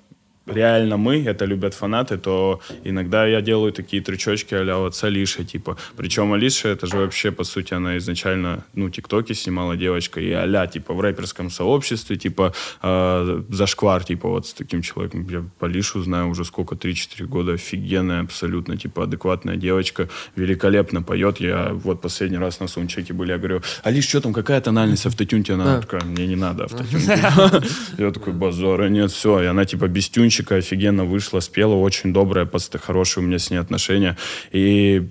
реально 0.47 0.97
мы, 0.97 1.23
это 1.25 1.45
любят 1.45 1.75
фанаты, 1.75 2.19
то 2.19 2.61
иногда 2.85 3.27
я 3.27 3.41
делаю 3.41 3.73
такие 3.73 4.03
трючочки 4.03 4.55
а-ля 4.55 4.77
вот 4.77 4.95
с 4.95 5.05
Алишей, 5.05 5.45
типа. 5.45 5.77
Причем 5.97 6.33
Алиша, 6.33 6.69
это 6.69 6.87
же 6.87 6.97
вообще, 6.97 7.31
по 7.31 7.45
сути, 7.45 7.75
она 7.75 7.97
изначально, 7.99 8.65
ну, 8.75 8.91
тиктоки 8.91 9.33
снимала 9.33 9.77
девочка, 9.77 10.21
и 10.21 10.31
а 10.33 10.67
типа, 10.67 10.95
в 10.95 11.01
рэперском 11.01 11.51
сообществе, 11.51 12.17
типа, 12.17 12.53
э, 12.83 13.43
зашквар, 13.49 14.05
типа, 14.05 14.29
вот 14.29 14.47
с 14.47 14.53
таким 14.55 14.83
человеком. 14.83 15.27
Я 15.29 15.45
Алишу 15.61 16.03
знаю 16.03 16.29
уже 16.29 16.45
сколько, 16.45 16.75
3-4 16.75 17.27
года, 17.27 17.53
офигенная 17.53 18.23
абсолютно, 18.23 18.77
типа, 18.77 19.05
адекватная 19.05 19.57
девочка, 19.57 20.09
великолепно 20.37 21.03
поет. 21.03 21.41
Я 21.41 21.71
вот 21.73 22.01
последний 22.01 22.39
раз 22.39 22.61
на 22.61 22.69
саундчеке 22.69 23.13
были, 23.13 23.33
я 23.33 23.39
говорю, 23.39 23.63
Алиш, 23.83 24.09
что 24.09 24.21
там, 24.21 24.33
какая 24.33 24.61
тональность 24.61 25.07
автотюн 25.07 25.43
тебе 25.43 25.57
надо? 25.57 25.83
Такая, 25.83 26.05
мне 26.05 26.27
не 26.27 26.37
надо 26.37 26.65
автотюн. 26.65 27.01
Я 27.99 28.11
такой, 28.11 28.33
базара 28.33 28.89
нет, 28.89 29.11
все. 29.11 29.43
И 29.43 29.47
она, 29.47 29.65
типа, 29.65 29.89
без 29.89 30.09
тюн 30.09 30.31
Дунчика 30.35 30.57
офигенно 30.57 31.05
вышла, 31.05 31.39
спела, 31.41 31.75
очень 31.75 32.13
добрая, 32.13 32.45
просто 32.45 32.79
хорошие 32.79 33.23
у 33.23 33.27
меня 33.27 33.39
с 33.39 33.51
ней 33.51 33.59
отношения. 33.59 34.17
И 34.51 35.09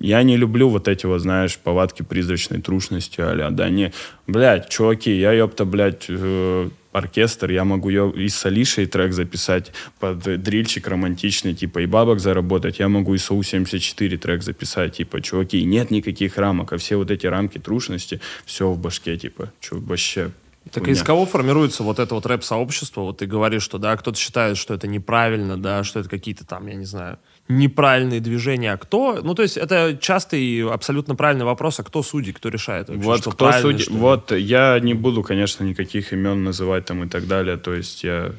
я 0.00 0.22
не 0.22 0.38
люблю 0.38 0.70
вот 0.70 0.88
эти 0.88 1.04
вот, 1.04 1.20
знаешь, 1.20 1.58
повадки 1.58 2.02
призрачной 2.02 2.62
трушности, 2.62 3.20
а 3.20 3.50
да 3.50 3.68
не, 3.68 3.92
блядь, 4.26 4.70
чуваки, 4.70 5.14
я, 5.14 5.32
ёпта, 5.32 5.66
блядь, 5.66 6.06
э, 6.08 6.70
оркестр, 6.92 7.50
я 7.50 7.64
могу 7.64 7.90
ее 7.90 8.10
и 8.16 8.28
с 8.28 8.46
Алишей 8.46 8.86
трек 8.86 9.12
записать 9.12 9.72
под 10.00 10.20
дрильчик 10.42 10.88
романтичный, 10.88 11.52
типа, 11.52 11.80
и 11.80 11.86
бабок 11.86 12.20
заработать. 12.20 12.78
Я 12.78 12.88
могу 12.88 13.14
и 13.14 13.18
с 13.18 13.24
СОУ-74 13.24 14.16
трек 14.16 14.42
записать, 14.42 14.96
типа, 14.96 15.20
чуваки, 15.20 15.62
нет 15.64 15.90
никаких 15.90 16.38
рамок, 16.38 16.72
а 16.72 16.78
все 16.78 16.96
вот 16.96 17.10
эти 17.10 17.26
рамки 17.26 17.58
трушности, 17.58 18.20
все 18.46 18.70
в 18.70 18.78
башке, 18.78 19.18
типа, 19.18 19.52
что 19.60 19.76
вообще 19.76 20.30
так 20.70 20.88
из 20.88 21.02
кого 21.02 21.26
формируется 21.26 21.82
вот 21.82 21.98
это 21.98 22.14
вот 22.14 22.26
рэп-сообщество? 22.26 23.02
Вот 23.02 23.18
ты 23.18 23.26
говоришь, 23.26 23.62
что, 23.62 23.78
да, 23.78 23.96
кто-то 23.96 24.18
считает, 24.18 24.56
что 24.56 24.74
это 24.74 24.88
неправильно, 24.88 25.56
да, 25.56 25.84
что 25.84 26.00
это 26.00 26.08
какие-то 26.08 26.46
там, 26.46 26.66
я 26.66 26.74
не 26.74 26.86
знаю, 26.86 27.18
неправильные 27.48 28.20
движения, 28.20 28.72
а 28.72 28.78
кто? 28.78 29.20
Ну, 29.22 29.34
то 29.34 29.42
есть 29.42 29.56
это 29.56 29.98
частый 30.00 30.40
и 30.42 30.60
абсолютно 30.62 31.14
правильный 31.14 31.44
вопрос, 31.44 31.80
а 31.80 31.84
кто 31.84 32.02
судьи, 32.02 32.32
кто 32.32 32.48
решает 32.48 32.88
вообще, 32.88 33.04
Вот 33.04 33.20
что 33.20 33.30
кто 33.32 33.52
судьи, 33.52 33.82
что 33.82 33.92
вот 33.92 34.32
я 34.32 34.78
не 34.80 34.94
буду, 34.94 35.22
конечно, 35.22 35.64
никаких 35.64 36.12
имен 36.12 36.44
называть 36.44 36.86
там 36.86 37.04
и 37.04 37.08
так 37.08 37.26
далее, 37.26 37.58
то 37.58 37.74
есть 37.74 38.02
я 38.02 38.32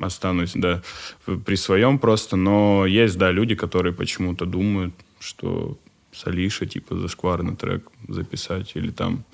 останусь, 0.00 0.52
да, 0.54 0.82
при 1.26 1.56
своем 1.56 1.98
просто, 1.98 2.36
но 2.36 2.86
есть, 2.86 3.18
да, 3.18 3.30
люди, 3.30 3.54
которые 3.54 3.92
почему-то 3.92 4.46
думают, 4.46 4.94
что 5.20 5.78
с 6.12 6.26
Алишей, 6.26 6.66
типа, 6.66 6.96
зашкварный 6.96 7.56
трек 7.56 7.88
записать 8.08 8.72
или 8.74 8.90
там 8.90 9.24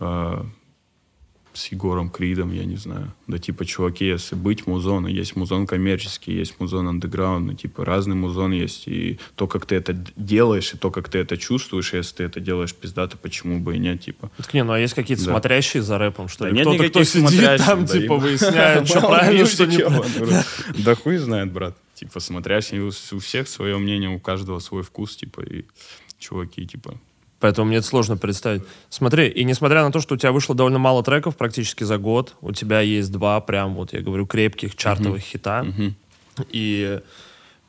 э, 0.00 0.44
с 1.56 1.72
Егором 1.72 2.10
Кридом, 2.10 2.52
я 2.52 2.64
не 2.64 2.76
знаю. 2.76 3.12
Да 3.26 3.38
типа, 3.38 3.64
чуваки, 3.64 4.06
если 4.06 4.34
быть 4.34 4.66
музоном, 4.66 5.10
есть 5.10 5.36
музон 5.36 5.66
коммерческий, 5.66 6.32
есть 6.32 6.60
музон 6.60 6.88
андеграундный, 6.88 7.54
типа 7.54 7.84
разный 7.84 8.14
музон 8.14 8.52
есть. 8.52 8.86
И 8.86 9.18
то, 9.34 9.46
как 9.46 9.66
ты 9.66 9.76
это 9.76 9.92
делаешь, 10.16 10.72
и 10.74 10.76
то, 10.76 10.90
как 10.90 11.08
ты 11.08 11.18
это 11.18 11.36
чувствуешь, 11.36 11.92
если 11.92 12.16
ты 12.16 12.24
это 12.24 12.40
делаешь 12.40 12.74
пиздато, 12.74 13.16
почему 13.16 13.60
бы 13.60 13.76
и 13.76 13.78
нет, 13.78 14.00
типа. 14.02 14.30
Так 14.36 14.54
не, 14.54 14.64
ну 14.64 14.72
а 14.72 14.78
есть 14.78 14.94
какие-то 14.94 15.24
да. 15.24 15.32
смотрящие 15.32 15.82
за 15.82 15.98
рэпом, 15.98 16.28
что 16.28 16.46
ли? 16.46 16.54
Да 16.54 16.60
Кто-то, 16.62 16.88
кто 16.88 17.04
сидит 17.04 17.64
там, 17.64 17.84
да, 17.84 17.92
типа, 17.92 18.16
выясняет, 18.16 18.88
что 18.88 19.00
правильно, 19.00 19.46
что 19.46 19.66
неправильно. 19.66 20.44
Да 20.78 20.94
хуй 20.94 21.16
знает, 21.16 21.52
брат. 21.52 21.76
Типа, 21.94 22.20
смотрящие, 22.20 22.82
у 22.82 23.18
всех 23.18 23.48
свое 23.48 23.78
мнение, 23.78 24.10
у 24.10 24.20
каждого 24.20 24.58
свой 24.58 24.82
вкус, 24.82 25.16
типа, 25.16 25.40
и 25.40 25.64
чуваки, 26.18 26.66
типа, 26.66 26.98
Поэтому 27.38 27.68
мне 27.68 27.78
это 27.78 27.86
сложно 27.86 28.16
представить. 28.16 28.62
Смотри, 28.88 29.28
и 29.28 29.44
несмотря 29.44 29.82
на 29.84 29.92
то, 29.92 30.00
что 30.00 30.14
у 30.14 30.18
тебя 30.18 30.32
вышло 30.32 30.54
довольно 30.54 30.78
мало 30.78 31.02
треков, 31.02 31.36
практически 31.36 31.84
за 31.84 31.98
год, 31.98 32.34
у 32.40 32.52
тебя 32.52 32.80
есть 32.80 33.12
два 33.12 33.40
прям, 33.40 33.74
вот 33.74 33.92
я 33.92 34.00
говорю, 34.00 34.26
крепких 34.26 34.74
чартовых 34.74 35.20
uh-huh. 35.20 35.24
хита. 35.24 35.66
Uh-huh. 35.66 35.92
И 36.50 37.00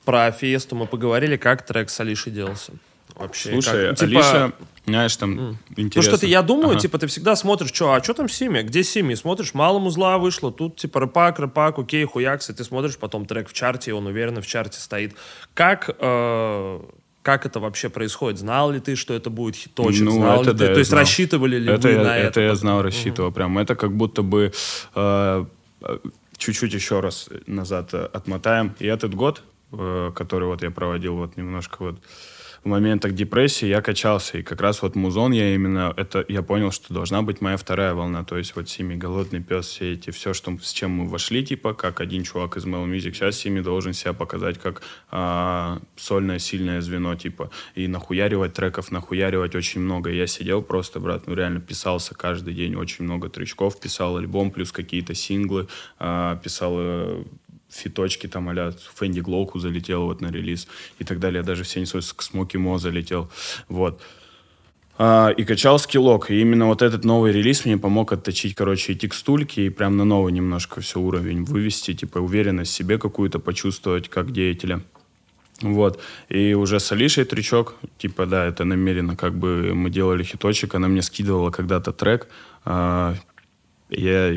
про 0.06 0.32
Фиесту 0.32 0.76
мы 0.76 0.88
поговорили, 0.88 1.36
как 1.36 1.66
трек 1.66 1.90
с 1.90 2.00
Алишей 2.00 2.32
делался. 2.32 2.72
Вообще, 3.16 3.52
Слушай, 3.52 3.90
как, 3.90 3.98
типа, 3.98 4.12
Алиша, 4.12 4.54
знаешь, 4.86 5.18
там 5.18 5.40
mm. 5.40 5.56
интересно. 5.78 6.12
Ну 6.12 6.18
что 6.18 6.18
ты, 6.20 6.28
я 6.28 6.42
думаю, 6.44 6.72
ага. 6.72 6.80
типа, 6.80 7.00
ты 7.00 7.08
всегда 7.08 7.36
смотришь, 7.36 7.74
что, 7.74 7.94
а 7.94 8.04
что 8.04 8.14
там 8.14 8.30
Сими, 8.30 8.62
где 8.62 8.84
Сими? 8.84 9.16
Смотришь, 9.16 9.56
мало 9.56 9.80
музла 9.80 10.20
вышло, 10.20 10.52
тут, 10.52 10.76
типа, 10.76 11.00
рыпак, 11.00 11.40
рыпак, 11.40 11.80
окей, 11.80 12.06
хуякс, 12.06 12.52
и 12.52 12.54
ты 12.54 12.64
смотришь 12.64 12.98
потом 12.98 13.26
трек 13.26 13.50
в 13.50 13.54
чарте, 13.54 13.92
и 13.92 13.94
он 13.94 14.06
уверенно 14.06 14.42
в 14.42 14.46
чарте 14.46 14.80
стоит. 14.80 15.16
Как, 15.56 15.90
э, 15.98 16.80
как 17.28 17.46
это 17.46 17.60
вообще 17.60 17.90
происходит? 17.90 18.40
Знал 18.40 18.72
ли 18.72 18.80
ты, 18.80 18.96
что 18.96 19.14
это 19.14 19.30
будет 19.30 19.58
хиточек? 19.58 20.02
Ну, 20.06 20.12
знал 20.12 20.44
это, 20.44 20.52
ли 20.52 20.58
да, 20.58 20.68
ты? 20.68 20.74
То 20.76 20.80
есть 20.80 20.90
знал. 20.92 21.02
рассчитывали 21.02 21.58
ли 21.58 21.70
это 21.74 21.90
вы 21.90 21.94
я, 21.96 22.04
на 22.04 22.18
это? 22.18 22.28
Это 22.28 22.40
я 22.40 22.56
знал, 22.56 22.82
рассчитывал. 22.82 23.28
Угу. 23.28 23.36
Прям 23.36 23.58
это 23.58 23.76
как 23.76 23.92
будто 23.92 24.22
бы 24.22 24.54
э, 24.96 25.46
чуть-чуть 26.38 26.74
еще 26.74 27.02
раз 27.02 27.28
назад 27.46 27.94
отмотаем. 27.94 28.76
И 28.80 28.86
этот 28.86 29.14
год, 29.14 29.44
э, 29.74 30.12
который 30.16 30.48
вот 30.48 30.64
я 30.64 30.72
проводил 30.72 31.18
вот 31.18 31.36
немножко 31.36 31.76
вот 31.80 31.96
в 32.68 32.70
моментах 32.70 33.14
депрессии 33.14 33.66
я 33.66 33.82
качался. 33.82 34.40
И 34.40 34.44
как 34.44 34.60
раз 34.60 34.82
вот 34.82 34.96
музон 34.96 35.32
я 35.32 35.56
именно, 35.56 35.94
это 35.96 36.26
я 36.28 36.42
понял, 36.42 36.72
что 36.72 36.94
должна 36.94 37.22
быть 37.22 37.40
моя 37.40 37.56
вторая 37.56 37.94
волна. 37.94 38.26
То 38.26 38.38
есть 38.38 38.58
вот 38.58 38.68
Сими, 38.68 38.96
Голодный 38.96 39.42
пес, 39.42 39.68
все 39.68 39.94
эти, 39.94 40.10
все, 40.10 40.34
что, 40.34 40.58
с 40.62 40.74
чем 40.74 40.92
мы 40.92 41.08
вошли, 41.08 41.46
типа, 41.46 41.74
как 41.74 42.02
один 42.02 42.24
чувак 42.24 42.58
из 42.58 42.66
Mel 42.66 42.86
Music. 42.86 43.14
Сейчас 43.14 43.38
Сими 43.38 43.62
должен 43.62 43.94
себя 43.94 44.12
показать 44.12 44.60
как 44.60 44.82
а, 45.12 45.80
сольное 45.96 46.40
сильное 46.40 46.82
звено, 46.82 47.16
типа, 47.16 47.52
и 47.76 47.88
нахуяривать 47.88 48.54
треков, 48.54 48.92
нахуяривать 48.92 49.56
очень 49.56 49.80
много. 49.80 50.12
я 50.12 50.28
сидел 50.28 50.62
просто, 50.62 51.00
брат, 51.00 51.26
ну 51.26 51.36
реально 51.36 51.62
писался 51.62 52.16
каждый 52.16 52.54
день 52.54 52.76
очень 52.76 53.06
много 53.06 53.30
трючков, 53.30 53.80
писал 53.80 54.18
альбом, 54.18 54.52
плюс 54.52 54.74
какие-то 54.74 55.16
синглы, 55.16 55.68
а, 56.00 56.36
писал 56.36 56.74
э, 56.78 57.24
фиточки 57.70 58.28
там 58.28 58.50
а-ля 58.50 58.74
Фэнди 58.96 59.20
Глоуку 59.20 59.60
залетел 59.60 60.06
вот 60.06 60.22
на 60.22 60.32
релиз 60.32 60.68
и 61.00 61.04
так 61.04 61.20
далее. 61.20 61.44
Даже 61.44 61.64
в 61.64 61.68
Сенсус 61.68 62.14
к 62.14 62.22
Смоки 62.22 62.58
Мо 62.58 62.78
залетел. 62.78 63.30
Вот. 63.70 64.02
А, 64.98 65.30
и 65.30 65.44
качал 65.44 65.78
скиллок. 65.78 66.32
И 66.32 66.42
именно 66.42 66.68
вот 66.68 66.82
этот 66.82 67.04
новый 67.04 67.32
релиз 67.32 67.66
мне 67.66 67.78
помог 67.78 68.14
отточить, 68.14 68.56
короче, 68.56 68.94
и 68.94 68.96
текстульки, 68.96 69.60
и 69.62 69.70
прям 69.70 69.98
на 69.98 70.06
новый 70.06 70.34
немножко 70.34 70.82
все 70.82 71.00
уровень 71.00 71.44
вывести, 71.44 71.94
типа 71.94 72.18
уверенность 72.18 72.72
в 72.72 72.76
себе 72.76 72.98
какую-то 72.98 73.40
почувствовать 73.40 74.10
как 74.10 74.32
деятеля. 74.32 74.82
Вот. 75.62 76.00
И 76.30 76.54
уже 76.54 76.80
с 76.80 76.92
Алишей 76.92 77.26
трючок, 77.26 77.76
типа, 77.98 78.26
да, 78.26 78.46
это 78.46 78.64
намеренно, 78.64 79.16
как 79.16 79.36
бы 79.36 79.74
мы 79.74 79.90
делали 79.90 80.24
хиточек, 80.24 80.76
она 80.76 80.88
мне 80.88 81.02
скидывала 81.02 81.52
когда-то 81.52 81.92
трек, 81.94 82.28
а, 82.66 83.16
я 83.90 84.34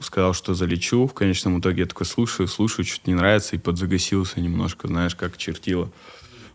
сказал, 0.00 0.34
что 0.34 0.54
залечу. 0.54 1.06
В 1.06 1.14
конечном 1.14 1.60
итоге 1.60 1.82
я 1.82 1.86
такой 1.86 2.06
слушаю, 2.06 2.48
слушаю, 2.48 2.84
что-то 2.84 3.10
не 3.10 3.14
нравится, 3.14 3.56
и 3.56 3.58
подзагасился 3.58 4.40
немножко, 4.40 4.88
знаешь, 4.88 5.14
как 5.14 5.36
чертила. 5.36 5.90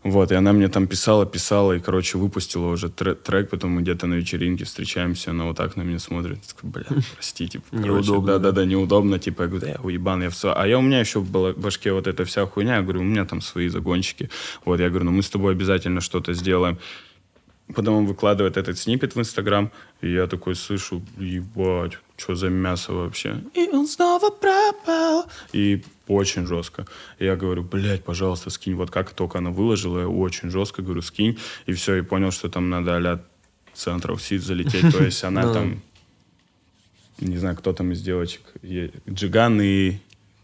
Вот, 0.02 0.32
и 0.32 0.34
она 0.34 0.54
мне 0.54 0.68
там 0.68 0.86
писала, 0.86 1.26
писала, 1.26 1.74
и, 1.74 1.78
короче, 1.78 2.16
выпустила 2.16 2.68
уже 2.68 2.88
трек, 2.88 3.50
потом 3.50 3.72
мы 3.72 3.82
где-то 3.82 4.06
на 4.06 4.14
вечеринке 4.14 4.64
встречаемся, 4.64 5.30
она 5.30 5.44
вот 5.44 5.58
так 5.58 5.76
на 5.76 5.82
меня 5.82 5.98
смотрит, 5.98 6.40
такой, 6.40 6.70
бля, 6.70 6.86
прости, 7.14 7.46
типа, 7.46 7.64
неудобно. 7.70 8.38
Да-да-да, 8.38 8.64
неудобно, 8.64 9.18
типа, 9.18 9.42
я 9.42 9.48
говорю, 9.48 9.66
да 9.66 9.72
я 9.72 9.80
уебан, 9.82 10.22
я 10.22 10.30
все. 10.30 10.54
А 10.56 10.66
я 10.66 10.78
у 10.78 10.82
меня 10.82 11.00
еще 11.00 11.20
в 11.20 11.30
башке 11.54 11.92
вот 11.92 12.06
эта 12.06 12.24
вся 12.24 12.46
хуйня, 12.46 12.76
я 12.76 12.82
говорю, 12.82 13.00
у 13.00 13.04
меня 13.04 13.26
там 13.26 13.42
свои 13.42 13.68
загончики. 13.68 14.30
Вот, 14.64 14.80
я 14.80 14.88
говорю, 14.88 15.04
ну 15.04 15.10
мы 15.10 15.22
с 15.22 15.28
тобой 15.28 15.52
обязательно 15.52 16.00
что-то 16.00 16.32
сделаем. 16.32 16.78
Потом 17.74 17.96
он 17.96 18.06
выкладывает 18.06 18.56
этот 18.56 18.78
снипет 18.78 19.14
в 19.14 19.20
Инстаграм, 19.20 19.70
и 20.00 20.10
я 20.10 20.26
такой 20.26 20.54
слышу, 20.54 21.02
ебать, 21.18 21.98
что 22.20 22.34
за 22.34 22.50
мясо 22.50 22.92
вообще? 22.92 23.40
И 23.54 23.68
он 23.72 23.86
снова 23.86 24.30
пропал. 24.30 25.24
И 25.52 25.82
очень 26.06 26.46
жестко. 26.46 26.86
И 27.18 27.24
я 27.24 27.36
говорю, 27.36 27.62
блядь, 27.62 28.04
пожалуйста, 28.04 28.50
скинь. 28.50 28.74
Вот 28.74 28.90
как 28.90 29.10
только 29.12 29.38
она 29.38 29.50
выложила, 29.50 30.00
я 30.00 30.08
очень 30.08 30.50
жестко 30.50 30.82
говорю, 30.82 31.02
скинь. 31.02 31.38
И 31.66 31.72
все, 31.72 31.96
и 31.96 32.02
понял, 32.02 32.30
что 32.30 32.48
там 32.48 32.68
надо 32.68 32.96
а 32.96 33.24
центров 33.72 34.22
сид 34.22 34.42
залететь. 34.42 34.92
То 34.92 35.02
есть 35.02 35.24
она 35.24 35.42
там, 35.54 35.80
не 37.20 37.38
знаю, 37.38 37.56
кто 37.56 37.72
там 37.72 37.92
из 37.92 38.02
девочек, 38.02 38.42
Джиган 39.08 39.60
и 39.62 39.98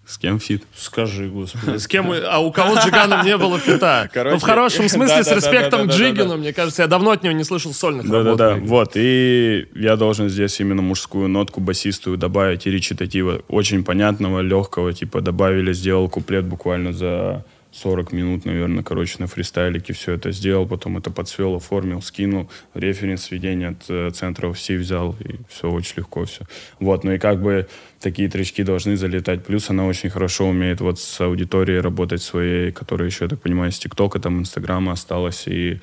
с 0.06 0.18
кем 0.18 0.38
фит? 0.38 0.62
Скажи, 0.76 1.28
господи. 1.28 1.78
С 1.78 1.88
кем? 1.88 2.12
А 2.12 2.38
у 2.38 2.52
кого 2.52 2.76
с 2.76 2.84
Джиганом 2.84 3.26
не 3.26 3.36
было 3.36 3.58
фита? 3.58 4.08
Короче, 4.14 4.34
ну, 4.34 4.38
в 4.38 4.42
хорошем 4.42 4.88
смысле, 4.88 5.16
да, 5.16 5.24
с 5.24 5.32
респектом 5.32 5.86
да, 5.86 5.86
да, 5.86 5.92
к 5.92 5.96
Джигану, 5.96 6.36
мне 6.36 6.52
кажется. 6.52 6.82
Я 6.82 6.88
давно 6.88 7.10
от 7.10 7.24
него 7.24 7.34
не 7.34 7.42
слышал 7.42 7.74
сольных 7.74 8.08
Да-да-да, 8.08 8.54
вот. 8.54 8.92
И 8.94 9.66
я 9.74 9.96
должен 9.96 10.28
здесь 10.28 10.60
именно 10.60 10.80
мужскую 10.80 11.28
нотку 11.28 11.60
басистую 11.60 12.18
добавить 12.18 12.66
и 12.68 12.70
речитатива 12.70 13.42
очень 13.48 13.82
понятного, 13.82 14.40
легкого, 14.42 14.92
типа 14.92 15.20
добавили, 15.20 15.72
сделал 15.72 16.08
куплет 16.08 16.44
буквально 16.44 16.92
за 16.92 17.44
40 17.76 18.12
минут, 18.12 18.44
наверное, 18.46 18.82
короче, 18.82 19.16
на 19.18 19.26
фристайлике 19.26 19.92
все 19.92 20.12
это 20.12 20.32
сделал, 20.32 20.66
потом 20.66 20.96
это 20.96 21.10
подсвел, 21.10 21.56
оформил, 21.56 22.00
скинул, 22.00 22.48
референс 22.74 23.30
ведения 23.30 23.68
от 23.68 23.84
э, 23.88 24.10
центра 24.12 24.50
все 24.52 24.78
взял, 24.78 25.14
и 25.20 25.36
все 25.48 25.70
очень 25.70 25.98
легко 25.98 26.24
все. 26.24 26.44
Вот, 26.80 27.04
ну 27.04 27.12
и 27.12 27.18
как 27.18 27.42
бы 27.42 27.68
такие 28.00 28.30
тречки 28.30 28.62
должны 28.62 28.96
залетать. 28.96 29.44
Плюс 29.44 29.68
она 29.68 29.84
очень 29.86 30.08
хорошо 30.08 30.48
умеет 30.48 30.80
вот 30.80 30.98
с 30.98 31.20
аудиторией 31.20 31.80
работать 31.80 32.22
своей, 32.22 32.72
которая 32.72 33.08
еще, 33.08 33.24
я 33.24 33.28
так 33.28 33.42
понимаю, 33.42 33.70
с 33.70 33.78
ТикТока, 33.78 34.20
там, 34.20 34.40
Инстаграма 34.40 34.92
осталась, 34.92 35.46
и 35.46 35.78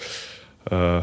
э, 0.65 1.01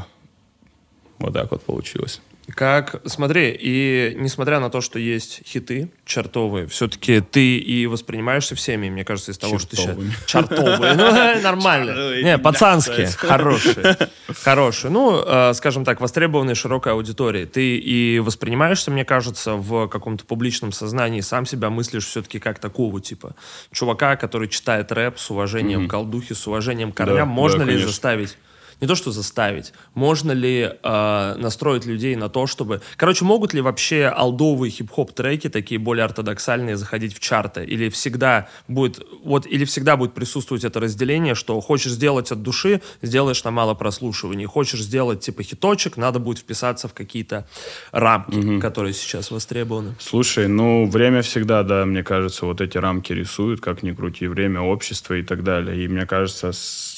вот 1.18 1.32
так 1.32 1.52
вот 1.52 1.62
получилось. 1.62 2.20
Как, 2.54 3.00
смотри, 3.06 3.56
и 3.58 4.14
несмотря 4.18 4.60
на 4.60 4.70
то, 4.70 4.80
что 4.80 4.98
есть 4.98 5.42
хиты 5.46 5.90
чартовые, 6.04 6.66
все-таки 6.66 7.20
ты 7.20 7.58
и 7.58 7.86
воспринимаешься 7.86 8.54
всеми, 8.54 8.90
мне 8.90 9.04
кажется, 9.04 9.30
из 9.32 9.38
того, 9.38 9.58
что 9.58 9.70
ты 9.70 9.76
сейчас... 9.76 9.96
Чартовые. 10.26 10.94
Ну, 10.94 11.40
нормально. 11.42 12.22
Не, 12.22 12.38
пацанские. 12.38 13.06
Хорошие. 13.06 13.96
Хорошие. 14.42 14.90
Ну, 14.90 15.22
э, 15.24 15.54
скажем 15.54 15.84
так, 15.84 16.00
востребованные 16.00 16.54
широкой 16.54 16.92
аудиторией. 16.92 17.46
Ты 17.46 17.76
и 17.76 18.18
воспринимаешься, 18.18 18.90
мне 18.90 19.04
кажется, 19.04 19.54
в 19.54 19.88
каком-то 19.88 20.24
публичном 20.24 20.72
сознании, 20.72 21.20
сам 21.20 21.46
себя 21.46 21.70
мыслишь 21.70 22.06
все-таки 22.06 22.38
как 22.38 22.58
такого 22.58 23.00
типа 23.00 23.34
чувака, 23.72 24.16
который 24.16 24.48
читает 24.48 24.90
рэп 24.92 25.18
с 25.18 25.30
уважением 25.30 25.88
к 25.88 25.90
колдухе, 25.90 26.34
с 26.34 26.46
уважением 26.46 26.92
к 26.92 26.96
корням. 26.96 27.28
Можно 27.28 27.62
ли 27.62 27.78
заставить 27.78 28.36
не 28.80 28.86
то 28.86 28.94
что 28.94 29.12
заставить, 29.12 29.72
можно 29.94 30.32
ли 30.32 30.70
э, 30.82 31.34
настроить 31.38 31.86
людей 31.86 32.16
на 32.16 32.28
то, 32.28 32.46
чтобы... 32.46 32.80
Короче, 32.96 33.24
могут 33.24 33.54
ли 33.54 33.60
вообще 33.60 34.06
алдовые 34.06 34.70
хип-хоп 34.70 35.12
треки, 35.12 35.48
такие 35.48 35.78
более 35.78 36.04
ортодоксальные, 36.04 36.76
заходить 36.76 37.14
в 37.14 37.20
чарты? 37.20 37.64
Или 37.64 37.88
всегда 37.88 38.48
будет, 38.68 39.04
вот, 39.24 39.46
или 39.46 39.64
всегда 39.64 39.96
будет 39.96 40.14
присутствовать 40.14 40.64
это 40.64 40.80
разделение, 40.80 41.34
что 41.34 41.60
хочешь 41.60 41.92
сделать 41.92 42.32
от 42.32 42.42
души, 42.42 42.80
сделаешь 43.02 43.44
на 43.44 43.50
мало 43.50 43.74
прослушиваний. 43.74 44.46
Хочешь 44.46 44.80
сделать 44.80 45.20
типа 45.20 45.42
хиточек, 45.42 45.96
надо 45.96 46.18
будет 46.18 46.38
вписаться 46.38 46.88
в 46.88 46.94
какие-то 46.94 47.46
рамки, 47.92 48.38
угу. 48.38 48.60
которые 48.60 48.94
сейчас 48.94 49.30
востребованы. 49.30 49.94
Слушай, 49.98 50.48
ну, 50.48 50.88
время 50.88 51.22
всегда, 51.22 51.62
да, 51.62 51.84
мне 51.84 52.02
кажется, 52.02 52.46
вот 52.46 52.60
эти 52.60 52.78
рамки 52.78 53.12
рисуют, 53.12 53.60
как 53.60 53.82
ни 53.82 53.92
крути, 53.92 54.26
время, 54.26 54.60
общество 54.60 55.14
и 55.14 55.22
так 55.22 55.44
далее. 55.44 55.84
И 55.84 55.88
мне 55.88 56.06
кажется, 56.06 56.52
с 56.52 56.89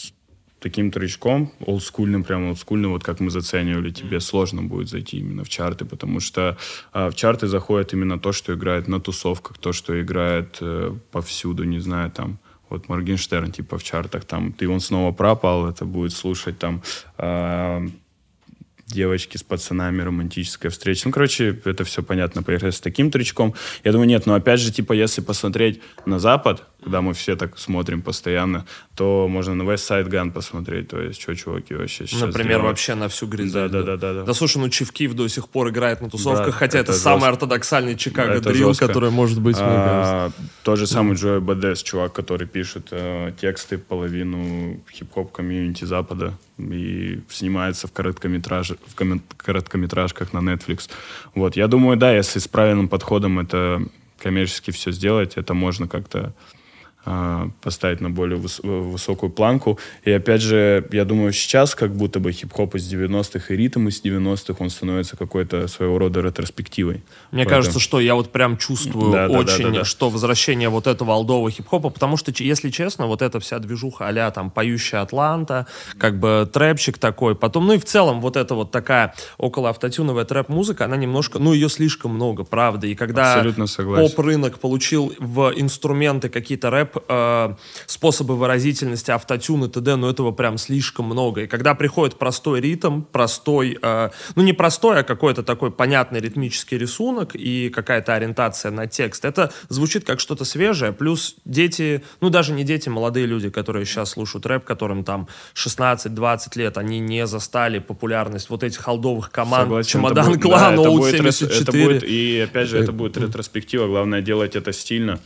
таким 0.63 0.91
тречком, 0.91 1.53
олдскульным, 1.67 2.25
прямо 2.25 2.49
олдскульным, 2.51 2.93
вот 2.93 3.05
как 3.05 3.21
мы 3.21 3.31
заценивали, 3.31 3.91
тебе 3.91 4.21
сложно 4.21 4.63
будет 4.63 4.89
зайти 4.89 5.19
именно 5.19 5.45
в 5.45 5.49
чарты, 5.49 5.85
потому 5.85 6.21
что 6.21 6.57
а, 6.93 7.11
в 7.11 7.15
чарты 7.15 7.49
заходит 7.49 7.93
именно 7.93 8.19
то, 8.19 8.33
что 8.33 8.55
играет 8.55 8.89
на 8.89 9.01
тусовках, 9.01 9.59
то, 9.59 9.73
что 9.73 10.01
играет 10.01 10.59
э, 10.61 10.95
повсюду, 11.11 11.65
не 11.65 11.81
знаю, 11.81 12.11
там, 12.11 12.39
вот 12.69 12.89
Моргенштерн, 12.89 13.53
типа, 13.53 13.77
в 13.77 13.83
чартах, 13.83 14.25
там, 14.25 14.53
ты 14.53 14.69
он 14.69 14.81
снова 14.81 15.13
пропал, 15.13 15.69
это 15.69 15.85
будет 15.85 16.13
слушать, 16.13 16.59
там, 16.59 16.83
э, 17.19 17.89
девочки 18.87 19.37
с 19.37 19.43
пацанами, 19.43 20.03
романтическая 20.03 20.71
встреча. 20.71 21.03
Ну, 21.07 21.13
короче, 21.13 21.59
это 21.65 21.85
все 21.85 22.03
понятно, 22.03 22.43
поехали 22.43 22.71
с 22.71 22.81
таким 22.81 23.11
тречком. 23.11 23.55
Я 23.85 23.93
думаю, 23.93 24.09
нет, 24.09 24.27
но 24.27 24.35
опять 24.35 24.61
же, 24.61 24.73
типа, 24.73 24.93
если 24.93 25.23
посмотреть 25.23 25.81
на 26.07 26.19
Запад, 26.19 26.65
когда 26.83 27.01
мы 27.01 27.15
все 27.15 27.37
так 27.37 27.59
смотрим 27.59 28.03
постоянно, 28.03 28.67
то 28.95 29.29
можно 29.29 29.55
на 29.55 29.63
West 29.63 29.89
Side 29.89 30.09
Gun 30.09 30.33
посмотреть, 30.33 30.89
то 30.89 31.01
есть, 31.01 31.21
что 31.21 31.35
чуваки 31.35 31.75
вообще 31.75 32.07
сейчас 32.07 32.21
Например, 32.21 32.59
делают. 32.59 32.67
вообще 32.67 32.95
на 32.95 33.09
всю 33.09 33.27
грязь. 33.27 33.53
Да, 33.53 33.69
да, 33.69 33.83
да, 33.83 33.97
да, 33.97 34.13
да. 34.15 34.23
Да, 34.25 34.35
слушай, 34.35 34.59
ну 34.59 34.69
Чивкив 34.69 35.15
до 35.15 35.29
сих 35.29 35.49
пор 35.49 35.71
играет 35.71 36.01
на 36.01 36.11
тусовках, 36.11 36.47
да, 36.47 36.53
хотя 36.53 36.79
это, 36.81 36.93
это 36.93 37.01
самый 37.01 37.29
ортодоксальный 37.29 37.97
Чикаго 37.97 38.41
дрил, 38.41 38.75
который 38.75 39.11
может 39.11 39.41
быть, 39.41 39.57
а, 39.59 40.31
Тот 40.65 40.79
же 40.79 40.87
самый 40.87 41.17
Джой 41.17 41.41
Бадес, 41.41 41.83
чувак, 41.83 42.13
который 42.13 42.47
пишет 42.47 42.89
э, 42.91 43.33
тексты 43.41 43.79
половину 43.79 44.81
хип-хоп 44.93 45.33
комьюнити 45.33 45.85
Запада 45.85 46.35
и 46.59 47.21
снимается 47.31 47.87
в 47.87 47.93
короткометраж, 47.93 48.73
в 48.73 49.21
короткометражках 49.37 50.33
на 50.33 50.39
Netflix. 50.39 50.91
Вот, 51.35 51.57
я 51.57 51.69
думаю, 51.69 51.97
да, 51.97 52.15
если 52.15 52.39
с 52.39 52.49
правильным 52.49 52.89
подходом 52.89 53.39
это 53.39 53.83
коммерчески 54.23 54.71
все 54.71 54.93
сделать, 54.93 55.37
это 55.37 55.55
можно 55.55 55.89
как-то 55.89 56.33
поставить 57.05 58.01
на 58.01 58.11
более 58.11 58.39
выс 58.39 58.61
высокую 58.63 59.31
планку. 59.31 59.79
И 60.05 60.11
опять 60.11 60.41
же, 60.41 60.87
я 60.93 61.05
думаю, 61.05 61.33
сейчас 61.33 61.75
как 61.75 61.95
будто 61.97 62.21
бы 62.21 62.31
хип-хоп 62.33 62.77
из 62.77 62.93
90-х 62.93 63.53
и 63.53 63.57
ритм 63.57 63.89
из 63.89 64.03
90-х, 64.03 64.55
он 64.59 64.71
становится 64.71 65.17
какой-то 65.17 65.67
своего 65.67 65.99
рода 65.99 66.21
ретроспективой. 66.21 67.03
Мне 67.31 67.45
Поэтому... 67.45 67.49
кажется, 67.49 67.81
что 67.81 68.01
я 68.01 68.15
вот 68.15 68.31
прям 68.31 68.57
чувствую 68.57 69.13
да, 69.13 69.29
очень, 69.29 69.65
да, 69.65 69.71
да, 69.71 69.79
да, 69.79 69.85
что 69.85 70.11
возвращение 70.11 70.69
вот 70.69 70.87
этого 70.87 71.13
алдового 71.15 71.51
хип-хопа, 71.51 71.91
потому 71.91 72.17
что, 72.17 72.33
если 72.39 72.71
честно, 72.71 73.07
вот 73.07 73.23
эта 73.23 73.41
вся 73.41 73.59
движуха 73.59 74.09
а 74.09 74.31
там 74.31 74.51
«Поющая 74.51 75.01
Атланта», 75.01 75.67
как 75.99 76.21
бы 76.21 76.49
трэпчик 76.53 76.99
такой, 76.99 77.35
потом, 77.35 77.67
ну 77.67 77.73
и 77.73 77.79
в 77.79 77.85
целом 77.85 78.21
вот 78.21 78.37
эта 78.37 78.55
вот 78.55 78.71
такая 78.71 79.15
около 79.39 79.71
автотюновая 79.71 80.25
трэп-музыка, 80.25 80.85
она 80.85 80.97
немножко, 80.97 81.39
ну 81.39 81.53
ее 81.53 81.69
слишком 81.69 82.15
много, 82.15 82.45
правда, 82.45 82.87
и 82.87 82.95
когда 82.95 83.43
поп-рынок 83.43 84.59
получил 84.61 85.13
в 85.19 85.53
инструменты 85.57 86.29
какие-то 86.29 86.71
рэп 86.71 86.92
э, 87.09 87.55
способы 87.87 88.37
выразительности, 88.37 89.11
автотюн 89.11 89.65
и 89.65 89.69
т.д., 89.69 89.97
но 89.97 90.11
этого 90.11 90.33
прям 90.33 90.59
слишком 90.59 91.07
много. 91.07 91.43
И 91.43 91.47
когда 91.47 91.75
приходит 91.75 92.19
простой 92.19 92.61
ритм, 92.61 93.03
простой, 93.03 93.79
э, 93.81 94.11
ну 94.35 94.43
не 94.43 94.53
простой, 94.53 95.01
а 95.01 95.03
какой-то 95.03 95.43
такой 95.43 95.71
понятный 95.71 96.21
ритмический 96.21 96.79
рисунок 96.79 97.35
и 97.35 97.71
какая-то 97.71 98.15
ориентация 98.15 98.71
на 98.71 98.87
текст, 98.87 99.25
это 99.25 99.53
звучит 99.69 100.05
как 100.05 100.21
что-то 100.21 100.45
свежее, 100.45 100.93
плюс 100.93 101.37
дети, 101.45 102.03
ну 102.21 102.31
даже 102.31 102.53
не 102.53 102.65
дети, 102.65 102.89
молодые 102.89 103.27
люди, 103.27 103.51
которые 103.51 103.85
сейчас 103.85 104.11
слушают 104.11 104.47
рэп, 104.47 104.65
которым 104.65 105.05
там 105.05 105.29
16-20 105.55 106.59
лет, 106.59 106.79
они 106.79 106.99
не 107.01 107.27
застали 107.27 107.79
популярность 107.79 108.51
вот 108.51 108.63
этих 108.63 108.81
холдовых 108.81 109.31
команд, 109.31 109.65
Согласен, 109.65 109.91
Чемодан 109.91 110.41
Клан, 110.41 110.77
да, 110.77 110.83
Old 110.83 111.11
74. 111.11 111.61
Это 111.63 111.73
будет, 111.73 112.03
и 112.05 112.41
опять 112.41 112.69
же, 112.69 112.79
это 112.79 112.93
будет 112.93 113.17
ретроспектива, 113.17 113.87
главное 113.87 114.23
делать 114.23 114.57
это 114.57 114.73
стильно. 114.73 115.21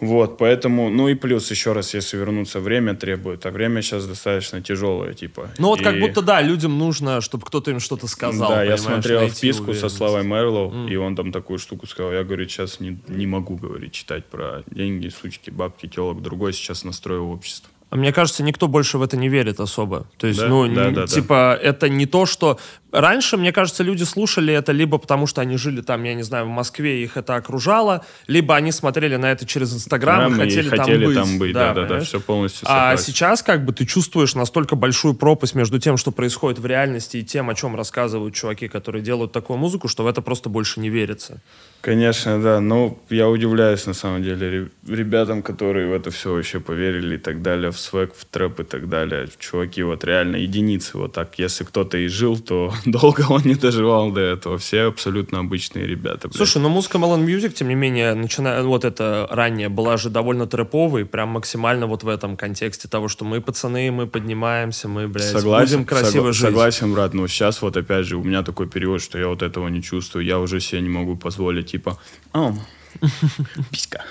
Вот, 0.00 0.38
поэтому, 0.38 0.88
ну 0.88 1.08
и 1.08 1.14
плюс, 1.14 1.50
еще 1.50 1.72
раз, 1.72 1.94
если 1.94 2.16
вернуться, 2.16 2.60
время 2.60 2.94
требует, 2.94 3.44
а 3.44 3.50
время 3.50 3.82
сейчас 3.82 4.06
достаточно 4.06 4.62
тяжелое, 4.62 5.12
типа. 5.12 5.50
Ну 5.58 5.68
вот 5.68 5.80
и... 5.80 5.84
как 5.84 6.00
будто, 6.00 6.22
да, 6.22 6.40
людям 6.40 6.78
нужно, 6.78 7.20
чтобы 7.20 7.44
кто-то 7.44 7.70
им 7.70 7.80
что-то 7.80 8.06
сказал. 8.06 8.50
Да, 8.50 8.64
я 8.64 8.78
смотрел 8.78 9.28
вписку 9.28 9.74
со 9.74 9.88
Славой 9.88 10.24
Мерлоу, 10.24 10.72
mm. 10.72 10.90
и 10.90 10.96
он 10.96 11.16
там 11.16 11.32
такую 11.32 11.58
штуку 11.58 11.86
сказал, 11.86 12.12
я, 12.12 12.24
говорю, 12.24 12.48
сейчас 12.48 12.80
не, 12.80 12.98
не 13.08 13.26
могу, 13.26 13.56
говорить, 13.56 13.92
читать 13.92 14.24
про 14.24 14.62
деньги, 14.70 15.08
сучки, 15.08 15.50
бабки, 15.50 15.86
телок, 15.86 16.22
другой 16.22 16.52
сейчас 16.52 16.84
настроил 16.84 17.30
общество. 17.30 17.70
А 17.90 17.96
мне 17.96 18.12
кажется, 18.12 18.44
никто 18.44 18.68
больше 18.68 18.98
в 18.98 19.02
это 19.02 19.16
не 19.16 19.28
верит 19.28 19.58
особо. 19.58 20.06
То 20.16 20.28
есть, 20.28 20.38
да? 20.38 20.46
ну, 20.46 20.72
да, 20.72 20.86
не, 20.86 20.94
да, 20.94 21.06
типа, 21.08 21.58
да. 21.60 21.68
это 21.68 21.88
не 21.88 22.06
то, 22.06 22.24
что... 22.24 22.58
Раньше, 22.92 23.36
мне 23.36 23.52
кажется, 23.52 23.82
люди 23.82 24.04
слушали 24.04 24.54
это 24.54 24.70
либо 24.70 24.98
потому, 24.98 25.26
что 25.26 25.40
они 25.40 25.56
жили 25.56 25.80
там, 25.80 26.02
я 26.04 26.14
не 26.14 26.22
знаю, 26.22 26.46
в 26.46 26.48
Москве, 26.48 27.02
их 27.02 27.16
это 27.16 27.34
окружало, 27.34 28.04
либо 28.28 28.54
они 28.54 28.70
смотрели 28.70 29.16
на 29.16 29.30
это 29.30 29.44
через 29.44 29.74
Инстаграм 29.74 30.32
и 30.32 30.36
хотели, 30.36 30.66
и 30.66 30.68
хотели 30.68 31.04
там 31.04 31.06
быть. 31.06 31.16
Там 31.16 31.38
быть 31.38 31.52
да, 31.52 31.74
да, 31.74 31.84
да, 31.84 32.00
все 32.00 32.20
полностью 32.20 32.66
согласен. 32.66 32.94
А 32.94 32.96
сейчас 32.96 33.42
как 33.42 33.64
бы 33.64 33.72
ты 33.72 33.86
чувствуешь 33.86 34.34
настолько 34.34 34.76
большую 34.76 35.14
пропасть 35.14 35.56
между 35.56 35.80
тем, 35.80 35.96
что 35.96 36.12
происходит 36.12 36.60
в 36.60 36.66
реальности, 36.66 37.18
и 37.18 37.24
тем, 37.24 37.50
о 37.50 37.54
чем 37.54 37.74
рассказывают 37.74 38.34
чуваки, 38.34 38.68
которые 38.68 39.02
делают 39.02 39.32
такую 39.32 39.58
музыку, 39.58 39.88
что 39.88 40.04
в 40.04 40.06
это 40.06 40.22
просто 40.22 40.48
больше 40.48 40.80
не 40.80 40.90
верится. 40.90 41.40
Конечно, 41.80 42.42
да. 42.42 42.60
Но 42.60 42.98
я 43.08 43.28
удивляюсь, 43.28 43.86
на 43.86 43.94
самом 43.94 44.22
деле, 44.22 44.68
ребятам, 44.86 45.42
которые 45.42 45.88
в 45.88 45.92
это 45.92 46.10
все 46.10 46.34
вообще 46.34 46.60
поверили 46.60 47.14
и 47.14 47.18
так 47.18 47.40
далее, 47.42 47.70
в 47.70 47.78
свек, 47.78 48.12
в 48.14 48.24
трэп 48.24 48.60
и 48.60 48.64
так 48.64 48.88
далее. 48.88 49.28
Чуваки, 49.38 49.82
вот 49.82 50.04
реально 50.04 50.36
единицы. 50.36 50.98
Вот 50.98 51.12
так, 51.12 51.38
если 51.38 51.64
кто-то 51.64 51.96
и 51.96 52.08
жил, 52.08 52.38
то 52.38 52.72
долго 52.84 53.24
он 53.30 53.42
не 53.44 53.54
доживал 53.54 54.12
до 54.12 54.20
этого. 54.20 54.58
Все 54.58 54.82
абсолютно 54.82 55.38
обычные 55.38 55.86
ребята. 55.86 56.28
Блядь. 56.28 56.36
Слушай, 56.36 56.60
ну 56.60 56.68
музыка 56.68 56.98
Malone 56.98 57.24
Music, 57.24 57.50
тем 57.50 57.68
не 57.68 57.74
менее, 57.74 58.14
начиная, 58.14 58.62
вот 58.62 58.84
это 58.84 59.26
ранее 59.30 59.68
была 59.70 59.96
же 59.96 60.10
довольно 60.10 60.46
трэповой, 60.46 61.06
прям 61.06 61.30
максимально 61.30 61.86
вот 61.86 62.02
в 62.02 62.08
этом 62.08 62.36
контексте 62.36 62.88
того, 62.88 63.08
что 63.08 63.24
мы 63.24 63.40
пацаны, 63.40 63.90
мы 63.90 64.06
поднимаемся, 64.06 64.88
мы, 64.88 65.08
блядь, 65.08 65.28
согласен, 65.28 65.78
будем 65.78 65.84
красиво 65.86 66.28
согла- 66.28 66.32
жить. 66.32 66.40
Согласен, 66.42 66.92
брат, 66.92 67.14
но 67.14 67.26
сейчас 67.26 67.62
вот 67.62 67.76
опять 67.76 68.06
же 68.06 68.16
у 68.16 68.22
меня 68.22 68.42
такой 68.42 68.68
период, 68.68 69.00
что 69.00 69.18
я 69.18 69.28
вот 69.28 69.42
этого 69.42 69.68
не 69.68 69.82
чувствую. 69.82 70.24
Я 70.24 70.38
уже 70.38 70.60
себе 70.60 70.82
не 70.82 70.90
могу 70.90 71.16
позволить 71.16 71.69
типа, 71.70 71.98
о, 72.32 72.54
писька, 73.70 74.04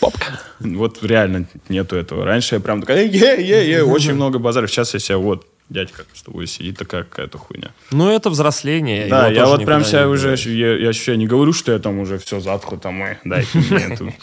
попка. 0.00 0.40
Вот 0.60 1.02
реально 1.02 1.46
нету 1.68 1.96
этого. 1.96 2.24
Раньше 2.24 2.54
я 2.54 2.60
прям 2.60 2.80
такая, 2.80 3.04
е-е-е, 3.06 3.82
очень 3.82 4.14
много 4.14 4.38
базаров. 4.38 4.70
Сейчас 4.70 4.94
я 4.94 5.00
себя 5.00 5.18
вот 5.18 5.46
дядька 5.68 6.04
с 6.14 6.22
тобой 6.22 6.46
сидит, 6.46 6.78
такая 6.78 7.04
какая-то 7.04 7.38
хуйня. 7.38 7.70
Ну, 7.90 8.10
это 8.10 8.30
взросление. 8.30 9.08
Да, 9.08 9.28
я 9.28 9.46
вот 9.46 9.64
прям 9.64 9.84
себя 9.84 10.08
уже, 10.08 10.36
я, 10.50 10.76
я 10.76 10.88
еще 10.88 11.16
не 11.16 11.26
говорю, 11.26 11.52
что 11.52 11.72
я 11.72 11.78
там 11.78 11.98
уже 11.98 12.18
все 12.18 12.40
затхло, 12.40 12.78
там, 12.78 13.04
и 13.04 13.16
дайте 13.24 13.58
мне 13.58 13.84
эту 13.94 14.14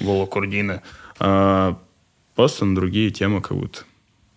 волокурдины. 0.00 0.82
А, 1.18 1.78
просто 2.34 2.64
на 2.64 2.74
другие 2.74 3.10
темы 3.10 3.40
как 3.40 3.56
будто 3.56 3.80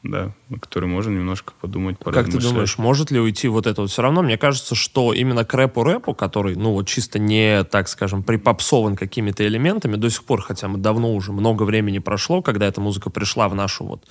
да, 0.04 0.34
на 0.50 0.58
который 0.58 0.90
можно 0.90 1.12
немножко 1.12 1.54
подумать, 1.62 1.98
Как 2.00 2.26
ты 2.26 2.40
думаешь, 2.40 2.80
может 2.80 3.12
ли 3.12 3.20
уйти 3.20 3.48
вот 3.48 3.68
это 3.68 3.82
вот? 3.82 3.92
Все 3.92 4.02
равно, 4.02 4.24
мне 4.24 4.38
кажется, 4.38 4.74
что 4.74 5.14
именно 5.14 5.46
к 5.46 5.54
рэпу-рэпу, 5.54 6.16
который, 6.16 6.56
ну, 6.56 6.74
вот 6.74 6.88
чисто 6.88 7.20
не, 7.20 7.64
так 7.66 7.88
скажем, 7.88 8.24
припопсован 8.24 8.96
какими-то 8.96 9.46
элементами, 9.46 9.98
до 9.98 10.10
сих 10.10 10.24
пор, 10.24 10.42
хотя 10.42 10.68
мы 10.68 10.80
давно 10.80 11.14
уже, 11.14 11.32
много 11.32 11.64
времени 11.64 12.00
прошло, 12.00 12.42
когда 12.42 12.66
эта 12.66 12.82
музыка 12.82 13.12
пришла 13.12 13.48
в 13.48 13.54
нашу 13.54 13.86
вот 13.86 14.04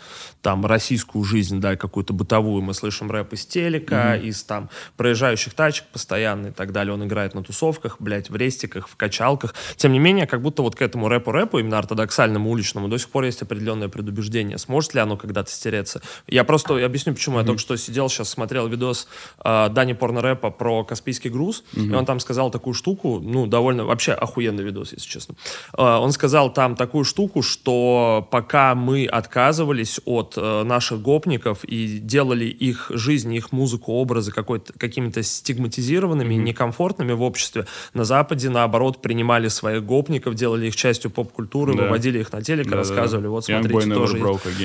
там 0.42 0.64
российскую 0.64 1.24
жизнь, 1.24 1.60
да, 1.60 1.74
какую-то 1.74 2.12
бытовую, 2.12 2.62
мы 2.62 2.72
слышим 2.72 3.10
рэп 3.10 3.32
из 3.32 3.44
телека, 3.46 4.16
mm-hmm. 4.16 4.22
из 4.22 4.44
там 4.44 4.70
проезжающих 4.96 5.54
тачек 5.54 5.86
постоянно 5.92 6.48
и 6.48 6.52
так 6.52 6.70
далее, 6.70 6.94
он 6.94 7.04
играет 7.04 7.34
на 7.34 7.42
тусовках, 7.42 7.96
блядь, 7.98 8.30
в 8.30 8.36
рестиках, 8.36 8.88
в 8.88 8.94
качалках. 8.94 9.54
Тем 9.76 9.92
не 9.92 9.98
менее, 9.98 10.28
как 10.28 10.40
будто 10.40 10.62
вот 10.62 10.76
к 10.76 10.82
этому 10.82 11.08
рэпу-рэпу, 11.08 11.58
именно 11.58 11.78
ортодоксальному, 11.78 12.48
уличному, 12.48 12.86
до 12.86 12.96
сих 12.96 13.08
пор 13.10 13.24
есть 13.24 13.42
определенное 13.42 13.88
предубеждение. 13.88 14.56
Сможет 14.56 14.94
ли 14.94 15.00
оно 15.00 15.16
когда-то 15.16 15.50
стереться 15.50 15.79
появляется. 15.80 16.00
Я 16.26 16.44
просто 16.44 16.84
объясню, 16.84 17.14
почему. 17.14 17.36
Mm-hmm. 17.36 17.40
Я 17.40 17.46
только 17.46 17.60
что 17.60 17.76
сидел, 17.76 18.08
сейчас 18.08 18.28
смотрел 18.28 18.68
видос 18.68 19.08
э, 19.44 19.68
Дани 19.70 19.92
Порнорэпа 19.92 20.50
про 20.50 20.84
Каспийский 20.84 21.30
груз, 21.30 21.64
mm-hmm. 21.74 21.90
и 21.90 21.94
он 21.94 22.06
там 22.06 22.20
сказал 22.20 22.50
такую 22.50 22.74
штуку, 22.74 23.20
ну, 23.20 23.46
довольно, 23.46 23.84
вообще 23.84 24.12
охуенный 24.12 24.64
видос, 24.64 24.92
если 24.92 25.08
честно. 25.08 25.34
Э, 25.76 25.96
он 25.96 26.12
сказал 26.12 26.52
там 26.52 26.76
такую 26.76 27.04
штуку, 27.04 27.42
что 27.42 28.26
пока 28.30 28.74
мы 28.74 29.06
отказывались 29.06 30.00
от 30.04 30.34
э, 30.36 30.62
наших 30.64 31.00
гопников 31.02 31.64
и 31.64 31.98
делали 31.98 32.44
их 32.44 32.90
жизнь, 32.94 33.34
их 33.34 33.52
музыку, 33.52 33.92
образы 33.92 34.32
какой-то, 34.32 34.72
какими-то 34.72 35.22
стигматизированными, 35.22 36.34
mm-hmm. 36.34 36.42
некомфортными 36.42 37.12
в 37.12 37.22
обществе, 37.22 37.66
на 37.94 38.04
Западе, 38.04 38.50
наоборот, 38.50 39.02
принимали 39.02 39.48
своих 39.48 39.84
гопников, 39.84 40.34
делали 40.34 40.66
их 40.66 40.76
частью 40.76 41.10
поп-культуры, 41.10 41.74
да. 41.74 41.84
выводили 41.84 42.20
их 42.20 42.32
на 42.32 42.42
телек, 42.42 42.68
да, 42.68 42.76
рассказывали, 42.76 43.24
да. 43.24 43.30
вот 43.30 43.44
смотрите, 43.44 43.94
тоже... 43.94 44.18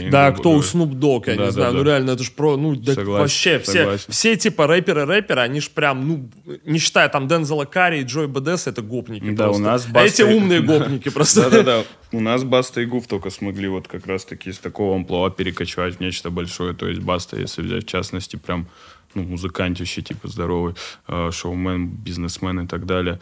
Да, 0.09 0.31
кто 0.31 0.51
у 0.51 0.59
Snoop 0.59 0.93
Dogg, 1.05 1.23
я 1.27 1.35
Да, 1.35 1.41
не 1.41 1.45
да, 1.47 1.51
знаю, 1.51 1.71
да. 1.73 1.77
ну 1.77 1.83
реально, 1.83 2.11
это 2.11 2.23
ж 2.23 2.31
про, 2.31 2.57
ну, 2.57 2.75
да 2.75 2.93
Согласен, 2.93 3.21
вообще, 3.21 3.59
все, 3.59 3.71
согласен. 3.71 4.05
все 4.11 4.35
типа 4.35 4.67
рэперы-рэперы, 4.67 5.41
они 5.41 5.59
ж 5.61 5.69
прям, 5.69 6.07
ну, 6.07 6.29
не 6.65 6.79
считая 6.79 7.09
там 7.09 7.27
Дензела 7.27 7.65
Карри 7.65 7.99
и 8.01 8.03
Джой 8.03 8.27
БДС, 8.27 8.67
это 8.67 8.81
гопники 8.81 9.29
Да, 9.31 9.45
у 9.45 9.53
просто. 9.53 9.63
нас 9.63 9.85
А 9.85 9.89
Баста 9.93 10.23
эти 10.23 10.33
умные 10.33 10.61
гопники 10.71 11.09
просто. 11.09 11.41
Да-да-да. 11.49 11.83
У 12.11 12.19
нас 12.21 12.43
Баста 12.43 12.81
и 12.81 12.85
Гуф 12.85 13.07
только 13.07 13.29
смогли 13.29 13.67
вот 13.67 13.87
как 13.87 14.07
раз-таки 14.07 14.49
из 14.49 14.57
такого 14.59 14.95
амплуа 14.95 15.29
перекочевать 15.29 15.97
в 15.97 15.99
нечто 15.99 16.29
большое. 16.29 16.73
То 16.73 16.87
есть 16.87 17.01
Баста, 17.01 17.37
если 17.39 17.61
взять 17.61 17.83
в 17.83 17.87
частности, 17.87 18.35
прям 18.37 18.67
ну, 19.13 19.23
музыкантище, 19.23 20.01
типа 20.01 20.27
здоровый, 20.27 20.75
э, 21.07 21.29
шоумен, 21.31 21.87
бизнесмен 21.87 22.61
и 22.61 22.67
так 22.67 22.85
далее. 22.85 23.19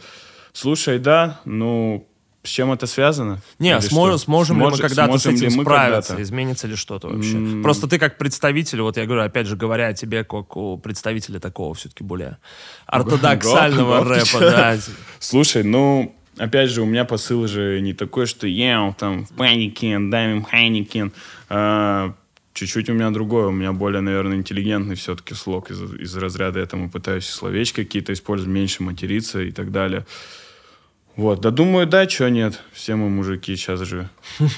Слушай, 0.52 0.98
да, 0.98 1.40
ну, 1.44 2.06
с 2.44 2.48
чем 2.48 2.70
это 2.72 2.86
связано? 2.86 3.40
Не, 3.58 3.70
Или 3.70 3.78
смо- 3.78 4.08
что? 4.08 4.18
сможем 4.18 4.58
ли 4.60 4.64
мы 4.66 4.76
когда-то 4.76 5.18
с 5.18 5.22
сможем 5.22 5.34
этим 5.46 5.62
справиться? 5.62 6.22
Изменится 6.22 6.66
ли 6.66 6.76
что-то 6.76 7.08
вообще? 7.08 7.38
Просто 7.62 7.88
ты 7.88 7.98
как 7.98 8.18
представитель, 8.18 8.82
вот 8.82 8.96
я 8.98 9.06
говорю, 9.06 9.22
опять 9.22 9.46
же, 9.46 9.56
говоря 9.56 9.88
о 9.88 9.94
тебе, 9.94 10.24
как 10.24 10.56
о 10.56 10.76
представителе 10.76 11.40
такого 11.40 11.74
все-таки 11.74 12.04
более 12.04 12.36
ортодоксального 12.86 14.04
Гав- 14.04 14.08
рэпа, 14.08 14.40
да. 14.40 14.76
Слушай, 15.18 15.64
ну, 15.64 16.14
опять 16.36 16.70
же, 16.70 16.82
у 16.82 16.84
меня 16.86 17.04
посыл 17.04 17.46
же 17.48 17.80
не 17.80 17.94
такой, 17.94 18.26
что 18.26 18.46
я 18.46 18.94
там 18.98 19.24
в 19.24 19.32
панике, 19.32 19.98
дай 19.98 20.32
им 20.32 20.44
Хайникен. 20.44 21.12
Чуть-чуть 22.52 22.88
у 22.88 22.92
меня 22.92 23.10
другое. 23.10 23.46
У 23.48 23.50
меня 23.50 23.72
более, 23.72 24.00
наверное, 24.00 24.36
интеллигентный 24.36 24.94
все-таки 24.94 25.34
слог 25.34 25.70
из, 25.72 25.80
из 25.94 26.16
разряда 26.16 26.60
этому 26.60 26.88
пытаюсь 26.88 27.26
словечки 27.26 27.82
какие-то 27.82 28.12
использовать, 28.12 28.52
меньше 28.54 28.84
материться 28.84 29.40
и 29.40 29.50
так 29.50 29.72
далее. 29.72 30.06
Вот, 31.16 31.40
да 31.40 31.50
думаю, 31.50 31.86
да, 31.86 32.08
что 32.08 32.28
нет. 32.28 32.60
Все 32.72 32.96
мы 32.96 33.08
мужики 33.08 33.54
сейчас 33.56 33.80
же. 33.80 34.08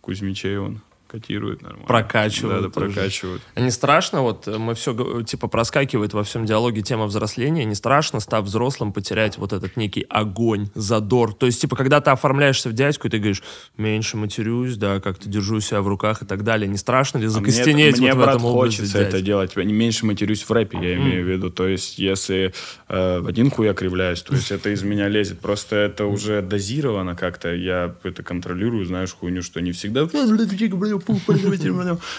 Кузьмичей 0.00 0.58
он 0.58 0.80
котирует 1.10 1.62
нормально. 1.62 1.86
Прокачивают 1.86 2.62
Да, 2.62 2.68
да, 2.68 2.70
прокачивают. 2.70 3.42
А 3.54 3.60
не 3.60 3.70
страшно, 3.70 4.22
вот 4.22 4.46
э, 4.46 4.58
мы 4.58 4.74
все, 4.74 5.22
типа, 5.22 5.48
проскакивает 5.48 6.12
во 6.12 6.22
всем 6.22 6.46
диалоге 6.46 6.82
тема 6.82 7.06
взросления, 7.06 7.64
не 7.64 7.74
страшно, 7.74 8.20
став 8.20 8.44
взрослым, 8.44 8.92
потерять 8.92 9.36
вот 9.38 9.52
этот 9.52 9.76
некий 9.76 10.06
огонь, 10.08 10.68
задор. 10.74 11.34
То 11.34 11.46
есть, 11.46 11.60
типа, 11.60 11.76
когда 11.76 12.00
ты 12.00 12.10
оформляешься 12.10 12.68
в 12.68 12.72
дядьку, 12.72 13.08
и 13.08 13.10
ты 13.10 13.18
говоришь, 13.18 13.42
меньше 13.76 14.16
матерюсь, 14.16 14.76
да, 14.76 15.00
как-то 15.00 15.28
держу 15.28 15.60
себя 15.60 15.82
в 15.82 15.88
руках 15.88 16.22
и 16.22 16.26
так 16.26 16.44
далее. 16.44 16.68
Не 16.68 16.76
страшно 16.76 17.18
ли 17.18 17.26
А 17.26 17.28
мне 17.28 17.50
закостенеть 17.50 17.98
мне, 17.98 18.14
вот 18.14 18.20
в 18.20 18.22
брат, 18.22 18.36
этом 18.36 18.52
хочется 18.52 18.98
дяди? 18.98 19.08
это 19.08 19.20
делать. 19.20 19.52
Я 19.56 19.64
не 19.64 19.72
меньше 19.72 20.06
матерюсь 20.06 20.42
в 20.42 20.50
рэпе, 20.50 20.78
я 20.80 20.94
имею 20.94 21.24
в 21.24 21.28
виду. 21.28 21.50
То 21.50 21.66
есть, 21.66 21.98
если 21.98 22.52
э, 22.88 23.20
в 23.20 23.26
один 23.26 23.50
хуй 23.50 23.66
я 23.66 23.74
кривляюсь, 23.74 24.22
то 24.22 24.34
есть 24.34 24.50
это 24.52 24.70
из 24.70 24.82
меня 24.82 25.08
лезет. 25.08 25.40
Просто 25.40 25.76
это 25.76 26.06
уже 26.06 26.42
дозировано 26.42 27.16
как-то. 27.16 27.52
Я 27.54 27.94
это 28.04 28.22
контролирую, 28.22 28.84
знаешь, 28.84 29.12
хуйню, 29.12 29.42
что 29.42 29.60
не 29.60 29.72
всегда... 29.72 30.06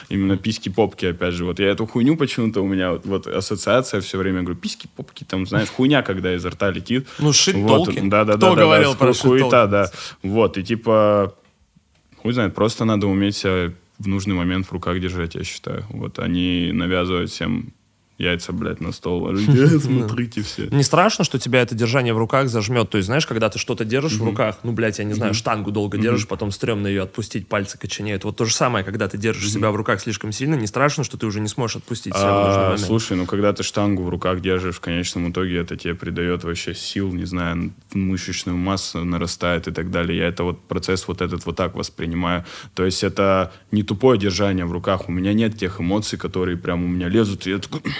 Именно 0.09 0.37
письки-попки, 0.37 1.05
опять 1.05 1.33
же. 1.33 1.45
Вот 1.45 1.59
я 1.59 1.67
эту 1.67 1.85
хуйню 1.85 2.17
почему-то 2.17 2.61
у 2.61 2.67
меня 2.67 2.91
вот, 2.91 3.05
вот 3.05 3.27
ассоциация 3.27 4.01
все 4.01 4.17
время, 4.17 4.41
говорю, 4.41 4.57
письки-попки, 4.57 5.23
там, 5.23 5.45
знаешь, 5.45 5.69
хуйня, 5.69 6.01
когда 6.01 6.33
изо 6.35 6.49
рта 6.49 6.71
летит. 6.71 7.07
Ну, 7.19 7.29
shit 7.29 7.53
Вот. 7.61 7.93
Да, 8.09 8.25
да, 8.25 8.37
Кто 8.37 8.55
да, 8.55 8.61
говорил 8.61 8.91
да, 8.91 8.97
про 8.97 9.13
хуета, 9.13 9.67
да. 9.67 9.91
Вот, 10.23 10.57
и 10.57 10.63
типа, 10.63 11.33
хуй 12.17 12.33
знает, 12.33 12.53
просто 12.55 12.85
надо 12.85 13.07
уметь 13.07 13.35
себя 13.35 13.73
в 13.99 14.07
нужный 14.07 14.33
момент 14.33 14.67
в 14.67 14.71
руках 14.71 14.99
держать, 14.99 15.35
я 15.35 15.43
считаю. 15.43 15.85
Вот, 15.89 16.19
они 16.19 16.71
навязывают 16.73 17.29
всем 17.29 17.73
яйца, 18.21 18.53
блядь, 18.53 18.81
на 18.81 18.91
стол 18.91 19.23
ложить. 19.23 19.49
«Э, 19.49 19.67
Смотрите 19.79 20.41
все. 20.41 20.67
Не 20.67 20.83
страшно, 20.83 21.23
что 21.23 21.39
тебя 21.39 21.61
это 21.61 21.75
держание 21.75 22.13
в 22.13 22.17
руках 22.17 22.49
зажмет? 22.49 22.89
То 22.89 22.97
есть, 22.97 23.07
знаешь, 23.07 23.25
когда 23.25 23.49
ты 23.49 23.59
что-то 23.59 23.85
держишь 23.85 24.13
в 24.13 24.23
руках, 24.23 24.59
ну, 24.63 24.71
блядь, 24.71 24.99
я 24.99 25.05
не 25.05 25.13
знаю, 25.13 25.33
штангу 25.33 25.71
долго 25.71 25.97
держишь, 25.97 26.27
потом 26.27 26.51
стрёмно 26.51 26.87
ее 26.87 27.03
отпустить, 27.03 27.47
пальцы 27.47 27.77
коченеют. 27.77 28.23
Вот 28.23 28.37
то 28.37 28.45
же 28.45 28.53
самое, 28.53 28.85
когда 28.85 29.07
ты 29.07 29.17
держишь 29.17 29.51
себя 29.51 29.71
в 29.71 29.75
руках 29.75 30.01
слишком 30.01 30.31
сильно, 30.31 30.55
не 30.55 30.67
страшно, 30.67 31.03
что 31.03 31.17
ты 31.17 31.25
уже 31.25 31.39
не 31.39 31.47
сможешь 31.47 31.77
отпустить 31.77 32.13
себя 32.13 32.73
А, 32.73 32.77
слушай, 32.77 33.17
ну 33.17 33.25
когда 33.25 33.53
ты 33.53 33.63
штангу 33.63 34.03
в 34.03 34.09
руках 34.09 34.41
держишь, 34.41 34.75
в 34.75 34.79
конечном 34.79 35.31
итоге 35.31 35.57
это 35.57 35.75
тебе 35.75 35.95
придает 35.95 36.43
вообще 36.43 36.73
сил, 36.73 37.11
не 37.13 37.25
знаю, 37.25 37.73
мышечную 37.93 38.57
массу 38.57 39.03
нарастает 39.03 39.67
и 39.67 39.71
так 39.71 39.91
далее. 39.91 40.19
Я 40.19 40.27
это 40.27 40.43
вот 40.43 40.61
процесс 40.61 41.07
вот 41.07 41.21
этот 41.21 41.45
вот 41.45 41.55
так 41.55 41.75
воспринимаю. 41.75 42.45
То 42.73 42.85
есть 42.85 43.03
это 43.03 43.51
не 43.71 43.83
тупое 43.83 44.19
держание 44.19 44.65
в 44.65 44.71
руках. 44.71 45.09
У 45.09 45.11
меня 45.11 45.33
нет 45.33 45.57
тех 45.57 45.79
эмоций, 45.79 46.17
которые 46.17 46.57
прям 46.57 46.83
у 46.83 46.87
меня 46.87 47.09
лезут. 47.09 47.47
И 47.47 47.51
я 47.51 47.59
такой, 47.59 47.81
«Бля, 47.81 47.91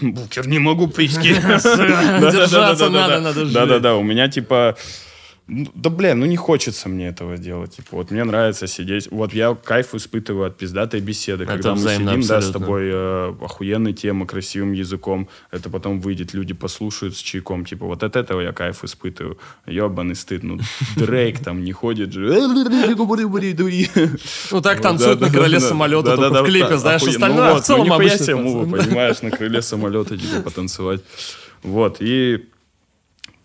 букер, 0.00 0.48
не 0.48 0.58
могу 0.58 0.88
письки. 0.88 1.34
Держаться 1.34 2.90
надо, 2.90 3.20
надо 3.20 3.44
жить. 3.44 3.54
Да-да-да, 3.54 3.96
у 3.96 4.02
меня 4.02 4.28
типа... 4.28 4.76
Да, 5.48 5.90
бля, 5.90 6.14
ну 6.14 6.24
не 6.24 6.36
хочется 6.36 6.88
мне 6.88 7.08
этого 7.08 7.36
делать. 7.36 7.76
Типа, 7.76 7.96
вот 7.96 8.10
мне 8.10 8.22
нравится 8.24 8.66
сидеть. 8.68 9.08
Вот 9.10 9.34
я 9.34 9.54
кайф 9.54 9.94
испытываю 9.94 10.46
от 10.46 10.56
пиздатой 10.56 11.00
беседы. 11.00 11.44
Это 11.44 11.52
когда 11.52 11.74
мы 11.74 11.80
сидим, 11.80 12.06
да, 12.06 12.22
с 12.22 12.30
абсолютно. 12.30 12.52
тобой 12.52 12.82
э, 12.92 13.34
охуенная 13.42 13.92
тема, 13.92 14.26
красивым 14.26 14.72
языком. 14.72 15.28
Это 15.50 15.68
потом 15.68 16.00
выйдет, 16.00 16.32
люди 16.32 16.54
послушают 16.54 17.16
с 17.16 17.18
чайком. 17.18 17.64
Типа, 17.64 17.86
вот 17.86 18.02
от 18.04 18.14
этого 18.16 18.40
я 18.40 18.52
кайф 18.52 18.84
испытываю. 18.84 19.36
Ебаный 19.66 20.14
стыд. 20.14 20.44
Ну, 20.44 20.60
Дрейк 20.96 21.40
там 21.40 21.64
не 21.64 21.72
ходит 21.72 22.12
же. 22.12 22.32
Ну, 24.50 24.60
так 24.60 24.80
танцуют 24.80 25.20
на 25.20 25.28
крыле 25.28 25.58
самолета, 25.60 26.16
только 26.16 26.42
в 26.42 26.46
клипе, 26.46 26.78
знаешь, 26.78 27.02
остальное, 27.02 27.54
в 27.54 27.62
целом 27.62 27.88
мувы, 27.88 28.78
понимаешь, 28.78 29.22
на 29.22 29.30
крыле 29.30 29.60
самолета, 29.60 30.16
типа, 30.16 30.42
потанцевать. 30.42 31.00
Вот, 31.62 31.98
и 32.00 32.48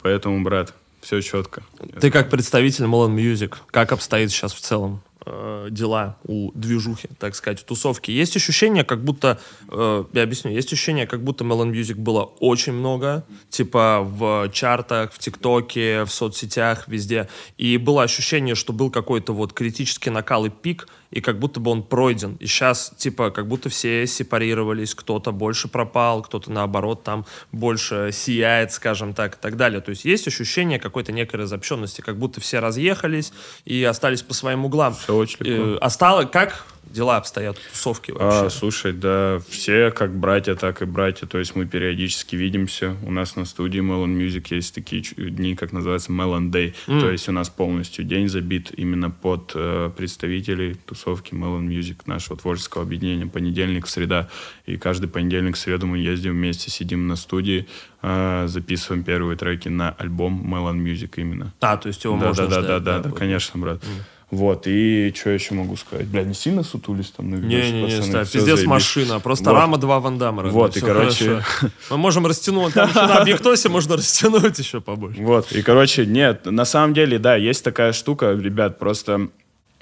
поэтому, 0.02 0.43
брат, 0.43 0.74
все 1.08 1.22
четко. 1.22 1.64
Ты 2.01 2.12
как 2.12 2.30
представитель 2.30 2.84
Melon 2.84 3.16
Music, 3.16 3.55
как 3.68 3.93
обстоит 3.93 4.30
сейчас 4.30 4.51
в 4.53 4.60
целом 4.60 5.01
э, 5.26 5.70
дела 5.72 6.18
у 6.26 6.51
движухи, 6.53 7.08
так 7.18 7.34
сказать, 7.34 7.62
в 7.62 7.64
тусовке? 7.64 8.12
Есть 8.12 8.36
ощущение, 8.36 8.84
как 8.84 9.01
будто, 9.05 9.39
э, 9.72 10.03
я 10.12 10.24
объясню, 10.24 10.51
есть 10.51 10.74
ощущение, 10.74 11.08
как 11.08 11.24
будто 11.24 11.45
Melon 11.45 11.72
Music 11.72 11.95
было 11.95 12.24
очень 12.24 12.74
много, 12.74 13.26
типа 13.49 14.01
в 14.03 14.49
чартах, 14.51 15.14
в 15.14 15.20
ТикТоке, 15.20 16.03
в 16.03 16.10
соцсетях, 16.10 16.89
везде, 16.89 17.30
и 17.58 17.78
было 17.78 18.03
ощущение, 18.03 18.55
что 18.55 18.74
был 18.74 18.91
какой-то 18.91 19.32
вот 19.32 19.53
критический 19.53 20.10
накал 20.10 20.45
и 20.45 20.49
пик, 20.49 20.89
и 21.12 21.22
как 21.22 21.39
будто 21.39 21.60
бы 21.60 21.72
он 21.72 21.84
пройден. 21.84 22.36
И 22.39 22.47
сейчас, 22.47 22.93
типа, 22.97 23.32
как 23.32 23.47
будто 23.47 23.70
все 23.70 24.05
сепарировались, 24.08 24.95
кто-то 24.95 25.32
больше 25.32 25.68
пропал, 25.68 26.22
кто-то, 26.22 26.51
наоборот, 26.51 27.03
там 27.03 27.26
больше 27.51 28.10
сияет, 28.12 28.72
скажем 28.72 29.14
так, 29.14 29.36
и 29.36 29.38
так 29.39 29.58
далее. 29.58 29.82
То 29.82 29.91
есть 29.91 30.05
есть 30.05 30.28
ощущение 30.28 30.80
какой-то 30.80 31.12
некой 31.12 31.39
разобщенности, 31.39 32.01
как 32.01 32.18
будто 32.18 32.41
все 32.41 32.60
разъехались 32.60 33.32
и 33.66 33.84
остались 33.84 34.22
по 34.22 34.34
своим 34.34 34.66
углам. 34.66 34.93
Все 34.93 35.16
очень 35.16 35.45
легко. 35.45 35.64
Э, 35.64 35.78
осталось, 35.78 36.28
как 36.32 36.66
дела 36.91 37.17
обстоят 37.17 37.57
в 37.57 37.71
тусовке 37.71 38.13
вообще? 38.13 38.47
А, 38.47 38.49
слушай, 38.49 38.93
да, 38.93 39.39
все 39.49 39.91
как 39.91 40.15
братья, 40.15 40.55
так 40.55 40.81
и 40.81 40.85
братья. 40.85 41.27
То 41.27 41.38
есть 41.38 41.55
мы 41.55 41.65
периодически 41.65 42.35
видимся. 42.35 42.95
У 43.03 43.11
нас 43.11 43.35
на 43.35 43.45
студии 43.45 43.79
Melon 43.79 44.17
Music 44.17 44.47
есть 44.55 44.73
такие 44.75 45.01
дни, 45.01 45.55
как 45.55 45.71
называется 45.73 46.11
Melon 46.11 46.51
Day. 46.51 46.73
То 46.85 47.09
есть 47.11 47.27
у 47.29 47.31
нас 47.31 47.49
полностью 47.49 48.05
день 48.05 48.27
забит 48.29 48.71
именно 48.77 49.09
под 49.09 49.51
э, 49.55 49.91
представителей 49.95 50.75
тусовки 50.85 51.33
Melon 51.33 51.67
Music, 51.67 51.97
нашего 52.05 52.38
творческого 52.38 52.83
объединения. 52.83 53.27
Понедельник, 53.27 53.88
среда. 53.88 54.29
И 54.65 54.77
каждый 54.77 55.07
понедельник, 55.09 55.57
среду 55.57 55.88
мы 55.88 55.97
ездим 55.99 56.31
вместе, 56.33 56.69
сидим 56.71 57.07
на 57.07 57.15
студии, 57.15 57.67
э, 58.01 58.45
записываем 58.47 59.03
первые 59.03 59.38
треки 59.38 59.69
на 59.69 59.91
альбом 59.91 60.53
Melon 60.53 60.77
Music 60.83 61.13
именно. 61.17 61.53
а, 61.61 61.77
то 61.77 61.88
есть 61.88 62.03
его 62.03 62.17
Да, 62.17 62.27
можно 62.27 62.47
да, 62.47 62.49
да, 62.49 62.61
ждать, 62.61 62.67
да, 62.67 62.79
да, 62.79 62.99
да, 63.03 63.09
вот. 63.09 63.17
конечно, 63.19 63.59
брат. 63.59 63.81
Вот, 64.30 64.67
и 64.67 65.13
что 65.15 65.30
еще 65.30 65.53
могу 65.53 65.78
сказать? 65.78 66.05
Бля, 66.07 66.23
не 66.23 66.34
сильно 66.34 66.61
сутулись 66.63 67.11
там 67.11 67.30
на 67.30 67.36
Не-не-не, 67.36 68.01
ставь, 68.01 68.30
пиздец 68.30 68.55
заебись. 68.55 68.65
машина, 68.65 69.19
просто 69.21 69.51
Вот. 69.51 69.55
рама 69.57 69.78
два 69.78 70.01
Вандама. 70.01 70.43
родной, 70.43 70.61
Вот, 70.63 70.75
и, 70.75 70.82
короче- 70.82 71.41
хорошо. 71.41 71.67
Мы 71.91 71.97
можем 71.97 72.25
растянуть, 72.28 72.73
там 72.73 72.89
на 72.93 73.19
объектосе 73.19 73.69
можно 73.69 73.95
растянуть 73.95 74.59
еще 74.59 74.82
побольше. 74.82 75.21
Вот, 75.21 75.51
и, 75.53 75.61
короче, 75.61 76.05
нет, 76.05 76.45
на 76.45 76.65
самом 76.65 76.93
деле, 76.93 77.19
да, 77.19 77.38
есть 77.38 77.63
такая 77.63 77.93
штука, 77.93 78.34
ребят, 78.34 78.78
просто 78.80 79.30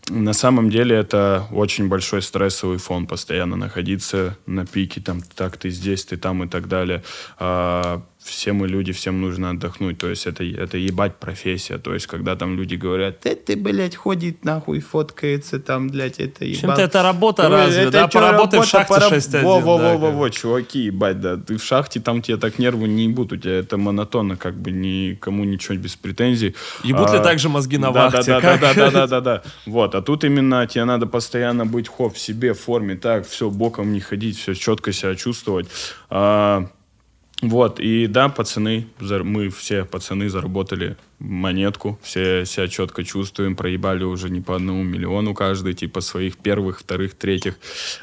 на 0.10 0.34
самом 0.34 0.70
деле 0.70 0.96
это 0.96 1.48
очень 1.52 1.88
большой 1.88 2.22
стрессовый 2.22 2.78
фон 2.78 3.08
постоянно 3.08 3.56
находиться 3.56 4.38
на 4.46 4.68
пике, 4.68 5.02
там, 5.02 5.24
так, 5.36 5.58
ты 5.58 5.72
здесь, 5.72 6.06
ты 6.06 6.18
там 6.18 6.44
и 6.44 6.48
так 6.48 6.68
далее. 6.68 7.02
Все 8.26 8.54
мы 8.54 8.68
люди, 8.68 8.92
всем 8.92 9.22
нужно 9.22 9.52
отдохнуть, 9.52 10.00
то 10.00 10.10
есть 10.10 10.26
это, 10.26 10.44
это 10.44 10.80
ебать 10.80 11.18
профессия, 11.18 11.78
то 11.78 11.94
есть 11.94 12.08
когда 12.08 12.36
там 12.36 12.58
люди 12.58 12.74
говорят, 12.74 13.24
«Э, 13.24 13.36
ты, 13.36 13.56
блядь, 13.56 13.96
ходит 13.96 14.44
нахуй, 14.44 14.80
фоткается 14.80 15.60
там, 15.60 15.90
блядь, 15.90 16.20
это 16.20 16.44
ебать. 16.44 16.60
Чем-то 16.62 16.82
это 16.82 17.04
работа 17.04 17.44
Ну, 17.44 17.50
разве, 17.56 17.84
это 17.84 17.92
да? 17.92 18.08
Поработай 18.08 18.60
в 18.60 18.64
работа, 18.64 18.68
шахте 18.68 18.94
пора- 18.96 19.10
6 19.10 19.34
Во, 19.44 19.60
во, 19.60 19.78
во, 19.78 19.98
во, 19.98 20.10
во, 20.12 20.30
чуваки, 20.32 20.86
ебать, 20.86 21.22
да. 21.22 21.38
Ты 21.38 21.58
в 21.58 21.64
шахте, 21.64 22.00
там 22.00 22.24
тебе 22.24 22.38
так 22.38 22.58
нервы 22.58 22.88
не 22.88 23.04
ебут, 23.04 23.32
у 23.32 23.38
тебя 23.38 23.60
это 23.60 23.78
монотонно, 23.78 24.38
как 24.38 24.56
бы 24.56 24.72
никому 24.72 25.44
ничего 25.44 25.76
без 25.78 25.96
претензий. 25.96 26.56
Ебут 26.84 27.12
ли 27.12 27.20
А, 27.20 27.22
также 27.24 27.48
мозги 27.50 27.78
на 27.78 27.92
да, 27.92 28.10
вахте? 28.10 28.32
Да, 28.32 28.42
да, 28.42 28.58
Как? 28.58 28.60
да, 28.60 28.74
да, 28.74 28.92
да, 28.92 29.08
да, 29.08 29.22
да. 29.22 29.44
Вот, 29.68 29.94
а 29.94 30.02
тут 30.02 30.24
именно 30.24 30.66
тебе 30.66 30.86
надо 30.86 31.06
постоянно 31.06 31.68
быть 31.68 31.88
хоп 31.88 32.16
в 32.16 32.20
себе, 32.20 32.54
в 32.56 32.60
форме, 32.60 32.96
так, 32.96 33.28
все, 33.28 33.52
боком 33.52 33.94
не 33.94 34.00
ходить, 34.00 34.40
все 34.40 34.56
четко 34.56 34.92
себя 34.92 35.14
чувствовать. 35.14 35.68
А, 36.10 36.66
вот, 37.50 37.80
и 37.80 38.08
да, 38.08 38.30
пацаны, 38.30 38.88
мы 39.00 39.50
все 39.50 39.86
пацаны 39.86 40.30
заработали 40.30 40.98
монетку, 41.20 42.00
все 42.02 42.46
себя 42.46 42.68
четко 42.68 43.04
чувствуем, 43.04 43.56
проебали 43.56 44.04
уже 44.04 44.30
не 44.30 44.42
по 44.42 44.56
одному 44.56 44.84
миллиону 44.84 45.34
каждый, 45.34 45.74
типа 45.74 46.02
своих 46.02 46.38
первых, 46.38 46.80
вторых, 46.80 47.16
третьих. 47.16 47.56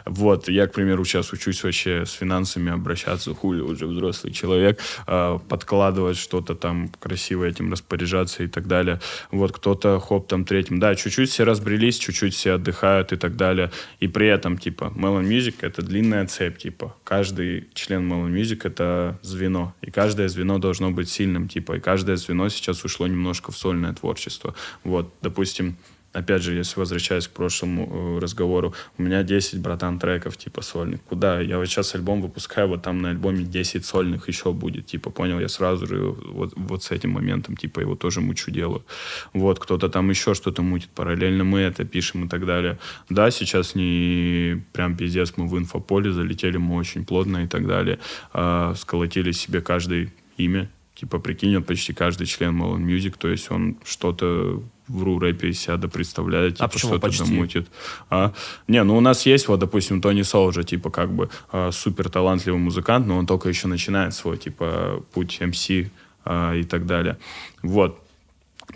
Вот, 0.06 0.48
я, 0.48 0.66
к 0.66 0.72
примеру, 0.72 1.04
сейчас 1.04 1.32
учусь 1.32 1.62
вообще 1.62 2.04
с 2.06 2.12
финансами 2.12 2.72
обращаться, 2.72 3.34
хули 3.34 3.60
уже 3.60 3.86
взрослый 3.86 4.32
человек, 4.32 4.80
э, 5.06 5.38
подкладывать 5.48 6.16
что-то 6.16 6.54
там 6.54 6.90
красиво 6.98 7.44
этим 7.44 7.70
распоряжаться 7.70 8.44
и 8.44 8.48
так 8.48 8.66
далее. 8.66 9.00
Вот, 9.30 9.52
кто-то 9.52 10.00
хоп 10.00 10.28
там 10.28 10.44
третьим. 10.44 10.80
Да, 10.80 10.94
чуть-чуть 10.94 11.30
все 11.30 11.44
разбрелись, 11.44 11.98
чуть-чуть 11.98 12.34
все 12.34 12.52
отдыхают 12.52 13.12
и 13.12 13.16
так 13.16 13.36
далее. 13.36 13.70
И 14.00 14.08
при 14.08 14.28
этом, 14.28 14.58
типа, 14.58 14.92
Melon 14.96 15.24
Music— 15.28 15.56
это 15.60 15.82
длинная 15.82 16.26
цепь, 16.26 16.58
типа, 16.58 16.96
каждый 17.04 17.68
член 17.74 18.10
Melon 18.10 18.32
Music— 18.32 18.60
это 18.64 19.18
звено, 19.22 19.74
и 19.82 19.90
каждое 19.90 20.28
звено 20.28 20.58
должно 20.58 20.90
быть 20.90 21.08
сильным, 21.08 21.48
типа, 21.48 21.76
и 21.76 21.80
каждое 21.80 22.16
звено 22.16 22.48
сейчас 22.48 22.84
ушло 22.84 23.01
немножко 23.06 23.52
в 23.52 23.56
сольное 23.56 23.92
творчество. 23.92 24.54
Вот, 24.84 25.12
допустим, 25.22 25.76
опять 26.12 26.42
же, 26.42 26.54
если 26.54 26.78
возвращаясь 26.78 27.26
к 27.26 27.30
прошлому 27.30 28.16
э, 28.16 28.18
разговору, 28.20 28.74
у 28.98 29.02
меня 29.02 29.22
10, 29.22 29.60
братан, 29.60 29.98
треков, 29.98 30.36
типа, 30.36 30.62
сольных. 30.62 31.00
Куда? 31.02 31.40
Я 31.40 31.58
вот 31.58 31.66
сейчас 31.66 31.94
альбом 31.94 32.22
выпускаю, 32.22 32.68
вот 32.68 32.82
там 32.82 33.02
на 33.02 33.10
альбоме 33.10 33.44
10 33.44 33.84
сольных 33.84 34.28
еще 34.28 34.52
будет, 34.52 34.86
типа, 34.86 35.10
понял? 35.10 35.40
Я 35.40 35.48
сразу 35.48 35.86
же 35.86 36.00
вот, 36.00 36.52
вот 36.56 36.84
с 36.84 36.90
этим 36.90 37.10
моментом, 37.10 37.56
типа, 37.56 37.80
его 37.80 37.96
тоже 37.96 38.20
мучу 38.20 38.50
делаю. 38.50 38.84
Вот, 39.32 39.58
кто-то 39.58 39.88
там 39.88 40.10
еще 40.10 40.34
что-то 40.34 40.62
мутит, 40.62 40.90
параллельно 40.90 41.44
мы 41.44 41.60
это 41.60 41.84
пишем 41.84 42.26
и 42.26 42.28
так 42.28 42.46
далее. 42.46 42.78
Да, 43.08 43.30
сейчас 43.30 43.74
не 43.74 44.62
прям 44.72 44.96
пиздец, 44.96 45.34
мы 45.36 45.46
в 45.46 45.58
инфополе 45.58 46.12
залетели, 46.12 46.58
мы 46.58 46.76
очень 46.76 47.04
плотно 47.04 47.44
и 47.44 47.46
так 47.46 47.66
далее. 47.66 47.98
А, 48.32 48.74
сколотили 48.74 49.32
себе 49.32 49.60
каждый 49.60 50.12
имя, 50.36 50.68
Типа, 51.02 51.18
прикинь, 51.18 51.56
он 51.56 51.64
почти 51.64 51.92
каждый 51.92 52.28
член 52.28 52.62
Malone 52.62 52.84
Music, 52.84 53.16
то 53.18 53.26
есть 53.26 53.50
он 53.50 53.76
что-то 53.84 54.62
в 54.86 55.02
ру 55.02 55.18
рэпе 55.18 55.48
из 55.48 55.58
себя 55.58 55.76
представляет, 55.88 56.60
а 56.60 56.68
типа, 56.68 56.70
а 56.72 56.78
что-то 56.78 57.00
почти? 57.00 57.24
домутит. 57.24 57.66
А? 58.08 58.32
Не, 58.68 58.84
ну 58.84 58.96
у 58.96 59.00
нас 59.00 59.26
есть, 59.26 59.48
вот, 59.48 59.58
допустим, 59.58 60.00
Тони 60.00 60.22
Солджа, 60.22 60.62
типа, 60.62 60.90
как 60.90 61.12
бы 61.12 61.28
а, 61.50 61.72
супер 61.72 62.08
талантливый 62.08 62.60
музыкант, 62.60 63.08
но 63.08 63.18
он 63.18 63.26
только 63.26 63.48
еще 63.48 63.66
начинает 63.66 64.14
свой, 64.14 64.36
типа, 64.36 65.02
путь 65.12 65.38
MC 65.40 65.90
а, 66.24 66.54
и 66.54 66.62
так 66.62 66.86
далее. 66.86 67.18
Вот. 67.62 67.98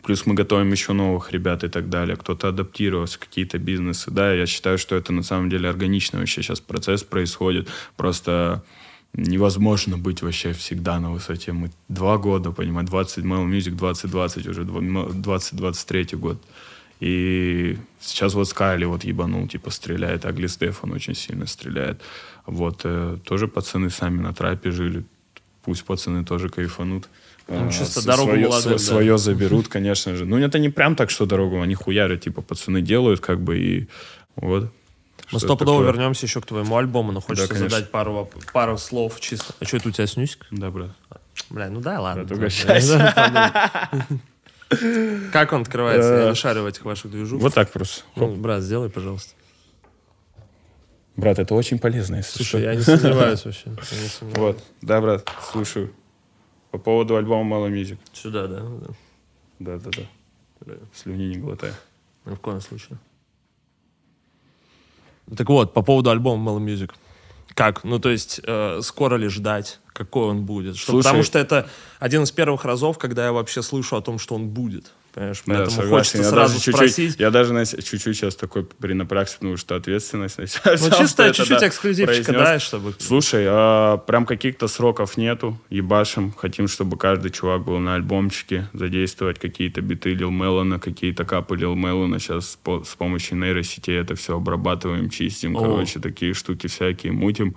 Плюс 0.02 0.26
мы 0.26 0.34
готовим 0.34 0.72
еще 0.72 0.94
новых 0.94 1.30
ребят 1.30 1.62
и 1.62 1.68
так 1.68 1.88
далее. 1.88 2.16
Кто-то 2.16 2.48
адаптировался, 2.48 3.20
какие-то 3.20 3.58
бизнесы. 3.58 4.10
Да, 4.10 4.32
я 4.32 4.46
считаю, 4.46 4.78
что 4.78 4.96
это 4.96 5.12
на 5.12 5.22
самом 5.22 5.48
деле 5.48 5.68
органичный 5.68 6.18
вообще 6.18 6.42
сейчас 6.42 6.58
процесс 6.58 7.04
происходит. 7.04 7.68
Просто 7.96 8.64
невозможно 9.16 9.96
быть 9.96 10.22
вообще 10.22 10.52
всегда 10.52 11.00
на 11.00 11.10
высоте. 11.10 11.52
Мы 11.52 11.70
два 11.88 12.18
года, 12.18 12.52
понимаете, 12.52 12.90
20, 12.90 13.24
Mail 13.24 13.48
Music 13.48 13.70
2020, 13.70 14.46
уже 14.46 14.64
2023 14.64 16.18
год. 16.18 16.42
И 17.00 17.76
сейчас 18.00 18.34
вот 18.34 18.48
Скайли 18.48 18.84
вот 18.84 19.04
ебанул, 19.04 19.48
типа 19.48 19.70
стреляет, 19.70 20.24
Агли 20.24 20.46
Стефан 20.46 20.92
очень 20.92 21.14
сильно 21.14 21.46
стреляет. 21.46 22.00
Вот, 22.46 22.82
э, 22.84 23.18
тоже 23.24 23.48
пацаны 23.48 23.90
сами 23.90 24.20
на 24.20 24.32
трапе 24.32 24.70
жили. 24.70 25.04
Пусть 25.62 25.84
пацаны 25.84 26.24
тоже 26.24 26.48
кайфанут. 26.48 27.08
Ну, 27.48 27.70
чисто 27.70 28.00
а, 28.00 28.04
дорогу 28.04 28.30
свое, 28.30 28.48
молодым, 28.48 28.78
свое 28.78 29.12
да. 29.12 29.18
заберут, 29.18 29.68
конечно 29.68 30.16
же. 30.16 30.24
Ну, 30.24 30.38
это 30.38 30.58
не 30.58 30.68
прям 30.68 30.96
так, 30.96 31.10
что 31.10 31.26
дорогу, 31.26 31.60
они 31.60 31.74
хуярят, 31.74 32.22
типа, 32.22 32.42
пацаны 32.42 32.82
делают, 32.82 33.20
как 33.20 33.40
бы, 33.40 33.58
и 33.58 33.88
вот. 34.36 34.72
Мы 35.32 35.40
стопудово 35.40 35.82
вернемся 35.82 36.26
еще 36.26 36.40
к 36.40 36.46
твоему 36.46 36.76
альбому, 36.76 37.12
но 37.12 37.20
хочется 37.20 37.52
да, 37.52 37.68
задать 37.68 37.90
пару, 37.90 38.30
пару 38.52 38.78
слов 38.78 39.20
чисто. 39.20 39.54
А 39.58 39.64
что 39.64 39.78
это 39.78 39.88
у 39.88 39.90
тебя 39.92 40.06
снюсик? 40.06 40.46
Да, 40.50 40.70
брат. 40.70 40.90
Бля, 41.50 41.68
ну 41.68 41.80
да, 41.80 42.00
ладно. 42.00 42.24
Да, 42.24 44.00
Как 45.32 45.52
он 45.52 45.62
открывается? 45.62 46.14
Я 46.14 46.28
не 46.30 46.34
шарю 46.34 46.62
в 46.62 46.66
этих 46.66 46.84
ваших 46.84 47.10
движухах. 47.10 47.42
Вот 47.42 47.54
так 47.54 47.70
просто. 47.70 48.02
Ну, 48.16 48.34
брат, 48.34 48.62
сделай, 48.62 48.90
пожалуйста. 48.90 49.34
Брат, 51.16 51.38
это 51.38 51.54
очень 51.54 51.78
полезно, 51.78 52.16
если 52.16 52.36
Слушай, 52.36 52.62
я 52.62 52.74
не 52.74 52.82
сомневаюсь 52.82 53.44
вообще. 53.44 53.70
Вот, 54.20 54.62
да, 54.82 55.00
брат, 55.00 55.28
слушаю. 55.50 55.92
По 56.70 56.78
поводу 56.78 57.16
альбома 57.16 57.56
Mala 57.56 57.70
Music. 57.70 57.98
Сюда, 58.12 58.48
да? 58.48 58.62
Да, 59.58 59.78
да, 59.78 59.90
да. 60.66 60.74
Слюни 60.92 61.28
не 61.28 61.36
глотай. 61.36 61.72
Ни 62.26 62.34
в 62.34 62.40
коем 62.40 62.60
случае. 62.60 62.98
Так 65.34 65.48
вот, 65.48 65.72
по 65.72 65.82
поводу 65.82 66.10
альбома 66.10 66.50
Mellow 66.50 66.64
Music. 66.64 66.90
Как? 67.54 67.84
Ну, 67.84 67.98
то 67.98 68.10
есть, 68.10 68.40
э, 68.44 68.80
скоро 68.82 69.16
ли 69.16 69.28
ждать, 69.28 69.80
какой 69.92 70.28
он 70.28 70.44
будет? 70.44 70.76
Что, 70.76 70.98
потому 70.98 71.22
что 71.22 71.38
это 71.38 71.68
один 71.98 72.24
из 72.24 72.30
первых 72.30 72.64
разов, 72.64 72.98
когда 72.98 73.24
я 73.24 73.32
вообще 73.32 73.62
слышу 73.62 73.96
о 73.96 74.02
том, 74.02 74.18
что 74.18 74.34
он 74.34 74.48
будет. 74.48 74.92
Понимаешь? 75.16 75.42
Да, 75.46 75.54
Поэтому 75.54 75.70
согласен. 75.70 75.90
хочется 75.90 76.18
я 76.18 76.24
сразу 76.24 76.60
чуть 76.60 76.74
-чуть, 76.74 76.76
спросить. 76.76 77.16
Я 77.18 77.30
даже 77.30 77.64
чуть-чуть 77.64 78.16
сейчас 78.16 78.36
такой 78.36 78.64
перенапрягся, 78.64 79.38
потому 79.38 79.56
что 79.56 79.74
ответственность. 79.74 80.36
Ну, 80.36 80.90
чисто 80.98 81.32
чуть-чуть 81.32 81.58
да, 81.58 81.68
эксклюзивчика, 81.68 82.32
да, 82.32 82.58
чтобы... 82.58 82.94
Слушай, 82.98 83.46
а, 83.48 83.96
прям 83.96 84.26
каких-то 84.26 84.68
сроков 84.68 85.16
нету, 85.16 85.58
ебашим. 85.70 86.32
Хотим, 86.32 86.68
чтобы 86.68 86.98
каждый 86.98 87.30
чувак 87.30 87.64
был 87.64 87.78
на 87.78 87.94
альбомчике, 87.94 88.68
задействовать 88.74 89.38
какие-то 89.38 89.80
биты 89.80 90.12
Лил 90.12 90.30
Мелона, 90.30 90.78
какие-то 90.78 91.24
капы 91.24 91.56
Лил 91.56 91.74
Мелона. 91.74 92.18
Сейчас 92.18 92.58
по, 92.62 92.84
с 92.84 92.94
помощью 92.94 93.38
нейросетей 93.38 93.98
это 93.98 94.16
все 94.16 94.36
обрабатываем, 94.36 95.08
чистим, 95.08 95.56
О. 95.56 95.60
короче, 95.60 95.98
такие 95.98 96.34
штуки 96.34 96.66
всякие 96.66 97.12
мутим. 97.12 97.56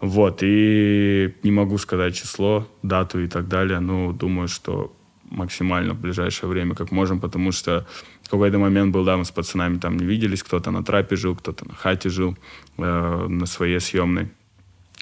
Вот, 0.00 0.40
и 0.42 1.32
не 1.44 1.52
могу 1.52 1.78
сказать 1.78 2.16
число, 2.16 2.66
дату 2.82 3.20
и 3.20 3.28
так 3.28 3.46
далее, 3.46 3.78
но 3.78 4.10
думаю, 4.10 4.48
что 4.48 4.92
максимально 5.32 5.94
в 5.94 6.00
ближайшее 6.00 6.48
время, 6.48 6.74
как 6.74 6.92
можем, 6.92 7.20
потому 7.20 7.52
что 7.52 7.86
в 8.22 8.28
какой-то 8.28 8.58
момент 8.58 8.92
был, 8.92 9.04
да, 9.04 9.16
мы 9.16 9.24
с 9.24 9.30
пацанами 9.30 9.78
там 9.78 9.96
не 9.96 10.04
виделись, 10.04 10.42
кто-то 10.42 10.70
на 10.70 10.84
трапе 10.84 11.16
жил, 11.16 11.34
кто-то 11.34 11.66
на 11.68 11.74
хате 11.74 12.08
жил, 12.08 12.36
э, 12.78 13.26
на 13.28 13.46
своей 13.46 13.80
съемной. 13.80 14.28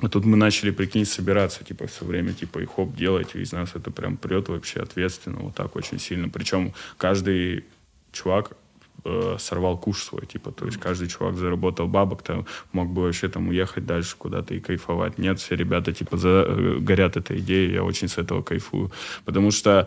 А 0.02 0.08
тут 0.08 0.24
мы 0.24 0.36
начали, 0.36 0.70
прикинь, 0.70 1.04
собираться, 1.04 1.62
типа, 1.64 1.86
все 1.86 2.04
время, 2.04 2.32
типа, 2.32 2.60
и 2.60 2.66
хоп, 2.66 2.96
делать, 2.96 3.34
и 3.34 3.40
из 3.40 3.52
нас 3.52 3.70
это 3.74 3.90
прям 3.90 4.16
прет 4.16 4.48
вообще 4.48 4.80
ответственно, 4.80 5.38
вот 5.40 5.54
так 5.54 5.76
очень 5.76 5.98
сильно. 5.98 6.28
Причем 6.28 6.72
каждый 6.96 7.64
чувак 8.12 8.52
э, 9.04 9.36
сорвал 9.38 9.76
куш 9.78 10.02
свой, 10.02 10.24
типа, 10.26 10.52
то 10.52 10.64
есть 10.64 10.78
каждый 10.78 11.08
чувак 11.08 11.36
заработал 11.36 11.86
бабок, 11.86 12.22
там, 12.22 12.46
мог 12.72 12.88
бы 12.88 13.02
вообще 13.02 13.28
там 13.28 13.48
уехать 13.48 13.84
дальше 13.84 14.16
куда-то 14.16 14.54
и 14.54 14.60
кайфовать. 14.60 15.18
Нет, 15.18 15.38
все 15.38 15.54
ребята, 15.54 15.92
типа, 15.92 16.16
за, 16.16 16.46
э, 16.48 16.78
горят 16.80 17.18
этой 17.18 17.40
идеей, 17.40 17.72
я 17.74 17.84
очень 17.84 18.08
с 18.08 18.16
этого 18.16 18.42
кайфую. 18.42 18.90
Потому 19.26 19.50
что 19.50 19.86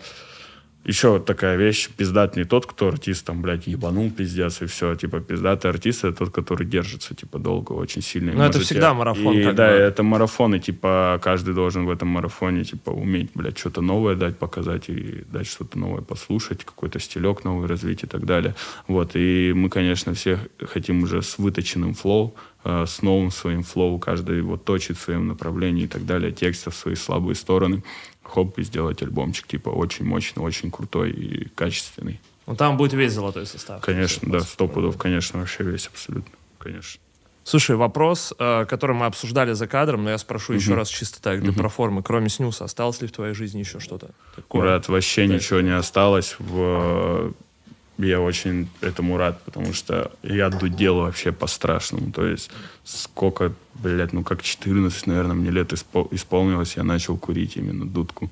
еще 0.85 1.11
вот 1.11 1.25
такая 1.25 1.55
вещь, 1.55 1.89
пиздат 1.89 2.35
не 2.35 2.43
тот, 2.43 2.65
кто 2.65 2.89
артист, 2.89 3.25
там, 3.25 3.41
блядь, 3.41 3.67
ебанул 3.67 4.11
пиздец, 4.11 4.61
и 4.61 4.65
все, 4.65 4.95
типа, 4.95 5.21
пиздатый 5.21 5.71
артист, 5.71 6.03
это 6.03 6.17
тот, 6.17 6.31
который 6.31 6.67
держится, 6.67 7.15
типа, 7.15 7.39
долго, 7.39 7.71
очень 7.71 8.01
сильно. 8.01 8.33
Ну, 8.33 8.43
это 8.43 8.59
всегда 8.59 8.93
марафон. 8.93 9.37
И, 9.37 9.51
да, 9.53 9.69
бы. 9.69 9.73
это 9.73 10.03
марафон, 10.03 10.55
и, 10.55 10.59
типа, 10.59 11.19
каждый 11.23 11.53
должен 11.53 11.85
в 11.85 11.89
этом 11.89 12.09
марафоне, 12.09 12.65
типа, 12.65 12.89
уметь, 12.89 13.31
блядь, 13.33 13.57
что-то 13.57 13.81
новое 13.81 14.15
дать, 14.15 14.37
показать, 14.37 14.89
и 14.89 15.23
дать 15.31 15.47
что-то 15.47 15.79
новое 15.79 16.01
послушать, 16.01 16.65
какой-то 16.65 16.99
стилек 16.99 17.45
новый 17.45 17.67
развить 17.67 18.03
и 18.03 18.07
так 18.07 18.25
далее. 18.25 18.53
Вот, 18.87 19.15
и 19.15 19.53
мы, 19.55 19.69
конечно, 19.69 20.13
все 20.13 20.37
хотим 20.59 21.03
уже 21.03 21.21
с 21.21 21.37
выточенным 21.37 21.93
flow, 21.93 22.35
э, 22.65 22.85
с 22.85 23.01
новым 23.01 23.31
своим 23.31 23.63
flow, 23.63 23.99
каждый 23.99 24.41
вот 24.41 24.65
точит 24.65 24.97
в 24.97 25.01
своем 25.01 25.27
направлении 25.27 25.85
и 25.85 25.87
так 25.87 26.05
далее, 26.05 26.33
текстов, 26.33 26.75
свои 26.75 26.95
слабые 26.95 27.35
стороны 27.35 27.83
хоп, 28.23 28.57
и 28.57 28.63
сделать 28.63 29.01
альбомчик, 29.01 29.47
типа, 29.47 29.69
очень 29.69 30.05
мощный, 30.05 30.41
очень 30.41 30.71
крутой 30.71 31.11
и 31.11 31.49
качественный. 31.49 32.19
Ну, 32.45 32.55
там 32.55 32.77
будет 32.77 32.93
весь 32.93 33.13
золотой 33.13 33.45
состав. 33.45 33.81
Конечно, 33.81 34.29
да, 34.31 34.39
сто 34.41 34.67
пудов, 34.67 34.97
конечно, 34.97 35.39
вообще 35.39 35.63
весь 35.63 35.87
абсолютно, 35.87 36.33
конечно. 36.57 36.99
Слушай, 37.45 37.75
вопрос, 37.75 38.33
э, 38.39 38.65
который 38.65 38.95
мы 38.95 39.05
обсуждали 39.05 39.51
за 39.51 39.67
кадром, 39.67 40.05
но 40.05 40.11
я 40.11 40.17
спрошу 40.17 40.53
uh-huh. 40.53 40.57
еще 40.57 40.75
раз 40.75 40.87
чисто 40.87 41.21
так, 41.21 41.41
для 41.41 41.51
uh-huh. 41.51 41.57
проформы. 41.57 42.01
Кроме 42.01 42.29
снюса, 42.29 42.63
осталось 42.63 43.01
ли 43.01 43.07
в 43.07 43.11
твоей 43.11 43.33
жизни 43.33 43.59
еще 43.59 43.79
что-то 43.79 44.11
такое? 44.33 44.61
Брат, 44.61 44.87
вообще 44.87 45.27
да. 45.27 45.35
ничего 45.35 45.59
не 45.59 45.75
осталось. 45.75 46.37
В 46.39 47.33
я 47.97 48.19
очень 48.19 48.69
этому 48.81 49.17
рад, 49.17 49.41
потому 49.43 49.73
что 49.73 50.11
я 50.23 50.49
дудел 50.49 50.97
вообще 50.97 51.31
по-страшному. 51.31 52.11
То 52.11 52.25
есть 52.25 52.49
сколько, 52.83 53.53
блядь, 53.75 54.13
ну 54.13 54.23
как 54.23 54.41
14, 54.41 55.07
наверное, 55.07 55.35
мне 55.35 55.51
лет 55.51 55.73
испол- 55.73 56.07
исполнилось, 56.11 56.77
я 56.77 56.83
начал 56.83 57.17
курить 57.17 57.57
именно 57.57 57.85
дудку. 57.85 58.29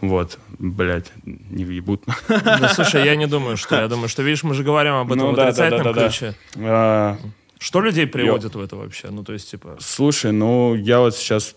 Вот, 0.00 0.38
блядь, 0.58 1.10
не 1.24 1.64
въебут. 1.64 2.04
Да, 2.28 2.68
слушай, 2.74 3.04
я 3.04 3.16
не 3.16 3.26
думаю, 3.26 3.56
что. 3.56 3.80
Я 3.80 3.88
думаю, 3.88 4.08
что, 4.08 4.22
видишь, 4.22 4.44
мы 4.44 4.54
же 4.54 4.62
говорим 4.62 4.94
об 4.94 5.12
этом 5.12 5.30
ну, 5.30 5.32
да, 5.34 5.48
отрицательном 5.48 5.84
да, 5.84 5.92
да, 5.92 6.00
да, 6.00 6.08
ключе. 6.08 6.34
Да. 6.54 6.62
А, 6.62 7.18
что 7.58 7.80
людей 7.80 8.06
приводит 8.06 8.54
я... 8.54 8.60
в 8.60 8.62
это 8.62 8.76
вообще? 8.76 9.08
Ну, 9.10 9.24
то 9.24 9.32
есть, 9.32 9.50
типа... 9.50 9.76
Слушай, 9.80 10.30
ну, 10.30 10.76
я 10.76 11.00
вот 11.00 11.16
сейчас 11.16 11.56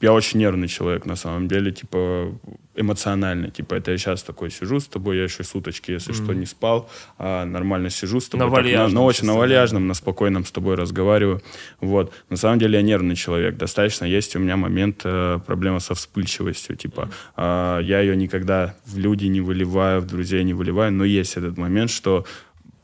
я 0.00 0.12
очень 0.12 0.40
нервный 0.40 0.68
человек, 0.68 1.06
на 1.06 1.16
самом 1.16 1.48
деле, 1.48 1.72
типа, 1.72 2.32
эмоционально. 2.74 3.50
Типа, 3.50 3.74
это 3.74 3.92
я 3.92 3.98
сейчас 3.98 4.22
такой 4.22 4.50
сижу 4.50 4.78
с 4.78 4.86
тобой, 4.86 5.16
я 5.16 5.24
еще 5.24 5.42
суточки, 5.42 5.90
если 5.90 6.12
mm-hmm. 6.12 6.24
что, 6.24 6.34
не 6.34 6.46
спал, 6.46 6.90
а 7.18 7.44
нормально 7.44 7.90
сижу 7.90 8.20
с 8.20 8.28
тобой. 8.28 8.48
На 8.48 8.54
так, 8.54 8.64
на, 8.64 8.88
на 8.88 9.02
очень 9.02 9.26
на 9.26 9.34
вальяжном, 9.34 9.86
на 9.86 9.94
спокойном 9.94 10.44
с 10.44 10.50
тобой 10.50 10.74
разговариваю. 10.74 11.42
Вот. 11.80 12.12
На 12.28 12.36
самом 12.36 12.58
деле 12.58 12.78
я 12.78 12.82
нервный 12.82 13.16
человек. 13.16 13.56
Достаточно 13.56 14.04
есть 14.04 14.36
у 14.36 14.38
меня 14.38 14.56
момент 14.56 15.00
э, 15.04 15.38
проблема 15.46 15.80
со 15.80 15.94
вспыльчивостью. 15.94 16.76
Типа, 16.76 17.08
mm-hmm. 17.36 17.80
э, 17.80 17.84
я 17.84 18.00
ее 18.00 18.16
никогда 18.16 18.74
в 18.84 18.98
люди 18.98 19.26
не 19.26 19.40
выливаю, 19.40 20.00
в 20.00 20.06
друзей 20.06 20.44
не 20.44 20.54
выливаю, 20.54 20.92
но 20.92 21.04
есть 21.04 21.36
этот 21.36 21.56
момент, 21.56 21.90
что 21.90 22.26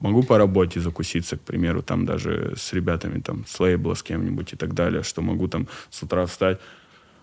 могу 0.01 0.23
по 0.23 0.37
работе 0.37 0.81
закуситься, 0.81 1.37
к 1.37 1.41
примеру, 1.43 1.83
там 1.83 2.07
даже 2.07 2.55
с 2.57 2.73
ребятами, 2.73 3.21
там, 3.21 3.45
с 3.47 3.61
лейбла, 3.61 3.95
с 3.95 4.03
кем-нибудь 4.03 4.53
и 4.53 4.57
так 4.57 4.75
далее, 4.75 5.03
что 5.03 5.23
могу 5.23 5.49
там 5.49 5.69
с 5.91 6.03
утра 6.03 6.27
встать, 6.27 6.59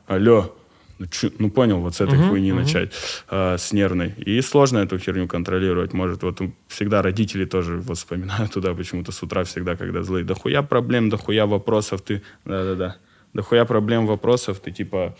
алло, 0.09 0.55
ну, 0.97 1.05
чё, 1.05 1.29
ну 1.39 1.49
понял, 1.49 1.79
вот 1.79 1.95
с 1.95 2.01
этой 2.01 2.19
uh-huh, 2.19 2.29
хуйни 2.29 2.49
uh-huh. 2.49 2.55
начать, 2.55 2.91
э, 3.29 3.57
с 3.57 3.71
нервной. 3.71 4.13
И 4.17 4.41
сложно 4.41 4.79
эту 4.79 4.97
херню 4.97 5.27
контролировать. 5.27 5.93
Может, 5.93 6.23
вот 6.23 6.41
всегда 6.67 7.01
родители 7.01 7.45
тоже 7.45 7.77
вот 7.77 7.97
вспоминают 7.97 8.51
туда 8.51 8.73
почему-то 8.73 9.11
с 9.11 9.23
утра 9.23 9.43
всегда, 9.43 9.77
когда 9.77 10.03
злые. 10.03 10.25
Да 10.25 10.33
хуя 10.33 10.61
проблем, 10.61 11.09
да 11.09 11.17
хуя 11.17 11.45
вопросов, 11.45 12.01
ты... 12.01 12.21
Да-да-да. 12.43 12.97
Да 13.33 13.41
хуя 13.43 13.63
проблем, 13.65 14.07
вопросов, 14.07 14.59
ты 14.59 14.71
типа... 14.71 15.15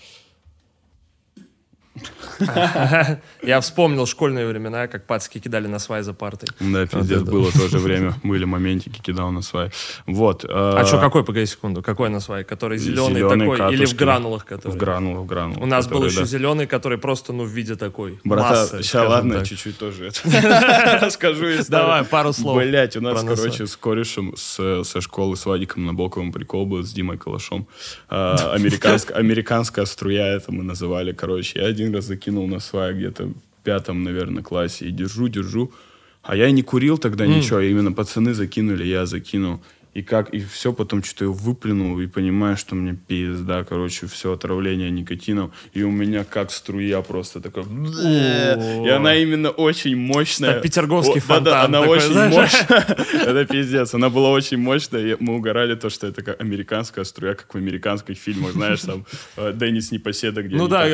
Я 3.44 3.62
вспомнил 3.62 4.06
школьные 4.06 4.48
времена, 4.48 4.88
как 4.88 5.06
пацки 5.06 5.40
кидали 5.40 5.68
на 5.68 5.80
свай 5.80 6.02
за 6.04 6.14
партой. 6.14 6.50
Да, 6.60 6.86
пиздец, 6.86 7.22
было 7.22 7.52
тоже 7.52 7.78
время. 7.80 8.14
Были 8.24 8.46
моментики, 8.46 9.02
кидал 9.02 9.32
на 9.32 9.42
свай. 9.42 9.72
Вот. 10.06 10.46
А 10.48 10.86
что, 10.86 11.00
какой, 11.00 11.24
погоди 11.24 11.46
секунду, 11.46 11.82
какой 11.82 12.10
на 12.10 12.20
свай? 12.20 12.44
Который 12.44 12.78
зеленый 12.78 13.22
такой 13.22 13.74
или 13.74 13.86
в 13.86 13.96
гранулах? 13.96 14.46
В 14.50 14.78
гранулах, 14.78 15.24
в 15.24 15.26
гранулах. 15.26 15.62
У 15.62 15.66
нас 15.66 15.88
был 15.88 16.04
еще 16.06 16.26
зеленый, 16.26 16.68
который 16.68 16.98
просто, 16.98 17.34
ну, 17.34 17.44
в 17.44 17.50
виде 17.50 17.76
такой 17.76 18.20
Брата, 18.24 18.84
сейчас 18.84 19.10
ладно, 19.10 19.46
чуть-чуть 19.46 19.78
тоже 19.78 20.12
расскажу 21.02 21.46
Давай, 21.68 22.04
пару 22.04 22.34
слов. 22.34 22.58
Блять, 22.58 22.96
у 22.98 23.02
нас, 23.02 23.24
короче, 23.24 23.68
с 23.68 23.76
корешем 23.76 24.36
со 24.36 25.02
школы 25.02 25.36
с 25.36 25.46
Вадиком 25.46 25.86
на 25.86 25.94
Боковом 25.94 26.32
прикол 26.32 26.66
был 26.66 26.84
с 26.84 26.92
Димой 26.92 27.18
Калашом. 27.18 27.68
А, 28.10 28.54
американская 28.54 29.86
струя 29.86 30.28
это 30.36 30.52
мы 30.52 30.64
называли, 30.64 31.12
короче. 31.12 31.60
Я 31.60 31.66
один 31.66 31.89
раз 31.94 32.06
закинул 32.06 32.48
на 32.48 32.60
свай 32.60 32.94
где-то 32.94 33.28
в 33.28 33.64
пятом, 33.64 34.04
наверное, 34.04 34.44
классе. 34.44 34.88
И 34.88 34.92
держу, 34.92 35.28
держу. 35.28 35.72
А 36.22 36.36
я 36.36 36.52
не 36.52 36.64
курил 36.64 36.98
тогда 36.98 37.26
mm. 37.26 37.38
ничего, 37.38 37.58
а 37.60 37.64
именно 37.64 37.92
пацаны 37.92 38.34
закинули, 38.34 38.84
я 38.86 39.06
закинул. 39.06 39.62
И 39.96 40.04
как, 40.04 40.30
и 40.30 40.40
все 40.40 40.72
потом 40.72 41.04
что-то 41.04 41.26
я 41.26 41.32
выплюнул, 41.32 42.00
и 42.00 42.06
понимаю, 42.06 42.58
что 42.58 42.76
мне 42.76 42.94
пизда, 42.94 43.64
короче, 43.64 44.06
все 44.06 44.34
отравление 44.34 44.92
никотином. 44.92 45.52
И 45.74 45.82
у 45.82 45.90
меня 45.90 46.24
как 46.24 46.52
струя 46.52 47.02
просто 47.02 47.42
такая... 47.42 47.66
И 47.66 48.90
она 48.90 49.16
именно 49.16 49.50
очень 49.50 49.96
мощная. 49.98 50.60
Петерговский 50.62 51.22
фонтан. 51.22 51.44
Да, 51.44 51.64
она 51.64 51.82
очень 51.82 52.14
мощная. 52.14 52.86
Это 53.26 53.46
пиздец. 53.46 53.94
Она 53.96 54.10
была 54.10 54.30
очень 54.30 54.58
мощная. 54.60 55.18
Мы 55.20 55.36
угорали 55.36 55.76
то, 55.76 55.90
что 55.90 56.06
это 56.08 56.22
как 56.22 56.40
американская 56.40 57.04
струя, 57.04 57.34
как 57.34 57.52
в 57.54 57.58
американских 57.58 58.18
фильмах, 58.18 58.52
знаешь, 58.54 58.82
там 58.82 59.06
Деннис 59.56 59.92
Непоседа, 59.92 60.44
где... 60.44 60.56
Ну 60.56 60.68
да. 60.68 60.88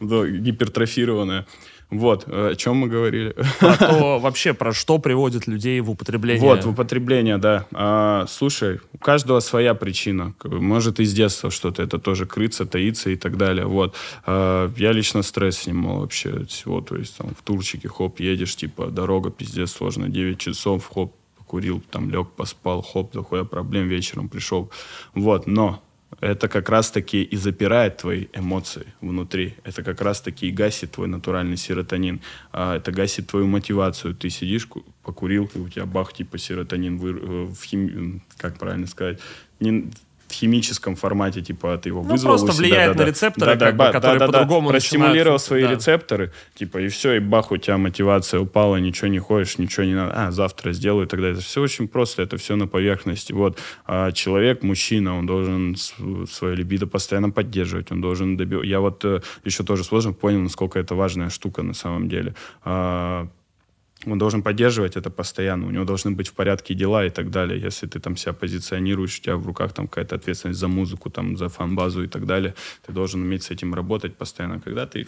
Гипертрофированная. 0.00 1.46
Вот, 1.94 2.24
э, 2.26 2.50
о 2.52 2.54
чем 2.56 2.76
мы 2.76 2.88
говорили? 2.88 3.34
Про 3.60 3.76
то 3.76 4.18
вообще, 4.18 4.52
про 4.52 4.72
что 4.72 4.98
приводит 4.98 5.46
людей 5.46 5.80
в 5.80 5.90
употребление. 5.90 6.42
Вот, 6.42 6.64
в 6.64 6.70
употребление, 6.70 7.38
да. 7.38 7.66
А, 7.72 8.26
слушай, 8.28 8.80
у 8.92 8.98
каждого 8.98 9.40
своя 9.40 9.74
причина. 9.74 10.34
Может, 10.44 11.00
из 11.00 11.12
детства 11.12 11.50
что-то 11.50 11.82
это 11.82 11.98
тоже 11.98 12.26
крыться, 12.26 12.66
таится 12.66 13.10
и 13.10 13.16
так 13.16 13.36
далее. 13.36 13.66
Вот. 13.66 13.94
А, 14.26 14.72
я 14.76 14.92
лично 14.92 15.22
стресс 15.22 15.58
снимал 15.58 16.00
вообще 16.00 16.30
от 16.30 16.50
всего. 16.50 16.80
То 16.80 16.96
есть 16.96 17.16
там 17.16 17.34
в 17.38 17.42
Турчике, 17.42 17.88
хоп, 17.88 18.20
едешь, 18.20 18.56
типа, 18.56 18.86
дорога 18.86 19.30
пиздец 19.30 19.72
сложно, 19.72 20.08
9 20.08 20.38
часов, 20.38 20.90
хоп, 20.92 21.14
покурил, 21.36 21.82
там 21.90 22.10
лег, 22.10 22.28
поспал, 22.36 22.82
хоп, 22.82 23.12
такое 23.12 23.44
проблем 23.44 23.88
вечером 23.88 24.28
пришел. 24.28 24.70
Вот, 25.14 25.46
но 25.46 25.80
это 26.20 26.48
как 26.48 26.68
раз-таки 26.68 27.22
и 27.22 27.36
запирает 27.36 27.98
твои 27.98 28.26
эмоции 28.32 28.86
внутри. 29.00 29.54
Это 29.64 29.82
как 29.82 30.00
раз-таки 30.00 30.48
и 30.48 30.50
гасит 30.50 30.92
твой 30.92 31.08
натуральный 31.08 31.56
серотонин. 31.56 32.20
А 32.52 32.76
это 32.76 32.92
гасит 32.92 33.28
твою 33.28 33.46
мотивацию. 33.46 34.14
Ты 34.14 34.30
сидишь, 34.30 34.68
покурил, 35.02 35.50
и 35.54 35.58
у 35.58 35.68
тебя 35.68 35.86
бах, 35.86 36.12
типа 36.12 36.38
серотонин, 36.38 36.96
э, 36.96 37.44
в 37.52 37.62
хим... 37.62 38.22
как 38.36 38.58
правильно 38.58 38.86
сказать, 38.86 39.20
не, 39.60 39.90
химическом 40.34 40.96
формате, 40.96 41.42
типа, 41.42 41.78
ты 41.78 41.88
его 41.90 42.02
ну, 42.02 42.10
вызвал 42.10 42.38
просто 42.38 42.60
влияет 42.60 42.96
да, 42.96 43.04
на 43.04 43.08
рецепторы, 43.08 43.56
да, 43.56 43.66
как 43.66 43.76
да, 43.76 43.86
бы, 43.86 43.92
которые 43.92 44.18
да, 44.18 44.26
по-другому 44.26 44.68
Простимулировал 44.70 45.38
свои 45.38 45.62
да. 45.62 45.72
рецепторы, 45.72 46.32
типа, 46.54 46.78
и 46.78 46.88
все, 46.88 47.14
и 47.14 47.18
бах, 47.20 47.50
у 47.52 47.56
тебя 47.56 47.78
мотивация 47.78 48.40
упала, 48.40 48.76
ничего 48.76 49.08
не 49.08 49.18
ходишь, 49.18 49.58
ничего 49.58 49.86
не 49.86 49.94
надо, 49.94 50.12
а, 50.14 50.30
завтра 50.30 50.72
сделаю 50.72 51.06
и 51.06 51.08
так 51.08 51.20
далее. 51.20 51.34
Это 51.34 51.42
все 51.42 51.60
очень 51.60 51.88
просто, 51.88 52.22
это 52.22 52.36
все 52.36 52.56
на 52.56 52.66
поверхности. 52.66 53.32
Вот, 53.32 53.58
а 53.86 54.12
человек, 54.12 54.62
мужчина, 54.62 55.18
он 55.18 55.26
должен 55.26 55.76
свою 55.76 56.56
либидо 56.56 56.86
постоянно 56.86 57.30
поддерживать, 57.30 57.92
он 57.92 58.00
должен 58.00 58.36
добиваться. 58.36 58.68
Я 58.68 58.80
вот 58.80 59.04
э, 59.04 59.20
еще 59.44 59.64
тоже 59.64 59.84
сложно 59.84 60.12
понял, 60.12 60.40
насколько 60.40 60.78
это 60.78 60.94
важная 60.94 61.30
штука 61.30 61.62
на 61.62 61.74
самом 61.74 62.08
деле. 62.08 62.34
А, 62.64 63.28
он 64.06 64.18
должен 64.18 64.42
поддерживать 64.42 64.96
это 64.96 65.10
постоянно, 65.10 65.66
у 65.66 65.70
него 65.70 65.84
должны 65.84 66.10
быть 66.10 66.28
в 66.28 66.34
порядке 66.34 66.74
дела 66.74 67.04
и 67.04 67.10
так 67.10 67.30
далее. 67.30 67.60
Если 67.60 67.86
ты 67.86 68.00
там 68.00 68.16
себя 68.16 68.32
позиционируешь, 68.32 69.18
у 69.18 69.22
тебя 69.22 69.36
в 69.36 69.46
руках 69.46 69.72
там 69.72 69.88
какая-то 69.88 70.16
ответственность 70.16 70.60
за 70.60 70.68
музыку, 70.68 71.10
там, 71.10 71.36
за 71.36 71.48
фан-базу 71.48 72.04
и 72.04 72.08
так 72.08 72.26
далее, 72.26 72.54
ты 72.86 72.92
должен 72.92 73.22
уметь 73.22 73.42
с 73.42 73.50
этим 73.50 73.74
работать 73.74 74.16
постоянно. 74.16 74.60
Когда 74.60 74.86
ты 74.86 75.06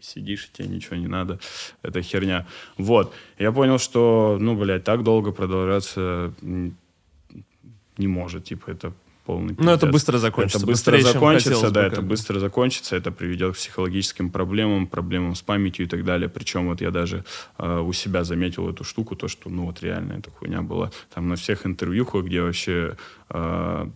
сидишь, 0.00 0.46
и 0.46 0.56
тебе 0.56 0.68
ничего 0.68 0.96
не 0.96 1.08
надо, 1.08 1.38
это 1.82 2.02
херня. 2.02 2.46
Вот. 2.78 3.12
Я 3.38 3.52
понял, 3.52 3.78
что, 3.78 4.38
ну, 4.40 4.56
блядь, 4.56 4.84
так 4.84 5.02
долго 5.02 5.32
продолжаться 5.32 6.32
не 6.42 8.06
может. 8.08 8.44
Типа, 8.44 8.70
это 8.70 8.92
полный 9.24 9.54
Ну, 9.58 9.70
это 9.70 9.86
быстро 9.86 10.18
закончится. 10.18 10.58
Это 10.58 10.66
быстро 10.66 10.92
быстрее, 10.92 11.12
закончится, 11.12 11.70
да, 11.70 11.86
это 11.86 12.02
быстро 12.02 12.38
закончится, 12.38 12.96
это 12.96 13.10
приведет 13.10 13.54
к 13.54 13.56
психологическим 13.56 14.30
проблемам, 14.30 14.86
проблемам 14.86 15.34
с 15.34 15.42
памятью 15.42 15.86
и 15.86 15.88
так 15.88 16.04
далее. 16.04 16.28
Причем 16.28 16.68
вот 16.68 16.80
я 16.80 16.90
даже 16.90 17.24
э, 17.58 17.78
у 17.80 17.92
себя 17.92 18.24
заметил 18.24 18.68
эту 18.68 18.84
штуку, 18.84 19.16
то, 19.16 19.28
что, 19.28 19.50
ну, 19.50 19.66
вот 19.66 19.82
реально 19.82 20.14
эта 20.14 20.30
хуйня 20.30 20.62
была. 20.62 20.90
Там 21.14 21.28
на 21.28 21.36
всех 21.36 21.66
интервьюхах, 21.66 22.24
где 22.24 22.42
вообще 22.42 22.96
э, 23.30 23.88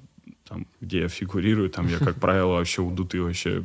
там, 0.49 0.67
где 0.81 1.01
я 1.01 1.09
фигурирую, 1.09 1.71
там 1.71 1.89
я, 1.89 1.99
как 1.99 2.17
правило, 2.17 2.55
вообще 2.55 2.83
удутый 2.83 3.21
вообще 3.21 3.65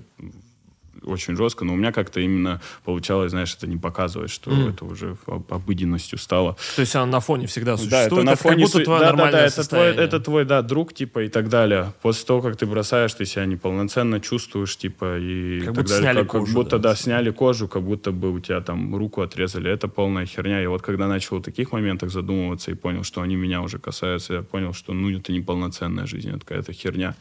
очень 1.01 1.35
жестко, 1.35 1.65
но 1.65 1.73
у 1.73 1.75
меня 1.75 1.91
как-то 1.91 2.19
именно 2.19 2.61
получалось, 2.83 3.31
знаешь, 3.31 3.53
это 3.55 3.67
не 3.67 3.77
показывать, 3.77 4.29
что 4.29 4.51
mm. 4.51 4.69
это 4.69 4.85
уже 4.85 5.17
обыденностью 5.49 6.17
стало. 6.17 6.55
То 6.75 6.81
есть 6.81 6.95
она 6.95 7.05
на 7.05 7.19
фоне 7.19 7.47
всегда 7.47 7.77
существует, 7.77 8.09
да, 8.09 8.15
это 8.15 8.23
на 8.23 8.35
фоне 8.35 8.63
как 8.63 8.73
будто 8.73 8.83
твое 8.83 8.99
да, 8.99 9.05
нормальное 9.07 9.31
да, 9.31 9.55
да, 9.55 9.61
это 9.61 9.69
твой, 9.69 9.87
это 9.87 10.19
твой, 10.19 10.45
да, 10.45 10.61
друг, 10.61 10.93
типа, 10.93 11.23
и 11.23 11.29
так 11.29 11.49
далее. 11.49 11.93
После 12.01 12.25
того, 12.25 12.41
как 12.41 12.57
ты 12.57 12.65
бросаешь, 12.65 13.13
ты 13.13 13.25
себя 13.25 13.45
неполноценно 13.45 14.19
чувствуешь, 14.19 14.77
типа, 14.77 15.17
и 15.19 15.59
как 15.59 15.67
так 15.67 15.75
будто 15.75 15.89
далее. 15.89 16.03
Сняли 16.03 16.19
как, 16.19 16.31
кожу, 16.31 16.45
как 16.45 16.55
будто, 16.55 16.79
да. 16.79 16.89
да, 16.89 16.95
сняли 16.95 17.31
кожу, 17.31 17.67
как 17.67 17.83
будто 17.83 18.11
бы 18.11 18.31
у 18.31 18.39
тебя 18.39 18.61
там 18.61 18.95
руку 18.95 19.21
отрезали. 19.21 19.71
Это 19.71 19.87
полная 19.87 20.25
херня. 20.25 20.61
И 20.61 20.67
вот 20.67 20.81
когда 20.81 21.07
начал 21.07 21.37
в 21.37 21.41
таких 21.41 21.71
моментах 21.71 22.11
задумываться 22.11 22.71
и 22.71 22.73
понял, 22.73 23.03
что 23.03 23.21
они 23.21 23.35
меня 23.35 23.61
уже 23.61 23.79
касаются, 23.79 24.33
я 24.33 24.41
понял, 24.41 24.73
что, 24.73 24.93
ну, 24.93 25.09
это 25.11 25.31
неполноценная 25.31 26.05
жизнь, 26.05 26.29
это 26.29 26.39
какая-то 26.39 26.73
херня. 26.73 27.15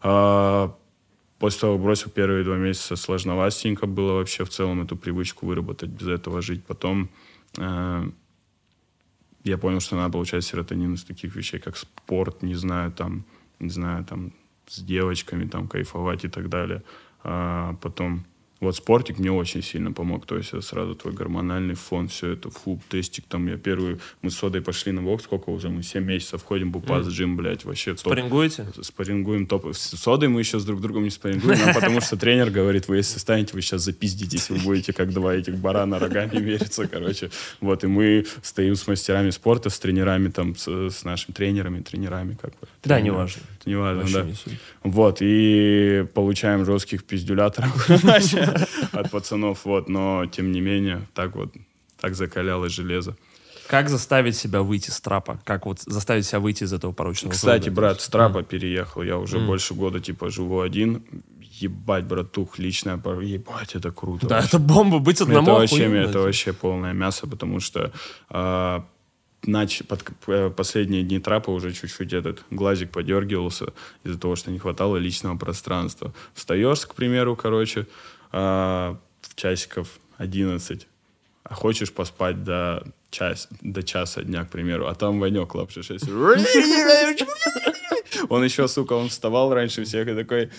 А, 0.00 0.74
После 1.42 1.60
того, 1.60 1.74
как 1.74 1.82
бросил 1.82 2.08
первые 2.08 2.44
два 2.44 2.56
месяца, 2.56 2.94
сложновастенько 2.94 3.86
было 3.86 4.12
вообще 4.12 4.44
в 4.44 4.48
целом 4.48 4.80
эту 4.80 4.96
привычку 4.96 5.44
выработать, 5.44 5.90
без 5.90 6.06
этого 6.06 6.40
жить. 6.40 6.64
Потом 6.64 7.08
э, 7.58 8.10
я 9.42 9.58
понял, 9.58 9.80
что 9.80 9.96
надо 9.96 10.12
получать 10.12 10.44
серотонин 10.44 10.94
из 10.94 11.02
таких 11.02 11.34
вещей, 11.34 11.58
как 11.58 11.76
спорт, 11.76 12.42
не 12.42 12.54
знаю, 12.54 12.92
там, 12.92 13.24
не 13.58 13.70
знаю, 13.70 14.04
там, 14.04 14.32
с 14.68 14.84
девочками, 14.84 15.48
там, 15.48 15.66
кайфовать 15.66 16.24
и 16.24 16.28
так 16.28 16.48
далее. 16.48 16.84
А 17.24 17.74
потом 17.82 18.24
вот 18.62 18.76
спортик 18.76 19.18
мне 19.18 19.32
очень 19.32 19.60
сильно 19.60 19.92
помог. 19.92 20.24
То 20.24 20.36
есть 20.36 20.50
сразу 20.62 20.94
твой 20.94 21.12
гормональный 21.12 21.74
фон, 21.74 22.06
все 22.06 22.28
это, 22.28 22.48
фу, 22.48 22.80
тестик. 22.88 23.24
Там 23.28 23.48
я 23.48 23.56
первый, 23.56 23.98
мы 24.22 24.30
с 24.30 24.36
Содой 24.36 24.62
пошли 24.62 24.92
на 24.92 25.02
бокс, 25.02 25.24
сколько 25.24 25.50
уже, 25.50 25.68
мы 25.68 25.82
7 25.82 26.04
месяцев 26.04 26.44
ходим, 26.44 26.70
бупаз, 26.70 27.06
mm. 27.06 27.10
джим, 27.10 27.36
блядь, 27.36 27.64
вообще 27.64 27.90
топ. 27.90 28.00
Спаррингуете? 28.00 28.66
Спаррингуем 28.80 29.46
топ. 29.46 29.66
С 29.74 29.96
Содой 29.96 30.28
мы 30.28 30.40
еще 30.40 30.60
с 30.60 30.64
друг 30.64 30.80
другом 30.80 31.02
не 31.02 31.10
спаррингуем, 31.10 31.58
а 31.66 31.74
потому 31.74 32.00
что 32.00 32.16
тренер 32.16 32.50
говорит, 32.50 32.86
вы 32.86 32.98
если 32.98 33.18
станете, 33.18 33.54
вы 33.54 33.62
сейчас 33.62 33.82
запиздитесь, 33.82 34.48
вы 34.48 34.58
будете 34.58 34.92
как 34.92 35.12
два 35.12 35.34
этих 35.34 35.56
барана 35.56 35.98
рогами 35.98 36.38
мериться, 36.38 36.86
короче. 36.86 37.30
Вот, 37.60 37.82
и 37.82 37.88
мы 37.88 38.26
стоим 38.42 38.76
с 38.76 38.86
мастерами 38.86 39.30
спорта, 39.30 39.70
с 39.70 39.78
тренерами, 39.80 40.28
там, 40.28 40.54
с, 40.54 40.68
с 40.68 41.04
нашими 41.04 41.34
тренерами, 41.34 41.80
тренерами, 41.80 42.36
как 42.40 42.52
бы. 42.52 42.68
Да, 42.84 43.00
неважно. 43.00 43.42
Неважно, 43.64 44.04
да. 44.12 44.24
Не 44.24 44.34
вот, 44.82 45.18
и 45.20 46.06
получаем 46.14 46.64
жестких 46.64 47.04
пиздюляторов 47.04 47.88
от 48.92 49.10
пацанов, 49.10 49.64
вот, 49.64 49.88
но 49.88 50.26
тем 50.26 50.52
не 50.52 50.60
менее, 50.60 51.06
так 51.14 51.36
вот, 51.36 51.54
так 52.00 52.14
закалялось 52.14 52.72
железо. 52.72 53.16
Как 53.68 53.88
заставить 53.88 54.36
себя 54.36 54.62
выйти 54.62 54.90
с 54.90 55.00
трапа? 55.00 55.40
Как 55.44 55.64
вот 55.64 55.80
заставить 55.80 56.26
себя 56.26 56.40
выйти 56.40 56.64
из 56.64 56.72
этого 56.72 56.92
порочного 56.92 57.32
Кстати, 57.32 57.64
круга? 57.64 57.76
брат, 57.76 58.00
с 58.00 58.08
трапа 58.08 58.42
переехал. 58.42 59.02
Я 59.02 59.16
уже 59.16 59.38
больше 59.38 59.72
года, 59.74 59.98
типа, 59.98 60.30
живу 60.30 60.60
один. 60.60 61.02
Ебать, 61.40 62.04
братух, 62.04 62.58
личная 62.58 62.98
пара. 62.98 63.20
Ебать, 63.22 63.74
это 63.74 63.90
круто. 63.90 64.26
Да, 64.26 64.34
вообще. 64.36 64.48
это 64.48 64.58
бомба, 64.58 64.98
быть 64.98 65.20
одному 65.20 65.42
это 65.42 65.60
вообще, 65.60 65.86
охуенно. 65.86 66.08
это 66.08 66.18
вообще 66.18 66.52
полное 66.52 66.92
мясо, 66.92 67.26
потому 67.26 67.60
что 67.60 67.92
а, 68.28 68.84
нач- 69.46 69.84
под 69.84 70.04
э, 70.26 70.50
последние 70.50 71.02
дни 71.02 71.18
трапа 71.18 71.50
уже 71.50 71.72
чуть-чуть 71.72 72.12
этот 72.12 72.44
глазик 72.50 72.90
подергивался 72.90 73.72
из-за 74.04 74.18
того, 74.18 74.36
что 74.36 74.50
не 74.50 74.58
хватало 74.58 74.96
личного 74.96 75.36
пространства. 75.36 76.12
Встаешь, 76.34 76.86
к 76.86 76.94
примеру, 76.94 77.36
короче, 77.36 77.86
а, 78.30 78.96
в 79.20 79.34
часиков 79.34 79.88
11, 80.18 80.86
а 81.44 81.54
хочешь 81.54 81.92
поспать 81.92 82.44
до, 82.44 82.84
час, 83.10 83.48
до 83.60 83.82
часа 83.82 84.22
дня, 84.22 84.44
к 84.44 84.50
примеру, 84.50 84.86
а 84.86 84.94
там 84.94 85.20
Ванек 85.20 85.54
лапши 85.54 85.82
6. 85.82 86.08
Он 88.28 88.44
еще, 88.44 88.68
сука, 88.68 88.92
он 88.92 89.08
вставал 89.08 89.54
раньше 89.54 89.84
всех 89.84 90.08
и 90.08 90.14
такой... 90.14 90.50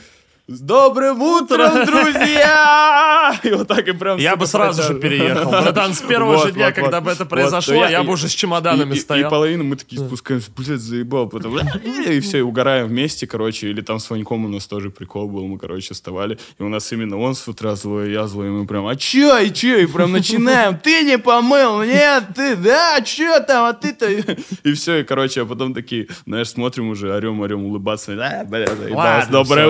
С 0.46 0.60
добрым 0.60 1.22
утром, 1.22 1.86
друзья! 1.86 3.34
И 3.44 3.50
вот 3.52 3.66
так 3.66 3.88
и 3.88 3.94
прям... 3.94 4.18
Я 4.18 4.36
бы 4.36 4.46
сразу 4.46 4.84
же 4.84 5.00
переехал. 5.00 5.50
Братан, 5.50 5.94
с 5.94 6.02
первого 6.02 6.36
Вот, 6.36 6.48
же 6.48 6.52
дня, 6.52 6.66
вот, 6.66 6.76
когда 6.76 7.00
вот. 7.00 7.06
бы 7.06 7.12
это 7.12 7.26
произошло, 7.26 7.86
я 7.86 8.04
бы 8.04 8.12
уже 8.12 8.28
с 8.28 8.34
чемоданами 8.34 8.94
и, 8.94 9.00
стоял. 9.00 9.30
И 9.30 9.32
половину 9.32 9.64
мы 9.64 9.78
такие 9.78 10.02
спускаемся, 10.02 10.52
блядь, 10.56 10.82
заебал, 10.82 11.30
потом 11.30 11.58
и 11.86 12.20
все, 12.20 12.40
и 12.40 12.42
угораем 12.42 12.88
вместе, 12.88 13.26
короче, 13.26 13.70
или 13.70 13.80
там 13.80 14.00
с 14.00 14.10
Ваньком 14.10 14.44
у 14.44 14.50
нас 14.50 14.68
тоже 14.68 14.90
прикол 14.90 15.30
был, 15.30 15.48
мы, 15.48 15.58
короче, 15.58 15.94
вставали, 15.94 16.38
и 16.60 16.64
у 16.64 16.68
нас 16.68 16.92
именно 16.92 17.18
он 17.18 17.36
с 17.36 17.48
утра 17.48 17.76
злой, 17.76 18.12
я 18.12 18.28
злой, 18.28 18.48
и 18.48 18.50
мы 18.50 18.68
прям, 18.68 18.86
а 18.88 18.98
чё, 18.98 19.38
и 19.38 19.50
чё, 19.50 19.78
и 19.78 19.86
прям 19.86 20.12
начинаем, 20.12 20.78
ты 20.78 21.04
не 21.04 21.18
помыл, 21.18 21.84
нет, 21.84 22.26
ты, 22.36 22.58
да, 22.58 23.00
чё 23.02 23.40
там, 23.40 23.64
а 23.64 23.74
ты-то, 23.74 24.10
и 24.10 24.74
все, 24.74 24.98
и, 24.98 25.04
короче, 25.06 25.44
а 25.44 25.46
потом 25.46 25.74
такие, 25.74 26.10
знаешь, 26.26 26.50
смотрим 26.50 26.90
уже, 26.90 27.16
орем, 27.16 27.40
орем, 27.40 27.64
улыбаться, 27.64 28.16
да, 28.18 28.44
бля, 28.46 28.68
заебалось. 28.68 28.94
Ладно, 28.94 29.32
доброе 29.32 29.68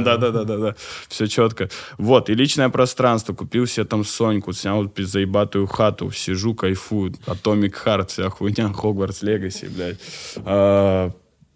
утро, 0.00 0.14
будь, 0.14 0.20
братан, 0.20 0.20
да. 0.20 0.44
да-да-да-да, 0.44 0.76
все 1.08 1.26
четко. 1.26 1.68
Вот, 1.98 2.30
и 2.30 2.34
личное 2.34 2.68
пространство, 2.68 3.34
купил 3.34 3.66
себе 3.66 3.84
там 3.84 4.04
Соньку, 4.04 4.52
снял 4.52 4.90
заебатую 4.96 5.66
хату, 5.66 6.10
сижу, 6.10 6.54
кайфую, 6.54 7.12
Atomic 7.26 7.74
Heart, 7.84 8.08
вся 8.08 8.30
хуйня, 8.30 8.72
Хогвартс 8.74 9.22
Легаси, 9.22 9.66
блядь. 9.66 9.98
А, 10.44 11.12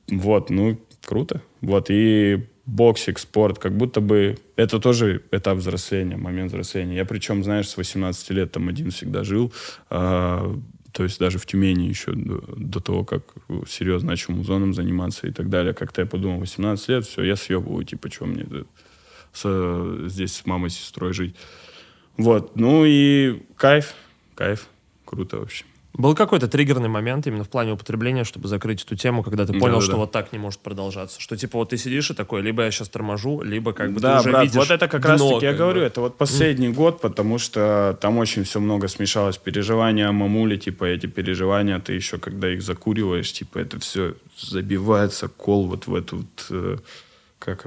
вот, 0.09 0.51
ну, 0.51 0.79
круто. 1.05 1.43
Вот, 1.61 1.87
и 1.91 2.47
боксик, 2.67 3.19
спорт, 3.19 3.59
как 3.59 3.77
будто 3.77 4.01
бы 4.01 4.37
это 4.57 4.79
тоже 4.79 5.23
этап 5.33 5.59
взросления, 5.59 6.17
момент 6.17 6.51
взросления. 6.51 6.97
Я 6.97 7.05
причем, 7.05 7.43
знаешь, 7.43 7.69
с 7.69 7.77
18 7.77 8.31
лет 8.31 8.53
там 8.53 8.69
один 8.69 8.91
всегда 8.91 9.25
жил, 9.25 9.53
а, 9.89 10.57
то 10.93 11.03
есть 11.05 11.19
даже 11.19 11.39
в 11.39 11.47
Тюмени 11.47 11.85
еще 11.89 12.13
до, 12.13 12.43
до 12.57 12.81
того, 12.81 13.05
как 13.05 13.23
серьезно 13.69 14.11
начал 14.11 14.33
музоном 14.35 14.75
заниматься 14.75 15.27
и 15.27 15.33
так 15.33 15.49
далее. 15.49 15.75
Как-то 15.75 16.03
я 16.03 16.07
подумал, 16.07 16.41
18 16.41 16.89
лет, 16.89 17.07
все, 17.07 17.23
я 17.23 17.37
съебываю, 17.37 17.85
типа, 17.85 18.11
что 18.11 18.27
мне 18.27 18.47
с- 19.33 20.09
здесь 20.09 20.33
с 20.35 20.47
мамой, 20.47 20.71
с 20.71 20.75
сестрой 20.75 21.13
жить. 21.13 21.35
Вот, 22.17 22.57
ну 22.57 22.85
и 22.85 23.43
кайф, 23.57 23.95
кайф, 24.35 24.67
круто 25.05 25.39
вообще. 25.39 25.65
Был 26.01 26.15
какой-то 26.15 26.49
триггерный 26.49 26.89
момент 26.89 27.27
именно 27.27 27.45
в 27.45 27.51
плане 27.51 27.73
употребления, 27.73 28.25
чтобы 28.25 28.49
закрыть 28.49 28.83
эту 28.83 28.97
тему, 28.97 29.23
когда 29.23 29.45
ты 29.45 29.53
понял, 29.53 29.75
Да-да-да. 29.75 29.87
что 29.87 29.97
вот 29.97 30.13
так 30.13 30.33
не 30.33 30.39
может 30.39 30.61
продолжаться? 30.61 31.21
Что 31.21 31.37
типа 31.37 31.59
вот 31.59 31.69
ты 31.69 31.77
сидишь 31.77 32.11
и 32.11 32.15
такой, 32.15 32.41
либо 32.41 32.63
я 32.63 32.71
сейчас 32.71 32.89
торможу, 32.89 33.43
либо 33.43 33.75
как 33.75 33.93
бы 33.93 34.01
да, 34.01 34.15
ты 34.15 34.21
уже 34.21 34.31
брат, 34.31 34.43
видишь 34.45 34.57
вот 34.57 34.71
это 34.71 34.89
как 34.89 35.03
дно, 35.03 35.11
раз 35.11 35.21
таки 35.21 35.45
я 35.45 35.53
говорю, 35.53 35.81
бы. 35.81 35.87
это 35.87 36.01
вот 36.01 36.17
последний 36.17 36.71
год, 36.71 37.03
потому 37.03 37.37
что 37.39 37.99
там 38.01 38.17
очень 38.17 38.45
все 38.45 38.61
много 38.61 38.89
смешалось. 38.89 39.37
Переживания 39.37 40.09
о 40.09 40.13
мамуле, 40.13 40.57
типа 40.57 40.85
эти 40.85 41.05
переживания, 41.05 41.79
ты 41.81 41.93
еще 41.93 42.17
когда 42.17 42.51
их 42.51 42.63
закуриваешь, 42.63 43.31
типа 43.31 43.59
это 43.59 43.79
все 43.79 44.15
забивается 44.39 45.29
кол 45.29 45.67
вот 45.67 45.87
в 45.87 45.95
эту 45.95 46.17
вот, 46.17 46.47
э, 46.49 46.79
как 47.39 47.67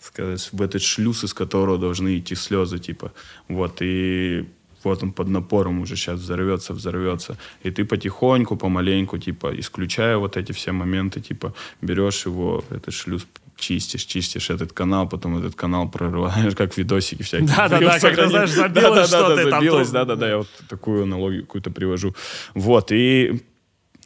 сказать, 0.00 0.48
в 0.50 0.60
этот 0.60 0.82
шлюз, 0.82 1.22
из 1.22 1.32
которого 1.32 1.78
должны 1.78 2.18
идти 2.18 2.34
слезы, 2.34 2.80
типа. 2.80 3.12
Вот, 3.48 3.76
и 3.80 4.44
вот 4.84 5.02
он 5.02 5.12
под 5.12 5.28
напором 5.28 5.80
уже 5.80 5.96
сейчас 5.96 6.20
взорвется, 6.20 6.74
взорвется. 6.74 7.36
И 7.64 7.70
ты 7.70 7.84
потихоньку, 7.84 8.56
помаленьку, 8.56 9.18
типа, 9.18 9.52
исключая 9.58 10.16
вот 10.16 10.36
эти 10.36 10.52
все 10.52 10.72
моменты, 10.72 11.20
типа, 11.20 11.54
берешь 11.82 12.26
его, 12.26 12.64
этот 12.70 12.94
шлюз 12.94 13.26
чистишь, 13.56 14.04
чистишь 14.04 14.50
этот 14.50 14.72
канал, 14.72 15.08
потом 15.08 15.38
этот 15.38 15.54
канал 15.54 15.88
прорываешь, 15.88 16.54
как 16.56 16.76
видосики 16.76 17.22
всякие. 17.22 17.48
Да-да-да, 17.48 17.98
когда, 18.00 18.28
знаешь, 18.28 18.50
забилось 18.50 19.10
Да-да-да, 19.10 19.50
что-то, 19.50 19.84
то- 19.84 19.92
да-да-да, 19.92 20.28
я 20.28 20.36
вот 20.38 20.48
такую 20.68 21.02
аналогию 21.04 21.42
какую-то 21.42 21.70
привожу. 21.70 22.14
Вот, 22.54 22.92
и, 22.92 23.42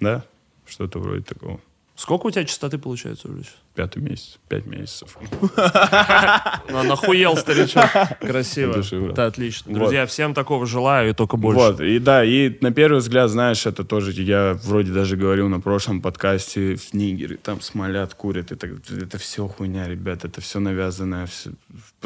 да, 0.00 0.24
что-то 0.66 0.98
вроде 0.98 1.22
такого. 1.22 1.60
Сколько 1.96 2.26
у 2.26 2.30
тебя 2.30 2.44
частоты 2.44 2.78
получается 2.78 3.28
уже? 3.28 3.42
сейчас? 3.42 3.56
Пятый 3.78 4.02
месяц, 4.02 4.40
пять 4.48 4.66
месяцев. 4.66 5.16
Ну, 6.68 6.82
нахуел, 6.82 7.36
старичок. 7.36 7.84
Красиво. 8.20 8.82
Это 9.12 9.26
отлично. 9.26 9.72
Друзья, 9.72 10.04
всем 10.04 10.34
такого 10.34 10.66
желаю 10.66 11.10
и 11.10 11.12
только 11.12 11.36
больше. 11.36 11.60
Вот, 11.60 11.80
и 11.80 12.00
да, 12.00 12.24
и 12.24 12.58
на 12.60 12.72
первый 12.72 12.98
взгляд, 12.98 13.30
знаешь, 13.30 13.66
это 13.66 13.84
тоже, 13.84 14.10
я 14.20 14.58
вроде 14.64 14.90
даже 14.90 15.16
говорил 15.16 15.48
на 15.48 15.60
прошлом 15.60 16.02
подкасте, 16.02 16.74
в 16.74 16.92
нигеры 16.92 17.36
там 17.36 17.60
смолят, 17.60 18.14
курят, 18.14 18.50
это, 18.50 18.66
это 18.66 19.16
все 19.16 19.46
хуйня, 19.46 19.86
ребят, 19.86 20.24
это 20.24 20.40
все 20.40 20.58
навязанное, 20.58 21.28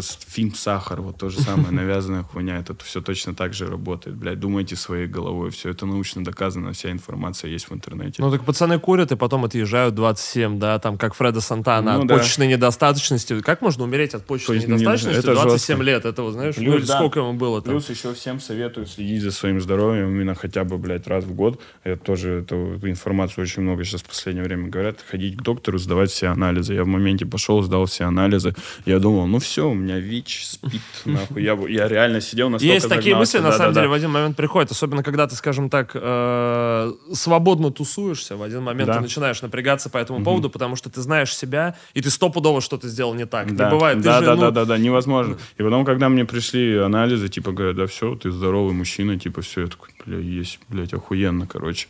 фильм 0.00 0.54
«Сахар», 0.54 1.00
вот 1.00 1.16
то 1.16 1.30
же 1.30 1.40
самое, 1.40 1.70
навязанная 1.70 2.22
хуйня, 2.22 2.58
это 2.58 2.76
все 2.84 3.00
точно 3.00 3.34
так 3.34 3.54
же 3.54 3.66
работает, 3.66 4.16
блядь, 4.16 4.38
думайте 4.38 4.76
своей 4.76 5.06
головой, 5.06 5.50
все 5.50 5.70
это 5.70 5.86
научно 5.86 6.22
доказано, 6.22 6.74
вся 6.74 6.90
информация 6.90 7.50
есть 7.50 7.70
в 7.70 7.72
интернете. 7.72 8.22
Ну 8.22 8.30
так 8.30 8.44
пацаны 8.44 8.78
курят 8.78 9.10
и 9.12 9.16
потом 9.16 9.46
отъезжают 9.46 9.94
27, 9.94 10.58
да, 10.58 10.78
там 10.78 10.98
как 10.98 11.14
Фреда 11.14 11.40
Сантана 11.62 11.94
Ну 11.94 12.02
от 12.02 12.06
да. 12.08 12.18
почечной 12.18 12.48
недостаточности. 12.48 13.40
Как 13.40 13.62
можно 13.62 13.84
умереть 13.84 14.14
от 14.14 14.24
почечной 14.24 14.56
Почечной 14.56 14.76
недостаточности 14.78 15.18
это 15.20 15.34
27 15.34 15.76
жестко. 15.76 15.82
лет? 15.84 16.04
Это, 16.04 16.30
знаешь, 16.30 16.54
Плюс, 16.56 16.80
ну 16.80 16.86
да. 16.86 16.96
сколько 16.96 17.20
ему 17.20 17.32
было 17.34 17.62
там? 17.62 17.72
Плюс 17.72 17.88
еще 17.90 18.14
всем 18.14 18.40
советую 18.40 18.86
следить 18.86 19.22
за 19.22 19.30
своим 19.30 19.60
здоровьем 19.60 20.08
именно 20.10 20.34
хотя 20.34 20.64
бы, 20.64 20.78
блядь, 20.78 21.06
раз 21.06 21.24
в 21.24 21.34
год. 21.34 21.60
Это 21.84 22.02
тоже 22.02 22.40
эту 22.40 22.78
информацию 22.82 23.42
очень 23.42 23.62
много 23.62 23.84
сейчас 23.84 24.02
в 24.02 24.08
последнее 24.08 24.44
время 24.44 24.68
говорят. 24.68 24.98
Ходить 25.08 25.36
к 25.36 25.42
доктору, 25.42 25.78
сдавать 25.78 26.10
все 26.10 26.28
анализы. 26.28 26.74
Я 26.74 26.84
в 26.84 26.88
моменте 26.88 27.26
пошел, 27.26 27.62
сдал 27.62 27.86
все 27.86 28.04
анализы. 28.04 28.54
Я 28.84 28.98
думал, 28.98 29.26
ну 29.26 29.38
все, 29.38 29.68
у 29.68 29.74
меня 29.74 29.98
ВИЧ, 29.98 30.46
СПИД, 30.46 30.80
нахуй. 31.04 31.42
Я, 31.42 31.58
я 31.68 31.88
реально 31.88 32.20
сидел 32.20 32.48
настолько 32.50 32.74
Есть 32.74 32.88
такие 32.88 33.14
мысли, 33.16 33.38
на 33.38 33.52
самом 33.52 33.74
деле, 33.74 33.88
в 33.88 33.92
один 33.92 34.10
момент 34.10 34.36
приходят. 34.36 34.70
Особенно, 34.70 35.02
когда 35.02 35.26
ты, 35.26 35.36
скажем 35.36 35.70
так, 35.70 35.92
э, 35.94 36.92
свободно 37.12 37.70
тусуешься, 37.70 38.36
в 38.36 38.42
один 38.42 38.62
момент 38.62 38.92
ты 38.92 39.00
начинаешь 39.00 39.42
напрягаться 39.42 39.90
по 39.90 39.98
этому 39.98 40.24
поводу, 40.24 40.50
потому 40.50 40.76
что 40.76 40.90
ты 40.90 41.00
знаешь 41.00 41.34
себя, 41.42 41.74
и 41.94 42.00
ты 42.00 42.10
стопудово 42.10 42.60
что-то 42.60 42.88
сделал 42.88 43.14
не 43.14 43.26
так. 43.26 43.54
Да, 43.54 43.64
Не 43.64 43.70
бывает. 43.70 43.98
Ты 43.98 44.04
да, 44.04 44.20
же, 44.20 44.26
да, 44.26 44.34
ну, 44.34 44.40
да, 44.40 44.50
да, 44.50 44.64
да, 44.64 44.78
невозможно. 44.78 45.36
И 45.58 45.62
потом, 45.62 45.84
когда 45.84 46.08
мне 46.08 46.24
пришли 46.24 46.76
анализы, 46.76 47.28
типа, 47.28 47.52
говорят, 47.52 47.76
да 47.76 47.86
все, 47.86 48.14
ты 48.14 48.30
здоровый 48.30 48.74
мужчина, 48.74 49.18
типа, 49.18 49.40
все, 49.42 49.62
я 49.62 49.66
такой, 49.66 49.88
бля, 50.04 50.18
есть, 50.18 50.58
блядь, 50.68 50.94
охуенно, 50.94 51.46
короче. 51.46 51.88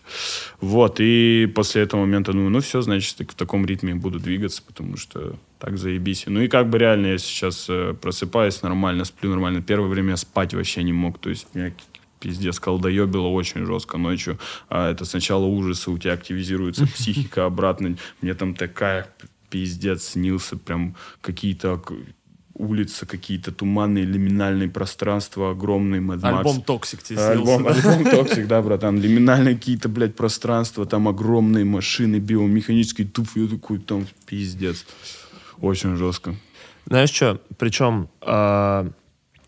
Вот, 0.60 0.96
и 1.00 1.50
после 1.54 1.82
этого 1.82 2.00
момента, 2.00 2.32
ну, 2.32 2.48
ну 2.48 2.60
все, 2.60 2.80
значит, 2.80 3.16
так- 3.16 3.32
в 3.32 3.34
таком 3.34 3.66
ритме 3.66 3.94
буду 3.94 4.18
двигаться, 4.18 4.62
потому 4.66 4.96
что 4.96 5.36
так 5.58 5.78
заебись. 5.78 6.24
Ну 6.26 6.40
и 6.40 6.48
как 6.48 6.68
бы 6.68 6.78
реально 6.78 7.06
я 7.08 7.18
сейчас 7.18 7.66
э, 7.68 7.94
просыпаюсь 8.00 8.62
нормально, 8.62 9.04
сплю 9.04 9.30
нормально. 9.30 9.62
Первое 9.62 9.88
время 9.88 10.10
я 10.10 10.16
спать 10.16 10.54
вообще 10.54 10.82
не 10.82 10.92
мог, 10.92 11.18
то 11.18 11.30
есть 11.30 11.46
меня 11.54 11.72
пиздец, 12.22 12.60
колдоебило 12.60 13.26
очень 13.26 13.66
жестко 13.66 13.98
ночью. 13.98 14.38
А 14.68 14.90
это 14.90 15.04
сначала 15.04 15.44
ужасы, 15.44 15.90
у 15.90 15.98
тебя 15.98 16.14
активизируется 16.14 16.86
психика 16.94 17.46
обратно. 17.46 17.96
Мне 18.20 18.34
там 18.34 18.54
такая 18.54 19.08
пиздец 19.52 20.02
снился, 20.08 20.56
прям 20.56 20.96
какие-то 21.20 21.80
улицы, 22.54 23.06
какие-то 23.06 23.52
туманные 23.52 24.04
лиминальные 24.04 24.68
пространства, 24.68 25.50
огромные 25.50 26.00
Mad. 26.00 26.20
Альбом 26.22 26.62
Toxic 26.62 27.02
тебе 27.02 27.18
Альбом, 27.18 27.62
снился. 27.62 27.90
альбом 27.90 28.06
Toxic, 28.12 28.46
да, 28.46 28.62
братан. 28.62 28.98
Лиминальные 28.98 29.56
какие-то, 29.56 29.88
блядь, 29.88 30.16
пространства, 30.16 30.86
там 30.86 31.06
огромные 31.06 31.64
машины, 31.64 32.16
биомеханические 32.16 33.06
туф, 33.06 33.36
я 33.36 33.46
такой, 33.46 33.78
там, 33.78 34.06
пиздец. 34.26 34.86
Очень 35.60 35.96
жестко. 35.96 36.34
Знаешь 36.86 37.10
что? 37.10 37.40
Причем 37.58 38.08
э, 38.22 38.90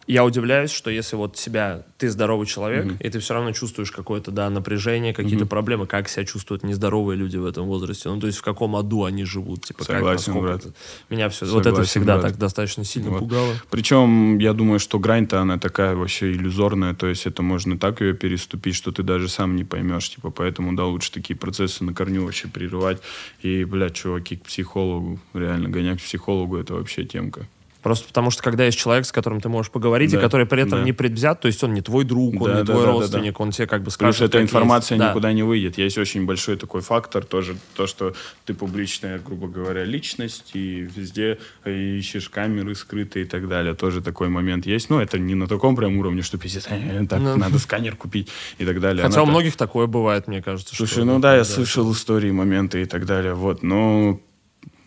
я 0.07 0.25
удивляюсь, 0.25 0.71
что 0.71 0.91
если 0.91 1.17
вот 1.17 1.37
себя, 1.37 1.85
ты 1.99 2.11
здоровый 2.11 2.47
человек, 2.47 2.93
и 3.01 3.09
ты 3.11 3.19
все 3.21 3.35
равно 3.35 3.53
чувствуешь 3.53 3.91
какое-то, 3.91 4.31
да, 4.31 4.51
напряжение, 4.51 5.13
какие-то 5.15 5.47
проблемы, 5.47 5.87
как 5.87 6.09
себя 6.09 6.25
чувствуют 6.25 6.63
нездоровые 6.63 7.17
люди 7.17 7.37
в 7.37 7.47
этом 7.47 7.67
возрасте. 7.67 8.09
Ну, 8.09 8.21
то 8.21 8.27
есть 8.27 8.39
в 8.39 8.43
каком 8.43 8.77
аду 8.77 9.05
они 9.05 9.25
живут, 9.25 9.65
типа, 9.65 9.79
как, 9.85 9.97
Согласен, 9.97 10.33
насколько 10.35 10.41
брат. 10.41 10.61
это- 10.67 10.75
Меня 11.11 11.29
все, 11.29 11.47
вот 11.47 11.61
это 11.61 11.71
Согласен, 11.71 11.89
всегда 11.91 12.15
брат. 12.19 12.23
так 12.33 12.39
достаточно 12.39 12.85
сильно 12.85 13.11
Вот. 13.11 13.21
пугало. 13.21 13.55
Причем, 13.71 14.39
я 14.39 14.53
думаю, 14.53 14.79
что 14.79 14.99
грань-то 14.99 15.41
она 15.41 15.59
такая 15.59 15.95
вообще 15.97 16.33
иллюзорная, 16.33 16.95
то 16.95 17.07
есть 17.07 17.27
это 17.27 17.43
можно 17.43 17.79
так 17.79 18.01
ее 18.01 18.15
переступить, 18.15 18.75
что 18.75 18.93
ты 18.93 19.03
даже 19.03 19.29
сам 19.29 19.57
не 19.57 19.65
поймешь, 19.65 20.09
типа, 20.11 20.31
поэтому, 20.31 20.75
да, 20.77 20.85
лучше 20.85 21.13
такие 21.13 21.37
процессы 21.37 21.83
на 21.85 21.95
корню 21.95 22.25
вообще 22.25 22.49
прерывать. 22.49 23.01
И, 23.43 23.65
блядь, 23.65 23.95
чуваки, 23.95 24.37
к 24.37 24.43
психологу, 24.45 25.19
реально, 25.33 25.69
гонять 25.69 26.01
к 26.01 26.05
психологу, 26.05 26.57
это 26.57 26.75
вообще 26.75 27.05
темка. 27.05 27.47
Просто 27.85 28.09
потому 28.09 28.30
что 28.30 28.43
когда 28.43 28.64
есть 28.64 28.78
человек, 28.78 29.05
с 29.05 29.12
которым 29.12 29.43
ты 29.43 29.51
можешь 29.51 29.70
поговорить, 29.70 30.11
Да, 30.11 30.18
и 30.18 30.20
который 30.20 30.47
при 30.47 30.62
этом 30.62 30.78
да. 30.80 30.85
не 30.87 30.93
предвзят, 30.93 31.41
то 31.43 31.47
есть 31.49 31.62
он 31.62 31.74
не 31.74 31.82
твой 31.82 32.05
друг, 32.05 32.41
он 32.41 32.49
Да, 32.51 32.55
не 32.61 32.64
да, 32.64 32.72
твой 32.72 32.87
да, 32.87 32.87
да, 32.87 32.93
родственник, 32.93 33.39
он 33.39 33.51
тебе 33.51 33.66
как 33.66 33.80
бы 33.80 33.85
Плюс 33.85 33.95
скажет, 33.95 34.22
эта 34.22 34.32
как 34.32 34.41
есть. 34.41 34.53
информация 34.55 34.97
Да. 34.99 35.11
никуда 35.11 35.32
не 35.35 35.43
выйдет. 35.43 35.76
Есть 35.76 35.99
очень 35.99 36.24
большой 36.24 36.57
такой 36.57 36.80
фактор 36.80 37.24
тоже, 37.26 37.57
то, 37.76 37.87
что 37.87 38.14
ты 38.47 38.55
публичная, 38.55 39.18
грубо 39.18 39.49
говоря, 39.49 39.85
личность, 39.85 40.53
и 40.55 40.80
везде 40.97 41.39
ищешь 41.66 42.30
камеры 42.30 42.74
скрытые 42.74 43.26
и 43.26 43.28
так 43.28 43.49
далее. 43.49 43.74
Тоже 43.74 44.01
такой 44.01 44.30
момент 44.30 44.64
есть. 44.64 44.89
Ну, 44.89 44.99
это 44.99 45.18
не 45.18 45.35
на 45.35 45.47
таком 45.47 45.76
прям 45.76 45.99
уровне, 45.99 46.22
что 46.22 46.39
пиздец, 46.39 46.66
э, 46.70 47.07
так, 47.07 47.20
Ну. 47.20 47.37
надо 47.37 47.59
сканер 47.59 47.97
купить 47.97 48.28
и 48.57 48.64
так 48.64 48.80
далее. 48.80 49.03
Хотя 49.03 49.20
у 49.20 49.24
Она-то- 49.24 49.30
многих 49.30 49.57
такое 49.57 49.87
бывает, 49.87 50.26
мне 50.26 50.41
кажется. 50.41 50.74
Слушай, 50.74 51.05
ну 51.05 51.18
да, 51.18 51.37
я 51.37 51.45
слышал 51.45 51.93
истории, 51.93 52.30
моменты 52.30 52.80
и 52.80 52.87
так 52.87 53.05
далее. 53.05 53.35
Вот, 53.35 53.62
но 53.62 54.20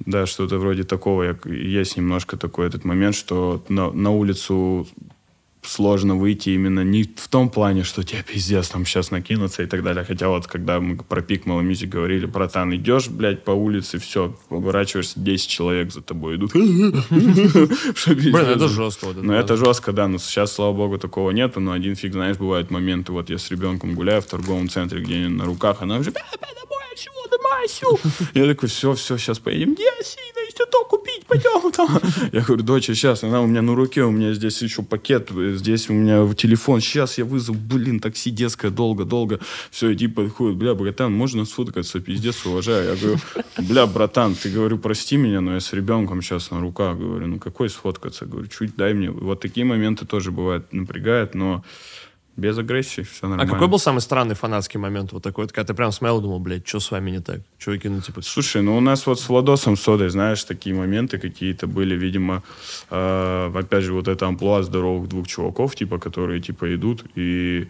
да, 0.07 0.25
что-то 0.25 0.57
вроде 0.57 0.83
такого. 0.83 1.23
Я- 1.23 1.37
Есть 1.45 1.97
немножко 1.97 2.37
такой 2.37 2.65
этот 2.67 2.85
момент, 2.85 3.13
что 3.15 3.63
на, 3.69 3.91
на 3.91 4.09
улицу 4.11 4.87
сложно 5.67 6.15
выйти 6.15 6.49
именно 6.49 6.83
не 6.83 7.03
в 7.03 7.27
том 7.27 7.49
плане, 7.49 7.83
что 7.83 8.03
тебе 8.03 8.23
пиздец 8.23 8.69
там 8.69 8.85
сейчас 8.85 9.11
накинуться 9.11 9.63
и 9.63 9.65
так 9.65 9.83
далее. 9.83 10.03
Хотя 10.03 10.29
вот 10.29 10.47
когда 10.47 10.79
мы 10.79 10.97
про 10.97 11.21
пик 11.21 11.45
Мало 11.45 11.61
Music 11.61 11.87
говорили, 11.87 12.25
братан, 12.25 12.73
идешь, 12.75 13.09
блядь, 13.09 13.43
по 13.43 13.51
улице, 13.51 13.99
все, 13.99 14.35
поворачиваешься, 14.49 15.19
10 15.19 15.49
человек 15.49 15.91
за 15.91 16.01
тобой 16.01 16.35
идут. 16.35 16.53
Блин, 16.53 17.03
это 18.35 18.67
жестко. 18.67 19.07
Ну, 19.15 19.33
это 19.33 19.57
жестко, 19.57 19.91
да. 19.91 20.07
Но 20.07 20.17
сейчас, 20.17 20.53
слава 20.53 20.73
богу, 20.73 20.97
такого 20.97 21.31
нету. 21.31 21.59
Но 21.59 21.71
один 21.71 21.95
фиг, 21.95 22.13
знаешь, 22.13 22.37
бывают 22.37 22.71
моменты. 22.71 23.11
Вот 23.11 23.29
я 23.29 23.37
с 23.37 23.51
ребенком 23.51 23.95
гуляю 23.95 24.21
в 24.21 24.25
торговом 24.25 24.69
центре, 24.69 25.01
где 25.01 25.27
на 25.27 25.45
руках, 25.45 25.81
она 25.81 25.97
уже... 25.97 26.13
Я 28.33 28.47
такой, 28.47 28.69
все, 28.69 28.93
все, 28.93 29.17
сейчас 29.17 29.39
поедем. 29.39 29.73
Где 29.73 29.83
сильно, 30.03 30.39
если 30.45 30.65
то 30.71 30.83
купить, 30.85 31.06
пойдем 31.27 31.71
там. 31.71 31.99
Я 32.31 32.41
говорю, 32.41 32.63
доча, 32.63 32.93
сейчас, 32.93 33.23
она 33.23 33.41
у 33.41 33.47
меня 33.47 33.61
на 33.61 33.75
руке, 33.75 34.03
у 34.03 34.11
меня 34.11 34.33
здесь 34.33 34.61
еще 34.61 34.83
пакет, 34.83 35.29
здесь 35.31 35.89
у 35.89 35.93
меня 35.93 36.33
телефон, 36.33 36.81
сейчас 36.81 37.17
я 37.17 37.25
вызову, 37.25 37.57
блин, 37.57 37.99
такси 37.99 38.31
детское, 38.31 38.71
долго-долго. 38.71 39.39
Все, 39.71 39.93
иди 39.93 40.07
подходит, 40.07 40.57
бля, 40.57 40.73
братан, 40.73 41.13
можно 41.13 41.45
сфоткаться, 41.45 41.99
пиздец, 41.99 42.45
уважаю. 42.45 42.89
Я 42.89 42.95
говорю, 42.95 43.19
бля, 43.57 43.87
братан, 43.87 44.35
ты, 44.35 44.49
говорю, 44.49 44.77
прости 44.77 45.17
меня, 45.17 45.41
но 45.41 45.53
я 45.53 45.59
с 45.59 45.73
ребенком 45.73 46.21
сейчас 46.21 46.51
на 46.51 46.59
руках, 46.59 46.97
говорю, 46.97 47.27
ну 47.27 47.39
какой 47.39 47.69
сфоткаться? 47.69 48.25
Говорю, 48.25 48.47
чуть 48.47 48.75
дай 48.75 48.93
мне. 48.93 49.11
Вот 49.11 49.39
такие 49.39 49.65
моменты 49.65 50.05
тоже 50.05 50.31
бывают, 50.31 50.71
напрягают, 50.73 51.35
но 51.35 51.63
без 52.37 52.57
агрессии 52.57 53.01
все 53.01 53.25
А 53.25 53.29
нормально. 53.29 53.51
какой 53.51 53.67
был 53.67 53.79
самый 53.79 53.99
странный 53.99 54.35
фанатский 54.35 54.79
момент 54.79 55.11
вот 55.11 55.23
такой, 55.23 55.45
вот, 55.45 55.51
когда 55.51 55.67
ты 55.67 55.73
прям 55.73 55.91
смотрел 55.91 56.19
и 56.19 56.21
думал, 56.21 56.39
блядь, 56.39 56.67
что 56.67 56.79
с 56.79 56.91
вами 56.91 57.11
не 57.11 57.19
так? 57.19 57.41
Чуваки, 57.57 57.89
ну 57.89 57.99
типа... 57.99 58.21
Слушай, 58.21 58.61
ну 58.61 58.77
у 58.77 58.79
нас 58.79 59.07
вот 59.07 59.19
с 59.19 59.27
Владосом 59.27 59.75
Содой, 59.75 60.09
знаешь, 60.09 60.43
такие 60.43 60.75
моменты 60.75 61.17
какие-то 61.17 61.67
были, 61.67 61.95
видимо, 61.95 62.43
э, 62.91 63.51
опять 63.53 63.83
же, 63.83 63.93
вот 63.93 64.07
это 64.07 64.27
амплуа 64.27 64.61
здоровых 64.61 65.09
двух 65.09 65.27
чуваков, 65.27 65.75
типа, 65.75 65.97
которые, 65.97 66.39
типа, 66.39 66.73
идут 66.75 67.03
и 67.15 67.67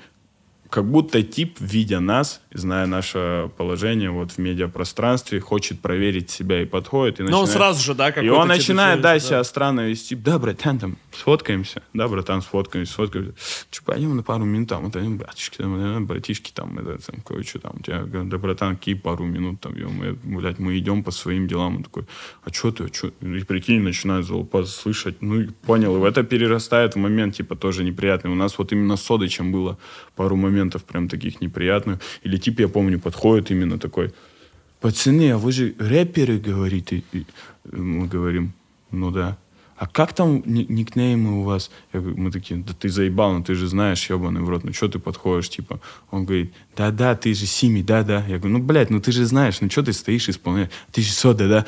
как 0.70 0.86
будто 0.86 1.24
тип, 1.24 1.58
видя 1.60 2.00
нас, 2.00 2.42
зная 2.52 2.86
наше 2.88 3.50
положение 3.58 4.10
вот 4.10 4.32
в 4.32 4.38
медиапространстве, 4.38 5.40
хочет 5.40 5.80
проверить 5.80 6.30
себя 6.30 6.62
и 6.62 6.66
подходит. 6.66 7.20
И 7.20 7.24
Ну, 7.24 7.40
он 7.40 7.48
сразу 7.48 7.82
же, 7.82 7.94
да, 7.94 8.10
И 8.10 8.12
какой-то... 8.12 8.36
он 8.36 8.48
начинает, 8.48 9.02
да, 9.02 9.20
челлендж, 9.20 9.28
себя 9.28 9.44
странно 9.44 9.82
вести. 9.88 10.16
Да, 10.16 10.40
братан, 10.40 10.80
там, 10.80 10.98
сфоткаемся. 11.14 11.82
Да, 11.94 12.08
братан, 12.08 12.42
сфоткаемся, 12.42 12.94
сфоткаемся. 12.94 13.34
Че, 13.72 13.82
пойдем 13.84 14.16
на 14.16 14.24
пару 14.24 14.46
минут 14.46 14.70
там, 14.70 14.84
вот 14.84 14.96
они, 14.96 15.16
братишки, 15.16 15.58
там, 15.58 15.76
э, 15.76 16.00
братишки, 16.02 16.52
там, 16.54 16.78
это, 16.80 16.98
там, 17.06 17.22
кое-что 17.22 17.60
там. 17.60 17.76
У 17.80 17.84
тебя, 17.84 18.04
да, 18.04 18.38
братан, 18.38 18.76
какие 18.76 18.96
пару 18.96 19.26
минут 19.26 19.62
там, 19.62 19.76
ё, 19.76 19.90
мы, 19.90 20.14
блядь, 20.40 20.60
мы 20.60 20.78
идем 20.78 21.04
по 21.04 21.12
своим 21.12 21.48
делам. 21.48 21.78
Он 21.78 21.84
такой, 21.84 22.06
а 22.44 22.52
что 22.52 22.72
ты, 22.72 22.94
что? 22.94 23.08
И 23.22 23.44
прикинь, 23.44 23.82
начинает 23.82 24.26
залупаться, 24.26 24.72
слышать. 24.72 25.22
Ну, 25.22 25.42
и 25.42 25.48
понял, 25.48 26.04
и 26.04 26.08
это 26.08 26.24
перерастает 26.24 26.96
в 26.96 26.98
момент, 26.98 27.36
типа, 27.36 27.56
тоже 27.56 27.84
неприятный. 27.84 28.32
У 28.32 28.36
нас 28.36 28.58
вот 28.58 28.72
именно 28.72 28.98
с 28.98 29.04
Содычем 29.04 29.52
было 29.52 29.78
пару 30.16 30.36
моментов 30.36 30.57
прям 30.66 31.10
таких 31.10 31.42
неприятных. 31.42 32.00
Или 32.24 32.38
тип, 32.38 32.60
я 32.60 32.68
помню, 32.68 33.00
подходит 33.00 33.52
именно 33.52 33.78
такой, 33.78 34.14
пацаны, 34.82 35.32
а 35.32 35.38
вы 35.38 35.52
же 35.52 35.76
рэперы, 35.80 36.38
говорит, 36.38 36.94
и, 36.94 37.04
и 37.12 37.26
мы 37.72 38.08
говорим, 38.08 38.54
ну 38.92 39.12
да. 39.12 39.38
А 39.78 39.86
как 39.86 40.14
там 40.14 40.42
ни- 40.46 40.66
никнеймы 40.68 41.42
у 41.42 41.44
вас? 41.44 41.70
Я 41.94 42.00
говорю, 42.00 42.18
мы 42.18 42.32
такие, 42.32 42.60
да 42.60 42.74
ты 42.74 42.90
заебал, 42.90 43.34
ну 43.34 43.44
ты 43.44 43.54
же 43.54 43.68
знаешь, 43.68 44.10
ебаный 44.10 44.42
в 44.42 44.50
рот, 44.50 44.64
ну 44.64 44.74
что 44.74 44.88
ты 44.88 44.98
подходишь, 44.98 45.50
типа? 45.50 45.80
Он 46.10 46.26
говорит, 46.26 46.52
да-да, 46.76 47.16
ты 47.16 47.34
же 47.36 47.46
Сими, 47.46 47.84
да-да. 47.84 48.26
Я 48.28 48.40
говорю, 48.40 48.58
ну, 48.58 48.64
блядь, 48.64 48.90
ну 48.90 49.00
ты 49.00 49.12
же 49.12 49.26
знаешь, 49.26 49.62
ну 49.62 49.70
что 49.70 49.84
ты 49.84 49.94
стоишь, 49.94 50.30
исполняешь? 50.30 50.72
Ты 50.92 51.02
же 51.04 51.12
Сода, 51.12 51.48
да? 51.48 51.66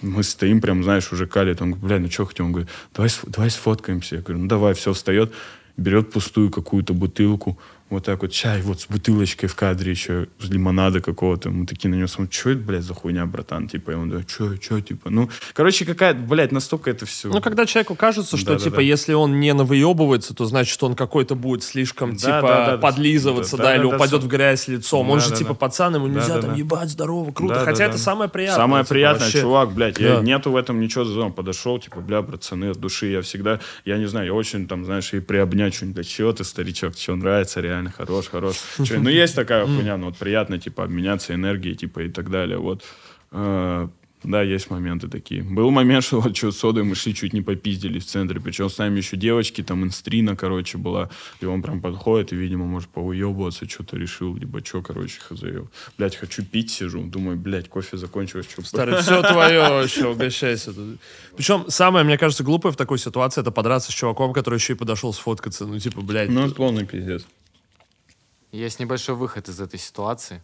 Мы 0.00 0.22
стоим 0.22 0.62
прям, 0.62 0.82
знаешь, 0.82 1.12
уже. 1.12 1.24
Он 1.24 1.54
говорит, 1.54 1.76
блядь, 1.78 2.00
ну 2.00 2.10
что 2.10 2.24
хотим? 2.24 2.46
Он 2.46 2.52
говорит, 2.52 2.70
давай, 2.94 3.10
давай 3.26 3.50
сфоткаемся. 3.50 4.16
Я 4.16 4.22
говорю, 4.22 4.40
ну 4.40 4.48
давай, 4.48 4.72
все, 4.72 4.94
встает, 4.94 5.32
берет 5.76 6.10
пустую 6.10 6.50
какую-то 6.50 6.94
бутылку, 6.94 7.58
вот 7.92 8.04
так 8.04 8.22
вот 8.22 8.32
чай, 8.32 8.62
вот 8.62 8.80
с 8.80 8.86
бутылочкой 8.86 9.48
в 9.48 9.54
кадре 9.54 9.90
еще, 9.92 10.28
с 10.38 10.48
лимонада 10.48 11.00
какого-то. 11.00 11.50
Мы 11.50 11.66
такие 11.66 11.90
на 11.90 11.94
него 11.96 12.06
смотрим, 12.08 12.32
что 12.32 12.50
это, 12.50 12.60
блядь, 12.60 12.82
за 12.84 12.94
хуйня, 12.94 13.26
братан? 13.26 13.68
Типа, 13.68 13.92
и 13.92 13.94
он 13.94 14.08
говорит, 14.08 14.30
что, 14.30 14.54
что, 14.60 14.80
типа, 14.80 15.10
ну, 15.10 15.28
короче, 15.54 15.84
какая, 15.84 16.14
блядь, 16.14 16.52
настолько 16.52 16.90
это 16.90 17.06
все... 17.06 17.28
Ну, 17.28 17.40
когда 17.40 17.66
человеку 17.66 17.94
кажется, 17.94 18.36
что, 18.36 18.46
Да-да-да. 18.52 18.64
типа, 18.70 18.80
если 18.80 19.12
он 19.12 19.40
не 19.40 19.52
навыебывается, 19.54 20.34
то 20.34 20.44
значит, 20.44 20.82
он 20.82 20.94
какой-то 20.94 21.34
будет 21.34 21.62
слишком, 21.62 22.12
Да, 22.12 22.18
типа, 22.18 22.42
да, 22.42 22.70
да, 22.72 22.78
подлизываться, 22.78 23.56
да, 23.56 23.62
да, 23.64 23.68
да, 23.70 23.76
или 23.76 23.82
да, 23.90 23.96
упадет 23.96 24.20
да. 24.20 24.26
в 24.26 24.28
грязь 24.28 24.68
лицом. 24.68 25.10
Он 25.10 25.18
же, 25.20 25.26
Да-да-да. 25.26 25.38
типа, 25.38 25.54
пацан, 25.54 25.94
ему 25.94 26.06
нельзя 26.06 26.28
Да-да-да. 26.28 26.46
там 26.48 26.56
ебать, 26.56 26.88
здорово, 26.90 27.32
круто. 27.32 27.54
Да, 27.54 27.64
Хотя 27.64 27.78
да, 27.78 27.84
это 27.84 27.92
да. 27.94 27.98
самое 28.02 28.30
приятное. 28.30 28.56
Самое 28.62 28.84
типа, 28.84 28.94
приятное, 28.94 29.26
вообще. 29.26 29.40
чувак, 29.40 29.72
блядь, 29.72 29.98
я, 29.98 30.16
Да. 30.16 30.22
нету 30.22 30.50
в 30.50 30.56
этом 30.56 30.80
ничего 30.80 31.04
зазора. 31.04 31.30
Подошел, 31.30 31.78
типа, 31.78 32.00
бля, 32.00 32.22
пацаны, 32.22 32.70
от 32.70 32.78
души, 32.78 33.06
я 33.08 33.22
всегда, 33.22 33.60
я 33.84 33.98
не 33.98 34.06
знаю, 34.06 34.26
я 34.26 34.34
очень 34.34 34.66
там, 34.66 34.84
знаешь, 34.84 35.12
и 35.14 35.20
приобнять 35.20 35.74
что-нибудь, 35.74 35.96
да 35.96 36.04
чего 36.04 36.32
ты, 36.32 36.44
старичок, 36.44 36.96
что 36.96 37.14
нравится, 37.16 37.60
реально, 37.60 37.81
хорош, 37.90 38.28
хорош. 38.28 38.56
Чё, 38.84 39.00
ну, 39.00 39.10
есть 39.10 39.34
такая 39.34 39.66
хуйня, 39.66 39.96
ну, 39.96 40.06
вот 40.06 40.16
приятно, 40.16 40.58
типа, 40.58 40.84
обменяться 40.84 41.34
энергией, 41.34 41.74
типа, 41.74 42.00
и 42.00 42.08
так 42.08 42.30
далее, 42.30 42.58
вот. 42.58 42.82
Э, 43.32 43.88
Да, 44.24 44.40
есть 44.42 44.70
моменты 44.70 45.08
такие. 45.08 45.42
Был 45.42 45.70
момент, 45.72 46.04
что 46.06 46.20
вот 46.20 46.36
что, 46.36 46.52
с 46.52 46.58
содой 46.58 46.84
мы 46.84 46.94
шли, 46.94 47.12
чуть 47.12 47.32
не 47.32 47.42
попиздили 47.42 47.98
в 47.98 48.04
центре. 48.04 48.38
Причем 48.40 48.68
с 48.68 48.78
нами 48.78 48.98
еще 48.98 49.16
девочки, 49.16 49.64
там 49.64 49.82
инстрина, 49.82 50.36
короче, 50.36 50.78
была. 50.78 51.10
И 51.40 51.44
он 51.46 51.60
прям 51.60 51.80
подходит 51.80 52.32
и, 52.32 52.36
видимо, 52.36 52.64
может 52.66 52.88
поуебываться, 52.88 53.68
что-то 53.68 53.96
решил, 53.96 54.36
либо 54.36 54.64
что, 54.64 54.80
короче, 54.80 55.18
хз. 55.20 55.42
Блять, 55.98 56.14
хочу 56.14 56.44
пить, 56.44 56.70
сижу. 56.70 57.02
Думаю, 57.02 57.36
блядь, 57.36 57.68
кофе 57.68 57.96
закончилось, 57.96 58.46
что 58.48 58.62
Старый, 58.62 59.02
все 59.02 59.22
твое 59.22 59.58
вообще, 59.58 60.06
угощайся. 60.06 60.72
Причем 61.36 61.64
самое, 61.68 62.04
мне 62.04 62.16
кажется, 62.16 62.44
глупое 62.44 62.72
в 62.72 62.76
такой 62.76 62.98
ситуации 62.98 63.40
это 63.40 63.50
подраться 63.50 63.90
с 63.90 63.94
чуваком, 63.94 64.32
который 64.32 64.58
еще 64.58 64.74
и 64.74 64.76
подошел 64.76 65.12
сфоткаться. 65.12 65.66
Ну, 65.66 65.80
типа, 65.80 66.00
блядь. 66.00 66.30
Ну, 66.30 66.48
полный 66.52 66.86
пиздец. 66.86 67.26
Есть 68.52 68.78
небольшой 68.78 69.14
выход 69.14 69.48
из 69.48 69.60
этой 69.60 69.78
ситуации. 69.78 70.42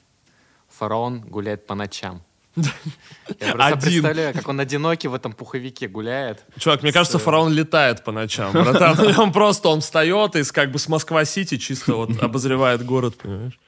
Фараон 0.78 1.20
гуляет 1.20 1.66
по 1.66 1.74
ночам. 1.74 2.22
Я 2.56 3.52
просто 3.52 3.66
Один. 3.66 3.80
представляю, 3.80 4.34
как 4.34 4.48
он 4.48 4.58
одинокий 4.58 5.08
в 5.08 5.14
этом 5.14 5.32
пуховике 5.32 5.88
гуляет. 5.88 6.42
Чувак, 6.58 6.82
мне 6.82 6.92
кажется, 6.92 7.18
фараон 7.18 7.52
летает 7.52 8.02
по 8.04 8.10
ночам, 8.10 8.52
братан. 8.52 8.98
Он 9.18 9.32
просто, 9.32 9.68
он 9.68 9.80
встает 9.80 10.34
и 10.36 10.42
с, 10.42 10.50
как 10.50 10.72
бы 10.72 10.78
с 10.78 10.88
Москва-Сити 10.88 11.58
чисто 11.58 11.94
вот 11.94 12.20
обозревает 12.22 12.84
город, 12.84 13.16
понимаешь? 13.16 13.58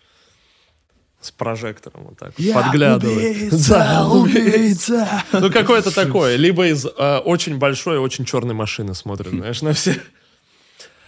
С 1.21 1.31
прожектором 1.31 2.05
вот 2.05 2.19
так 2.19 2.33
вот 2.37 2.55
подглядывает. 2.55 3.53
Да, 3.69 4.09
убийца. 4.09 5.23
Ну, 5.33 5.53
какое-то 5.53 5.95
такое. 5.95 6.37
Либо 6.37 6.67
из 6.67 6.87
э, 6.87 7.19
очень 7.19 7.59
большой, 7.59 7.99
очень 7.99 8.25
черной 8.25 8.55
машины 8.55 8.95
смотрит, 8.95 9.29
знаешь, 9.29 9.61
на 9.61 9.75
все. 9.75 10.01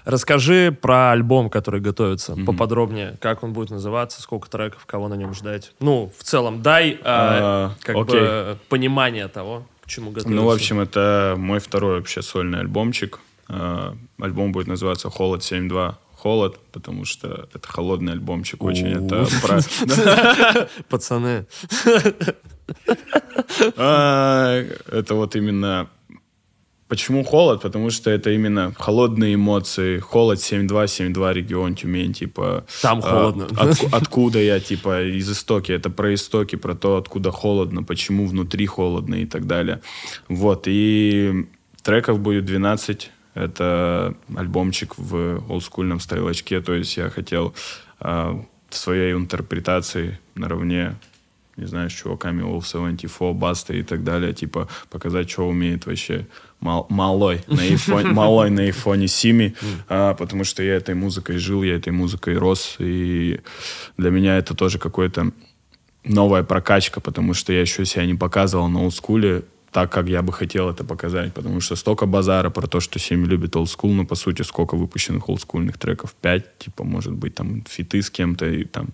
Расскажи 0.05 0.77
про 0.81 1.13
альбом, 1.13 1.49
который 1.51 1.81
готовится, 1.81 2.37
поподробнее. 2.47 3.17
Как 3.21 3.43
он 3.43 3.53
будет 3.53 3.71
называться, 3.71 4.21
сколько 4.21 4.51
треков, 4.51 4.85
кого 4.87 5.09
на 5.09 5.15
нем 5.15 5.35
ждать. 5.35 5.73
Ну, 5.81 6.13
в 6.19 6.25
целом, 6.25 6.63
дай 6.63 6.93
э, 6.93 6.99
А, 7.05 7.75
как 7.81 7.97
окей. 7.97 8.21
бы 8.21 8.59
понимание 8.69 9.29
того, 9.29 9.67
к 9.83 9.89
чему 9.89 10.11
готовится. 10.11 10.35
Ну, 10.35 10.47
в 10.47 10.51
общем, 10.51 10.81
это 10.81 11.35
мой 11.39 11.61
второй 11.61 11.97
вообще 11.99 12.23
сольный 12.23 12.61
альбомчик. 12.61 13.21
Э, 13.49 13.93
Альбом 14.21 14.53
будет 14.53 14.67
называться 14.67 15.11
«Холод 15.11 15.43
7.2». 15.43 15.95
Холод, 16.17 16.61
потому 16.71 17.05
что 17.05 17.49
это 17.53 17.67
холодный 17.67 18.13
альбомчик 18.13 18.63
очень. 18.63 18.87
Это 18.89 19.27
про... 19.43 19.61
Пацаны. 20.89 21.47
А, 23.77 24.65
Это 24.91 25.15
вот 25.15 25.37
именно... 25.37 25.89
Почему 26.93 27.24
холод? 27.24 27.62
Потому 27.62 27.88
что 27.88 28.11
это 28.11 28.28
именно 28.32 28.74
холодные 28.78 29.36
эмоции. 29.36 29.99
Холод 29.99 30.38
7.2, 30.38 30.84
7.2 30.84 31.32
регион 31.32 31.74
Тюмень, 31.74 32.12
типа... 32.12 32.66
Там 32.82 32.99
а, 32.99 33.01
холодно. 33.01 33.45
отку- 33.45 33.88
откуда 33.93 34.38
я, 34.38 34.61
типа, 34.61 35.03
из 35.05 35.30
истоки. 35.30 35.72
Это 35.72 35.88
про 35.88 36.12
истоки, 36.12 36.57
про 36.57 36.74
то, 36.74 36.99
откуда 36.99 37.30
холодно, 37.30 37.82
почему 37.82 38.26
внутри 38.26 38.66
холодно 38.66 39.14
и 39.14 39.24
так 39.24 39.47
далее. 39.47 39.80
Вот, 40.28 40.64
и 40.66 41.47
треков 41.82 42.18
будет 42.18 42.45
12. 42.45 43.11
Это 43.36 44.14
альбомчик 44.36 44.99
в 44.99 45.43
олдскульном 45.49 45.99
стрелочке. 45.99 46.61
То 46.61 46.74
есть 46.74 46.99
я 46.99 47.09
хотел 47.09 47.55
в 48.01 48.45
своей 48.70 49.14
интерпретации 49.14 50.18
наравне 50.34 50.97
не 51.63 51.69
знаю, 51.69 51.91
с 51.91 51.93
чуваками 51.93 52.43
All 52.43 52.63
74, 52.63 53.33
Баста 53.33 53.75
и 53.75 53.83
так 53.83 54.05
далее, 54.05 54.33
типа, 54.33 54.69
показать, 54.91 55.31
что 55.31 55.49
умеет 55.49 55.87
вообще 55.87 56.27
мал, 56.61 56.87
малой 56.91 57.41
на 57.47 57.63
айфоне, 57.63 58.09
малой 58.13 58.51
на 58.51 58.63
айфоне 58.63 59.09
Сими, 59.09 59.55
а, 59.89 60.15
потому 60.15 60.45
что 60.45 60.63
я 60.63 60.75
этой 60.75 60.95
музыкой 60.95 61.39
жил, 61.39 61.63
я 61.63 61.77
этой 61.77 61.93
музыкой 61.93 62.37
рос, 62.37 62.77
и 62.79 63.41
для 63.97 64.11
меня 64.11 64.39
это 64.39 64.55
тоже 64.55 64.79
какой-то 64.79 65.33
новая 66.05 66.43
прокачка, 66.43 67.01
потому 67.01 67.35
что 67.35 67.53
я 67.53 67.61
еще 67.61 67.85
себя 67.85 68.07
не 68.07 68.15
показывал 68.15 68.69
на 68.69 68.83
олдскуле, 68.83 69.45
так, 69.71 69.91
как 69.91 70.09
я 70.09 70.21
бы 70.21 70.33
хотел 70.33 70.69
это 70.69 70.85
показать, 70.85 71.33
потому 71.33 71.61
что 71.61 71.77
столько 71.77 72.07
базара 72.07 72.51
про 72.51 72.67
то, 72.67 72.81
что 72.81 72.99
Семи 72.99 73.27
любит 73.27 73.57
олдскул, 73.57 73.93
но 73.95 74.05
по 74.05 74.17
сути 74.17 74.43
сколько 74.43 74.77
выпущенных 74.77 75.29
олдскульных 75.29 75.79
треков? 75.79 76.15
Пять, 76.21 76.59
типа, 76.59 76.85
может 76.85 77.13
быть, 77.13 77.35
там 77.35 77.65
фиты 77.67 78.03
с 78.03 78.11
кем-то 78.11 78.47
и 78.47 78.65
там 78.65 78.89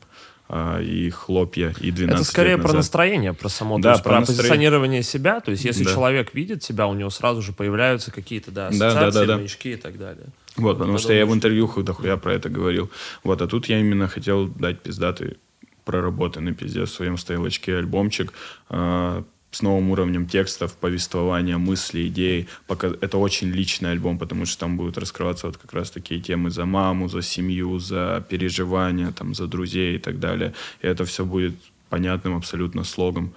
и 0.50 1.10
хлопья, 1.10 1.74
и 1.80 1.90
12 1.90 2.20
Это 2.20 2.24
скорее 2.24 2.56
про 2.56 2.72
настроение, 2.72 3.34
про 3.34 3.48
само, 3.48 3.78
Да, 3.78 3.92
есть 3.92 4.02
про 4.02 4.10
про, 4.10 4.20
настроение. 4.20 4.42
позиционирование 4.42 5.02
себя. 5.02 5.40
То 5.40 5.50
есть 5.50 5.64
если 5.64 5.84
Да. 5.84 5.92
человек 5.92 6.34
видит 6.34 6.62
себя, 6.62 6.86
у 6.86 6.94
него 6.94 7.10
сразу 7.10 7.42
же 7.42 7.52
появляются 7.52 8.10
какие-то 8.10 8.50
да, 8.50 8.70
Да, 8.70 8.78
да, 8.78 8.86
ассоциации, 8.88 9.18
да, 9.20 9.26
да. 9.26 9.36
маячки 9.36 9.72
и 9.72 9.76
так 9.76 9.98
далее. 9.98 10.26
Вот, 10.56 10.78
потому 10.78 10.98
что 10.98 11.12
я 11.12 11.26
в 11.26 11.34
интервьюхах 11.34 11.84
дохуя 11.84 12.16
про 12.16 12.32
это 12.34 12.48
говорил. 12.48 12.90
Вот, 13.24 13.42
а 13.42 13.46
тут 13.46 13.66
я 13.66 13.78
именно 13.78 14.08
хотел 14.08 14.48
дать 14.48 14.80
пиздатый 14.80 15.36
проработанный 15.84 16.54
пиздец 16.54 16.90
в 16.90 16.94
своем 16.94 17.16
стейлочке 17.16 17.76
альбомчик 17.76 18.32
а, 18.68 19.24
с 19.50 19.62
новым 19.62 19.90
уровнем 19.90 20.26
текстов, 20.26 20.76
повествования, 20.76 21.58
мыслей, 21.58 22.08
идей. 22.08 22.48
Пока... 22.66 22.88
Это 23.00 23.18
очень 23.18 23.48
личный 23.48 23.92
альбом, 23.92 24.18
потому 24.18 24.46
что 24.46 24.60
там 24.60 24.76
будут 24.76 24.98
раскрываться 24.98 25.46
вот 25.46 25.56
как 25.56 25.72
раз 25.72 25.90
такие 25.90 26.20
темы 26.20 26.50
за 26.50 26.66
маму, 26.66 27.08
за 27.08 27.22
семью, 27.22 27.78
за 27.78 28.24
переживания, 28.28 29.10
там, 29.12 29.34
за 29.34 29.46
друзей 29.46 29.96
и 29.96 29.98
так 29.98 30.18
далее. 30.18 30.52
И 30.82 30.86
это 30.86 31.04
все 31.04 31.24
будет 31.24 31.54
понятным 31.88 32.36
абсолютно 32.36 32.84
слогом. 32.84 33.32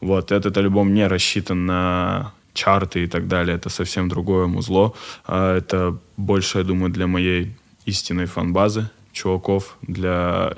Вот, 0.00 0.30
этот 0.30 0.56
альбом 0.56 0.94
не 0.94 1.08
рассчитан 1.08 1.66
на 1.66 2.32
чарты 2.54 3.04
и 3.04 3.06
так 3.06 3.26
далее. 3.26 3.56
Это 3.56 3.68
совсем 3.68 4.08
другое 4.08 4.46
музло. 4.46 4.94
А 5.24 5.56
Это 5.56 5.98
больше, 6.16 6.58
я 6.58 6.64
думаю, 6.64 6.92
для 6.92 7.06
моей 7.06 7.56
истинной 7.86 8.26
фан-базы 8.26 8.90
чуваков, 9.12 9.76
для 9.82 10.54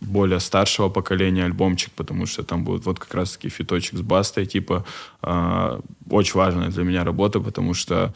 более 0.00 0.40
старшего 0.40 0.88
поколения 0.88 1.44
альбомчик, 1.44 1.92
потому 1.92 2.26
что 2.26 2.42
там 2.42 2.64
будет 2.64 2.86
вот 2.86 2.98
как 2.98 3.14
раз-таки 3.14 3.48
фиточек 3.48 3.98
с 3.98 4.02
бастой, 4.02 4.46
типа, 4.46 4.84
а, 5.22 5.80
очень 6.10 6.34
важная 6.34 6.68
для 6.68 6.84
меня 6.84 7.04
работа, 7.04 7.40
потому 7.40 7.74
что 7.74 8.12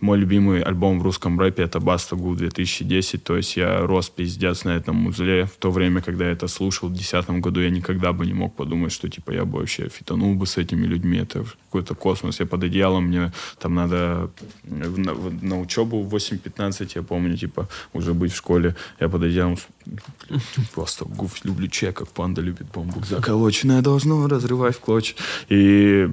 мой 0.00 0.18
любимый 0.18 0.62
альбом 0.62 0.98
в 0.98 1.02
русском 1.02 1.38
рэпе 1.38 1.62
это 1.62 1.80
Баста 1.80 2.16
Гу 2.16 2.34
2010, 2.34 3.22
то 3.22 3.36
есть 3.36 3.56
я 3.56 3.80
рос 3.86 4.08
пиздец 4.08 4.64
на 4.64 4.70
этом 4.70 4.96
музле. 4.96 5.44
В 5.44 5.56
то 5.58 5.70
время, 5.70 6.00
когда 6.00 6.24
я 6.26 6.32
это 6.32 6.48
слушал 6.48 6.88
в 6.88 6.92
2010 6.92 7.42
году, 7.42 7.60
я 7.60 7.70
никогда 7.70 8.12
бы 8.12 8.26
не 8.26 8.32
мог 8.34 8.54
подумать, 8.54 8.92
что 8.92 9.08
типа 9.08 9.32
я 9.32 9.44
бы 9.44 9.58
вообще 9.58 9.88
фитанул 9.88 10.34
бы 10.34 10.46
с 10.46 10.56
этими 10.56 10.86
людьми. 10.86 11.18
Это 11.18 11.44
какой-то 11.66 11.94
космос. 11.94 12.40
Я 12.40 12.46
под 12.46 12.64
одеялом, 12.64 13.04
мне 13.04 13.32
там 13.58 13.74
надо 13.74 14.30
в- 14.64 14.98
на, 14.98 15.14
на 15.42 15.60
учебу 15.60 16.02
в 16.02 16.14
8.15, 16.14 16.92
я 16.94 17.02
помню, 17.02 17.36
типа 17.36 17.68
уже 17.92 18.14
быть 18.14 18.32
в 18.32 18.36
школе. 18.36 18.76
Я 19.00 19.08
под 19.08 19.22
одеялом 19.22 19.56
просто 20.74 21.04
гуф, 21.16 21.44
люблю 21.44 21.68
чек, 21.68 21.96
как 21.98 22.08
панда 22.08 22.40
любит 22.40 22.66
бамбук. 22.74 23.06
Заколоченное 23.06 23.82
должно 23.82 24.26
разрывать 24.26 24.76
в 24.76 24.80
клочья. 24.80 25.16
И 25.48 26.08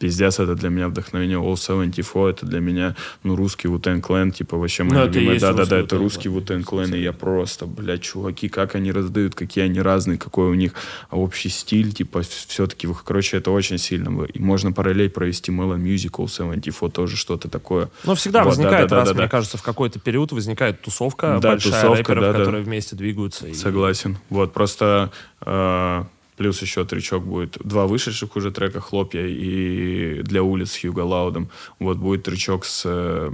пиздец, 0.00 0.40
это 0.40 0.54
для 0.56 0.70
меня 0.70 0.88
вдохновение. 0.88 1.38
All 1.38 1.56
74, 1.56 2.30
это 2.30 2.46
для 2.46 2.58
меня, 2.60 2.96
ну, 3.22 3.36
русский 3.36 3.68
Wu-Tang 3.68 4.00
Clan, 4.00 4.30
типа, 4.32 4.56
вообще 4.56 4.82
мой 4.82 4.94
Ну, 4.96 5.06
и 5.12 5.24
есть 5.24 5.42
Да-да-да, 5.42 5.78
это 5.78 5.98
русский. 5.98 6.28
Wu-Tang 6.28 6.64
Clan, 6.64 6.96
и 6.96 7.02
я 7.02 7.12
просто, 7.12 7.66
блядь, 7.66 8.00
чуваки, 8.02 8.48
как 8.48 8.74
они 8.74 8.90
раздают, 8.90 9.34
какие 9.34 9.64
они 9.64 9.80
разные, 9.80 10.18
какой 10.18 10.48
у 10.48 10.54
них 10.54 10.72
общий 11.10 11.50
стиль, 11.50 11.92
типа, 11.92 12.22
все-таки, 12.22 12.88
короче, 13.04 13.36
это 13.36 13.50
очень 13.50 13.78
сильно. 13.78 14.24
И 14.24 14.38
можно 14.40 14.72
параллель 14.72 15.10
провести 15.10 15.52
Melon 15.52 15.78
Music, 15.82 16.12
All 16.12 16.28
74, 16.28 16.90
тоже 16.90 17.16
что-то 17.16 17.48
такое. 17.48 17.90
Но 18.04 18.14
всегда 18.14 18.42
Вот, 18.42 18.50
возникает 18.50 18.88
да-да-да-да-да. 18.88 19.10
раз, 19.10 19.18
мне 19.18 19.28
кажется, 19.28 19.58
в 19.58 19.62
какой-то 19.62 20.00
период 20.00 20.32
возникает 20.32 20.80
тусовка 20.80 21.38
Да, 21.42 21.50
большая 21.50 21.72
тусовка, 21.82 22.14
рэперов, 22.14 22.22
да, 22.24 22.32
да. 22.32 22.38
которые 22.38 22.64
вместе 22.64 22.96
двигаются. 22.96 23.46
и- 23.46 23.54
Согласен. 23.54 24.16
Вот, 24.30 24.54
просто 24.54 25.10
э, 25.44 26.04
плюс 26.40 26.62
еще 26.62 26.86
тречок 26.86 27.22
будет. 27.22 27.58
Два 27.62 27.86
вышедших 27.86 28.34
уже 28.34 28.50
трека 28.50 28.80
«Хлопья» 28.80 29.26
и 29.26 30.22
«Для 30.22 30.42
улиц» 30.42 30.80
Хьюго 30.80 31.00
Лаудом. 31.00 31.50
Вот 31.78 31.98
будет 31.98 32.22
тречок 32.22 32.64
с 32.64 32.84
э, 32.86 33.30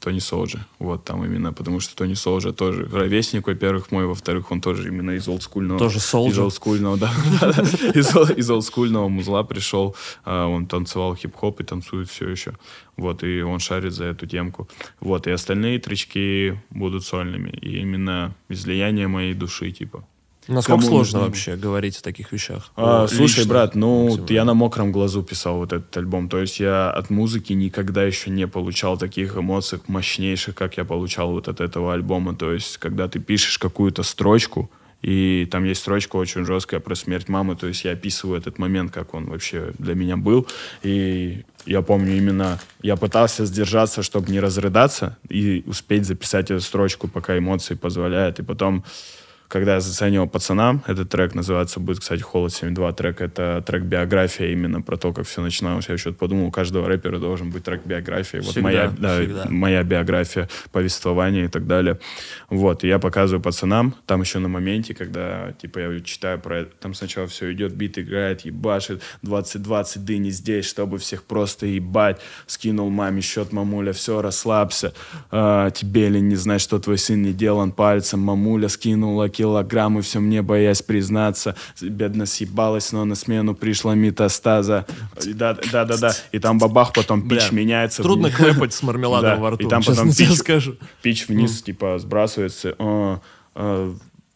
Тони 0.00 0.18
Солджи. 0.18 0.66
Вот 0.78 1.02
там 1.02 1.24
именно, 1.24 1.54
потому 1.54 1.80
что 1.80 1.96
Тони 1.96 2.12
Солджи 2.12 2.52
тоже 2.52 2.86
ровесник, 2.92 3.46
во-первых, 3.46 3.90
мой, 3.90 4.04
во-вторых, 4.04 4.50
он 4.50 4.60
тоже 4.60 4.88
именно 4.88 5.12
из 5.12 5.26
олдскульного. 5.26 5.78
Тоже 5.78 5.98
Soulja? 5.98 6.32
Из 6.32 6.38
олдскульного, 6.38 6.98
да. 6.98 7.10
из 8.36 8.50
олдскульного 8.50 9.08
музла 9.08 9.42
пришел. 9.42 9.96
А, 10.26 10.46
Он 10.46 10.66
танцевал 10.66 11.16
хип-хоп 11.16 11.60
и 11.60 11.64
танцует 11.64 12.10
все 12.10 12.28
еще. 12.28 12.52
Вот, 12.98 13.24
и 13.24 13.40
он 13.40 13.60
шарит 13.60 13.94
за 13.94 14.04
эту 14.04 14.26
темку. 14.26 14.68
Вот, 15.00 15.26
и 15.26 15.30
остальные 15.30 15.78
тречки 15.78 16.60
будут 16.68 17.02
сольными. 17.02 17.48
И 17.62 17.78
именно 17.78 18.34
излияние 18.50 19.08
моей 19.08 19.32
души, 19.32 19.72
типа. 19.72 20.04
Насколько 20.48 20.80
Кому 20.80 20.88
сложно 20.88 21.18
нужно? 21.18 21.28
вообще 21.28 21.56
говорить 21.56 21.96
о 21.98 22.02
таких 22.02 22.32
вещах? 22.32 22.70
А, 22.76 23.02
Вот 23.02 23.10
слушай, 23.10 23.40
лично, 23.40 23.50
брат, 23.50 23.74
ну, 23.74 24.04
максимально. 24.04 24.32
я 24.32 24.44
на 24.44 24.54
мокром 24.54 24.92
глазу 24.92 25.22
писал 25.22 25.56
вот 25.56 25.72
этот 25.72 25.96
альбом. 25.96 26.28
То 26.28 26.38
есть 26.40 26.60
я 26.60 26.90
от 26.90 27.10
музыки 27.10 27.52
никогда 27.52 28.04
еще 28.04 28.30
не 28.30 28.46
получал 28.46 28.96
таких 28.96 29.36
эмоций 29.36 29.80
мощнейших, 29.88 30.54
как 30.54 30.76
я 30.76 30.84
получал 30.84 31.32
вот 31.32 31.48
от 31.48 31.60
этого 31.60 31.92
альбома. 31.94 32.34
То 32.34 32.52
есть, 32.52 32.78
когда 32.78 33.08
ты 33.08 33.18
пишешь 33.18 33.58
какую-то 33.58 34.02
строчку, 34.04 34.70
и 35.02 35.46
там 35.50 35.64
есть 35.64 35.82
строчка 35.82 36.16
очень 36.16 36.44
жесткая 36.44 36.80
про 36.80 36.94
смерть 36.94 37.28
мамы, 37.28 37.54
то 37.54 37.66
есть 37.66 37.84
я 37.84 37.92
описываю 37.92 38.38
этот 38.38 38.58
момент, 38.58 38.92
как 38.92 39.14
он 39.14 39.26
вообще 39.26 39.72
для 39.78 39.94
меня 39.94 40.16
был. 40.16 40.46
И 40.82 41.44
я 41.66 41.82
помню 41.82 42.16
именно, 42.16 42.58
я 42.82 42.96
пытался 42.96 43.44
сдержаться, 43.44 44.02
чтобы 44.02 44.30
не 44.32 44.40
разрыдаться 44.40 45.18
и 45.28 45.62
успеть 45.66 46.06
записать 46.06 46.50
эту 46.50 46.60
строчку, 46.60 47.08
пока 47.08 47.36
эмоции 47.36 47.74
позволяют. 47.74 48.38
И 48.38 48.42
потом 48.42 48.84
когда 49.48 49.74
я 49.74 49.80
заценивал 49.80 50.28
пацанам, 50.28 50.82
этот 50.86 51.08
трек 51.08 51.34
называется, 51.34 51.80
будет, 51.80 52.00
кстати, 52.00 52.22
Холод 52.22 52.52
72 52.52 52.92
трек, 52.92 53.20
это 53.20 53.62
трек 53.66 53.82
биография 53.82 54.48
именно 54.48 54.82
про 54.82 54.96
то, 54.96 55.12
как 55.12 55.26
все 55.26 55.42
начиналось. 55.42 55.88
Я 55.88 55.98
что-то 55.98 56.18
подумал, 56.18 56.46
у 56.46 56.50
каждого 56.50 56.88
рэпера 56.88 57.18
должен 57.18 57.50
быть 57.50 57.64
трек 57.64 57.84
биографии. 57.84 58.38
Вот 58.38 58.56
моя, 58.56 58.92
да, 58.96 59.20
всегда. 59.20 59.46
моя 59.48 59.82
биография, 59.82 60.48
повествование 60.72 61.46
и 61.46 61.48
так 61.48 61.66
далее. 61.66 61.98
Вот, 62.50 62.84
и 62.84 62.88
я 62.88 62.98
показываю 62.98 63.42
пацанам, 63.42 63.94
там 64.06 64.20
еще 64.20 64.38
на 64.38 64.48
моменте, 64.48 64.94
когда, 64.94 65.52
типа, 65.52 65.78
я 65.78 66.00
читаю 66.00 66.40
про 66.40 66.58
это, 66.60 66.70
там 66.80 66.94
сначала 66.94 67.26
все 67.26 67.52
идет, 67.52 67.72
бит 67.72 67.98
играет, 67.98 68.42
ебашит, 68.42 69.02
20-20 69.22 69.98
дыни 70.00 70.30
здесь, 70.30 70.64
чтобы 70.64 70.98
всех 70.98 71.24
просто 71.24 71.66
ебать. 71.66 72.20
Скинул 72.46 72.90
маме 72.90 73.20
счет, 73.20 73.52
мамуля, 73.52 73.92
все, 73.92 74.22
расслабься. 74.22 74.92
А, 75.30 75.70
тебе 75.70 76.08
ли 76.08 76.20
не 76.20 76.36
знать, 76.36 76.60
что 76.60 76.78
твой 76.78 76.98
сын 76.98 77.22
не 77.22 77.32
делан 77.32 77.72
пальцем? 77.72 78.20
Мамуля 78.20 78.68
скинула 78.68 79.28
килограммы, 79.36 80.02
все 80.02 80.20
мне 80.20 80.42
боясь 80.42 80.82
признаться. 80.82 81.54
Бедно 81.80 82.26
съебалась, 82.26 82.92
но 82.92 83.04
на 83.04 83.14
смену 83.14 83.54
пришла 83.54 83.94
метастаза. 83.94 84.86
И 85.24 85.32
Да, 85.32 85.56
да, 85.72 85.84
да, 85.84 85.96
да. 85.96 86.12
И 86.32 86.38
там 86.38 86.58
бабах, 86.58 86.92
потом 86.92 87.28
пич 87.28 87.52
меняется. 87.52 88.02
Трудно 88.02 88.30
клепать 88.30 88.72
с 88.72 88.82
мармеладом 88.82 89.40
во 89.40 89.50
рту. 89.50 89.66
И 89.66 89.68
там 89.68 89.82
потом 89.82 90.12
пич, 90.12 90.32
скажу. 90.32 90.76
пич 91.02 91.28
вниз, 91.28 91.62
типа, 91.62 91.98
сбрасывается. 91.98 92.76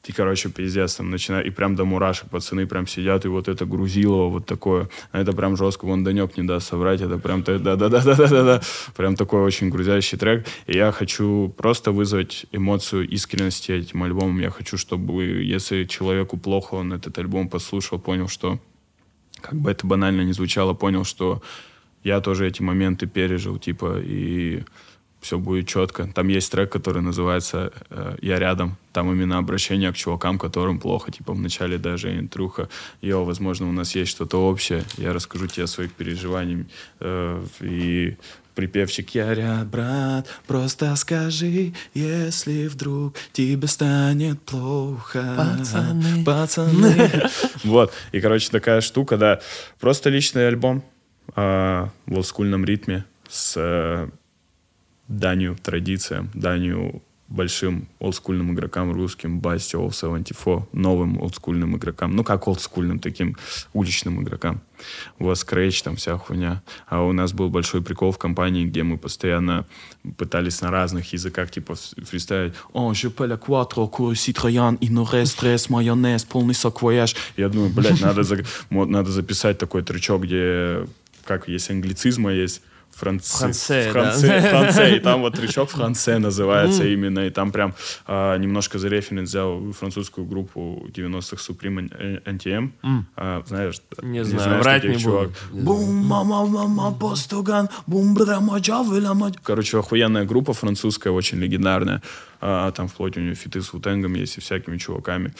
И, 0.06 0.12
короче, 0.12 0.48
пиздец, 0.48 0.94
там 0.94 1.10
начинает, 1.10 1.46
и 1.46 1.50
прям 1.50 1.76
до 1.76 1.84
мурашек 1.84 2.30
пацаны 2.30 2.66
прям 2.66 2.86
сидят, 2.86 3.26
и 3.26 3.28
вот 3.28 3.48
это 3.48 3.66
грузилово 3.66 4.30
вот 4.30 4.46
такое. 4.46 4.88
А 5.12 5.20
это 5.20 5.32
прям 5.32 5.56
жестко, 5.56 5.84
вон 5.84 6.04
Данек 6.04 6.38
не 6.38 6.42
даст 6.42 6.68
соврать, 6.68 7.02
это 7.02 7.18
прям, 7.18 7.42
да-да-да-да-да-да, 7.42 8.62
прям 8.96 9.14
такой 9.14 9.42
очень 9.42 9.68
грузящий 9.68 10.16
трек. 10.16 10.46
И 10.66 10.76
я 10.76 10.90
хочу 10.90 11.54
просто 11.56 11.92
вызвать 11.92 12.46
эмоцию 12.50 13.06
искренности 13.08 13.72
этим 13.72 14.02
альбомом. 14.02 14.40
Я 14.40 14.50
хочу, 14.50 14.78
чтобы, 14.78 15.22
если 15.42 15.84
человеку 15.84 16.38
плохо, 16.38 16.74
он 16.74 16.94
этот 16.94 17.18
альбом 17.18 17.50
послушал, 17.50 17.98
понял, 17.98 18.28
что, 18.28 18.58
как 19.40 19.54
бы 19.54 19.70
это 19.70 19.86
банально 19.86 20.22
не 20.22 20.32
звучало, 20.32 20.72
понял, 20.72 21.04
что 21.04 21.42
я 22.02 22.20
тоже 22.20 22.48
эти 22.48 22.62
моменты 22.62 23.06
пережил, 23.06 23.58
типа, 23.58 24.00
и 24.02 24.64
все 25.20 25.38
будет 25.38 25.68
четко. 25.68 26.06
Там 26.14 26.28
есть 26.28 26.50
трек, 26.50 26.72
который 26.72 27.02
называется 27.02 27.72
э, 27.90 28.16
«Я 28.22 28.38
рядом». 28.38 28.76
Там 28.92 29.12
именно 29.12 29.38
обращение 29.38 29.92
к 29.92 29.96
чувакам, 29.96 30.38
которым 30.38 30.78
плохо. 30.80 31.12
Типа 31.12 31.32
в 31.32 31.38
начале 31.38 31.78
даже 31.78 32.18
интруха. 32.18 32.68
Йо, 33.02 33.24
возможно, 33.24 33.68
у 33.68 33.72
нас 33.72 33.94
есть 33.94 34.10
что-то 34.10 34.38
общее. 34.48 34.84
Я 34.96 35.12
расскажу 35.12 35.46
тебе 35.46 35.64
о 35.64 35.66
своих 35.66 35.92
переживаниях. 35.92 36.66
Э, 37.00 37.44
и 37.60 38.16
припевчик 38.54 39.14
«Я 39.14 39.34
ряд, 39.34 39.68
брат, 39.68 40.26
просто 40.46 40.94
скажи, 40.96 41.72
если 41.94 42.66
вдруг 42.66 43.14
тебе 43.32 43.66
станет 43.68 44.42
плохо». 44.42 45.34
Пацаны. 45.36 46.24
Пацаны. 46.24 47.10
Вот. 47.64 47.92
И, 48.12 48.20
короче, 48.20 48.50
такая 48.50 48.80
штука, 48.80 49.16
да. 49.16 49.40
Просто 49.78 50.10
личный 50.10 50.48
альбом 50.48 50.82
а, 51.36 51.90
в 52.06 52.16
олдскульном 52.16 52.64
ритме 52.64 53.04
с 53.28 53.54
э, 53.56 54.08
данью 55.10 55.56
традициям, 55.62 56.30
данью 56.34 57.02
большим 57.30 57.86
олдскульным 58.00 58.52
игрокам 58.54 58.92
русским, 58.92 59.38
Басти, 59.38 59.76
All 59.76 59.92
74, 59.92 60.66
новым 60.72 61.20
олдскульным 61.22 61.76
игрокам, 61.76 62.16
ну 62.16 62.24
как 62.24 62.48
олдскульным, 62.48 62.98
таким 62.98 63.36
уличным 63.72 64.22
игрокам. 64.22 64.60
Вот 65.18 65.38
Scratch, 65.38 65.84
там 65.84 65.96
вся 65.96 66.18
хуйня. 66.18 66.62
А 66.88 67.02
у 67.02 67.12
нас 67.12 67.32
был 67.32 67.48
большой 67.48 67.82
прикол 67.82 68.10
в 68.10 68.18
компании, 68.18 68.64
где 68.64 68.82
мы 68.82 68.98
постоянно 68.98 69.64
пытались 70.16 70.60
на 70.60 70.70
разных 70.70 71.12
языках, 71.12 71.50
типа, 71.50 71.76
фристайлить. 72.04 72.54
«О, 72.72 72.92
je 72.92 73.10
peux 73.10 73.26
la 73.26 73.36
quattro, 73.36 73.88
cour 73.88 74.14
citoyen, 74.14 74.76
il 74.80 74.92
nous 74.92 75.06
майонез, 75.68 76.24
полный 76.24 76.54
саквояж». 76.54 77.14
Я 77.36 77.48
думаю, 77.48 77.70
блядь, 77.70 78.00
надо, 78.00 78.24
за... 78.24 78.38
надо 78.70 79.10
записать 79.10 79.58
такой 79.58 79.82
трючок, 79.82 80.22
где 80.22 80.84
как 81.24 81.48
есть 81.48 81.70
англицизма, 81.70 82.32
есть 82.32 82.62
Франце, 83.00 83.38
Франце, 83.38 83.90
Франце, 83.92 84.26
да. 84.28 84.40
Франце, 84.50 84.96
и 84.96 85.00
там 85.00 85.20
вот 85.22 85.34
трючок 85.34 85.70
Франце 85.76 86.18
называется 86.18 86.84
именно, 86.86 87.20
и 87.26 87.30
там 87.30 87.50
прям 87.50 87.74
а, 88.06 88.36
немножко 88.36 88.78
за 88.78 88.88
референс 88.88 89.30
взял 89.30 89.72
французскую 89.72 90.26
группу 90.26 90.86
90-х 90.94 91.36
Supreme 91.52 91.90
NTM, 92.24 92.70
А, 93.16 93.42
знаешь? 93.46 93.80
Не 94.02 94.24
знаешь 94.24 94.44
знаю, 94.44 94.62
врать 94.62 94.82
таких 94.82 94.96
не 94.96 95.02
чувак? 95.02 95.30
буду. 95.50 95.64
Бум, 95.64 95.94
мама, 96.06 96.46
мама, 96.46 96.92
постуган, 96.92 97.68
бум, 97.86 98.14
бра, 98.14 98.40
мача, 98.40 98.82
выля, 98.82 99.14
мать. 99.14 99.34
Короче, 99.42 99.78
охуенная 99.78 100.24
группа 100.24 100.52
французская, 100.52 101.10
очень 101.10 101.38
легендарная. 101.38 102.02
А, 102.40 102.70
там 102.72 102.88
вплоть 102.88 103.16
у 103.16 103.20
нее 103.20 103.34
фиты 103.34 103.62
с 103.62 103.72
Вутенгом 103.72 104.14
есть 104.14 104.38
и 104.38 104.40
всякими 104.40 104.76
чуваками. 104.78 105.32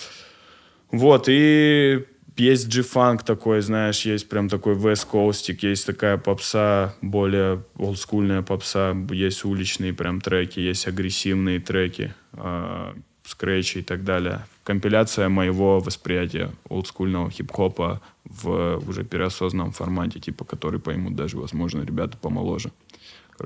Вот, 0.93 1.27
и 1.29 2.05
есть 2.37 2.69
G-фанк 2.69 3.23
такой, 3.23 3.61
знаешь, 3.61 4.07
есть 4.07 4.29
прям 4.29 4.49
такой 4.49 4.75
West 4.75 5.07
Coast, 5.11 5.57
есть 5.63 5.87
такая 5.87 6.17
попса, 6.17 6.95
более 7.03 7.63
олдскульная 7.77 8.43
попса, 8.43 8.97
есть 9.11 9.45
уличные 9.45 9.93
прям 9.93 10.21
треки, 10.21 10.61
есть 10.61 10.87
агрессивные 10.89 11.61
треки, 11.61 12.15
э, 12.33 12.93
скретчи 13.25 13.79
и 13.79 13.83
так 13.83 14.05
далее. 14.05 14.47
Компиляция 14.65 15.29
моего 15.29 15.81
восприятия 15.81 16.51
олдскульного 16.69 17.31
хип-хопа 17.31 18.01
в 18.25 18.83
уже 18.89 19.05
переосознанном 19.05 19.73
формате, 19.73 20.21
типа, 20.21 20.45
который 20.45 20.81
поймут 20.81 21.17
даже, 21.17 21.39
возможно, 21.39 21.83
ребята 21.83 22.17
помоложе. 22.19 22.71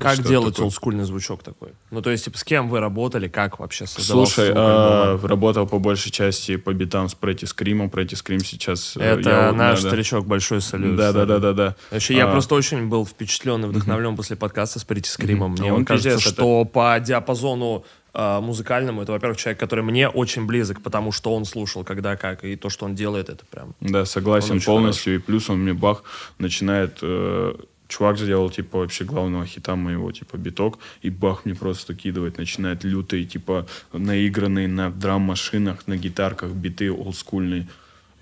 Как 0.01 0.23
делать 0.23 0.55
такое. 0.55 0.65
олдскульный 0.65 1.03
звучок 1.03 1.43
такой? 1.43 1.69
Ну, 1.91 2.01
то 2.01 2.09
есть, 2.09 2.25
типа, 2.25 2.37
с 2.37 2.43
кем 2.43 2.69
вы 2.69 2.79
работали, 2.79 3.27
как 3.27 3.59
вообще 3.59 3.85
создавался 3.87 4.33
Слушай, 4.33 4.45
звук 4.47 4.57
а, 4.57 5.19
работал 5.23 5.67
по 5.67 5.79
большей 5.79 6.11
части 6.11 6.55
по 6.57 6.73
битам 6.73 7.09
с 7.09 7.15
Pretty 7.19 7.43
Scream. 7.43 7.89
Pretty 7.89 8.13
Scream 8.13 8.39
сейчас... 8.43 8.95
э, 8.97 9.19
Это 9.19 9.29
я 9.29 9.51
наш 9.51 9.81
да, 9.81 9.89
старичок, 9.89 10.25
большой 10.25 10.61
салют. 10.61 10.95
Да, 10.95 11.11
да, 11.13 11.25
да, 11.25 11.39
да, 11.39 11.53
да. 11.53 11.75
Вообще, 11.91 12.15
я 12.15 12.27
А, 12.27 12.31
просто 12.31 12.55
очень 12.55 12.87
был 12.87 13.05
впечатлен 13.05 13.63
и 13.65 13.67
вдохновлен 13.67 14.15
после 14.15 14.35
подкаста 14.35 14.79
с 14.79 14.83
Прити 14.83 15.09
Скримом. 15.09 15.51
Мне 15.51 15.71
Он 15.71 15.79
он 15.79 15.85
кажется, 15.85 16.09
пиздец, 16.09 16.25
это- 16.27 16.35
что 16.35 16.65
по 16.65 16.99
диапазону 16.99 17.85
а, 18.17 18.39
музыкальному, 18.39 19.01
это, 19.01 19.11
во-первых, 19.11 19.37
человек, 19.37 19.59
который 19.59 19.83
мне 19.83 20.07
очень 20.07 20.45
близок, 20.45 20.81
потому 20.81 21.11
что 21.11 21.35
он 21.35 21.43
слушал, 21.43 21.83
когда 21.83 22.15
как, 22.15 22.45
и 22.45 22.55
то, 22.55 22.69
что 22.69 22.85
он 22.85 22.95
делает, 22.95 23.29
это 23.29 23.45
прям... 23.45 23.75
Да, 23.81 24.05
согласен 24.05 24.61
полностью. 24.61 25.15
И 25.15 25.17
плюс 25.17 25.49
он 25.49 25.59
мне 25.59 25.73
бах 25.73 26.03
начинает... 26.37 26.99
э, 27.01 27.55
чувак 27.87 28.17
сделал, 28.17 28.49
типа, 28.49 28.79
вообще 28.79 29.03
главного 29.03 29.45
хита 29.45 29.75
моего, 29.75 30.11
типа, 30.11 30.37
биток, 30.37 30.79
и 31.01 31.09
бах 31.09 31.45
мне 31.45 31.55
просто 31.55 31.95
кидывать 31.95 32.37
начинает 32.37 32.83
лютые, 32.83 33.25
типа, 33.25 33.67
наигранные 33.93 34.67
на 34.67 34.89
драм-машинах, 34.89 35.87
на 35.87 35.97
гитарках 35.97 36.51
биты 36.51 36.91
олдскульные. 36.91 37.67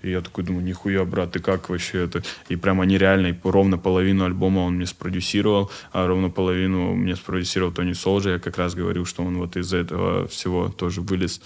И 0.02 0.10
я 0.10 0.20
такой 0.20 0.44
думаю, 0.44 0.64
нихуя, 0.64 1.04
брат, 1.04 1.32
ты 1.32 1.40
как 1.40 1.70
вообще 1.70 2.04
это? 2.04 2.22
И 2.50 2.56
прям 2.56 2.82
они 2.82 2.98
реально, 2.98 3.28
и 3.28 3.34
ровно 3.42 3.78
половину 3.78 4.26
альбома 4.26 4.60
он 4.60 4.74
мне 4.74 4.86
спродюсировал, 4.86 5.70
а 5.92 6.06
ровно 6.06 6.28
половину 6.28 6.94
мне 6.94 7.16
спродюсировал 7.16 7.72
Тони 7.72 7.94
Солджи. 7.94 8.32
Я 8.32 8.38
как 8.38 8.58
раз 8.58 8.74
говорил, 8.74 9.06
что 9.06 9.22
он 9.22 9.38
вот 9.38 9.56
из 9.56 9.72
этого 9.72 10.28
всего 10.28 10.68
тоже 10.68 11.00
вылез. 11.00 11.40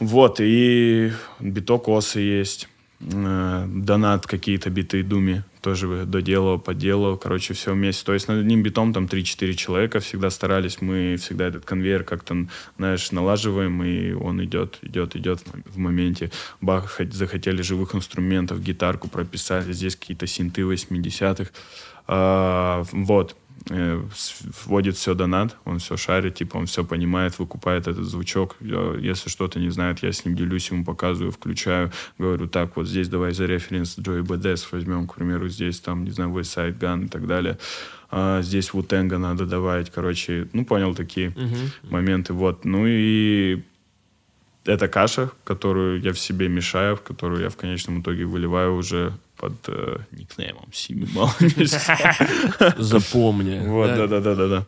Вот, 0.00 0.40
и 0.40 1.12
биток 1.40 1.88
осы 1.88 2.20
есть. 2.20 2.68
Э, 3.00 3.66
Донат 3.68 4.26
какие-то 4.26 4.70
биты 4.70 5.02
Думи 5.02 5.44
тоже 5.60 6.04
доделал, 6.06 6.58
подделал. 6.58 7.16
Короче, 7.16 7.54
все 7.54 7.72
вместе. 7.72 8.04
То 8.04 8.12
есть 8.12 8.28
над 8.28 8.40
одним 8.40 8.62
битом 8.62 8.92
там 8.92 9.06
3-4 9.06 9.54
человека 9.54 10.00
всегда 10.00 10.30
старались. 10.30 10.80
Мы 10.80 11.16
всегда 11.16 11.46
этот 11.46 11.64
конвейер 11.64 12.04
как-то, 12.04 12.46
знаешь, 12.76 13.12
налаживаем, 13.12 13.82
и 13.82 14.12
он 14.12 14.44
идет, 14.44 14.78
идет, 14.82 15.16
идет 15.16 15.42
в 15.66 15.78
моменте. 15.78 16.30
Бах, 16.60 17.00
захотели 17.10 17.62
живых 17.62 17.94
инструментов, 17.94 18.62
гитарку 18.62 19.08
прописали. 19.08 19.72
Здесь 19.72 19.96
какие-то 19.96 20.26
синты 20.26 20.62
80-х. 20.62 21.50
А, 22.06 22.84
вот. 22.92 23.36
Э, 23.70 24.02
вводит 24.66 24.96
все 24.96 25.14
донат, 25.14 25.56
он 25.64 25.78
все 25.78 25.96
шарит, 25.96 26.34
типа 26.34 26.58
он 26.58 26.66
все 26.66 26.84
понимает, 26.84 27.38
выкупает 27.38 27.88
этот 27.88 28.04
звучок. 28.04 28.56
Если 28.60 29.30
что-то 29.30 29.58
не 29.58 29.70
знает, 29.70 30.02
я 30.02 30.12
с 30.12 30.24
ним 30.24 30.36
делюсь, 30.36 30.70
ему 30.70 30.84
показываю, 30.84 31.32
включаю, 31.32 31.90
говорю, 32.18 32.46
так, 32.46 32.76
вот 32.76 32.86
здесь 32.86 33.08
давай 33.08 33.32
за 33.32 33.46
референс 33.46 33.98
Джои 33.98 34.20
БДС 34.20 34.70
возьмем, 34.70 35.06
к 35.06 35.14
примеру, 35.14 35.48
здесь 35.48 35.80
там, 35.80 36.04
не 36.04 36.10
знаю, 36.10 36.30
West 36.30 36.54
Side 36.56 36.78
Gun 36.78 37.06
и 37.06 37.08
так 37.08 37.26
далее. 37.26 37.58
А 38.10 38.42
здесь 38.42 38.74
Вутенга 38.74 39.16
надо 39.16 39.46
добавить, 39.46 39.90
короче, 39.90 40.46
ну, 40.52 40.66
понял 40.66 40.94
такие 40.94 41.34
моменты, 41.84 42.34
вот. 42.34 42.66
Ну 42.66 42.84
и 42.86 43.62
это 44.66 44.88
каша, 44.88 45.30
которую 45.44 46.00
я 46.00 46.12
в 46.12 46.18
себе 46.18 46.48
мешаю, 46.48 46.96
в 46.96 47.02
которую 47.02 47.42
я 47.42 47.48
в 47.48 47.56
конечном 47.56 48.02
итоге 48.02 48.26
выливаю 48.26 48.74
уже 48.74 49.14
под 49.36 49.54
э, 49.68 49.98
никнеймом 50.12 50.68
Сими 50.72 51.06
Запомни. 52.78 53.60
Вот, 53.66 53.88
да, 53.88 54.06
да, 54.06 54.20
да, 54.20 54.34
да, 54.34 54.48
да. 54.48 54.66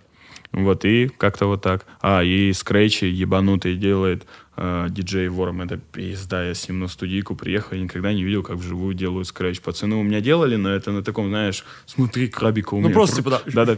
Вот, 0.52 0.84
и 0.84 1.08
как-то 1.08 1.46
вот 1.46 1.62
так. 1.62 1.84
А, 2.00 2.22
и 2.22 2.52
скретчи 2.52 3.04
ебанутый 3.04 3.76
делает 3.76 4.26
э, 4.56 4.86
диджей 4.90 5.28
Ворм. 5.28 5.60
Это 5.62 5.76
пизда, 5.76 6.44
я 6.44 6.54
с 6.54 6.68
ним 6.68 6.80
на 6.80 6.88
студийку 6.88 7.34
приехал, 7.34 7.76
я 7.76 7.82
никогда 7.82 8.12
не 8.12 8.24
видел, 8.24 8.42
как 8.42 8.56
вживую 8.56 8.94
делают 8.94 9.26
скретч. 9.28 9.60
Пацаны 9.60 9.96
у 9.96 10.02
меня 10.02 10.20
делали, 10.20 10.56
но 10.56 10.70
это 10.70 10.92
на 10.92 11.02
таком, 11.02 11.28
знаешь, 11.28 11.64
смотри, 11.84 12.28
крабика 12.28 12.74
у 12.74 12.80
Ну, 12.80 12.84
меня. 12.86 12.94
просто, 12.94 13.16
типа, 13.16 13.42
да. 13.46 13.64
Да-да. 13.66 13.76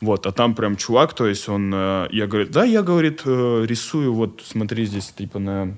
Вот, 0.00 0.26
а 0.26 0.32
там 0.32 0.54
прям 0.54 0.76
чувак, 0.76 1.14
то 1.14 1.26
есть 1.26 1.48
он, 1.48 1.70
э, 1.74 2.08
я 2.12 2.26
говорю, 2.26 2.48
да, 2.48 2.64
я, 2.64 2.82
говорит, 2.82 3.22
э, 3.24 3.64
рисую, 3.66 4.14
вот 4.14 4.42
смотри 4.46 4.86
здесь, 4.86 5.10
типа, 5.10 5.38
на 5.38 5.76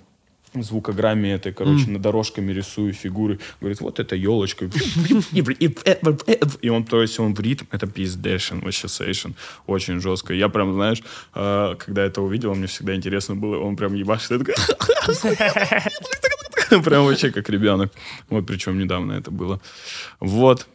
звукограмме 0.62 1.32
этой, 1.32 1.52
короче, 1.52 1.90
на 1.90 1.98
дорожками 1.98 2.52
рисую 2.52 2.92
фигуры. 2.92 3.38
Говорит, 3.60 3.80
вот 3.80 4.00
это 4.00 4.16
елочка. 4.16 4.68
И 6.62 6.68
он, 6.68 6.84
то 6.84 7.02
есть, 7.02 7.18
он 7.18 7.34
в 7.34 7.40
ритм, 7.40 7.64
это 7.70 7.86
пиздешен, 7.86 8.60
вообще 8.60 8.88
сейшн, 8.88 9.30
очень 9.66 10.00
жестко. 10.00 10.34
Я 10.34 10.48
прям, 10.48 10.74
знаешь, 10.74 11.02
э, 11.34 11.74
когда 11.78 12.04
это 12.04 12.22
увидел, 12.22 12.54
мне 12.54 12.66
всегда 12.66 12.94
интересно 12.94 13.36
было, 13.36 13.58
он 13.58 13.76
прям 13.76 13.94
ебашит, 13.94 14.30
я 14.30 14.38
такой... 14.38 14.54
Прям 16.82 17.04
вообще 17.04 17.30
как 17.30 17.48
ребенок. 17.50 17.92
Вот 18.30 18.46
причем 18.46 18.78
недавно 18.78 19.12
это 19.12 19.30
было. 19.30 19.60
Вот. 20.18 20.66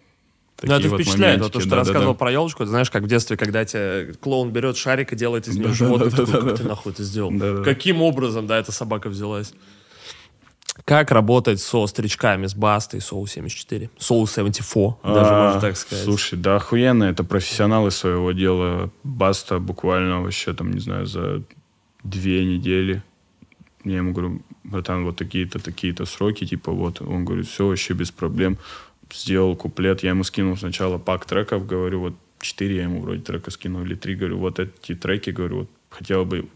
Ну, 0.62 0.68
Такие 0.68 0.80
это 0.80 0.90
вот 0.90 1.02
впечатляет. 1.02 1.42
Вот 1.42 1.54
то, 1.54 1.60
что 1.60 1.70
ты 1.70 1.76
да-да-да. 1.76 1.88
рассказывал 1.88 2.16
про 2.16 2.32
елочку, 2.32 2.64
это 2.64 2.70
знаешь, 2.70 2.90
как 2.90 3.04
в 3.04 3.08
детстве, 3.08 3.38
когда 3.38 3.64
тебе 3.64 4.14
клоун 4.20 4.52
берет 4.52 4.78
шарик 4.78 5.14
и 5.14 5.16
делает 5.16 5.48
из 5.48 5.58
него 5.58 5.74
животное, 5.74 6.10
ты 6.10 6.26
такой, 6.26 6.50
как 6.50 6.58
ты 6.58 6.64
нахуй 6.64 6.92
это 6.92 7.04
сделал? 7.04 7.32
Да-да-да. 7.32 7.64
Каким 7.64 8.02
образом, 8.02 8.48
да, 8.48 8.58
эта 8.58 8.72
собака 8.72 9.10
взялась? 9.10 9.54
Как 10.86 11.12
работать 11.12 11.60
со 11.60 11.88
старичками, 11.88 12.48
с 12.48 12.56
Бастой, 12.56 13.00
Soul 13.00 13.28
74? 13.28 13.90
Soul 14.00 14.28
74, 14.28 14.96
даже 15.04 15.30
А, 15.30 15.46
можно 15.46 15.62
так 15.62 15.78
сказать. 15.78 16.04
Слушай, 16.04 16.38
да 16.38 16.56
охуенно, 16.56 17.06
это 17.06 17.24
профессионалы 17.24 17.92
своего 17.92 18.32
дела. 18.32 18.90
Баста 19.04 19.60
буквально 19.60 20.22
вообще 20.22 20.54
там, 20.54 20.72
не 20.72 20.80
знаю, 20.80 21.06
за 21.06 21.44
две 22.04 22.46
недели. 22.46 23.04
Я 23.84 23.98
ему 23.98 24.14
говорю, 24.14 24.42
братан, 24.64 25.04
вот 25.04 25.18
такие-то, 25.18 25.60
такие-то 25.60 26.06
сроки, 26.06 26.46
типа 26.46 26.72
вот. 26.72 27.02
Он 27.02 27.26
говорит, 27.26 27.48
все 27.48 27.68
вообще 27.68 27.94
без 27.94 28.12
проблем. 28.12 28.58
Сделал 29.14 29.56
куплет, 29.56 30.04
я 30.04 30.12
ему 30.12 30.24
скинул 30.24 30.58
сначала 30.58 30.98
пак 30.98 31.26
треков, 31.26 31.66
говорю, 31.66 32.00
вот 32.00 32.14
четыре 32.42 32.78
я 32.78 32.84
ему 32.84 33.02
вроде 33.02 33.22
трека 33.22 33.52
скинул, 33.52 33.84
или 33.84 33.96
три, 33.96 34.16
говорю, 34.16 34.38
вот 34.40 34.60
эти 34.60 34.96
треки, 34.96 35.32
говорю, 35.32 35.60
вот 35.60 35.70
хотел 35.90 36.26
бы 36.26 36.48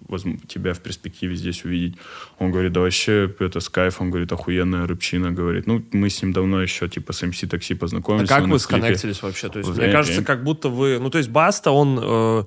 тебя 0.48 0.74
в 0.74 0.80
перспективе 0.80 1.36
здесь 1.36 1.66
увидеть. 1.66 1.98
Он 2.40 2.52
говорит, 2.52 2.72
да 2.72 2.82
вообще, 2.82 3.34
это 3.40 3.60
с 3.60 3.70
кайфом, 3.70 4.12
говорит, 4.12 4.32
охуенная 4.32 4.88
рыбчина, 4.88 5.32
говорит. 5.32 5.68
Ну, 5.68 5.84
мы 5.92 6.10
с 6.10 6.22
ним 6.22 6.34
давно 6.34 6.62
еще, 6.62 6.88
типа, 6.88 7.14
с 7.14 7.24
MC 7.24 7.48
Такси 7.48 7.74
А 7.74 7.78
познакомились. 7.78 8.30
как 8.30 8.44
он 8.44 8.52
вы 8.52 8.60
сконнектились 8.60 9.22
вообще? 9.22 9.50
То 9.50 9.60
есть, 9.60 9.70
Вот 9.70 9.78
мне 9.78 9.92
кажется, 9.92 10.24
как 10.24 10.44
будто 10.44 10.70
вы... 10.70 11.00
Ну, 11.00 11.10
то 11.10 11.18
есть 11.18 11.30
Баста, 11.30 11.72
он 11.72 12.00
э, 12.02 12.44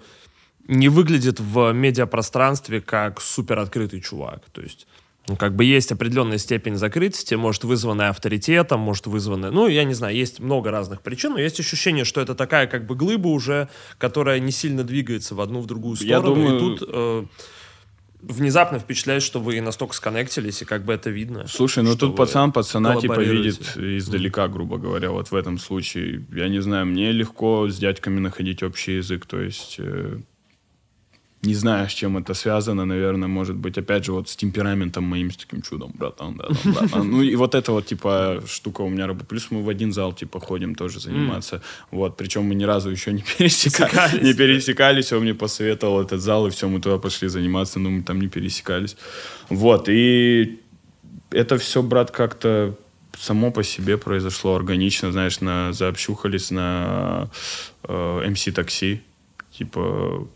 не 0.69 0.89
выглядит 0.89 1.41
в 1.41 1.73
медиапространстве 1.73 2.81
как 2.81 3.21
супер 3.21 3.59
открытый 3.59 4.01
чувак. 4.01 4.45
То 4.53 4.63
есть, 4.63 4.87
ну, 5.29 5.37
как 5.37 5.57
бы 5.57 5.65
есть 5.65 5.91
определенная 5.93 6.39
степень 6.39 6.77
закрытости, 6.77 7.35
может, 7.35 7.65
вызванная 7.65 8.11
авторитетом, 8.11 8.81
может, 8.81 9.07
вызванная... 9.07 9.51
Ну, 9.51 9.67
я 9.67 9.85
не 9.85 9.95
знаю, 9.95 10.15
есть 10.15 10.39
много 10.41 10.71
разных 10.71 11.03
причин, 11.03 11.33
но 11.33 11.39
есть 11.41 11.59
ощущение, 11.59 12.05
что 12.05 12.21
это 12.21 12.35
такая 12.35 12.67
как 12.67 12.87
бы 12.87 12.95
глыба 12.95 13.29
уже, 13.29 13.69
которая 13.99 14.39
не 14.39 14.53
сильно 14.53 14.85
двигается 14.85 15.35
в 15.35 15.41
одну, 15.41 15.61
в 15.61 15.67
другую 15.67 15.97
сторону. 15.97 16.15
Я 16.15 16.21
думаю- 16.21 16.57
И 16.57 16.61
тут... 16.79 16.89
э, 16.93 17.25
Внезапно 18.23 18.79
впечатляет, 18.81 19.23
что 19.23 19.39
вы 19.41 19.61
настолько 19.61 19.95
сконнектились, 19.95 20.63
и 20.63 20.65
как 20.65 20.85
бы 20.85 20.93
это 20.95 21.11
видно. 21.11 21.47
Слушай, 21.47 21.85
ну 21.85 21.95
тут 21.97 22.17
пацан 22.17 22.51
пацана 22.51 22.97
типа 22.97 23.21
видит 23.21 23.77
издалека, 23.77 24.49
грубо 24.49 24.79
говоря, 24.79 25.11
вот 25.13 25.31
в 25.31 25.35
этом 25.35 25.59
случае. 25.59 26.25
Я 26.33 26.49
не 26.49 26.61
знаю, 26.61 26.87
мне 26.87 27.13
легко 27.13 27.69
с 27.69 27.77
дядьками 27.77 28.19
находить 28.19 28.63
общий 28.63 28.97
язык, 28.97 29.27
то 29.27 29.41
есть... 29.41 29.77
э, 29.79 30.19
Не 31.43 31.55
знаю, 31.55 31.89
с 31.89 31.93
чем 31.93 32.17
это 32.17 32.35
связано, 32.35 32.85
наверное, 32.85 33.29
может 33.29 33.57
быть, 33.57 33.79
опять 33.79 34.05
же, 34.05 34.13
вот 34.13 34.29
с 34.29 34.37
темпераментом 34.37 35.05
моим, 35.05 35.31
с 35.31 35.37
таким 35.37 35.63
чудом, 35.63 35.93
братан, 35.95 36.37
да, 36.37 36.45
там, 36.49 36.73
братан. 36.73 37.11
Ну, 37.11 37.23
и 37.23 37.37
вот 37.37 37.55
эта 37.55 37.73
вот, 37.73 37.87
типа, 37.87 38.43
штука 38.47 38.83
у 38.83 38.89
меня 38.89 39.07
работает. 39.07 39.29
Плюс 39.29 39.51
мы 39.51 39.63
в 39.63 39.69
один 39.69 39.93
зал, 39.93 40.13
типа, 40.13 40.41
ходим 40.41 40.75
тоже 40.75 40.99
заниматься. 40.99 41.61
Вот, 41.91 42.17
причем 42.17 42.45
мы 42.45 42.55
ни 42.55 42.65
разу 42.65 42.91
еще 42.91 43.13
не 43.13 43.23
пересекались. 43.39 44.23
Не 44.23 44.35
пересекались, 44.35 45.13
он 45.13 45.23
мне 45.23 45.35
посоветовал 45.35 46.01
этот 46.01 46.21
зал, 46.21 46.47
и 46.47 46.51
все, 46.51 46.69
мы 46.69 46.81
туда 46.81 46.99
пошли 46.99 47.29
заниматься, 47.29 47.79
но 47.79 47.91
мы 47.91 48.03
там 48.03 48.21
не 48.21 48.29
пересекались. 48.29 48.97
Вот, 49.51 49.89
и 49.89 50.59
это 51.31 51.59
все, 51.59 51.83
брат, 51.83 52.11
как-то 52.11 52.75
само 53.19 53.51
по 53.51 53.63
себе 53.63 53.97
произошло 53.97 54.55
органично, 54.55 55.13
знаешь, 55.13 55.41
на, 55.41 55.73
заобщухались 55.73 56.51
на 56.51 57.31
э, 57.85 58.29
MC-такси. 58.29 59.01
Типа, 59.53 60.29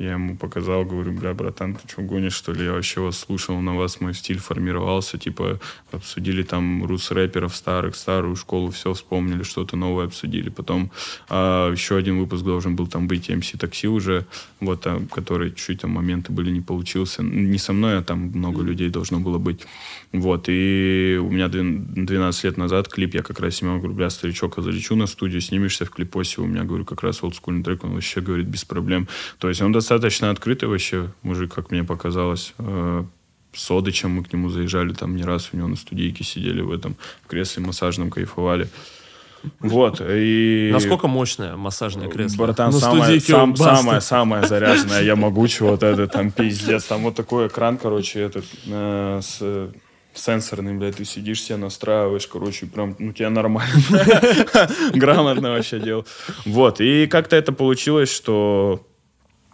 я 0.00 0.12
ему 0.12 0.34
показал, 0.34 0.86
говорю, 0.86 1.12
бля, 1.12 1.34
братан, 1.34 1.74
ты 1.74 1.86
что, 1.86 2.00
гонишь, 2.00 2.32
что 2.32 2.52
ли? 2.52 2.64
Я 2.64 2.72
вообще 2.72 3.02
вас 3.02 3.18
слушал, 3.18 3.60
на 3.60 3.76
вас 3.76 4.00
мой 4.00 4.14
стиль 4.14 4.38
формировался. 4.38 5.18
Типа, 5.18 5.60
обсудили 5.92 6.42
там 6.42 6.86
рус-рэперов 6.86 7.54
старых, 7.54 7.94
старую 7.94 8.34
школу, 8.34 8.70
все 8.70 8.94
вспомнили, 8.94 9.42
что-то 9.42 9.76
новое 9.76 10.06
обсудили. 10.06 10.48
Потом 10.48 10.90
а, 11.28 11.70
еще 11.70 11.98
один 11.98 12.18
выпуск 12.18 12.44
должен 12.44 12.76
был 12.76 12.86
там 12.86 13.08
быть 13.08 13.28
MC 13.28 13.58
Такси 13.58 13.88
уже, 13.88 14.24
вот, 14.60 14.86
а, 14.86 15.02
который 15.12 15.52
чуть 15.52 15.82
там 15.82 15.90
моменты 15.90 16.32
были, 16.32 16.50
не 16.50 16.62
получился. 16.62 17.22
Не 17.22 17.58
со 17.58 17.74
мной, 17.74 17.98
а 17.98 18.02
там 18.02 18.30
много 18.34 18.62
людей 18.62 18.88
должно 18.88 19.20
было 19.20 19.36
быть. 19.36 19.66
Вот, 20.12 20.46
и 20.48 21.20
у 21.22 21.30
меня 21.30 21.48
12 21.48 22.44
лет 22.44 22.56
назад 22.56 22.88
клип, 22.88 23.14
я 23.14 23.22
как 23.22 23.38
раз 23.38 23.56
снимал, 23.56 23.78
говорю, 23.78 23.94
бля, 23.94 24.08
старичок, 24.08 24.56
я 24.56 24.62
залечу 24.62 24.96
на 24.96 25.06
студию, 25.06 25.42
снимешься 25.42 25.84
в 25.84 25.90
клипосе, 25.90 26.40
у 26.40 26.46
меня, 26.46 26.64
говорю, 26.64 26.86
как 26.86 27.02
раз 27.02 27.22
олдскульный 27.22 27.62
трек, 27.62 27.84
он 27.84 27.92
вообще, 27.92 28.22
говорит, 28.22 28.46
без 28.46 28.64
проблем. 28.64 29.06
То 29.38 29.48
есть 29.50 29.60
он 29.60 29.72
достаточно 29.72 29.89
открытый 29.94 30.68
вообще 30.68 31.12
мужик, 31.22 31.54
как 31.54 31.70
мне 31.70 31.84
показалось. 31.84 32.54
Э, 32.58 33.04
с 33.52 33.70
Одычем 33.70 34.10
мы 34.10 34.24
к 34.24 34.32
нему 34.32 34.48
заезжали 34.48 34.92
там 34.92 35.16
не 35.16 35.24
раз, 35.24 35.50
у 35.52 35.56
него 35.56 35.68
на 35.68 35.76
студийке 35.76 36.24
сидели 36.24 36.60
в 36.60 36.70
этом, 36.70 36.96
в 37.22 37.26
кресле 37.26 37.64
массажном 37.64 38.10
кайфовали. 38.10 38.68
Вот, 39.58 40.02
и... 40.06 40.70
Насколько 40.72 41.08
мощное 41.08 41.56
массажное 41.56 42.08
кресло? 42.08 42.44
Братан, 42.44 42.72
самое, 42.72 43.20
сам, 43.20 43.56
самое, 43.56 44.00
самое 44.00 44.46
заряженное, 44.46 45.02
я 45.02 45.16
могучий, 45.16 45.64
вот 45.64 45.82
это 45.82 46.06
там 46.06 46.30
пиздец, 46.30 46.84
там 46.84 47.02
вот 47.02 47.14
такой 47.14 47.46
экран, 47.46 47.78
короче, 47.78 48.20
этот, 48.20 48.44
э, 48.66 49.20
с 49.22 49.70
сенсорный, 50.12 50.74
блядь, 50.74 50.96
ты 50.96 51.04
сидишь, 51.04 51.42
себя 51.42 51.56
настраиваешь, 51.56 52.26
короче, 52.26 52.66
прям, 52.66 52.96
ну, 52.98 53.12
тебя 53.12 53.30
нормально, 53.30 53.72
грамотно 54.94 55.52
вообще 55.52 55.78
делал. 55.78 56.04
Вот, 56.44 56.80
и 56.80 57.06
как-то 57.06 57.36
это 57.36 57.52
получилось, 57.52 58.12
что 58.14 58.84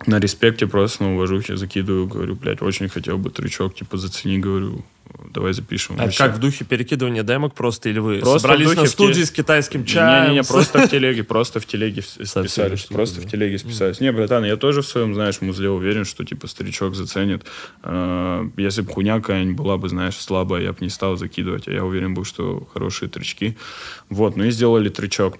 на 0.04 0.20
респекте 0.20 0.66
просто 0.66 1.04
на 1.04 1.14
уважухе 1.14 1.56
закидываю, 1.56 2.06
говорю, 2.06 2.34
блядь, 2.34 2.60
очень 2.60 2.88
хотел 2.88 3.16
бы 3.16 3.30
трючок, 3.30 3.74
типа, 3.74 3.96
зацени, 3.96 4.38
говорю, 4.38 4.84
давай 5.32 5.54
запишем. 5.54 5.96
А 5.98 6.04
вообще. 6.04 6.18
как 6.18 6.36
в 6.36 6.38
духе 6.38 6.64
перекидывания 6.64 7.22
демок 7.22 7.54
просто, 7.54 7.88
или 7.88 7.98
вы 7.98 8.18
просто 8.18 8.40
собрались 8.40 8.74
на 8.74 8.86
студии 8.86 9.22
с 9.22 9.30
китайским 9.30 9.86
чаем? 9.86 10.24
Не-не-не, 10.24 10.44
просто 10.44 10.86
в 10.86 10.90
телеге, 10.90 11.24
просто 11.24 11.60
в 11.60 11.66
телеге 11.66 12.02
списались, 12.02 12.84
просто 12.84 13.20
в 13.22 13.26
телеге 13.26 13.58
списались. 13.58 14.00
Не, 14.00 14.12
братан, 14.12 14.44
я 14.44 14.56
тоже 14.56 14.82
в 14.82 14.86
своем, 14.86 15.14
знаешь, 15.14 15.40
музле 15.40 15.70
уверен, 15.70 16.04
что, 16.04 16.24
типа, 16.24 16.46
старичок 16.46 16.94
заценит. 16.94 17.46
А, 17.82 18.46
если 18.58 18.82
бы 18.82 18.92
хуйня 18.92 19.16
какая-нибудь 19.16 19.56
была 19.56 19.78
бы, 19.78 19.88
знаешь, 19.88 20.16
слабая, 20.16 20.62
я 20.62 20.72
бы 20.72 20.78
не 20.80 20.90
стал 20.90 21.16
закидывать, 21.16 21.68
а 21.68 21.72
я 21.72 21.84
уверен 21.84 22.12
был, 22.12 22.24
что 22.24 22.68
хорошие 22.72 23.08
трючки. 23.08 23.56
Вот, 24.10 24.36
ну 24.36 24.44
и 24.44 24.50
сделали 24.50 24.90
трючок. 24.90 25.38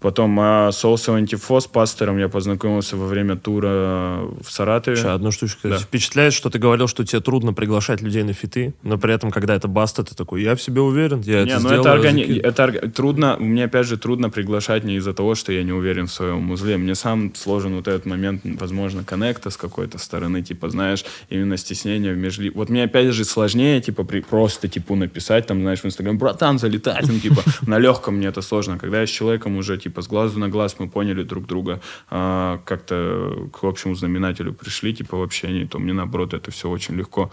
Потом 0.00 0.38
а, 0.38 0.70
с 0.70 0.84
Soul 0.84 0.96
74 0.96 1.60
с 1.60 1.66
пастором 1.66 2.18
я 2.18 2.28
познакомился 2.28 2.96
во 2.96 3.06
время 3.06 3.36
тура 3.36 4.20
в 4.40 4.48
Саратове. 4.48 4.96
Сейчас, 4.96 5.06
одну 5.06 5.32
штучку. 5.32 5.68
Да. 5.68 5.78
Впечатляет, 5.78 6.32
что 6.32 6.50
ты 6.50 6.58
говорил, 6.60 6.86
что 6.86 7.04
тебе 7.04 7.20
трудно 7.20 7.52
приглашать 7.52 8.00
людей 8.00 8.22
на 8.22 8.32
фиты, 8.32 8.74
но 8.82 8.96
при 8.96 9.12
этом, 9.12 9.32
когда 9.32 9.56
это 9.56 9.66
баста, 9.66 10.04
ты 10.04 10.14
такой, 10.14 10.42
я 10.42 10.54
в 10.54 10.62
себе 10.62 10.82
уверен, 10.82 11.20
я 11.22 11.42
не, 11.42 11.50
это 11.50 11.60
ну 11.60 11.68
сделаю. 11.68 11.80
Это, 11.80 11.92
органи... 11.92 12.38
это 12.38 12.90
трудно, 12.90 13.36
мне 13.40 13.64
опять 13.64 13.86
же 13.86 13.96
трудно 13.96 14.30
приглашать 14.30 14.84
не 14.84 14.96
из-за 14.96 15.12
того, 15.14 15.34
что 15.34 15.52
я 15.52 15.64
не 15.64 15.72
уверен 15.72 16.06
в 16.06 16.12
своем 16.12 16.42
музле. 16.42 16.76
Мне 16.76 16.94
сам 16.94 17.34
сложен 17.34 17.74
вот 17.74 17.88
этот 17.88 18.06
момент, 18.06 18.42
возможно, 18.44 19.02
коннекта 19.02 19.50
с 19.50 19.56
какой-то 19.56 19.98
стороны, 19.98 20.42
типа, 20.42 20.70
знаешь, 20.70 21.04
именно 21.28 21.56
стеснение 21.56 22.14
в 22.14 22.16
межли... 22.16 22.50
Вот 22.50 22.68
мне 22.68 22.84
опять 22.84 23.12
же 23.12 23.24
сложнее, 23.24 23.80
типа, 23.80 24.04
при... 24.04 24.20
просто, 24.20 24.68
типа, 24.68 24.94
написать, 24.94 25.46
там, 25.46 25.60
знаешь, 25.60 25.80
в 25.80 25.86
Инстаграм, 25.86 26.16
братан, 26.16 26.60
залетай, 26.60 27.02
там, 27.04 27.18
типа, 27.18 27.42
на 27.66 27.78
легком 27.78 28.14
мне 28.14 28.28
это 28.28 28.42
сложно. 28.42 28.78
Когда 28.78 29.00
я 29.00 29.06
с 29.06 29.10
человеком 29.10 29.56
уже, 29.56 29.76
типа, 29.76 29.87
типа, 29.88 30.02
с 30.02 30.08
глазу 30.08 30.38
на 30.38 30.48
глаз 30.48 30.76
мы 30.78 30.88
поняли 30.88 31.22
друг 31.22 31.46
друга, 31.46 31.80
а, 32.10 32.60
как-то 32.64 33.48
к 33.52 33.64
общему 33.64 33.94
знаменателю 33.94 34.52
пришли, 34.52 34.94
типа, 34.94 35.16
в 35.16 35.22
общении, 35.22 35.64
то 35.64 35.78
мне, 35.78 35.92
наоборот, 35.92 36.34
это 36.34 36.50
все 36.50 36.68
очень 36.68 36.96
легко. 36.96 37.30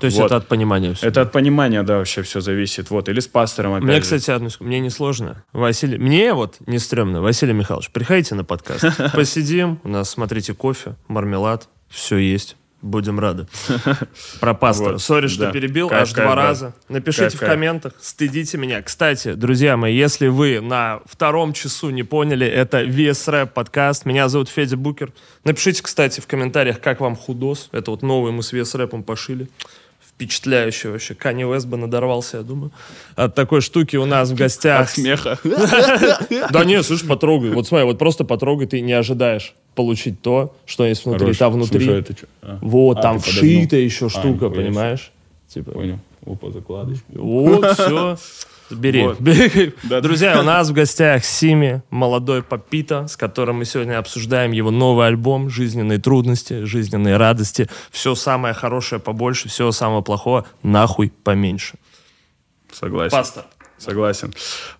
То 0.00 0.06
есть 0.06 0.18
вот. 0.18 0.26
это 0.26 0.36
от 0.36 0.48
понимания 0.48 0.94
все? 0.94 1.08
Это 1.08 1.22
от 1.22 1.32
понимания, 1.32 1.82
да, 1.82 1.98
вообще 1.98 2.22
все 2.22 2.40
зависит. 2.40 2.90
Вот, 2.90 3.08
или 3.08 3.20
с 3.20 3.28
пастором 3.28 3.74
опять 3.74 3.84
Мне, 3.84 3.96
же. 3.96 4.00
кстати, 4.02 4.30
одну 4.30 4.48
мне 4.60 4.80
не 4.80 4.90
сложно. 4.90 5.44
Василий, 5.52 5.98
мне 5.98 6.32
вот 6.32 6.56
не 6.66 6.78
стрёмно. 6.78 7.20
Василий 7.20 7.52
Михайлович, 7.52 7.90
приходите 7.90 8.34
на 8.34 8.44
подкаст, 8.44 8.84
посидим, 9.12 9.78
у 9.84 9.88
нас, 9.88 10.10
смотрите, 10.10 10.54
кофе, 10.54 10.96
мармелад, 11.08 11.68
все 11.88 12.16
есть. 12.16 12.56
Будем 12.80 13.18
рады. 13.18 13.48
Про 14.40 14.54
пастора. 14.54 14.98
Сори, 14.98 15.26
что 15.26 15.46
да. 15.46 15.50
перебил 15.50 15.90
аж 15.90 16.12
два 16.12 16.26
да. 16.26 16.34
раза. 16.36 16.74
Напишите 16.88 17.36
в 17.36 17.40
комментах, 17.40 17.92
стыдите 18.00 18.56
меня. 18.56 18.82
Кстати, 18.82 19.32
друзья 19.32 19.76
мои, 19.76 19.96
если 19.96 20.28
вы 20.28 20.60
на 20.60 21.00
втором 21.04 21.52
часу 21.52 21.90
не 21.90 22.04
поняли, 22.04 22.46
это 22.46 22.84
VS 22.84 23.32
Rap 23.32 23.46
подкаст. 23.48 24.04
Меня 24.04 24.28
зовут 24.28 24.48
Федя 24.48 24.76
Букер. 24.76 25.12
Напишите, 25.42 25.82
кстати, 25.82 26.20
в 26.20 26.28
комментариях, 26.28 26.80
как 26.80 27.00
вам 27.00 27.16
худос. 27.16 27.68
Это 27.72 27.90
вот 27.90 28.02
новый 28.02 28.30
мы 28.30 28.44
с 28.44 28.52
VS 28.52 28.76
Рэпом 28.76 29.02
пошили 29.02 29.48
впечатляющий 30.18 30.90
вообще. 30.90 31.14
Канни 31.14 31.44
Уэст 31.44 31.66
бы 31.66 31.76
надорвался, 31.76 32.38
я 32.38 32.42
думаю. 32.42 32.72
От 33.14 33.36
такой 33.36 33.60
штуки 33.60 33.96
у 33.96 34.04
нас 34.04 34.30
в 34.30 34.34
гостях. 34.34 34.82
От 34.82 34.90
смеха. 34.90 35.38
Да 36.50 36.64
нет, 36.64 36.84
слышь, 36.84 37.06
потрогай. 37.06 37.50
Вот 37.50 37.68
смотри, 37.68 37.86
вот 37.86 37.98
просто 37.98 38.24
потрогай, 38.24 38.66
ты 38.66 38.80
не 38.80 38.92
ожидаешь 38.92 39.54
получить 39.78 40.20
то, 40.20 40.56
что 40.66 40.84
есть 40.84 41.04
внутри. 41.04 41.26
Хорош. 41.26 41.38
Там 41.38 41.52
внутри. 41.52 41.84
Слушай, 41.84 42.00
это 42.00 42.12
что? 42.16 42.26
А. 42.42 42.58
Вот, 42.60 42.98
а, 42.98 43.02
там 43.02 43.20
вшита 43.20 43.76
еще 43.76 44.06
а, 44.06 44.08
штука, 44.08 44.50
понимаешь? 44.50 45.12
Типа. 45.46 45.70
Понял. 45.70 46.00
Опа, 46.26 46.50
закладочка. 46.50 47.04
Вот, 47.12 47.64
все. 47.74 48.16
Бери. 48.70 49.04
Вот. 49.04 50.02
Друзья, 50.02 50.40
у 50.40 50.42
нас 50.42 50.68
в 50.70 50.72
гостях 50.72 51.24
Сими, 51.24 51.82
молодой 51.90 52.42
Папита, 52.42 53.06
с 53.06 53.16
которым 53.16 53.58
мы 53.58 53.66
сегодня 53.66 53.98
обсуждаем 54.00 54.50
его 54.50 54.72
новый 54.72 55.06
альбом 55.06 55.48
«Жизненные 55.48 56.00
трудности», 56.00 56.64
«Жизненные 56.64 57.16
радости». 57.16 57.68
Все 57.92 58.16
самое 58.16 58.54
хорошее 58.54 59.00
побольше, 59.00 59.48
все 59.48 59.70
самое 59.70 60.02
плохое 60.02 60.44
нахуй 60.64 61.12
поменьше. 61.22 61.76
Согласен. 62.72 63.16
Пастор. 63.16 63.44
Согласен. 63.78 64.32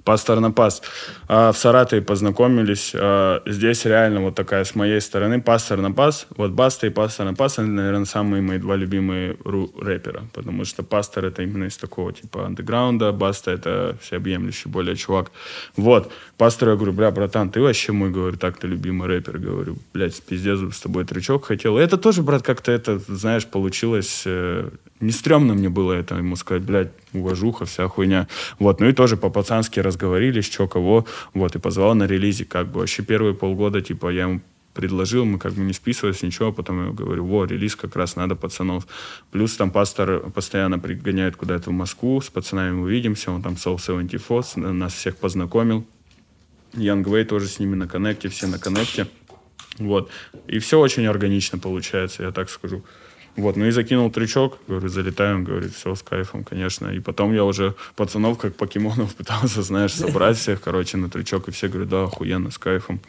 Пастор 0.04 0.40
на 0.40 0.50
пас. 0.50 0.82
А, 1.28 1.52
в 1.52 1.56
Саратове 1.56 2.02
познакомились. 2.02 2.92
А, 2.94 3.42
здесь 3.46 3.84
реально 3.84 4.22
вот 4.22 4.34
такая 4.34 4.64
с 4.64 4.74
моей 4.74 5.00
стороны 5.00 5.40
пастор 5.40 5.78
на 5.78 5.92
пас. 5.92 6.26
Вот 6.36 6.50
Баста 6.50 6.88
и 6.88 6.90
пастор 6.90 7.26
на 7.26 7.34
пас, 7.34 7.58
они, 7.58 7.70
наверное, 7.70 8.06
самые 8.06 8.42
мои 8.42 8.58
два 8.58 8.74
любимые 8.74 9.36
ру 9.44 9.72
рэпера. 9.80 10.24
Потому 10.34 10.64
что 10.64 10.82
пастор 10.82 11.26
это 11.26 11.42
именно 11.42 11.64
из 11.64 11.76
такого 11.76 12.12
типа 12.12 12.46
андеграунда, 12.46 13.12
Баста 13.12 13.52
это 13.52 13.96
всеобъемлющий 14.02 14.68
более 14.68 14.96
чувак. 14.96 15.30
Вот. 15.76 16.12
Пастору 16.38 16.70
я 16.70 16.76
говорю, 16.76 16.92
бля, 16.92 17.10
братан, 17.10 17.50
ты 17.50 17.60
вообще 17.60 17.90
мой, 17.90 18.10
говорю, 18.10 18.36
так 18.36 18.58
ты 18.58 18.68
любимый 18.68 19.08
рэпер. 19.08 19.38
Говорю, 19.38 19.76
блядь, 19.92 20.22
пиздец, 20.22 20.60
с 20.72 20.80
тобой 20.80 21.04
трючок 21.04 21.46
хотел. 21.46 21.76
И 21.78 21.82
это 21.82 21.98
тоже, 21.98 22.22
брат, 22.22 22.42
как-то 22.42 22.70
это, 22.70 23.00
знаешь, 23.08 23.44
получилось 23.44 24.22
э, 24.24 24.70
не 25.00 25.10
стрёмно 25.10 25.54
мне 25.54 25.68
было 25.68 25.92
это 25.92 26.14
ему 26.14 26.36
сказать, 26.36 26.62
блядь, 26.62 26.92
уважуха, 27.12 27.64
вся 27.64 27.88
хуйня. 27.88 28.28
Вот, 28.60 28.78
ну 28.80 28.88
и 28.88 28.92
тоже 28.92 29.16
по-пацански 29.16 29.80
разговорились, 29.80 30.44
что 30.44 30.68
кого, 30.68 31.06
вот, 31.34 31.56
и 31.56 31.58
позвал 31.58 31.96
на 31.96 32.06
релизе, 32.06 32.44
как 32.44 32.68
бы, 32.68 32.80
вообще 32.80 33.02
первые 33.02 33.34
полгода, 33.34 33.80
типа, 33.80 34.10
я 34.10 34.22
ему 34.22 34.40
предложил, 34.74 35.24
мы 35.24 35.40
как 35.40 35.54
бы 35.54 35.62
не 35.62 35.72
списывались, 35.72 36.22
ничего, 36.22 36.52
потом 36.52 36.86
я 36.86 36.92
говорю, 36.92 37.24
во, 37.26 37.46
релиз 37.46 37.74
как 37.74 37.96
раз 37.96 38.14
надо 38.14 38.36
пацанов. 38.36 38.86
Плюс 39.32 39.56
там 39.56 39.72
пастор 39.72 40.30
постоянно 40.30 40.78
пригоняет 40.78 41.34
куда-то 41.34 41.70
в 41.70 41.72
Москву, 41.72 42.20
с 42.20 42.28
пацанами 42.28 42.80
увидимся, 42.80 43.32
он 43.32 43.42
там 43.42 43.54
Soul 43.54 43.80
74, 43.80 44.72
нас 44.72 44.94
всех 44.94 45.16
познакомил. 45.16 45.84
Way 46.72 47.24
тоже 47.24 47.48
с 47.48 47.58
ними 47.58 47.74
на 47.74 47.88
коннекте, 47.88 48.28
все 48.28 48.46
на 48.46 48.58
коннекте. 48.58 49.06
Вот. 49.78 50.10
И 50.46 50.58
все 50.58 50.78
очень 50.78 51.06
органично 51.06 51.58
получается, 51.58 52.24
я 52.24 52.32
так 52.32 52.50
скажу. 52.50 52.84
Вот, 53.36 53.54
ну 53.54 53.66
и 53.66 53.70
закинул 53.70 54.10
трючок, 54.10 54.58
говорю, 54.66 54.88
залетаем, 54.88 55.44
говорит, 55.44 55.72
все 55.72 55.94
с 55.94 56.02
кайфом, 56.02 56.42
конечно. 56.42 56.88
И 56.88 56.98
потом 56.98 57.32
я 57.32 57.44
уже 57.44 57.76
пацанов, 57.94 58.36
как 58.36 58.56
покемонов, 58.56 59.14
пытался, 59.16 59.62
знаешь, 59.62 59.94
собрать 59.94 60.36
всех, 60.36 60.60
короче, 60.60 60.96
на 60.96 61.08
трючок, 61.08 61.46
и 61.48 61.52
все 61.52 61.68
говорят, 61.68 61.88
да, 61.88 62.04
охуенно, 62.04 62.50
с 62.50 62.58
кайфом. 62.58 63.00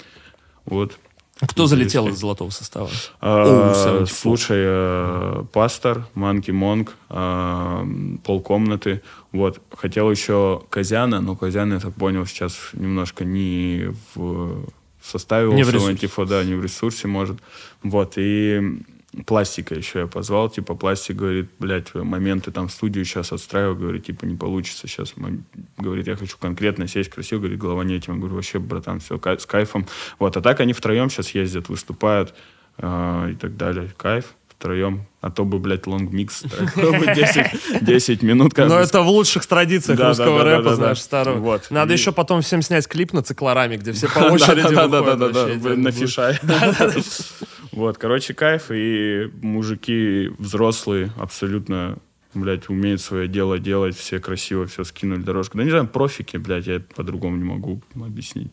Вот. 0.66 1.00
Кто 1.42 1.68
залетел 1.68 2.08
из 2.10 2.18
золотого 2.18 2.50
состава? 2.50 2.90
А, 3.22 4.06
слушай, 4.06 4.62
а, 4.62 5.46
Пастор, 5.52 6.06
Манки 6.14 6.52
Монг, 6.52 6.96
а, 7.10 7.88
полкомнаты. 8.24 9.02
Вот. 9.32 9.62
Хотел 9.72 10.10
еще 10.10 10.64
Казяна, 10.70 11.22
но 11.22 11.36
Казяна, 11.36 11.76
я 11.76 11.80
так 11.80 11.94
понял, 11.94 12.26
сейчас 12.26 12.72
немножко 12.74 13.26
не 13.26 13.94
в 14.16 14.66
составил 15.02 15.54
Не 15.54 15.64
в 15.64 15.70
ресурсе. 15.70 15.90
антифо, 15.92 16.26
да, 16.26 16.44
не 16.44 16.56
в 16.56 16.64
ресурсе, 16.64 17.08
может. 17.08 17.38
Вот, 17.84 18.14
и 18.18 18.82
пластика 19.26 19.76
еще 19.76 20.00
я 20.00 20.08
позвал, 20.08 20.50
типа, 20.50 20.76
пластик 20.76 21.16
говорит, 21.16 21.50
блядь, 21.58 21.94
моменты 21.94 22.52
там 22.52 22.68
в 22.68 22.72
студию 22.72 23.06
сейчас 23.06 23.32
отстраиваю, 23.32 23.76
говорит, 23.76 24.06
типа, 24.06 24.26
не 24.26 24.36
получится 24.36 24.88
сейчас. 24.88 25.14
Говорит, 25.78 26.08
я 26.08 26.16
хочу 26.16 26.38
конкретно 26.38 26.88
сесть 26.88 27.10
красиво, 27.10 27.40
говорит, 27.40 27.60
голова 27.60 27.84
не 27.84 27.96
этим. 27.96 28.14
Я 28.14 28.20
говорю, 28.20 28.36
вообще, 28.36 28.60
братан, 28.60 29.00
все 29.00 29.20
с 29.24 29.46
кайфом. 29.46 29.88
Вот, 30.20 30.38
а 30.38 30.42
так 30.42 30.60
они 30.60 30.74
втроем 30.74 31.10
сейчас 31.10 31.32
ездят, 31.32 31.70
выступают 31.70 32.36
э, 32.78 33.32
и 33.32 33.36
так 33.36 33.58
далее. 33.58 33.92
Кайф 33.98 34.36
втроем. 34.60 35.06
А 35.22 35.32
то 35.32 35.46
бы, 35.46 35.58
блядь, 35.58 35.88
long 35.88 36.15
mix. 36.15 36.42
так, 36.50 36.76
бы 36.76 37.14
10, 37.16 37.82
10 37.82 38.22
минут. 38.24 38.54
как 38.54 38.68
Но 38.68 38.76
бы, 38.76 38.82
это 38.82 39.02
в 39.02 39.08
лучших 39.08 39.46
традициях 39.46 39.98
Да, 39.98 40.10
русского 40.10 40.40
да, 40.40 40.44
да, 40.44 40.52
рэпа, 40.52 40.64
да, 40.64 40.70
да, 40.72 40.76
знаешь, 40.76 40.98
да. 40.98 41.04
старого. 41.04 41.40
Вот. 41.40 41.68
Надо 41.70 41.94
И- 41.94 41.98
еще 41.98 42.12
потом 42.12 42.42
всем 42.42 42.62
снять 42.62 42.88
клип 42.88 43.14
на 43.14 43.24
циклораме, 43.24 43.78
где 43.78 43.94
все 43.94 44.08
по 44.08 44.20
Да, 44.20 44.32
очереди 44.34 44.76
да, 44.76 44.88
да, 44.88 45.02
да, 45.02 45.16
да, 45.16 45.30
да, 45.30 45.56
идеально 45.56 45.84
на 45.84 45.92
фишай. 45.92 46.38
Вот, 47.72 47.98
короче, 47.98 48.34
кайф, 48.34 48.66
и 48.72 49.30
мужики 49.42 50.30
взрослые 50.38 51.12
абсолютно, 51.18 51.98
блядь, 52.34 52.68
умеют 52.70 53.00
свое 53.00 53.28
дело 53.28 53.60
делать, 53.60 53.96
все 53.96 54.20
красиво 54.20 54.66
все 54.66 54.84
скинули 54.84 55.22
дорожку. 55.22 55.58
Да 55.58 55.64
не 55.64 55.70
знаю, 55.70 55.88
профики, 55.88 56.38
блядь, 56.38 56.68
я 56.68 56.82
по-другому 56.96 57.38
не 57.38 57.44
могу 57.46 57.82
объяснить. 57.96 58.52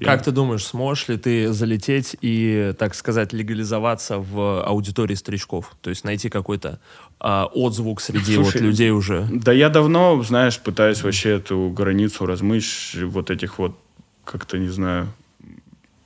Я- 0.00 0.06
Как 0.06 0.22
ты 0.24 0.30
думаешь, 0.32 0.64
сможешь 0.64 1.08
ли 1.08 1.16
ты 1.16 1.52
залететь 1.52 2.16
и, 2.20 2.74
так 2.78 2.94
сказать, 2.94 3.32
легализоваться 3.32 4.18
в 4.18 4.62
аудитории 4.64 5.14
старичков? 5.14 5.72
То 5.80 5.90
есть 5.90 6.04
найти 6.04 6.28
какой-то 6.28 6.80
а, 7.20 7.46
отзвук 7.46 8.00
среди 8.00 8.36
вот 8.36 8.46
Слушай, 8.50 8.62
людей 8.62 8.90
уже. 8.90 9.26
Да 9.30 9.52
я 9.52 9.68
давно, 9.70 10.22
знаешь, 10.22 10.58
пытаюсь 10.58 11.02
вообще 11.02 11.36
эту 11.36 11.70
границу 11.70 12.26
размыть, 12.26 12.94
вот 13.04 13.30
этих 13.30 13.58
вот, 13.58 13.78
как-то, 14.24 14.58
не 14.58 14.68
знаю, 14.68 15.08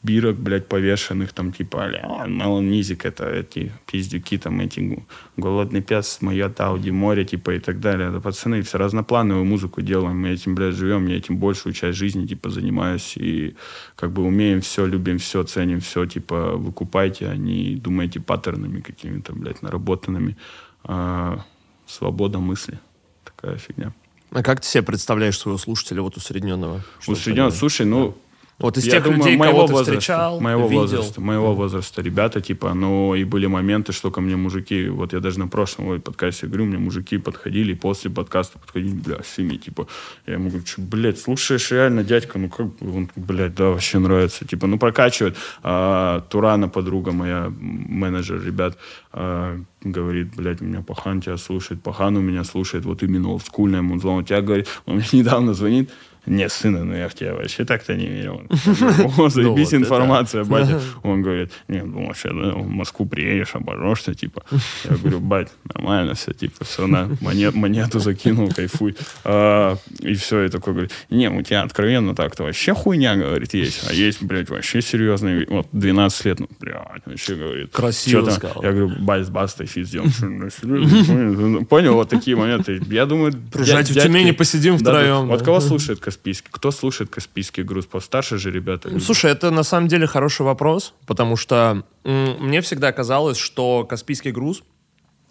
бирок, 0.08 0.36
блядь, 0.36 0.68
повешенных, 0.68 1.32
там, 1.32 1.52
типа, 1.52 1.84
а 1.84 2.26
Мелон 2.26 2.66
Мизик, 2.70 3.04
это 3.04 3.28
эти 3.28 3.72
пиздюки, 3.86 4.38
там, 4.38 4.60
эти 4.60 5.04
голодный 5.36 5.82
пес, 5.82 6.22
мое 6.22 6.48
Тауди, 6.48 6.90
море, 6.90 7.24
типа, 7.24 7.50
и 7.50 7.58
так 7.58 7.80
далее. 7.80 8.10
Да, 8.10 8.20
пацаны, 8.20 8.62
все 8.62 8.78
разноплановую 8.78 9.44
музыку 9.44 9.82
делаем, 9.82 10.18
мы 10.18 10.30
этим, 10.30 10.54
блядь, 10.54 10.74
живем, 10.74 11.06
я 11.08 11.16
этим 11.16 11.36
большую 11.36 11.74
часть 11.74 11.98
жизни, 11.98 12.26
типа, 12.26 12.48
занимаюсь, 12.48 13.16
и 13.16 13.54
как 13.96 14.10
бы 14.12 14.22
умеем 14.22 14.60
все, 14.60 14.86
любим 14.86 15.18
все, 15.18 15.42
ценим 15.42 15.80
все, 15.80 16.06
типа, 16.06 16.56
выкупайте, 16.56 17.28
а 17.28 17.36
не 17.36 17.76
думайте 17.76 18.20
паттернами 18.20 18.80
какими-то, 18.80 19.34
блядь, 19.34 19.62
наработанными. 19.62 20.36
А, 20.84 21.44
свобода 21.86 22.38
мысли. 22.38 22.78
Такая 23.24 23.58
фигня. 23.58 23.92
А 24.30 24.42
как 24.42 24.60
ты 24.60 24.66
себе 24.66 24.82
представляешь 24.82 25.38
своего 25.38 25.58
слушателя 25.58 26.02
вот 26.02 26.16
усредненного? 26.16 26.82
Что 27.00 27.12
Усреднен, 27.12 27.48
это? 27.48 27.56
слушай, 27.56 27.86
ну, 27.86 28.16
Вот 28.58 28.76
из 28.76 28.86
я 28.86 28.92
тех 28.92 29.04
думаю, 29.04 29.18
людей, 29.18 29.36
моего 29.36 29.52
кого 29.52 29.66
ты 29.68 29.72
возраста, 29.72 29.92
встречал, 29.92 30.40
моего 30.40 30.66
видел. 30.66 30.80
возраста, 30.80 31.20
моего 31.20 31.54
возраста, 31.54 32.02
ребята, 32.02 32.40
типа, 32.40 32.74
ну, 32.74 33.14
и 33.14 33.22
были 33.22 33.46
моменты, 33.46 33.92
что 33.92 34.10
ко 34.10 34.20
мне 34.20 34.34
мужики, 34.34 34.88
вот 34.88 35.12
я 35.12 35.20
даже 35.20 35.38
на 35.38 35.46
прошлом 35.46 35.86
ой, 35.88 36.00
подкасте 36.00 36.48
говорю, 36.48 36.64
мне 36.64 36.78
мужики 36.78 37.18
подходили, 37.18 37.72
и 37.72 37.74
после 37.76 38.10
подкаста 38.10 38.58
подходили, 38.58 38.94
бля, 38.94 39.18
Семи, 39.22 39.58
типа, 39.58 39.86
я 40.26 40.34
ему 40.34 40.48
говорю, 40.48 40.66
что, 40.66 40.80
блядь, 40.80 41.20
слушаешь 41.20 41.70
реально, 41.70 42.02
дядька, 42.02 42.40
ну, 42.40 42.48
как, 42.48 42.66
он, 42.82 43.08
блядь, 43.14 43.54
да, 43.54 43.66
вообще 43.66 44.00
нравится, 44.00 44.44
типа, 44.44 44.66
ну, 44.66 44.76
прокачивает. 44.76 45.36
А, 45.62 46.22
Турана, 46.28 46.68
подруга 46.68 47.12
моя, 47.12 47.52
менеджер, 47.60 48.44
ребят, 48.44 48.76
а, 49.12 49.56
говорит, 49.82 50.34
блядь, 50.34 50.60
у 50.60 50.64
меня 50.64 50.82
Пахан 50.82 51.20
тебя 51.20 51.36
слушает, 51.36 51.80
Пахан 51.80 52.16
у 52.16 52.20
меня 52.20 52.42
слушает, 52.42 52.84
вот 52.84 53.04
именно 53.04 53.28
олдскульное 53.28 53.82
музло, 53.82 54.10
он 54.10 54.24
тебя 54.24 54.40
говорит, 54.42 54.66
он 54.84 54.96
мне 54.96 55.06
недавно 55.12 55.54
звонит, 55.54 55.90
не, 56.28 56.48
сына, 56.48 56.84
ну 56.84 56.94
я 56.94 57.08
в 57.08 57.14
тебя 57.14 57.34
вообще 57.34 57.64
так-то 57.64 57.94
не 57.94 58.06
верил. 58.06 58.42
О, 59.18 59.28
заебись 59.28 59.72
Ну 59.72 59.76
это. 59.76 59.76
информация, 59.76 60.44
батя. 60.44 60.80
Он 61.02 61.22
говорит, 61.22 61.52
не, 61.68 61.82
ну 61.82 62.06
вообще, 62.06 62.28
да, 62.28 62.52
в 62.54 62.68
Москву 62.68 63.06
приедешь, 63.06 63.54
обожжешься, 63.54 64.14
типа. 64.14 64.42
Я 64.84 64.96
говорю, 64.96 65.20
бать, 65.20 65.48
нормально 65.74 66.14
все, 66.14 66.32
типа, 66.32 66.64
все, 66.64 66.86
на, 66.86 67.08
монет, 67.20 67.54
монету 67.54 67.98
закинул, 67.98 68.50
кайфуй. 68.50 68.96
А, 69.24 69.76
и 70.00 70.14
все, 70.14 70.44
и 70.44 70.48
такой 70.48 70.72
говорит, 70.74 70.92
не, 71.10 71.30
у 71.30 71.42
тебя 71.42 71.62
откровенно 71.62 72.14
так-то 72.14 72.44
вообще 72.44 72.74
хуйня, 72.74 73.16
говорит, 73.16 73.54
есть. 73.54 73.88
А 73.88 73.92
есть, 73.92 74.22
блядь, 74.22 74.50
вообще 74.50 74.82
серьезный, 74.82 75.46
вот 75.46 75.68
12 75.72 76.24
лет, 76.26 76.40
ну, 76.40 76.48
блядь, 76.60 77.06
вообще, 77.06 77.34
говорит. 77.34 77.72
Красиво 77.72 78.28
сказал. 78.30 78.62
Я 78.62 78.72
говорю, 78.72 78.90
бать, 79.00 79.26
с 79.26 79.30
бастой 79.30 79.68
ну, 79.76 80.50
серьезно? 80.50 81.64
Понял? 81.64 81.94
Вот 81.94 82.08
такие 82.08 82.36
моменты. 82.36 82.80
Я 82.90 83.06
думаю, 83.06 83.32
Приезжайте 83.52 83.92
в 83.92 84.02
Тюмени, 84.02 84.32
посидим 84.32 84.78
втроем, 84.78 85.28
Вот 85.28 85.42
кого 85.42 85.60
слушает 85.60 86.00
Каспийский? 86.18 86.48
Кто 86.50 86.70
слушает 86.70 87.10
Каспийский 87.10 87.62
груз? 87.62 87.86
Постарше 87.86 88.38
же 88.38 88.50
ребята. 88.50 88.88
люди. 88.88 89.02
Слушай, 89.02 89.30
это 89.30 89.50
на 89.50 89.62
самом 89.62 89.88
деле 89.88 90.06
хороший 90.06 90.42
вопрос, 90.42 90.94
потому 91.06 91.36
что 91.36 91.84
м, 92.04 92.36
мне 92.40 92.60
всегда 92.60 92.90
казалось, 92.92 93.38
что 93.38 93.84
Каспийский 93.84 94.32
груз 94.32 94.62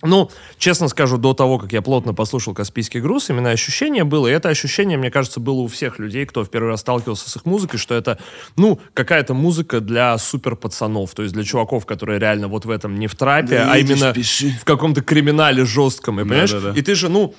ну, 0.04 0.30
честно 0.60 0.90
скажу, 0.90 1.18
до 1.18 1.34
того, 1.34 1.58
как 1.58 1.74
я 1.74 1.82
плотно 1.82 2.14
послушал 2.14 2.54
«Каспийский 2.54 3.00
груз», 3.00 3.32
именно 3.32 3.50
ощущение 3.50 4.04
было, 4.04 4.28
и 4.28 4.32
это 4.32 4.48
ощущение, 4.50 4.96
мне 4.96 5.10
кажется, 5.10 5.40
было 5.40 5.56
у 5.62 5.68
всех 5.68 5.98
людей, 5.98 6.24
кто 6.28 6.44
в 6.44 6.52
первый 6.52 6.68
раз 6.68 6.82
сталкивался 6.82 7.28
с 7.32 7.36
их 7.36 7.46
музыкой, 7.46 7.80
что 7.80 7.96
это, 7.96 8.20
ну, 8.58 8.80
какая-то 8.94 9.34
музыка 9.34 9.82
для 9.82 10.16
супер 10.20 10.56
пацанов, 10.56 11.16
то 11.16 11.24
есть 11.24 11.34
для 11.34 11.44
чуваков, 11.44 11.88
которые 11.88 12.20
реально 12.20 12.48
вот 12.48 12.66
в 12.66 12.70
этом 12.70 13.00
не 13.00 13.08
в 13.08 13.16
трапе, 13.16 13.48
Да 13.58 13.72
а 13.74 13.78
едешь, 13.78 13.98
именно 13.98 14.14
пиши. 14.14 14.56
в 14.62 14.66
каком-то 14.66 15.02
криминале 15.02 15.66
жестком, 15.66 16.20
и, 16.20 16.24
понимаешь? 16.24 16.52
да, 16.52 16.60
да. 16.60 16.74
И 16.74 16.84
ты 16.84 16.94
же, 16.94 17.10
ну, 17.10 17.34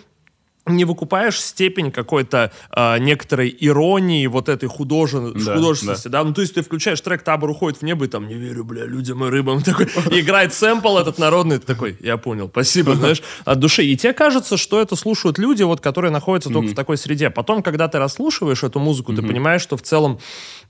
не 0.77 0.85
выкупаешь 0.85 1.41
степень 1.41 1.91
какой-то 1.91 2.53
а, 2.71 2.99
некоторой 2.99 3.55
иронии, 3.61 4.27
вот 4.27 4.49
этой 4.49 4.69
художен- 4.69 5.33
Да, 5.35 5.55
художественности, 5.55 6.09
да. 6.09 6.25
Ну, 6.25 6.33
то 6.35 6.41
есть 6.41 6.55
ты 6.55 6.63
включаешь 6.63 7.01
трек 7.01 7.23
«Табор 7.23 7.51
уходит 7.51 7.81
в 7.81 7.85
небо» 7.85 8.05
и 8.05 8.09
там 8.09 8.27
«Не 8.29 8.35
верю, 8.35 8.65
бля, 8.65 8.85
людям 8.85 9.25
и 9.25 9.29
рыбам». 9.29 9.63
Такой, 9.69 9.87
играет 10.11 10.53
сэмпл 10.55 10.99
этот 10.99 11.19
народный, 11.19 11.59
ты 11.59 11.67
такой, 11.67 11.97
я 12.01 12.17
понял, 12.17 12.49
спасибо, 12.49 12.95
знаешь, 12.95 13.23
от 13.45 13.59
души. 13.59 13.85
И 13.85 13.97
тебе 13.97 14.13
кажется, 14.13 14.57
что 14.57 14.81
это 14.81 14.97
слушают 14.97 15.39
люди, 15.39 15.63
вот, 15.63 15.81
которые 15.81 16.11
находятся 16.11 16.51
только 16.51 16.73
в 16.73 16.75
такой 16.75 16.97
среде. 16.97 17.31
Потом, 17.31 17.63
когда 17.63 17.89
ты 17.89 17.99
расслушиваешь 17.99 18.63
эту 18.65 18.79
музыку, 18.81 19.13
ты 19.15 19.23
понимаешь, 19.23 19.63
что 19.63 19.77
в 19.77 19.83
целом 19.83 20.19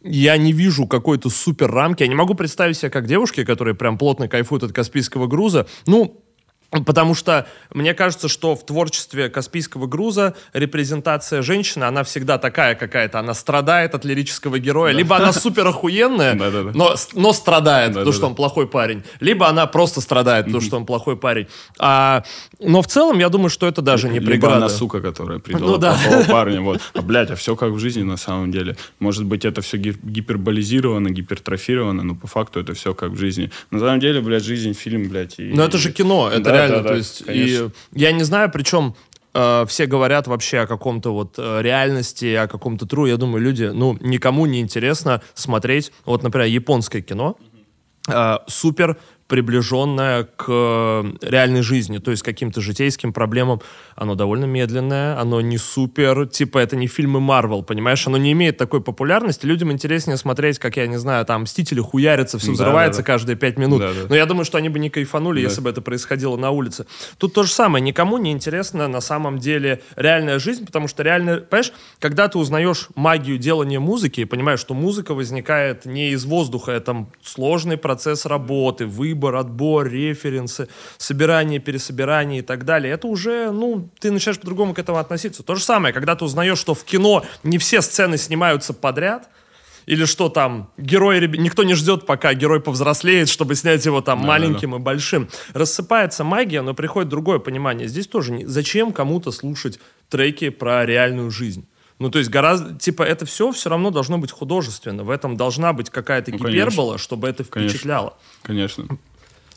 я 0.02 0.36
не 0.36 0.52
вижу 0.52 0.86
какой-то 0.86 1.30
супер 1.30 1.70
рамки. 1.70 2.02
Я 2.02 2.08
не 2.08 2.14
могу 2.14 2.34
представить 2.34 2.76
себя 2.76 2.90
как 2.90 3.06
девушки, 3.06 3.44
которые 3.44 3.74
прям 3.74 3.98
плотно 3.98 4.28
кайфуют 4.28 4.62
от 4.64 4.72
Каспийского 4.72 5.26
груза. 5.26 5.66
Ну, 5.86 6.22
Потому 6.70 7.14
что 7.14 7.46
мне 7.72 7.94
кажется, 7.94 8.28
что 8.28 8.54
в 8.54 8.66
творчестве 8.66 9.30
Каспийского 9.30 9.86
груза 9.86 10.34
репрезентация 10.52 11.40
женщины, 11.40 11.84
она 11.84 12.04
всегда 12.04 12.36
такая 12.36 12.74
какая-то, 12.74 13.18
она 13.18 13.32
страдает 13.32 13.94
от 13.94 14.04
лирического 14.04 14.58
героя. 14.58 14.92
Либо 14.92 15.16
она 15.16 15.32
супер 15.32 15.66
охуенная, 15.66 16.34
но, 16.74 16.94
но 17.14 17.32
страдает, 17.32 17.94
потому 17.94 18.12
что 18.12 18.26
он 18.26 18.34
плохой 18.34 18.66
парень. 18.66 19.02
Либо 19.20 19.48
она 19.48 19.66
просто 19.66 20.02
страдает, 20.02 20.44
потому 20.46 20.60
что 20.60 20.76
он 20.76 20.84
плохой 20.84 21.16
парень. 21.16 21.46
А, 21.78 22.22
но 22.60 22.82
в 22.82 22.86
целом, 22.86 23.18
я 23.18 23.30
думаю, 23.30 23.48
что 23.48 23.66
это 23.66 23.80
даже 23.80 24.08
не 24.08 24.18
Либо 24.18 24.32
преграда. 24.32 24.56
она 24.56 24.68
сука, 24.68 25.00
которая 25.00 25.38
придала 25.38 25.72
Ну 25.72 25.78
да. 25.78 25.94
плохого 25.94 26.24
парня. 26.28 26.60
Вот. 26.60 26.80
А, 26.92 27.00
блядь, 27.00 27.30
а 27.30 27.36
все 27.36 27.56
как 27.56 27.72
в 27.72 27.78
жизни 27.78 28.02
на 28.02 28.18
самом 28.18 28.50
деле. 28.50 28.76
Может 28.98 29.24
быть, 29.24 29.46
это 29.46 29.62
все 29.62 29.78
гиперболизировано, 29.78 31.08
гипертрофировано, 31.08 32.02
но 32.02 32.14
по 32.14 32.26
факту 32.26 32.60
это 32.60 32.74
все 32.74 32.92
как 32.92 33.12
в 33.12 33.16
жизни. 33.16 33.50
На 33.70 33.78
самом 33.78 34.00
деле, 34.00 34.20
блядь, 34.20 34.44
жизнь, 34.44 34.74
фильм, 34.74 35.08
блядь. 35.08 35.38
И... 35.38 35.44
Но 35.54 35.64
это 35.64 35.78
же 35.78 35.92
кино, 35.92 36.28
это 36.28 36.42
Да, 36.42 36.57
реально, 36.58 36.76
да, 36.76 36.82
да, 36.82 36.88
то 36.90 36.94
есть, 36.96 37.20
и 37.22 37.24
конечно. 37.24 37.72
я 37.92 38.12
не 38.12 38.22
знаю, 38.22 38.50
причем 38.50 38.94
э, 39.34 39.64
все 39.66 39.86
говорят 39.86 40.26
вообще 40.26 40.60
о 40.60 40.66
каком-то 40.66 41.12
вот 41.12 41.34
э, 41.38 41.62
реальности, 41.62 42.34
о 42.34 42.46
каком-то 42.46 42.86
тру. 42.86 43.06
Я 43.06 43.16
думаю, 43.16 43.42
люди, 43.42 43.64
ну, 43.64 43.96
никому 44.00 44.46
не 44.46 44.60
интересно 44.60 45.22
смотреть, 45.34 45.92
вот, 46.04 46.22
например, 46.22 46.48
японское 46.48 47.00
кино, 47.00 47.36
э, 48.08 48.38
супер 48.46 48.98
приближенное 49.28 50.24
к 50.36 50.46
э, 50.48 51.04
реальной 51.22 51.62
жизни, 51.62 51.98
то 51.98 52.10
есть 52.10 52.22
каким-то 52.22 52.60
житейским 52.60 53.12
проблемам. 53.12 53.60
Оно 53.94 54.14
довольно 54.14 54.44
медленное, 54.46 55.18
оно 55.20 55.40
не 55.40 55.58
супер, 55.58 56.26
типа 56.26 56.58
это 56.58 56.76
не 56.76 56.86
фильмы 56.86 57.20
Марвел, 57.20 57.62
понимаешь? 57.62 58.06
Оно 58.06 58.16
не 58.16 58.32
имеет 58.32 58.56
такой 58.56 58.80
популярности. 58.80 59.44
Людям 59.44 59.70
интереснее 59.72 60.16
смотреть, 60.16 60.58
как, 60.58 60.76
я 60.76 60.86
не 60.86 60.98
знаю, 60.98 61.24
там 61.26 61.42
Мстители 61.42 61.80
хуярятся, 61.80 62.38
все 62.38 62.48
Да, 62.48 62.52
взрывается 62.54 63.00
да, 63.02 63.06
да. 63.06 63.12
каждые 63.12 63.36
пять 63.36 63.58
минут. 63.58 63.80
Да, 63.80 63.92
да. 63.92 64.00
Но 64.08 64.14
я 64.16 64.24
думаю, 64.26 64.44
что 64.44 64.56
они 64.58 64.68
бы 64.68 64.78
не 64.78 64.88
кайфанули, 64.90 65.42
Да. 65.42 65.48
если 65.48 65.60
бы 65.60 65.68
это 65.70 65.80
происходило 65.82 66.36
на 66.36 66.50
улице. 66.50 66.86
Тут 67.18 67.34
то 67.34 67.42
же 67.42 67.50
самое. 67.50 67.84
Никому 67.84 68.18
не 68.18 68.32
интересно 68.32 68.88
на 68.88 69.00
самом 69.00 69.38
деле 69.38 69.82
реальная 69.96 70.38
жизнь, 70.38 70.64
потому 70.64 70.88
что 70.88 71.02
реально, 71.02 71.38
понимаешь, 71.38 71.72
когда 71.98 72.28
ты 72.28 72.38
узнаешь 72.38 72.88
магию 72.94 73.36
делания 73.38 73.80
музыки 73.80 74.20
и 74.22 74.24
понимаешь, 74.24 74.60
что 74.60 74.74
музыка 74.74 75.12
возникает 75.14 75.84
не 75.86 76.10
из 76.10 76.24
воздуха, 76.24 76.72
это 76.72 77.06
сложный 77.22 77.76
процесс 77.76 78.24
работы, 78.26 78.86
выбор, 78.86 79.17
отбор, 79.26 79.88
референсы, 79.88 80.68
собирание, 80.96 81.58
пересобирание 81.58 82.40
и 82.40 82.42
так 82.42 82.64
далее. 82.64 82.92
Это 82.92 83.06
уже, 83.06 83.50
ну, 83.50 83.88
ты 84.00 84.10
начинаешь 84.10 84.38
по-другому 84.38 84.74
к 84.74 84.78
этому 84.78 84.98
относиться. 84.98 85.42
То 85.42 85.54
же 85.54 85.62
самое, 85.62 85.92
когда 85.92 86.14
ты 86.16 86.24
узнаешь, 86.24 86.58
что 86.58 86.74
в 86.74 86.84
кино 86.84 87.24
не 87.42 87.58
все 87.58 87.82
сцены 87.82 88.16
снимаются 88.18 88.72
подряд, 88.74 89.28
или 89.86 90.04
что 90.04 90.28
там, 90.28 90.70
герой, 90.76 91.26
никто 91.38 91.62
не 91.62 91.72
ждет, 91.74 92.04
пока 92.04 92.34
герой 92.34 92.60
повзрослеет, 92.60 93.30
чтобы 93.30 93.54
снять 93.54 93.86
его 93.86 94.02
там 94.02 94.18
маленьким 94.18 94.74
и 94.76 94.78
большим. 94.78 95.30
Рассыпается 95.54 96.24
магия, 96.24 96.60
но 96.60 96.74
приходит 96.74 97.08
другое 97.08 97.38
понимание. 97.38 97.88
Здесь 97.88 98.06
тоже 98.06 98.32
не- 98.32 98.44
зачем 98.44 98.92
кому-то 98.92 99.32
слушать 99.32 99.80
треки 100.10 100.50
про 100.50 100.84
реальную 100.84 101.30
жизнь? 101.30 101.66
Ну, 101.98 102.10
то 102.10 102.18
есть 102.18 102.30
гораздо, 102.30 102.74
типа, 102.78 103.02
это 103.02 103.26
все 103.26 103.50
все 103.52 103.70
равно 103.70 103.90
должно 103.90 104.18
быть 104.18 104.30
художественно. 104.30 105.02
В 105.02 105.10
этом 105.10 105.36
должна 105.36 105.72
быть 105.72 105.90
какая-то 105.90 106.30
Ну, 106.30 106.36
гипербола, 106.38 106.90
конечно. 106.92 106.98
чтобы 106.98 107.28
это 107.28 107.44
Конечно. 107.44 107.70
впечатляло. 107.70 108.14
Конечно. 108.42 108.86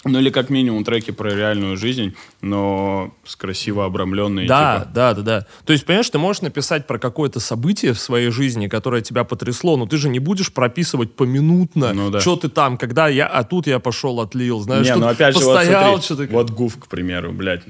Ну 0.03 0.17
или 0.17 0.31
как 0.31 0.49
минимум 0.49 0.83
треки 0.83 1.11
про 1.11 1.29
реальную 1.35 1.77
жизнь, 1.77 2.15
но 2.41 3.13
с 3.23 3.35
красиво 3.35 3.85
обрамленной. 3.85 4.47
Да, 4.47 4.79
типа, 4.79 4.91
да, 4.95 5.13
да, 5.13 5.21
да. 5.21 5.45
То 5.63 5.73
есть, 5.73 5.85
понимаешь, 5.85 6.09
ты 6.09 6.17
можешь 6.17 6.41
написать 6.41 6.87
про 6.87 6.97
какое-то 6.97 7.39
событие 7.39 7.93
в 7.93 7.99
своей 7.99 8.31
жизни, 8.31 8.67
которое 8.67 9.03
тебя 9.03 9.23
потрясло, 9.25 9.77
но 9.77 9.85
ты 9.85 9.97
же 9.97 10.09
не 10.09 10.17
будешь 10.17 10.51
прописывать 10.51 11.15
поминутно, 11.15 11.93
Ну 11.93 12.09
да. 12.09 12.19
что 12.19 12.35
ты 12.35 12.49
там, 12.49 12.79
когда 12.79 13.07
я, 13.09 13.27
а 13.27 13.43
тут 13.43 13.67
я 13.67 13.77
пошел, 13.77 14.19
отлил, 14.21 14.59
знаешь, 14.61 14.87
Не, 14.87 14.95
ну 14.95 15.05
опять 15.07 15.35
же, 15.37 15.45
вот 15.45 15.53
постоял, 15.55 15.83
смотри, 15.91 16.03
что-то... 16.05 16.33
вот 16.33 16.49
Гуф, 16.49 16.77
к 16.79 16.87
примеру, 16.87 17.31
блядь. 17.31 17.61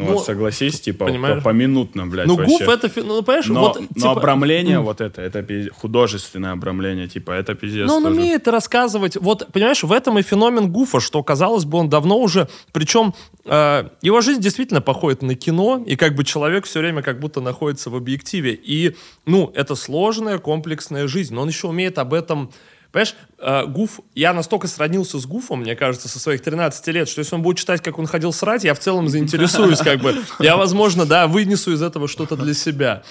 Ну, 0.00 0.06
Ну, 0.06 0.12
вот 0.14 0.24
согласись, 0.26 0.80
типа, 0.80 1.06
понимаешь? 1.06 1.36
по- 1.42 1.50
поминутно, 1.50 2.06
блядь, 2.06 2.26
ну, 2.26 2.36
вообще. 2.36 2.58
гуф 2.58 2.68
это, 2.68 2.90
ну, 3.02 3.22
понимаешь, 3.22 3.46
Но, 3.46 3.60
вот, 3.60 3.80
но 3.80 3.86
типа, 3.94 4.10
обрамление 4.12 4.80
вот 4.80 5.00
это, 5.00 5.22
это 5.22 5.40
пиз- 5.40 5.70
художественное 5.70 6.52
обрамление, 6.52 7.08
типа, 7.08 7.32
это 7.32 7.54
пиздец 7.54 7.86
Ну, 7.88 7.96
он 7.96 8.04
тоже. 8.04 8.16
умеет 8.16 8.48
рассказывать. 8.48 9.16
Вот, 9.16 9.46
понимаешь, 9.52 9.82
в 9.82 9.92
этом 9.92 10.18
и 10.18 10.22
феномен 10.22 10.70
Гуфа, 10.72 11.00
что, 11.00 11.22
казалось 11.22 11.64
бы, 11.64 11.78
он 11.78 11.88
давно 11.88 12.18
уже... 12.18 12.48
Причем 12.72 13.14
э, 13.44 13.88
его 14.02 14.20
жизнь 14.20 14.40
действительно 14.40 14.80
походит 14.80 15.22
на 15.22 15.34
кино, 15.34 15.82
и 15.86 15.96
как 15.96 16.14
бы 16.14 16.24
человек 16.24 16.64
все 16.66 16.80
время 16.80 17.02
как 17.02 17.20
будто 17.20 17.40
находится 17.40 17.90
в 17.90 17.96
объективе. 17.96 18.52
И, 18.54 18.96
ну, 19.26 19.52
это 19.54 19.74
сложная, 19.74 20.38
комплексная 20.38 21.06
жизнь, 21.08 21.34
но 21.34 21.42
он 21.42 21.48
еще 21.48 21.66
умеет 21.68 21.98
об 21.98 22.14
этом... 22.14 22.50
Понимаешь, 22.92 23.14
э, 23.38 23.66
Гуф, 23.66 24.00
я 24.14 24.32
настолько 24.32 24.66
сроднился 24.66 25.18
с 25.18 25.26
Гуфом, 25.26 25.60
мне 25.60 25.76
кажется, 25.76 26.08
со 26.08 26.18
своих 26.18 26.42
13 26.42 26.86
лет, 26.88 27.08
что 27.08 27.20
если 27.20 27.34
он 27.34 27.42
будет 27.42 27.58
читать, 27.58 27.82
как 27.82 27.98
он 27.98 28.06
ходил 28.06 28.32
срать, 28.32 28.64
я 28.64 28.74
в 28.74 28.80
целом 28.80 29.08
заинтересуюсь, 29.08 29.78
как 29.78 30.00
бы. 30.00 30.16
Я, 30.40 30.56
возможно, 30.56 31.06
да, 31.06 31.28
вынесу 31.28 31.72
из 31.72 31.82
этого 31.82 32.08
что-то 32.08 32.36
для 32.36 32.54
себя. 32.54 33.02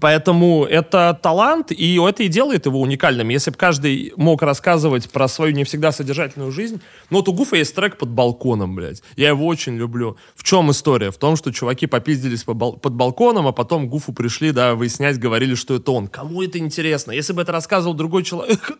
Поэтому 0.00 0.64
это 0.64 1.18
талант, 1.22 1.70
и 1.70 1.96
это 2.00 2.22
и 2.22 2.28
делает 2.28 2.64
его 2.64 2.80
уникальным. 2.80 3.28
Если 3.28 3.50
бы 3.50 3.56
каждый 3.56 4.14
мог 4.16 4.40
рассказывать 4.42 5.10
про 5.10 5.28
свою 5.28 5.52
не 5.52 5.64
всегда 5.64 5.92
содержательную 5.92 6.50
жизнь, 6.50 6.80
ну 7.10 7.18
вот 7.18 7.28
у 7.28 7.34
Гуфа 7.34 7.56
есть 7.56 7.74
трек 7.74 7.98
под 7.98 8.08
балконом, 8.08 8.74
блядь. 8.74 9.02
Я 9.16 9.28
его 9.28 9.46
очень 9.46 9.76
люблю. 9.76 10.16
В 10.34 10.42
чем 10.42 10.70
история? 10.70 11.10
В 11.10 11.18
том, 11.18 11.36
что 11.36 11.52
чуваки 11.52 11.86
попиздились 11.86 12.44
по 12.44 12.54
бал- 12.54 12.78
под 12.78 12.94
балконом, 12.94 13.46
а 13.46 13.52
потом 13.52 13.88
Гуфу 13.88 14.14
пришли, 14.14 14.52
да, 14.52 14.74
выяснять, 14.74 15.18
говорили, 15.18 15.54
что 15.54 15.74
это 15.74 15.92
он. 15.92 16.08
Кому 16.08 16.42
это 16.42 16.58
интересно? 16.58 17.12
Если 17.12 17.34
бы 17.34 17.42
это 17.42 17.52
рассказывал 17.52 17.92
другой 17.94 18.22
человек, 18.22 18.72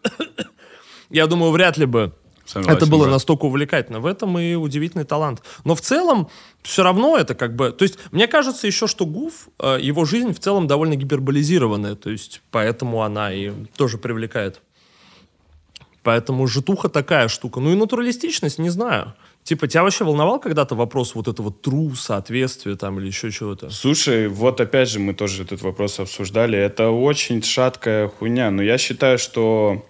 я 1.10 1.26
думаю, 1.26 1.52
вряд 1.52 1.76
ли 1.76 1.84
бы 1.84 2.14
Согласен, 2.44 2.76
это 2.76 2.86
было 2.86 3.02
брат. 3.02 3.12
настолько 3.12 3.46
увлекательно. 3.46 4.00
В 4.00 4.06
этом 4.06 4.38
и 4.38 4.54
удивительный 4.54 5.04
талант. 5.04 5.42
Но 5.64 5.74
в 5.74 5.80
целом, 5.80 6.28
все 6.62 6.82
равно 6.82 7.16
это 7.16 7.34
как 7.34 7.56
бы... 7.56 7.72
То 7.72 7.84
есть, 7.84 7.98
мне 8.12 8.26
кажется 8.26 8.66
еще, 8.66 8.86
что 8.86 9.06
Гуф, 9.06 9.48
э, 9.58 9.78
его 9.80 10.04
жизнь 10.04 10.32
в 10.32 10.38
целом 10.38 10.66
довольно 10.66 10.96
гиперболизированная. 10.96 11.94
То 11.94 12.10
есть, 12.10 12.42
поэтому 12.50 13.02
она 13.02 13.32
и 13.32 13.52
тоже 13.76 13.98
привлекает. 13.98 14.60
Поэтому 16.02 16.46
житуха 16.46 16.90
такая 16.90 17.28
штука. 17.28 17.60
Ну 17.60 17.72
и 17.72 17.74
натуралистичность, 17.74 18.58
не 18.58 18.68
знаю. 18.68 19.14
Типа, 19.42 19.66
тебя 19.66 19.82
вообще 19.82 20.04
волновал 20.04 20.38
когда-то 20.38 20.74
вопрос 20.74 21.14
вот 21.14 21.28
этого 21.28 21.50
true, 21.50 21.94
соответствия 21.94 22.76
там 22.76 22.98
или 22.98 23.06
еще 23.06 23.30
чего-то? 23.30 23.70
Слушай, 23.70 24.28
вот 24.28 24.60
опять 24.60 24.90
же 24.90 25.00
мы 25.00 25.14
тоже 25.14 25.42
этот 25.42 25.62
вопрос 25.62 25.98
обсуждали. 26.00 26.58
Это 26.58 26.90
очень 26.90 27.42
шаткая 27.42 28.08
хуйня. 28.08 28.50
Но 28.50 28.62
я 28.62 28.76
считаю, 28.76 29.18
что 29.18 29.82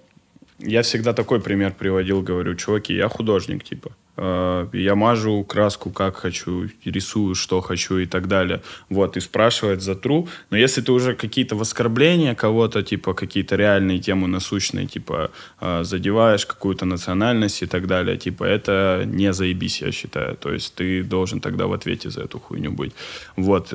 я 0.64 0.82
всегда 0.82 1.12
такой 1.12 1.40
пример 1.40 1.72
приводил, 1.78 2.22
говорю, 2.22 2.54
чуваки, 2.54 2.94
я 2.94 3.08
художник, 3.08 3.64
типа. 3.64 3.90
Э, 4.16 4.66
Я 4.72 4.94
мажу 4.94 5.44
краску 5.44 5.90
как 5.90 6.16
хочу, 6.16 6.68
рисую 6.84 7.34
что 7.34 7.60
хочу 7.60 7.98
и 7.98 8.06
так 8.06 8.28
далее. 8.28 8.60
Вот, 8.90 9.16
и 9.16 9.20
спрашивает 9.20 9.82
за 9.82 9.94
тру. 9.94 10.28
Но 10.50 10.56
если 10.56 10.82
ты 10.82 10.92
уже 10.92 11.14
какие-то 11.14 11.60
оскорбления 11.60 12.34
кого-то, 12.34 12.82
типа 12.82 13.14
какие-то 13.14 13.56
реальные 13.56 13.98
темы 13.98 14.28
насущные, 14.28 14.86
типа 14.86 15.30
э, 15.60 15.84
задеваешь 15.84 16.46
какую-то 16.46 16.86
национальность 16.86 17.62
и 17.62 17.66
так 17.66 17.86
далее, 17.86 18.16
типа 18.16 18.44
это 18.44 19.04
не 19.06 19.32
заебись, 19.32 19.82
я 19.82 19.92
считаю. 19.92 20.36
То 20.36 20.52
есть 20.52 20.74
ты 20.74 21.02
должен 21.02 21.40
тогда 21.40 21.66
в 21.66 21.72
ответе 21.72 22.10
за 22.10 22.22
эту 22.22 22.38
хуйню 22.38 22.70
быть. 22.70 22.92
Вот. 23.36 23.68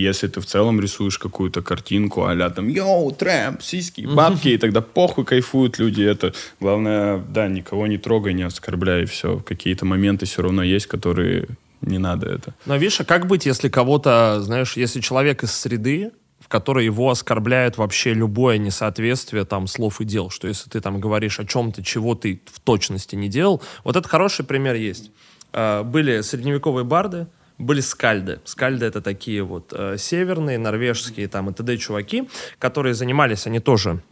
Если 0.00 0.28
ты 0.28 0.40
в 0.40 0.46
целом 0.46 0.80
рисуешь 0.80 1.18
какую-то 1.18 1.62
картинку, 1.62 2.24
а 2.24 2.50
там 2.50 2.68
«Йоу, 2.68 3.12
трэп, 3.12 3.62
сиськи, 3.62 4.02
бабки», 4.02 4.48
и 4.48 4.58
тогда 4.58 4.80
похуй 4.80 5.24
кайфуют 5.24 5.78
люди. 5.78 6.02
Это 6.02 6.32
главное, 6.60 7.18
да, 7.18 7.48
никого 7.48 7.86
не 7.86 7.98
трогай, 7.98 8.34
не 8.34 8.42
оскорбляй, 8.42 9.02
и 9.02 9.06
все. 9.06 9.38
Какие-то 9.40 9.84
моменты 9.84 10.26
все 10.26 10.42
равно 10.42 10.62
есть, 10.62 10.86
которые 10.86 11.48
не 11.80 11.98
надо 11.98 12.28
это. 12.28 12.54
Но 12.66 12.76
видишь, 12.76 13.00
а 13.00 13.04
как 13.04 13.26
быть, 13.26 13.46
если 13.46 13.68
кого-то, 13.68 14.40
знаешь, 14.42 14.76
если 14.76 15.00
человек 15.00 15.42
из 15.42 15.52
среды, 15.52 16.12
в 16.40 16.48
которой 16.48 16.84
его 16.84 17.10
оскорбляет 17.10 17.78
вообще 17.78 18.14
любое 18.14 18.58
несоответствие 18.58 19.44
там 19.44 19.66
слов 19.66 20.00
и 20.00 20.04
дел, 20.04 20.30
что 20.30 20.48
если 20.48 20.68
ты 20.68 20.80
там 20.80 21.00
говоришь 21.00 21.38
о 21.38 21.44
чем-то, 21.44 21.82
чего 21.84 22.14
ты 22.14 22.40
в 22.52 22.60
точности 22.60 23.14
не 23.14 23.28
делал, 23.28 23.62
вот 23.84 23.96
это 23.96 24.08
хороший 24.08 24.44
пример 24.44 24.74
есть. 24.74 25.10
Э, 25.52 25.82
Были 25.82 26.22
средневековые 26.22 26.84
барды, 26.84 27.26
были 27.60 27.80
скальды. 27.80 28.40
Скальды 28.44 28.86
это 28.86 29.00
такие 29.00 29.42
вот 29.42 29.72
э, 29.76 29.96
северные, 29.98 30.58
норвежские 30.58 31.28
там 31.28 31.50
и 31.50 31.52
т.д. 31.52 31.76
чуваки, 31.76 32.28
которые 32.58 32.94
занимались, 32.94 33.46
они 33.46 33.60
тоже 33.60 34.02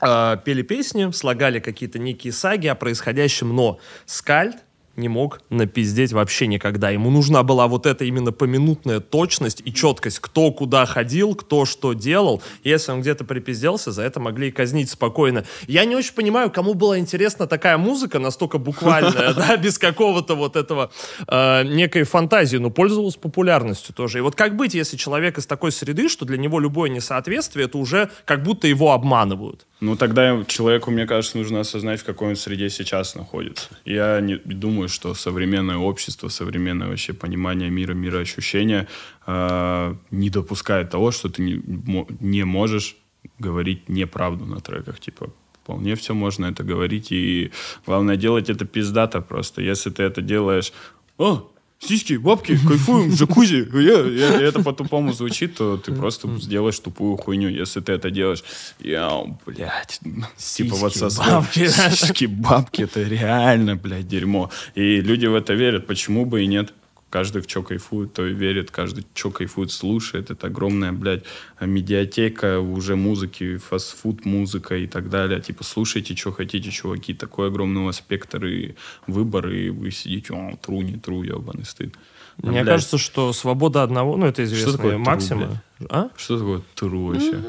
э, 0.00 0.36
пели 0.44 0.62
песни, 0.62 1.10
слагали 1.10 1.58
какие-то 1.58 1.98
некие 1.98 2.32
саги 2.32 2.66
о 2.68 2.74
происходящем, 2.74 3.54
но 3.54 3.78
скальд 4.06 4.56
не 4.96 5.08
мог 5.08 5.40
напиздеть 5.50 6.12
вообще 6.12 6.46
никогда. 6.46 6.90
Ему 6.90 7.10
нужна 7.10 7.42
была 7.42 7.66
вот 7.68 7.86
эта 7.86 8.04
именно 8.04 8.32
поминутная 8.32 9.00
точность 9.00 9.62
и 9.64 9.72
четкость, 9.72 10.18
кто 10.18 10.50
куда 10.52 10.86
ходил, 10.86 11.34
кто 11.34 11.64
что 11.64 11.92
делал. 11.92 12.42
Если 12.64 12.92
он 12.92 13.00
где-то 13.00 13.24
припизделся, 13.24 13.92
за 13.92 14.02
это 14.02 14.20
могли 14.20 14.48
и 14.48 14.50
казнить 14.50 14.90
спокойно. 14.90 15.44
Я 15.66 15.84
не 15.84 15.96
очень 15.96 16.14
понимаю, 16.14 16.50
кому 16.50 16.74
была 16.74 16.98
интересна 16.98 17.46
такая 17.46 17.78
музыка, 17.78 18.18
настолько 18.18 18.58
буквальная, 18.58 19.34
да, 19.34 19.56
без 19.56 19.78
какого-то 19.78 20.34
вот 20.34 20.56
этого 20.56 20.90
э, 21.26 21.62
некой 21.64 22.04
фантазии, 22.04 22.58
но 22.58 22.70
пользовалась 22.70 23.16
популярностью 23.16 23.94
тоже. 23.94 24.18
И 24.18 24.20
вот 24.20 24.34
как 24.34 24.56
быть, 24.56 24.74
если 24.74 24.96
человек 24.96 25.38
из 25.38 25.46
такой 25.46 25.72
среды, 25.72 26.08
что 26.08 26.24
для 26.24 26.36
него 26.36 26.60
любое 26.60 26.90
несоответствие, 26.90 27.66
это 27.66 27.78
уже 27.78 28.10
как 28.24 28.42
будто 28.42 28.66
его 28.66 28.92
обманывают? 28.92 29.66
Ну, 29.80 29.96
тогда 29.96 30.44
человеку, 30.46 30.90
мне 30.90 31.06
кажется, 31.06 31.38
нужно 31.38 31.60
осознать, 31.60 32.00
в 32.00 32.04
какой 32.04 32.30
он 32.30 32.36
среде 32.36 32.68
сейчас 32.68 33.14
находится. 33.14 33.68
Я 33.86 34.20
не 34.20 34.36
думаю, 34.36 34.79
что 34.88 35.14
современное 35.14 35.76
общество, 35.76 36.28
современное 36.28 36.88
вообще 36.88 37.12
понимание 37.12 37.70
мира, 37.70 37.94
мироощущения 37.94 38.88
э, 39.26 39.94
не 40.10 40.30
допускает 40.30 40.90
того, 40.90 41.10
что 41.10 41.28
ты 41.28 41.42
не, 41.42 42.06
не 42.20 42.44
можешь 42.44 42.96
говорить 43.38 43.88
неправду 43.88 44.46
на 44.46 44.60
треках. 44.60 45.00
Типа, 45.00 45.30
вполне 45.62 45.94
все 45.94 46.14
можно 46.14 46.46
это 46.46 46.62
говорить, 46.62 47.12
и 47.12 47.52
главное 47.86 48.16
делать 48.16 48.50
это 48.50 48.64
пиздато 48.64 49.20
просто. 49.20 49.62
Если 49.62 49.90
ты 49.90 50.02
это 50.02 50.22
делаешь... 50.22 50.72
О, 51.18 51.50
сиськи, 51.80 52.14
бабки, 52.18 52.58
кайфуем 52.68 53.14
джакузи. 53.14 53.66
Я- 53.74 54.38
и 54.40 54.42
это 54.44 54.62
по-тупому 54.62 55.12
звучит, 55.12 55.54
то 55.56 55.76
ты 55.76 55.92
просто 55.92 56.28
сделаешь 56.38 56.78
тупую 56.78 57.16
хуйню. 57.16 57.48
Если 57.48 57.80
ты 57.80 57.92
это 57.92 58.10
делаешь, 58.10 58.44
я, 58.80 59.22
блядь, 59.46 60.00
типа 60.36 60.76
вот 60.76 60.94
со 60.94 61.08
бабки. 61.18 61.68
Сиськи, 61.68 62.26
бабки, 62.26 62.82
это 62.82 63.02
реально, 63.02 63.76
блядь, 63.76 64.06
дерьмо. 64.08 64.50
И 64.74 65.00
люди 65.00 65.26
в 65.26 65.34
это 65.34 65.54
верят, 65.54 65.86
почему 65.86 66.24
бы 66.26 66.42
и 66.42 66.46
нет? 66.46 66.72
Каждый 67.10 67.42
в 67.42 67.50
что 67.50 67.64
кайфует, 67.64 68.12
то 68.12 68.24
и 68.24 68.32
верит, 68.32 68.70
каждый 68.70 69.04
что 69.14 69.32
кайфует, 69.32 69.72
слушает. 69.72 70.30
Это 70.30 70.46
огромная, 70.46 70.92
блядь, 70.92 71.24
медиатека 71.60 72.60
уже 72.60 72.94
музыки, 72.94 73.56
фастфуд 73.56 74.24
музыка 74.24 74.76
и 74.76 74.86
так 74.86 75.10
далее. 75.10 75.40
Типа, 75.40 75.64
слушайте, 75.64 76.14
что 76.14 76.30
хотите, 76.30 76.70
чуваки. 76.70 77.12
Такой 77.12 77.48
огромный 77.48 77.82
у 77.82 77.84
вас 77.86 77.96
спектр 77.96 78.46
и 78.46 78.76
выбор, 79.08 79.48
и 79.48 79.70
вы 79.70 79.90
сидите, 79.90 80.32
о, 80.32 80.56
тру, 80.56 80.82
не 80.82 80.98
тру, 80.98 81.24
ебаный 81.24 81.64
стыд. 81.64 81.96
А, 82.42 82.46
Мне 82.46 82.62
блядь, 82.62 82.74
кажется, 82.74 82.96
что 82.96 83.32
свобода 83.32 83.82
одного, 83.82 84.16
ну 84.16 84.26
это 84.26 84.44
известная 84.44 84.76
такое 84.76 84.94
true, 84.94 85.04
максима. 85.04 85.62
А? 85.88 86.10
Что 86.16 86.38
такое 86.38 86.62
тру 86.76 87.06
вообще? 87.06 87.42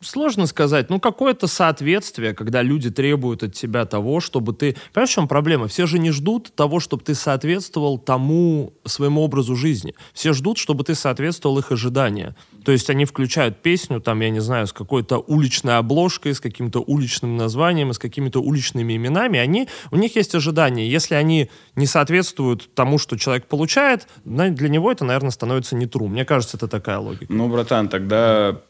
Сложно 0.00 0.46
сказать. 0.46 0.90
Ну, 0.90 1.00
какое-то 1.00 1.46
соответствие, 1.46 2.34
когда 2.34 2.62
люди 2.62 2.90
требуют 2.90 3.42
от 3.42 3.54
тебя 3.54 3.84
того, 3.86 4.20
чтобы 4.20 4.52
ты... 4.52 4.76
Понимаешь, 4.92 5.10
в 5.10 5.14
чем 5.14 5.28
проблема? 5.28 5.68
Все 5.68 5.86
же 5.86 5.98
не 5.98 6.10
ждут 6.10 6.54
того, 6.54 6.80
чтобы 6.80 7.02
ты 7.02 7.14
соответствовал 7.14 7.98
тому 7.98 8.74
своему 8.84 9.22
образу 9.22 9.56
жизни. 9.56 9.94
Все 10.12 10.32
ждут, 10.32 10.58
чтобы 10.58 10.84
ты 10.84 10.94
соответствовал 10.94 11.58
их 11.58 11.72
ожиданиям. 11.72 12.34
То 12.64 12.72
есть 12.72 12.90
они 12.90 13.04
включают 13.04 13.62
песню, 13.62 14.00
там, 14.00 14.20
я 14.20 14.30
не 14.30 14.40
знаю, 14.40 14.66
с 14.66 14.72
какой-то 14.72 15.18
уличной 15.18 15.78
обложкой, 15.78 16.34
с 16.34 16.40
каким-то 16.40 16.80
уличным 16.80 17.36
названием, 17.36 17.92
с 17.92 17.98
какими-то 17.98 18.40
уличными 18.40 18.96
именами. 18.96 19.38
Они, 19.38 19.68
у 19.90 19.96
них 19.96 20.16
есть 20.16 20.34
ожидания. 20.34 20.88
Если 20.88 21.14
они 21.14 21.50
не 21.74 21.86
соответствуют 21.86 22.74
тому, 22.74 22.98
что 22.98 23.16
человек 23.16 23.46
получает, 23.46 24.08
для 24.24 24.68
него 24.68 24.92
это, 24.92 25.04
наверное, 25.04 25.30
становится 25.30 25.74
не 25.76 25.86
true. 25.86 26.08
Мне 26.08 26.24
кажется, 26.24 26.56
это 26.56 26.68
такая 26.68 26.98
логика. 26.98 27.32
Ну, 27.32 27.48
братан, 27.48 27.88
тогда 27.88 28.60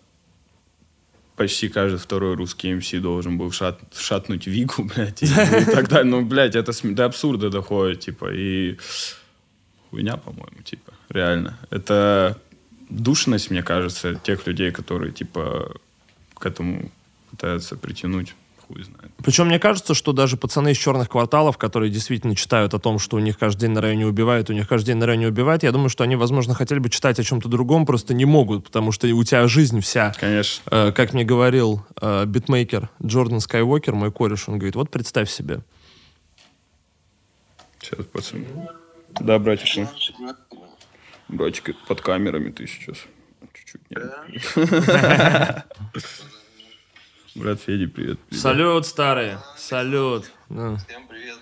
почти 1.36 1.68
каждый 1.68 1.98
второй 1.98 2.34
русский 2.34 2.74
МС 2.74 2.90
должен 2.92 3.38
был 3.38 3.52
шат, 3.52 3.80
шатнуть 3.94 4.46
Вигу, 4.46 4.84
блядь, 4.96 5.22
и, 5.22 5.26
и 5.26 5.64
так 5.64 5.88
далее. 5.88 6.10
Ну, 6.10 6.24
блядь, 6.24 6.56
это 6.56 6.72
до 6.82 7.04
абсурда 7.04 7.50
доходит, 7.50 8.00
типа, 8.00 8.32
и 8.32 8.76
хуйня, 9.90 10.16
по-моему, 10.16 10.62
типа, 10.64 10.92
реально. 11.10 11.58
Это 11.70 12.40
душность, 12.88 13.50
мне 13.50 13.62
кажется, 13.62 14.14
тех 14.14 14.46
людей, 14.46 14.70
которые, 14.72 15.12
типа, 15.12 15.76
к 16.34 16.46
этому 16.46 16.90
пытаются 17.30 17.76
притянуть. 17.76 18.34
Хуй 18.66 18.82
знает. 18.82 19.12
Причем 19.22 19.46
мне 19.46 19.58
кажется, 19.58 19.94
что 19.94 20.12
даже 20.12 20.36
пацаны 20.36 20.72
из 20.72 20.76
черных 20.76 21.08
кварталов, 21.08 21.56
которые 21.56 21.90
действительно 21.90 22.34
читают 22.34 22.74
о 22.74 22.78
том, 22.78 22.98
что 22.98 23.16
у 23.16 23.20
них 23.20 23.38
каждый 23.38 23.62
день 23.62 23.70
на 23.70 23.80
районе 23.80 24.06
убивают, 24.06 24.50
у 24.50 24.52
них 24.52 24.68
каждый 24.68 24.88
день 24.88 24.96
на 24.96 25.06
районе 25.06 25.28
убивают, 25.28 25.62
я 25.62 25.70
думаю, 25.72 25.88
что 25.88 26.02
они, 26.04 26.16
возможно, 26.16 26.54
хотели 26.54 26.80
бы 26.80 26.90
читать 26.90 27.18
о 27.20 27.22
чем-то 27.22 27.48
другом, 27.48 27.86
просто 27.86 28.12
не 28.14 28.24
могут, 28.24 28.64
потому 28.64 28.92
что 28.92 29.06
у 29.06 29.24
тебя 29.24 29.46
жизнь 29.46 29.80
вся. 29.80 30.12
Конечно. 30.18 30.62
Э, 30.70 30.92
как 30.92 31.12
мне 31.12 31.24
говорил 31.24 31.84
э, 32.00 32.24
битмейкер 32.26 32.88
Джордан 33.04 33.40
Скайуокер, 33.40 33.94
мой 33.94 34.10
кореш, 34.10 34.48
он 34.48 34.58
говорит, 34.58 34.74
вот 34.74 34.90
представь 34.90 35.30
себе. 35.30 35.60
Сейчас, 37.80 38.04
пацаны. 38.06 38.46
Да, 39.20 39.38
братик. 39.38 39.88
ну. 40.18 40.34
Братик, 41.28 41.76
под 41.86 42.00
камерами 42.00 42.50
ты 42.50 42.66
сейчас. 42.66 42.98
Чуть-чуть. 43.54 43.80
Брат 47.36 47.60
Феди, 47.60 47.84
привет. 47.86 48.18
привет. 48.20 48.42
Салют, 48.42 48.86
старые, 48.86 49.38
салют. 49.58 50.32
Ну. 50.48 50.78
Всем 50.78 51.06
привет. 51.06 51.38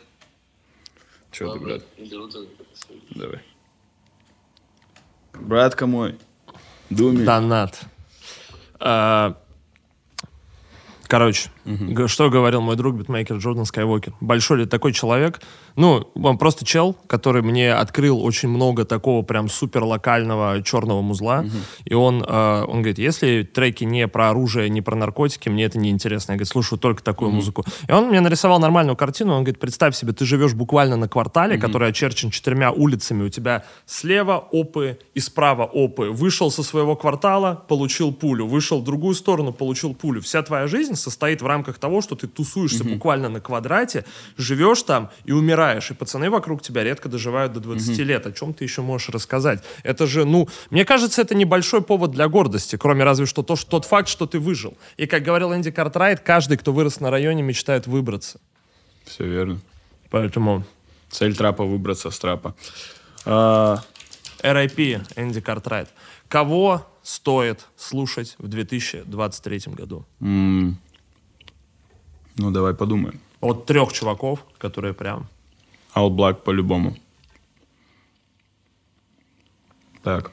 Че 1.30 1.52
ты, 1.52 1.60
брат? 1.60 1.82
Давай. 3.10 3.40
Братка 5.34 5.86
мой. 5.86 6.18
Думи. 6.90 7.24
Донат. 7.24 7.80
А, 8.80 9.40
Короче, 11.06 11.50
г- 11.64 12.08
что 12.08 12.30
говорил 12.30 12.60
мой 12.60 12.76
друг 12.76 12.94
битмейкер 12.96 13.36
Джордан 13.36 13.64
Скайуокер? 13.64 14.14
Большой 14.20 14.58
ли 14.58 14.66
такой 14.66 14.92
человек? 14.92 15.40
Ну, 15.76 16.08
он 16.14 16.38
просто 16.38 16.64
чел, 16.64 16.96
который 17.06 17.42
мне 17.42 17.72
открыл 17.72 18.22
очень 18.24 18.48
много 18.48 18.84
такого 18.84 19.22
прям 19.22 19.48
супер 19.48 19.82
локального 19.82 20.62
черного 20.62 21.02
музла. 21.02 21.44
И 21.84 21.94
он, 21.94 22.22
э, 22.26 22.64
он 22.64 22.76
говорит, 22.78 22.98
если 22.98 23.42
треки 23.42 23.84
не 23.84 24.06
про 24.06 24.30
оружие, 24.30 24.68
не 24.68 24.82
про 24.82 24.94
наркотики, 24.94 25.48
мне 25.48 25.64
это 25.64 25.78
не 25.78 25.90
интересно. 25.90 26.32
Я 26.32 26.36
говорит, 26.36 26.48
слушаю 26.48 26.78
только 26.78 27.02
такую 27.02 27.30
музыку. 27.30 27.64
И 27.88 27.92
он 27.92 28.08
мне 28.08 28.20
нарисовал 28.20 28.60
нормальную 28.60 28.96
картину. 28.96 29.32
Он 29.34 29.42
говорит, 29.42 29.58
представь 29.58 29.96
себе, 29.96 30.12
ты 30.12 30.24
живешь 30.24 30.54
буквально 30.54 30.96
на 30.96 31.08
квартале, 31.08 31.58
который 31.58 31.88
очерчен 31.88 32.30
четырьмя 32.30 32.70
улицами. 32.70 33.24
У 33.24 33.28
тебя 33.28 33.64
слева 33.86 34.38
опы 34.52 34.98
и 35.14 35.20
справа 35.20 35.64
опы. 35.64 36.10
Вышел 36.10 36.50
со 36.50 36.62
своего 36.62 36.94
квартала, 36.94 37.64
получил 37.68 38.12
пулю. 38.12 38.46
Вышел 38.46 38.80
в 38.80 38.84
другую 38.84 39.14
сторону, 39.14 39.52
получил 39.52 39.94
пулю. 39.94 40.20
Вся 40.20 40.42
твоя 40.42 40.66
жизнь 40.68 40.94
состоит 40.94 41.42
в 41.42 41.46
рамках 41.54 41.78
того, 41.78 42.02
что 42.02 42.14
ты 42.14 42.26
тусуешься 42.26 42.84
буквально 42.84 43.28
на 43.28 43.40
квадрате, 43.40 44.04
живешь 44.36 44.82
там 44.82 45.10
и 45.24 45.32
умираешь. 45.32 45.90
И 45.90 45.94
пацаны 45.94 46.30
вокруг 46.30 46.62
тебя 46.62 46.84
редко 46.84 47.08
доживают 47.08 47.52
до 47.52 47.60
20 47.60 47.98
лет. 47.98 48.26
О 48.26 48.32
чем 48.32 48.52
ты 48.52 48.64
еще 48.64 48.82
можешь 48.82 49.08
рассказать? 49.08 49.62
Это 49.84 50.06
же, 50.06 50.24
ну, 50.24 50.48
мне 50.70 50.84
кажется, 50.84 51.22
это 51.22 51.34
небольшой 51.34 51.80
повод 51.80 52.10
для 52.10 52.28
гордости, 52.28 52.76
кроме 52.76 53.04
разве 53.04 53.26
что 53.26 53.42
то, 53.42 53.56
что 53.56 53.70
тот 53.70 53.84
факт, 53.84 54.08
что 54.08 54.26
ты 54.26 54.38
выжил. 54.38 54.76
И, 54.96 55.06
как 55.06 55.22
говорил 55.22 55.54
Энди 55.54 55.70
Картрайт, 55.70 56.20
каждый, 56.20 56.56
кто 56.58 56.72
вырос 56.72 57.00
на 57.00 57.10
районе, 57.10 57.42
мечтает 57.42 57.86
выбраться. 57.86 58.40
Все 59.06 59.24
верно. 59.24 59.60
Поэтому 60.10 60.64
Цель 61.10 61.36
трапа 61.36 61.64
выбраться 61.64 62.10
с 62.10 62.18
трапа. 62.18 62.54
А, 63.24 63.78
RIP 64.42 65.00
Энди 65.16 65.40
Картрайт. 65.40 65.88
Кого 66.28 66.86
стоит 67.02 67.66
слушать 67.76 68.34
в 68.38 68.48
2023 68.48 69.74
году? 69.74 70.04
м, 70.20 70.78
ну, 72.36 72.50
давай 72.50 72.74
подумаем. 72.74 73.20
Вот 73.40 73.66
трех 73.66 73.92
чуваков, 73.92 74.44
которые 74.58 74.94
прям... 74.94 75.28
All 75.94 76.10
Black 76.10 76.42
по-любому. 76.42 76.96
Так. 80.02 80.32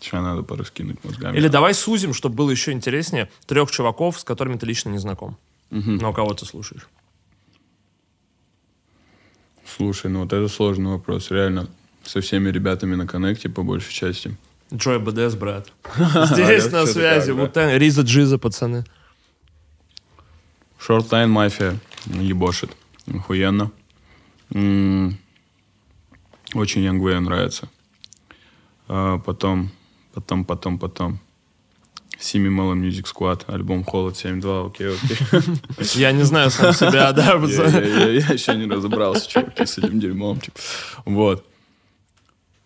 Сейчас 0.00 0.22
надо 0.22 0.42
пораскинуть 0.42 1.02
мозгами. 1.04 1.36
Или 1.36 1.48
давай 1.48 1.74
сузим, 1.74 2.12
чтобы 2.12 2.34
было 2.34 2.50
еще 2.50 2.72
интереснее, 2.72 3.30
трех 3.46 3.70
чуваков, 3.70 4.18
с 4.18 4.24
которыми 4.24 4.56
ты 4.56 4.66
лично 4.66 4.90
не 4.90 4.98
знаком. 4.98 5.36
Но 5.70 6.12
кого 6.12 6.34
ты 6.34 6.44
слушаешь? 6.44 6.88
Слушай, 9.64 10.10
ну 10.10 10.22
вот 10.22 10.32
это 10.32 10.48
сложный 10.48 10.90
вопрос. 10.90 11.30
Реально, 11.30 11.68
со 12.02 12.20
всеми 12.20 12.50
ребятами 12.50 12.94
на 12.94 13.06
коннекте, 13.06 13.48
по 13.48 13.62
большей 13.62 13.92
части. 13.92 14.36
Джой 14.74 14.98
БДС, 14.98 15.34
брат. 15.34 15.72
Здесь 16.26 16.70
на 16.70 16.86
связи. 16.86 17.30
Вутен, 17.30 17.76
Риза 17.78 18.02
Джиза, 18.02 18.38
пацаны. 18.38 18.84
Shortline 20.86 21.26
мафия 21.28 21.78
ебошит. 22.06 22.70
Охуенно. 23.06 23.70
М, 24.54 25.16
Очень 26.54 26.82
Янгвей 26.82 27.18
нравится. 27.20 27.68
А, 28.88 29.18
Потом, 29.18 29.70
потом, 30.14 30.44
потом, 30.44 30.78
потом. 30.78 31.18
Сими 32.18 32.48
Mellow 32.48 32.74
Music 32.76 33.04
Squad, 33.12 33.44
альбом 33.52 33.82
Холод 33.82 34.14
7.2, 34.14 34.66
окей, 34.68 34.94
окей. 34.94 35.16
Я 35.94 36.12
не 36.12 36.22
знаю 36.22 36.50
сам 36.50 36.72
себя, 36.72 37.10
да, 37.12 37.32
Я, 37.32 38.32
еще 38.32 38.54
не 38.54 38.66
разобрался, 38.70 39.28
чуваки, 39.28 39.66
с 39.66 39.78
этим 39.78 39.98
дерьмом. 39.98 40.38
типа. 40.38 40.56
Вот. 41.04 41.44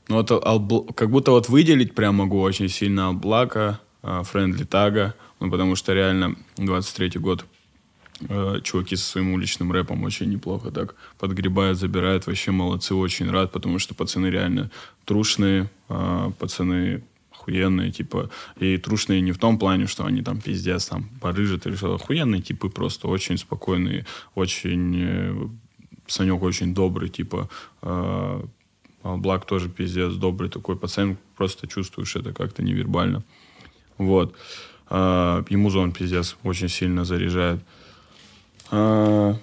Ну, 0.08 0.16
вот 0.16 0.30
Албл- 0.30 0.92
как 0.92 1.10
будто 1.10 1.30
вот 1.30 1.48
выделить 1.48 1.94
прям 1.94 2.16
могу 2.16 2.40
очень 2.42 2.68
сильно 2.68 3.06
Алблака, 3.08 3.80
Френдли 4.02 4.64
Тага, 4.64 5.14
ну, 5.40 5.50
потому 5.50 5.74
что 5.74 5.94
реально 5.94 6.36
23-й 6.58 7.18
год 7.18 7.46
э, 8.20 8.60
чуваки 8.62 8.96
со 8.96 9.04
своим 9.04 9.32
уличным 9.32 9.72
рэпом 9.72 10.04
очень 10.04 10.30
неплохо 10.30 10.70
так 10.70 10.94
подгребают, 11.18 11.78
забирают. 11.78 12.26
Вообще 12.26 12.50
молодцы, 12.50 12.94
очень 12.94 13.30
рад, 13.30 13.52
потому 13.52 13.78
что 13.78 13.94
пацаны 13.94 14.26
реально 14.26 14.70
трушные, 15.04 15.70
а, 15.88 16.30
пацаны 16.38 17.02
охуенные, 17.30 17.92
типа, 17.92 18.30
и 18.58 18.76
трушные 18.78 19.20
не 19.20 19.32
в 19.32 19.38
том 19.38 19.58
плане, 19.58 19.86
что 19.86 20.04
они 20.04 20.22
там 20.22 20.40
пиздец, 20.40 20.86
там, 20.86 21.08
порыжат 21.20 21.66
или 21.66 21.76
что 21.76 21.94
охуенные 21.94 22.42
типы 22.42 22.68
просто 22.68 23.08
очень 23.08 23.38
спокойные, 23.38 24.04
очень... 24.34 24.96
э, 24.98 25.48
Санек 26.08 26.42
очень 26.42 26.72
добрый, 26.72 27.08
типа, 27.08 27.48
э, 27.82 28.42
Блак 29.14 29.46
тоже 29.46 29.68
пиздец 29.68 30.14
добрый 30.14 30.50
такой 30.50 30.76
пацан, 30.76 31.16
просто 31.36 31.68
чувствуешь 31.68 32.16
это 32.16 32.32
как-то 32.32 32.62
невербально. 32.62 33.22
Вот. 33.98 34.34
А, 34.88 35.44
и 35.48 35.56
музон 35.56 35.92
пиздец 35.92 36.36
очень 36.42 36.68
сильно 36.68 37.04
заряжает. 37.04 37.60
А, 38.70 39.36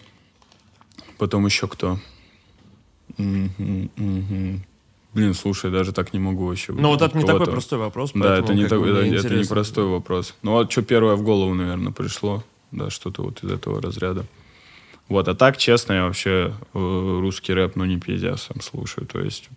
потом 1.18 1.45
еще 1.45 1.68
кто? 1.68 2.00
Блин, 5.14 5.36
слушай, 5.36 5.70
даже 5.70 5.91
так 5.91 6.14
не 6.14 6.20
могу 6.20 6.48
вообще. 6.48 6.74
Ну, 6.74 6.88
вот 6.90 7.02
это 7.02 7.16
не 7.18 7.24
такой 7.24 7.45
простой 7.45 7.78
вопрос, 7.80 8.12
Да, 8.16 8.38
это 8.38 8.56
не, 8.56 8.68
так- 8.68 8.82
это, 8.82 9.36
не 9.36 9.44
простой 9.45 9.86
вопрос. 9.86 10.34
Ну, 10.41 10.54
вот 10.54 10.72
что 10.72 10.82
первое 10.82 11.16
в 11.16 11.22
голову, 11.22 11.54
наверное, 11.54 11.91
пришло. 11.91 12.44
Да, 12.72 12.90
что-то 12.90 13.22
вот 13.22 13.44
из 13.44 13.52
этого 13.52 13.80
разряда. 13.80 14.26
Вот, 15.08 15.28
а 15.28 15.36
так, 15.36 15.58
честно, 15.58 15.94
я 15.94 16.04
вообще 16.06 16.54
э, 16.74 17.20
русский 17.22 17.54
рэп, 17.54 17.76
ну, 17.76 17.86
не 17.86 18.00
пиздец, 18.00 18.44
сам 18.44 18.62
слушаю. 18.62 19.06
То 19.06 19.20
есть, 19.20 19.50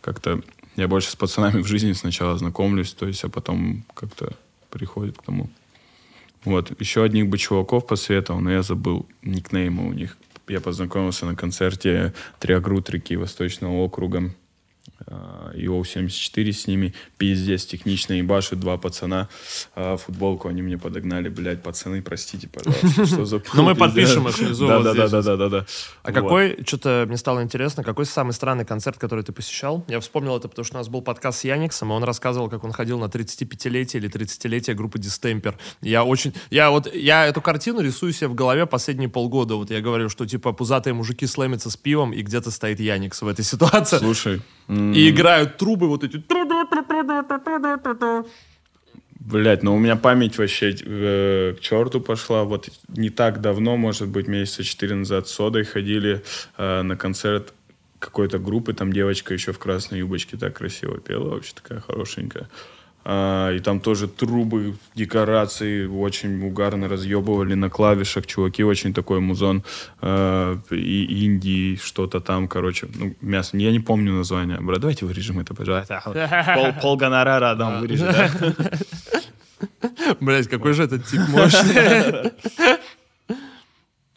как-то 0.00 0.40
я 0.76 0.86
больше 0.86 1.10
с 1.10 1.16
пацанами 1.16 1.62
в 1.62 1.66
жизни 1.66 1.92
сначала 1.92 2.38
знакомлюсь, 2.38 2.92
то 2.92 3.06
есть, 3.06 3.24
а 3.24 3.28
потом 3.28 3.84
как-то 3.94 4.32
приходит 4.70 5.18
к 5.18 5.22
тому. 5.22 5.50
Вот, 6.46 6.80
еще 6.80 7.02
одних 7.02 7.26
бы 7.26 7.38
чуваков 7.38 7.86
посоветовал, 7.86 8.40
но 8.40 8.52
я 8.52 8.62
забыл 8.62 9.06
никнеймы 9.22 9.88
у 9.88 9.92
них. 9.92 10.16
Я 10.48 10.60
познакомился 10.60 11.26
на 11.26 11.34
концерте 11.34 12.14
Триагрут 12.38 12.88
реки 12.88 13.16
Восточного 13.16 13.72
округа. 13.72 14.30
А, 15.08 15.52
ИО-74 15.54 16.52
с 16.52 16.66
ними. 16.66 16.94
Пиздец, 17.16 17.64
технично 17.64 18.14
ебашут 18.14 18.60
два 18.60 18.76
пацана. 18.76 19.28
А, 19.74 19.96
футболку 19.96 20.48
они 20.48 20.62
мне 20.62 20.78
подогнали, 20.78 21.28
блядь, 21.28 21.62
пацаны, 21.62 22.02
простите, 22.02 22.48
пожалуйста, 22.48 23.06
что 23.06 23.24
за 23.24 23.42
Ну, 23.54 23.62
мы 23.62 23.74
подпишем 23.74 24.26
их 24.28 24.38
внизу. 24.38 24.66
Да-да-да-да-да. 24.66 25.66
А 26.02 26.12
какой, 26.12 26.58
что-то 26.66 27.04
мне 27.06 27.16
стало 27.16 27.42
интересно, 27.42 27.84
какой 27.84 28.06
самый 28.06 28.32
странный 28.32 28.64
концерт, 28.64 28.98
который 28.98 29.22
ты 29.22 29.32
посещал? 29.32 29.84
Я 29.88 30.00
вспомнил 30.00 30.36
это, 30.36 30.48
потому 30.48 30.64
что 30.64 30.76
у 30.76 30.78
нас 30.78 30.88
был 30.88 31.02
подкаст 31.02 31.40
с 31.40 31.44
Яниксом, 31.44 31.92
и 31.92 31.94
он 31.94 32.02
рассказывал, 32.02 32.48
как 32.48 32.64
он 32.64 32.72
ходил 32.72 32.98
на 32.98 33.04
35-летие 33.04 33.98
или 33.98 34.10
30-летие 34.10 34.74
группы 34.74 34.98
Дистемпер. 34.98 35.56
Я 35.82 36.04
очень... 36.04 36.34
Я 36.50 36.70
вот... 36.70 36.92
Я 36.92 37.26
эту 37.26 37.40
картину 37.40 37.80
рисую 37.80 38.12
себе 38.12 38.28
в 38.28 38.34
голове 38.34 38.66
последние 38.66 39.08
полгода. 39.08 39.54
Вот 39.54 39.70
я 39.70 39.80
говорю, 39.80 40.08
что 40.08 40.26
типа 40.26 40.52
пузатые 40.52 40.94
мужики 40.94 41.26
слэмятся 41.26 41.70
с 41.70 41.76
пивом, 41.76 42.12
и 42.12 42.22
где-то 42.22 42.50
стоит 42.50 42.80
Яникс 42.80 43.22
в 43.22 43.28
этой 43.28 43.44
ситуации. 43.44 43.98
Слушай, 43.98 44.42
И 44.96 45.10
играют 45.10 45.56
трубы 45.56 45.88
вот 45.88 46.04
эти... 46.04 46.18
Блять, 49.18 49.64
ну 49.64 49.74
у 49.74 49.78
меня 49.78 49.96
память 49.96 50.38
вообще 50.38 50.72
э, 50.72 51.54
к 51.58 51.60
черту 51.60 52.00
пошла. 52.00 52.44
Вот 52.44 52.68
не 52.88 53.10
так 53.10 53.40
давно, 53.40 53.76
может 53.76 54.08
быть, 54.08 54.28
месяца 54.28 54.62
четыре 54.62 54.94
назад 54.94 55.26
с 55.26 55.32
Содой 55.32 55.64
ходили 55.64 56.22
э, 56.56 56.82
на 56.82 56.96
концерт 56.96 57.52
какой-то 57.98 58.38
группы. 58.38 58.72
Там 58.72 58.92
девочка 58.92 59.34
еще 59.34 59.52
в 59.52 59.58
красной 59.58 59.98
юбочке 59.98 60.36
так 60.36 60.56
красиво 60.56 60.98
пела, 60.98 61.30
вообще 61.30 61.54
такая 61.54 61.80
хорошенькая. 61.80 62.48
И 63.06 63.60
там 63.60 63.78
тоже 63.78 64.08
трубы, 64.08 64.74
декорации 64.96 65.86
очень 65.86 66.44
угарно 66.44 66.88
разъебывали 66.88 67.54
на 67.54 67.70
клавишах. 67.70 68.26
Чуваки 68.26 68.64
очень 68.64 68.92
такой 68.92 69.20
музон. 69.20 69.62
А, 70.00 70.58
и 70.70 71.24
Индии, 71.24 71.76
что-то 71.76 72.20
там, 72.20 72.48
короче. 72.48 72.88
Ну, 72.92 73.14
мясо. 73.20 73.56
Я 73.56 73.70
не 73.70 73.78
помню 73.78 74.12
название. 74.12 74.58
Брат, 74.60 74.80
давайте 74.80 75.06
вырежем 75.06 75.38
это, 75.38 75.54
пожалуйста. 75.54 76.02
Пол, 76.54 76.72
пол 76.82 76.96
гонорара 76.96 77.54
дам 77.54 77.80
вырежем, 77.80 78.08
да? 78.08 78.30
Блять, 80.20 80.48
какой 80.48 80.72
же 80.72 80.82
этот 80.82 81.06
тип 81.06 81.20
мощный. 81.28 82.32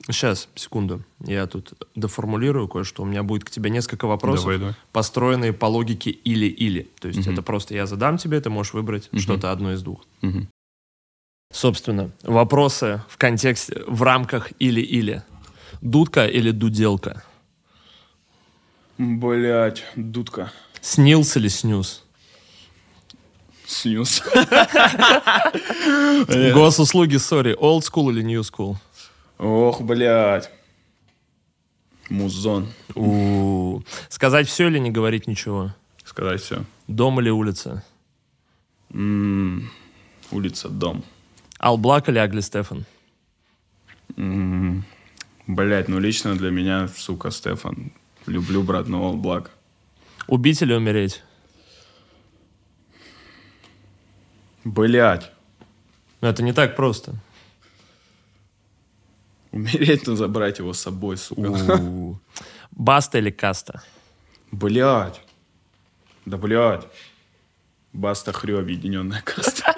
Сейчас, 0.09 0.49
секунду. 0.55 1.03
Я 1.23 1.45
тут 1.45 1.73
доформулирую 1.95 2.67
кое-что. 2.67 3.03
У 3.03 3.05
меня 3.05 3.21
будет 3.21 3.43
к 3.43 3.51
тебе 3.51 3.69
несколько 3.69 4.07
вопросов, 4.07 4.45
Давай, 4.45 4.57
давай. 4.57 4.75
построенные 4.91 5.53
по 5.53 5.65
логике 5.67 6.09
или-или. 6.09 6.89
То 6.99 7.07
есть 7.09 7.27
это 7.27 7.41
просто 7.43 7.75
я 7.75 7.85
задам 7.85 8.17
тебе, 8.17 8.41
ты 8.41 8.49
можешь 8.49 8.73
выбрать 8.73 9.09
что-то 9.17 9.51
одно 9.51 9.73
из 9.73 9.83
двух. 9.83 10.03
Мгм. 10.21 10.49
Собственно, 11.51 12.11
вопросы 12.23 13.01
в 13.07 13.17
контексте, 13.17 13.83
в 13.87 14.01
рамках 14.03 14.51
или-или. 14.59 15.23
Дудка 15.81 16.25
или 16.25 16.51
дуделка? 16.51 17.23
Блять, 18.97 19.83
дудка. 19.95 20.51
Снился 20.81 21.39
или 21.39 21.47
снюс? 21.47 22.03
Снюс. 23.65 24.21
Госуслуги, 26.53 27.17
сори, 27.17 27.55
old 27.59 27.81
school 27.81 28.09
или 28.11 28.23
new 28.23 28.41
school? 28.41 28.75
Ох, 29.39 29.81
блядь. 29.81 30.51
Музон. 32.09 32.67
У. 32.95 33.81
Сказать 34.09 34.47
все 34.47 34.67
или 34.67 34.79
не 34.79 34.91
говорить 34.91 35.27
ничего? 35.27 35.73
Сказать 36.03 36.41
все. 36.41 36.63
Дом 36.87 37.19
или 37.21 37.29
улица? 37.29 37.83
Улица, 38.91 40.69
дом. 40.69 41.03
Алблак 41.59 42.09
или 42.09 42.17
Агли 42.17 42.41
Стефан? 42.41 42.85
Блять, 45.47 45.87
ну 45.87 45.99
лично 45.99 46.35
для 46.35 46.51
меня, 46.51 46.87
сука, 46.89 47.31
Стефан. 47.31 47.91
Люблю, 48.25 48.63
брат, 48.63 48.87
но 48.87 49.13
Black. 49.13 49.49
Убить 50.27 50.61
или 50.61 50.73
умереть? 50.73 51.23
Блять. 54.65 55.31
Но 56.21 56.27
это 56.27 56.43
не 56.43 56.53
так 56.53 56.75
просто. 56.75 57.15
Умереть, 59.51 60.07
но 60.07 60.15
забрать 60.15 60.59
его 60.59 60.73
с 60.73 60.79
собой, 60.79 61.17
сука. 61.17 61.49
Баста 62.71 63.17
или 63.17 63.31
каста? 63.31 63.81
Блять. 64.51 65.21
Да 66.25 66.37
блять. 66.37 66.87
Баста 67.93 68.31
хрю 68.31 68.59
объединенная 68.59 69.21
каста. 69.23 69.73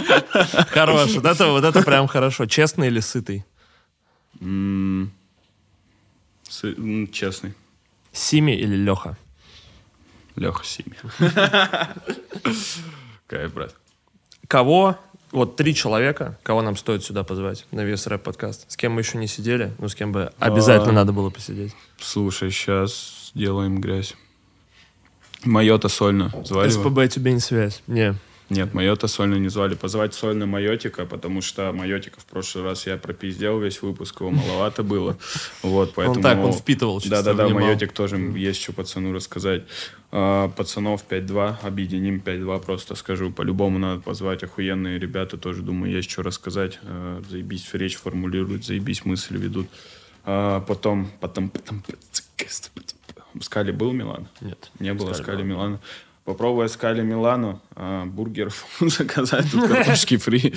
Хорош, 0.71 1.13
вот 1.15 1.25
это, 1.25 1.47
вот 1.47 1.63
это 1.63 1.81
прям 1.83 2.07
хорошо. 2.07 2.45
Честный 2.45 2.87
или 2.87 2.99
сытый? 2.99 3.45
С- 4.39 4.43
м, 6.65 7.07
Честный. 7.11 7.53
Сими 8.11 8.51
или 8.51 8.75
Леха? 8.75 9.17
Леха 10.35 10.65
Сими. 10.65 10.97
Кайф, 13.27 13.53
брат. 13.53 13.75
Кого, 14.47 14.97
вот 15.31 15.55
три 15.55 15.73
человека, 15.73 16.37
кого 16.43 16.61
нам 16.61 16.75
стоит 16.75 17.03
сюда 17.03 17.23
позвать 17.23 17.65
на 17.71 17.83
вес 17.83 18.07
рэп 18.07 18.23
подкаст? 18.23 18.65
С 18.69 18.77
кем 18.77 18.93
мы 18.93 19.01
еще 19.01 19.17
не 19.17 19.27
сидели, 19.27 19.73
но 19.79 19.87
с 19.87 19.95
кем 19.95 20.11
бы 20.11 20.31
обязательно 20.39 20.91
А. 20.91 20.95
надо 20.95 21.13
было 21.13 21.29
посидеть. 21.29 21.73
Слушай, 21.99 22.51
сейчас 22.51 23.31
сделаем 23.33 23.79
грязь. 23.79 24.15
Майота 25.43 25.89
сольно 25.89 26.31
звали 26.45 26.71
его? 26.71 26.83
СПБ 26.83 27.07
тебе 27.13 27.33
не 27.33 27.39
связь. 27.39 27.81
Не. 27.87 28.15
Нет, 28.51 28.73
Майота 28.73 29.07
сольно 29.07 29.35
не 29.35 29.47
звали. 29.47 29.75
Позвать 29.75 30.13
сольно 30.13 30.45
Майотика, 30.45 31.05
потому 31.05 31.41
что 31.41 31.71
Майотика 31.71 32.19
в 32.19 32.25
прошлый 32.25 32.65
раз 32.65 32.85
я 32.85 32.97
пропиздел 32.97 33.57
весь 33.61 33.81
выпуск, 33.81 34.19
его 34.19 34.29
маловато 34.29 34.83
было. 34.83 35.17
Вот, 35.63 35.93
поэтому... 35.95 36.21
так, 36.21 36.37
он 36.39 36.51
впитывал 36.51 37.01
Да-да-да. 37.05 37.47
Майотик 37.47 37.93
тоже 37.93 38.17
есть 38.17 38.61
что 38.61 38.73
пацану 38.73 39.13
рассказать. 39.13 39.63
А, 40.11 40.49
Пацанов 40.49 41.05
5-2, 41.09 41.65
объединим 41.65 42.21
5-2, 42.23 42.61
просто 42.65 42.95
скажу. 42.95 43.31
По-любому 43.31 43.79
надо 43.79 44.01
позвать 44.01 44.43
охуенные 44.43 44.99
ребята, 44.99 45.37
тоже, 45.37 45.61
думаю, 45.61 45.93
есть 45.93 46.11
что 46.11 46.21
рассказать. 46.21 46.77
А, 46.83 47.21
Заебись 47.29 47.69
речь 47.71 47.95
формулируют, 47.95 48.65
заебись 48.65 49.05
мысли 49.05 49.37
ведут. 49.37 49.67
А, 50.25 50.59
Потом, 50.59 51.09
потом, 51.21 51.49
потом... 51.49 51.83
В 53.33 53.43
Скале 53.43 53.71
был 53.71 53.93
Милан? 53.93 54.27
Нет. 54.41 54.71
Не 54.79 54.93
было 54.93 55.13
Скали 55.13 55.23
Скали. 55.23 55.43
Милана. 55.43 55.79
Попробуй 56.23 56.69
Скали 56.69 57.01
Милану, 57.01 57.59
а, 57.75 58.05
бургеров 58.05 58.65
заказать, 58.79 59.51
тут 59.51 59.67
картошки 59.67 60.17
фри, 60.17 60.53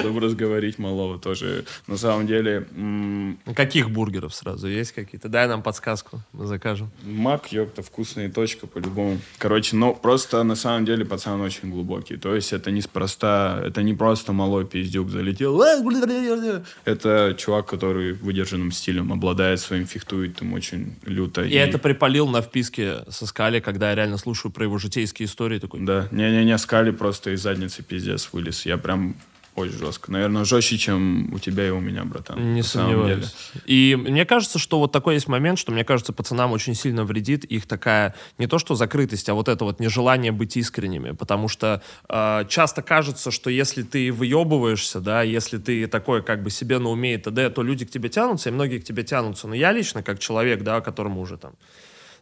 чтобы 0.00 0.20
разговорить 0.20 0.78
малого 0.78 1.18
тоже. 1.18 1.64
На 1.86 1.96
самом 1.96 2.26
деле, 2.26 2.66
Ну, 2.74 3.36
Каких 3.54 3.90
бургеров 3.90 4.34
сразу? 4.34 4.68
Есть 4.68 4.92
какие-то? 4.92 5.28
Дай 5.28 5.48
нам 5.48 5.62
подсказку, 5.62 6.20
мы 6.32 6.46
закажем. 6.46 6.90
Мак, 7.02 7.50
ёпта, 7.50 7.82
вкусная 7.82 8.30
точка 8.30 8.66
по-любому. 8.66 9.18
Короче, 9.38 9.74
ну, 9.76 9.94
просто 9.94 10.42
на 10.42 10.54
самом 10.54 10.84
деле 10.84 11.04
пацан 11.04 11.40
очень 11.40 11.70
глубокий. 11.70 12.16
То 12.18 12.34
есть 12.34 12.52
это 12.52 12.70
неспроста, 12.70 13.62
это 13.64 13.82
не 13.82 13.94
просто 13.94 14.32
малой 14.32 14.66
пиздюк 14.66 15.08
залетел. 15.08 15.62
«Э, 15.62 16.62
Это 16.84 17.34
чувак, 17.38 17.66
который 17.66 18.12
выдержанным 18.12 18.70
стилем 18.72 19.12
обладает 19.12 19.60
своим, 19.60 19.86
фехтует 19.86 20.42
им 20.42 20.52
очень 20.52 20.96
люто. 21.04 21.42
И 21.42 21.54
это 21.54 21.78
припалил 21.78 22.28
на 22.28 22.42
вписке 22.42 23.04
со 23.08 23.26
скали, 23.26 23.60
когда 23.60 23.90
я 23.90 23.94
реально 23.94 24.18
слушаю 24.18 24.52
про 24.52 24.64
его 24.64 24.78
житейские 25.06 25.26
истории. 25.26 25.58
Такой, 25.58 25.80
Да, 25.80 26.08
не-не-не, 26.10 26.58
скали 26.58 26.90
просто 26.90 27.30
из 27.30 27.42
задницы 27.42 27.82
пиздец 27.82 28.28
вылез. 28.32 28.66
Я 28.66 28.76
прям 28.78 29.14
очень 29.54 29.78
жестко. 29.78 30.12
Наверное, 30.12 30.44
жестче, 30.44 30.76
чем 30.76 31.32
у 31.32 31.38
тебя 31.38 31.66
и 31.66 31.70
у 31.70 31.80
меня, 31.80 32.04
братан. 32.04 32.54
Не 32.54 32.62
сомневаюсь. 32.62 33.34
И 33.64 33.96
мне 33.98 34.26
кажется, 34.26 34.58
что 34.58 34.78
вот 34.78 34.92
такой 34.92 35.14
есть 35.14 35.28
момент, 35.28 35.58
что 35.58 35.72
мне 35.72 35.82
кажется, 35.82 36.12
пацанам 36.12 36.52
очень 36.52 36.74
сильно 36.74 37.04
вредит 37.04 37.44
их 37.44 37.66
такая 37.66 38.14
не 38.38 38.46
то 38.46 38.58
что 38.58 38.74
закрытость, 38.74 39.30
а 39.30 39.34
вот 39.34 39.48
это 39.48 39.64
вот 39.64 39.80
нежелание 39.80 40.30
быть 40.30 40.58
искренними, 40.58 41.12
потому 41.12 41.48
что 41.48 41.80
э, 42.08 42.44
часто 42.50 42.82
кажется, 42.82 43.30
что 43.30 43.48
если 43.48 43.82
ты 43.82 44.12
выебываешься, 44.12 45.00
да, 45.00 45.22
если 45.22 45.56
ты 45.56 45.86
такой 45.86 46.22
как 46.22 46.42
бы 46.42 46.50
себе 46.50 46.78
на 46.78 46.90
уме 46.90 47.14
и 47.14 47.18
т.д., 47.18 47.48
то 47.48 47.62
люди 47.62 47.86
к 47.86 47.90
тебе 47.90 48.10
тянутся, 48.10 48.50
и 48.50 48.52
многие 48.52 48.78
к 48.78 48.84
тебе 48.84 49.04
тянутся. 49.04 49.48
Но 49.48 49.54
я 49.54 49.72
лично, 49.72 50.02
как 50.02 50.18
человек, 50.18 50.62
да, 50.62 50.82
которому 50.82 51.22
уже 51.22 51.38
там 51.38 51.52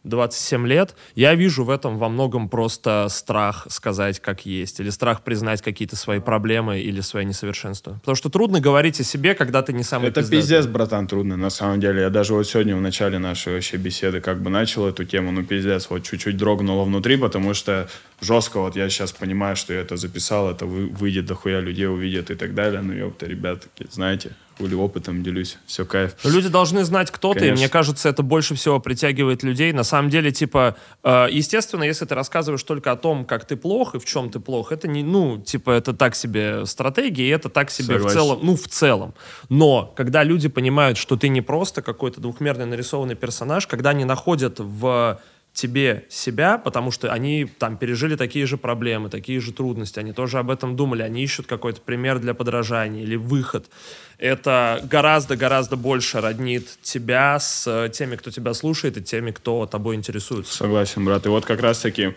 27 0.05 0.67
лет, 0.67 0.95
я 1.15 1.35
вижу 1.35 1.63
в 1.63 1.69
этом 1.69 1.97
во 1.97 2.09
многом 2.09 2.47
просто 2.47 3.07
страх 3.09 3.67
сказать 3.69 4.19
как 4.19 4.45
есть, 4.45 4.79
или 4.79 4.89
страх 4.89 5.23
признать 5.23 5.61
какие-то 5.61 5.95
свои 5.95 6.19
проблемы 6.19 6.79
или 6.79 7.01
свои 7.01 7.25
несовершенства. 7.25 7.93
Потому 8.01 8.15
что 8.15 8.29
трудно 8.29 8.61
говорить 8.61 8.99
о 8.99 9.03
себе, 9.03 9.33
когда 9.33 9.61
ты 9.61 9.73
не 9.73 9.83
самый 9.83 10.09
Это 10.09 10.21
пиздатый. 10.21 10.39
пиздец, 10.39 10.65
братан, 10.67 11.07
трудно, 11.07 11.35
на 11.37 11.49
самом 11.49 11.79
деле. 11.79 12.01
Я 12.01 12.09
даже 12.09 12.33
вот 12.33 12.47
сегодня 12.47 12.75
в 12.75 12.81
начале 12.81 13.17
нашей 13.17 13.53
вообще 13.53 13.77
беседы 13.77 14.21
как 14.21 14.41
бы 14.41 14.49
начал 14.49 14.87
эту 14.87 15.03
тему, 15.03 15.31
ну 15.31 15.43
пиздец, 15.43 15.87
вот 15.89 16.03
чуть-чуть 16.03 16.37
дрогнуло 16.37 16.83
внутри, 16.85 17.17
потому 17.17 17.53
что 17.53 17.89
жестко 18.21 18.59
вот 18.59 18.75
я 18.75 18.89
сейчас 18.89 19.11
понимаю, 19.11 19.55
что 19.55 19.73
я 19.73 19.81
это 19.81 19.97
записал, 19.97 20.49
это 20.49 20.65
вы- 20.65 20.87
выйдет, 20.87 21.25
дохуя 21.25 21.59
людей 21.59 21.87
увидят 21.87 22.31
и 22.31 22.35
так 22.35 22.53
далее. 22.53 22.81
Ну, 22.81 22.93
ёпта, 22.93 23.25
ребят, 23.25 23.61
такие, 23.61 23.89
знаете, 23.91 24.31
хули 24.57 24.73
опытом 24.73 25.21
делюсь, 25.21 25.57
все 25.65 25.85
кайф. 25.85 26.15
Но 26.23 26.29
Люди 26.29 26.47
должны 26.47 26.85
знать, 26.85 27.11
кто 27.11 27.33
ты, 27.33 27.39
и 27.39 27.41
Конечно. 27.41 27.59
мне 27.59 27.69
кажется, 27.69 28.07
это 28.07 28.23
больше 28.23 28.55
всего 28.55 28.79
притягивает 28.79 29.43
людей. 29.43 29.73
На 29.73 29.83
самом 29.83 30.09
деле, 30.09 30.31
типа, 30.31 30.77
э, 31.03 31.27
естественно, 31.29 31.83
если 31.83 32.05
ты 32.05 32.15
рассказываешь 32.15 32.63
только 32.63 32.91
о 32.93 32.95
том, 32.95 33.25
как 33.25 33.45
ты 33.45 33.57
плох 33.57 33.95
и 33.95 33.99
в 33.99 34.05
чем 34.05 34.29
ты 34.29 34.39
плох, 34.39 34.71
это 34.71 34.87
не, 34.87 35.03
ну, 35.03 35.41
типа, 35.41 35.71
это 35.71 35.93
так 35.93 36.15
себе 36.15 36.65
стратегия, 36.65 37.25
и 37.25 37.29
это 37.29 37.49
так 37.49 37.69
себе 37.69 37.95
Согласен. 37.95 38.07
в 38.07 38.13
целом, 38.13 38.39
ну, 38.43 38.55
в 38.55 38.67
целом. 38.69 39.13
Но, 39.49 39.93
когда 39.95 40.23
люди 40.23 40.47
понимают, 40.47 40.97
что 40.97 41.17
ты 41.17 41.27
не 41.27 41.41
просто 41.41 41.81
какой-то 41.81 42.21
двухмерный 42.21 42.65
нарисованный 42.65 43.15
персонаж, 43.15 43.67
когда 43.67 43.89
они 43.89 44.05
находят 44.05 44.59
в 44.59 45.19
тебе 45.55 46.05
себя, 46.09 46.57
потому 46.57 46.91
что 46.91 47.11
они 47.11 47.45
там 47.45 47.77
пережили 47.77 48.17
такие 48.17 48.45
же 48.45 48.57
проблемы, 48.57 49.09
такие 49.09 49.39
же 49.39 49.53
трудности, 49.53 49.99
они 49.99 50.11
тоже 50.11 50.37
об 50.37 50.51
этом 50.51 50.75
думали, 50.75 51.01
они 51.01 51.23
ищут 51.23 51.47
какой-то 51.47 51.79
пример 51.79 52.19
для 52.19 52.33
подражания 52.33 53.01
или 53.01 53.15
выход. 53.15 53.69
Это 54.17 54.81
гораздо-гораздо 54.83 55.77
больше 55.77 56.19
роднит 56.19 56.67
тебя 56.81 57.39
с 57.39 57.65
э, 57.67 57.89
теми, 57.89 58.17
кто 58.17 58.31
тебя 58.31 58.53
слушает, 58.53 58.97
и 58.97 59.01
теми, 59.01 59.31
кто 59.31 59.65
тобой 59.65 59.95
интересуется. 59.95 60.53
Согласен, 60.53 61.05
брат. 61.05 61.25
И 61.25 61.29
вот 61.29 61.45
как 61.45 61.61
раз-таки 61.61 62.13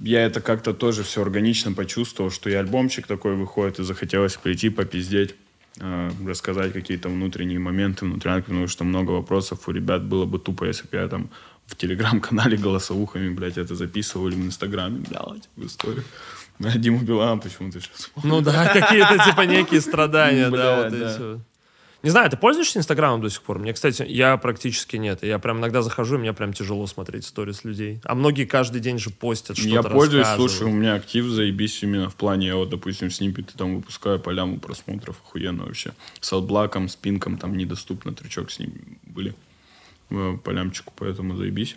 я 0.00 0.24
это 0.24 0.40
как-то 0.40 0.72
тоже 0.72 1.02
все 1.02 1.20
органично 1.20 1.72
почувствовал, 1.72 2.30
что 2.30 2.48
и 2.48 2.54
альбомчик 2.54 3.06
такой 3.06 3.36
выходит, 3.36 3.78
и 3.78 3.84
захотелось 3.84 4.36
прийти, 4.36 4.70
попиздеть, 4.70 5.34
э, 5.80 6.10
рассказать 6.26 6.72
какие-то 6.72 7.10
внутренние 7.10 7.58
моменты, 7.58 8.06
внутрянки, 8.06 8.46
потому 8.46 8.68
что 8.68 8.84
много 8.84 9.10
вопросов 9.10 9.68
у 9.68 9.70
ребят 9.70 10.02
было 10.02 10.24
бы 10.24 10.38
тупо, 10.38 10.64
если 10.64 10.88
бы 10.88 10.96
я 10.96 11.08
там 11.08 11.28
в 11.66 11.76
телеграм-канале 11.76 12.56
голосовухами, 12.56 13.32
блядь, 13.32 13.58
это 13.58 13.74
записывал 13.74 14.28
или 14.28 14.34
в 14.34 14.46
инстаграме, 14.46 14.98
блядь, 14.98 15.48
в 15.56 15.66
историю. 15.66 16.04
На 16.58 16.76
Диму 16.76 17.00
Билана 17.00 17.40
почему-то 17.40 17.80
сейчас. 17.80 18.10
Ну 18.22 18.40
да, 18.40 18.68
какие-то 18.68 19.18
типа 19.24 19.42
некие 19.42 19.80
страдания, 19.80 20.50
да, 20.50 20.84
вот 20.84 20.92
эти. 20.92 21.40
Не 22.04 22.10
знаю, 22.10 22.28
ты 22.28 22.36
пользуешься 22.36 22.78
Инстаграмом 22.78 23.22
до 23.22 23.30
сих 23.30 23.40
пор? 23.40 23.58
Мне, 23.58 23.72
кстати, 23.72 24.04
я 24.06 24.36
практически 24.36 24.96
нет. 24.96 25.22
Я 25.22 25.38
прям 25.38 25.60
иногда 25.60 25.80
захожу, 25.80 26.16
и 26.16 26.18
мне 26.18 26.34
прям 26.34 26.52
тяжело 26.52 26.86
смотреть 26.86 27.24
сторис 27.24 27.64
людей. 27.64 27.98
А 28.04 28.14
многие 28.14 28.44
каждый 28.44 28.82
день 28.82 28.98
же 28.98 29.08
постят 29.08 29.56
что-то 29.56 29.74
Я 29.74 29.82
пользуюсь, 29.82 30.26
слушай, 30.36 30.64
у 30.64 30.70
меня 30.70 30.96
актив 30.96 31.24
заебись 31.24 31.82
именно 31.82 32.10
в 32.10 32.14
плане, 32.14 32.48
я 32.48 32.56
вот, 32.56 32.68
допустим, 32.68 33.10
снипеты 33.10 33.54
там 33.56 33.76
выпускаю 33.76 34.20
по 34.20 34.28
ляму 34.28 34.58
просмотров, 34.58 35.16
охуенно 35.24 35.64
вообще. 35.64 35.94
С 36.20 36.30
отблаком, 36.34 36.90
с 36.90 36.94
пинком, 36.94 37.38
там 37.38 37.56
недоступно, 37.56 38.12
трючок 38.12 38.50
с 38.50 38.58
ним 38.58 38.74
были 39.06 39.34
по 40.08 40.50
лямчику, 40.50 40.92
поэтому 40.96 41.36
заебись. 41.36 41.76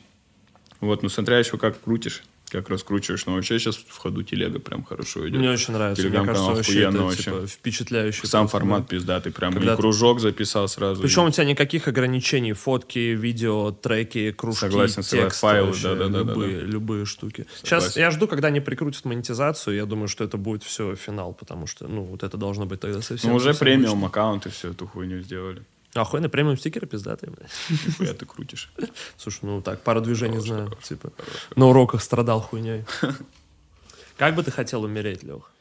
Вот, 0.79 1.01
ну 1.03 1.09
смотря 1.09 1.39
еще 1.39 1.57
как 1.57 1.81
крутишь, 1.81 2.21
как 2.49 2.69
раскручиваешь. 2.69 3.25
Но 3.25 3.33
вообще 3.33 3.57
сейчас 3.57 3.77
в 3.77 3.97
ходу 3.97 4.21
телега 4.21 4.59
прям 4.59 4.83
хорошо 4.83 5.27
идет. 5.27 5.39
Мне 5.39 5.49
очень 5.49 5.73
нравится. 5.73 6.03
Мне 6.03 6.11
кажется, 6.11 6.33
Телеграм-канал 6.35 6.55
вообще 6.55 6.71
охуенно 6.73 6.95
это 6.97 7.03
вообще. 7.05 7.23
типа, 7.23 7.47
впечатляющий. 7.47 8.27
Сам 8.27 8.43
просто, 8.43 8.57
формат 8.59 8.81
да. 8.83 8.87
пиздатый, 8.87 9.31
прям 9.31 9.53
Когда 9.53 9.73
и 9.73 9.75
ты- 9.75 9.81
кружок 9.81 10.19
записал 10.19 10.67
сразу. 10.67 11.01
Причем 11.01 11.25
и- 11.25 11.29
у 11.29 11.31
тебя 11.31 11.45
никаких 11.45 11.87
ограничений. 11.87 12.53
Фотки, 12.53 12.99
видео, 12.99 13.71
треки, 13.71 14.31
кружки, 14.31 14.59
Согласен, 14.61 15.01
согласен. 15.01 15.25
текст. 15.29 15.41
Файлы, 15.41 15.67
вообще, 15.67 15.83
да-да-да-да-да. 15.83 16.31
любые, 16.33 16.59
любые 16.61 17.05
штуки. 17.05 17.47
Сейчас 17.57 17.85
Согласен. 17.85 18.01
я 18.01 18.11
жду, 18.11 18.27
когда 18.27 18.49
они 18.49 18.59
прикрутят 18.59 19.03
монетизацию. 19.05 19.75
Я 19.75 19.85
думаю, 19.87 20.07
что 20.07 20.23
это 20.23 20.37
будет 20.37 20.61
все 20.61 20.95
финал, 20.95 21.33
потому 21.33 21.65
что, 21.65 21.87
ну, 21.87 22.03
вот 22.03 22.21
это 22.21 22.37
должно 22.37 22.67
быть 22.67 22.79
тогда 22.81 23.01
совсем... 23.01 23.31
Ну, 23.31 23.37
уже 23.37 23.47
совсем 23.47 23.65
премиум 23.65 23.97
мощно. 23.97 24.07
аккаунты 24.09 24.51
все 24.51 24.69
эту 24.71 24.85
хуйню 24.85 25.21
сделали. 25.21 25.63
Охуенно, 26.01 26.29
премиум 26.29 26.57
стикеры 26.57 26.87
пиздатые. 26.87 27.31
Нихуя 27.69 28.13
ты 28.13 28.25
крутишь. 28.25 28.71
Слушай, 29.17 29.39
ну 29.43 29.61
так, 29.61 29.81
пару 29.81 30.01
движений 30.01 30.39
знаю. 30.39 30.71
Типа, 30.81 31.11
на 31.55 31.67
уроках 31.67 32.01
страдал 32.01 32.41
хуйней. 32.41 32.85
Как 34.17 34.35
бы 34.35 34.43
ты 34.43 34.51
хотел 34.51 34.83
умереть, 34.83 35.23
Лех? 35.23 35.51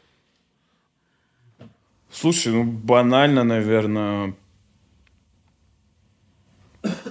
Слушай, 2.10 2.52
ну 2.52 2.64
банально, 2.64 3.44
наверное, 3.44 4.34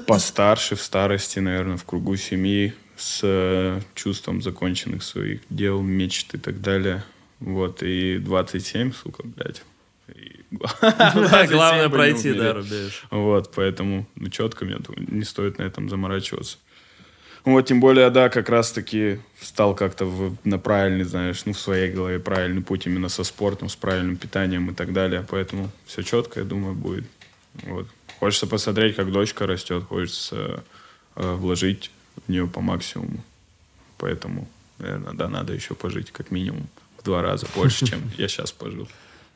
постарше, 0.07 0.76
в 0.76 0.81
старости, 0.81 1.39
наверное, 1.39 1.77
в 1.77 1.85
кругу 1.85 2.15
семьи, 2.15 2.73
с 2.95 3.19
э, 3.23 3.81
чувством 3.93 4.41
законченных 4.41 5.03
своих 5.03 5.41
дел, 5.49 5.81
мечт 5.81 6.34
и 6.34 6.38
так 6.38 6.61
далее. 6.61 7.03
Вот, 7.39 7.84
и 7.84 8.18
27, 8.18 8.93
сука, 8.93 9.23
блядь. 9.23 9.64
И- 10.07 10.15
27 10.15 10.44
Главное 11.49 11.90
пройти, 11.90 12.34
да, 12.34 12.53
рубеж. 12.53 13.03
Вот, 13.11 13.52
поэтому, 13.56 14.06
ну, 14.15 14.30
четко 14.30 14.65
мне 14.65 14.77
не 14.98 15.23
стоит 15.23 15.57
на 15.57 15.64
этом 15.64 15.90
заморачиваться. 15.90 16.57
Вот, 17.44 17.61
тем 17.68 17.80
более, 17.80 18.10
да, 18.10 18.30
как 18.30 18.49
раз-таки 18.49 19.19
стал 19.40 19.76
как-то 19.76 20.06
в- 20.06 20.36
на 20.44 20.57
правильный, 20.57 21.03
знаешь, 21.03 21.45
ну, 21.45 21.53
в 21.53 21.60
своей 21.60 21.91
голове 21.91 22.19
правильный 22.19 22.64
путь 22.64 22.88
именно 22.88 23.07
со 23.07 23.23
спортом, 23.23 23.69
с 23.69 23.76
правильным 23.76 24.18
питанием 24.18 24.72
и 24.72 24.73
так 24.73 24.94
далее. 24.94 25.23
Поэтому 25.30 25.69
все 25.86 26.02
четко, 26.02 26.40
я 26.40 26.45
думаю, 26.45 26.73
будет. 26.73 27.06
Вот. 27.64 27.88
Хочется 28.19 28.48
посмотреть, 28.48 28.95
как 28.95 29.11
дочка 29.11 29.45
растет, 29.45 29.84
хочется 29.84 30.64
э, 31.15 31.34
вложить 31.36 31.91
в 32.26 32.32
нее 32.32 32.48
по 32.48 32.61
максимуму. 32.61 33.23
Поэтому, 33.98 34.48
наверное, 34.80 35.14
да, 35.14 35.30
надо 35.30 35.53
еще 35.53 35.76
пожить 35.76 36.11
как 36.11 36.32
минимум 36.32 36.68
в 36.98 37.03
два 37.03 37.22
раза 37.22 37.45
больше, 37.56 37.86
чем 37.86 38.02
я 38.18 38.27
сейчас 38.27 38.52
пожил. 38.52 38.88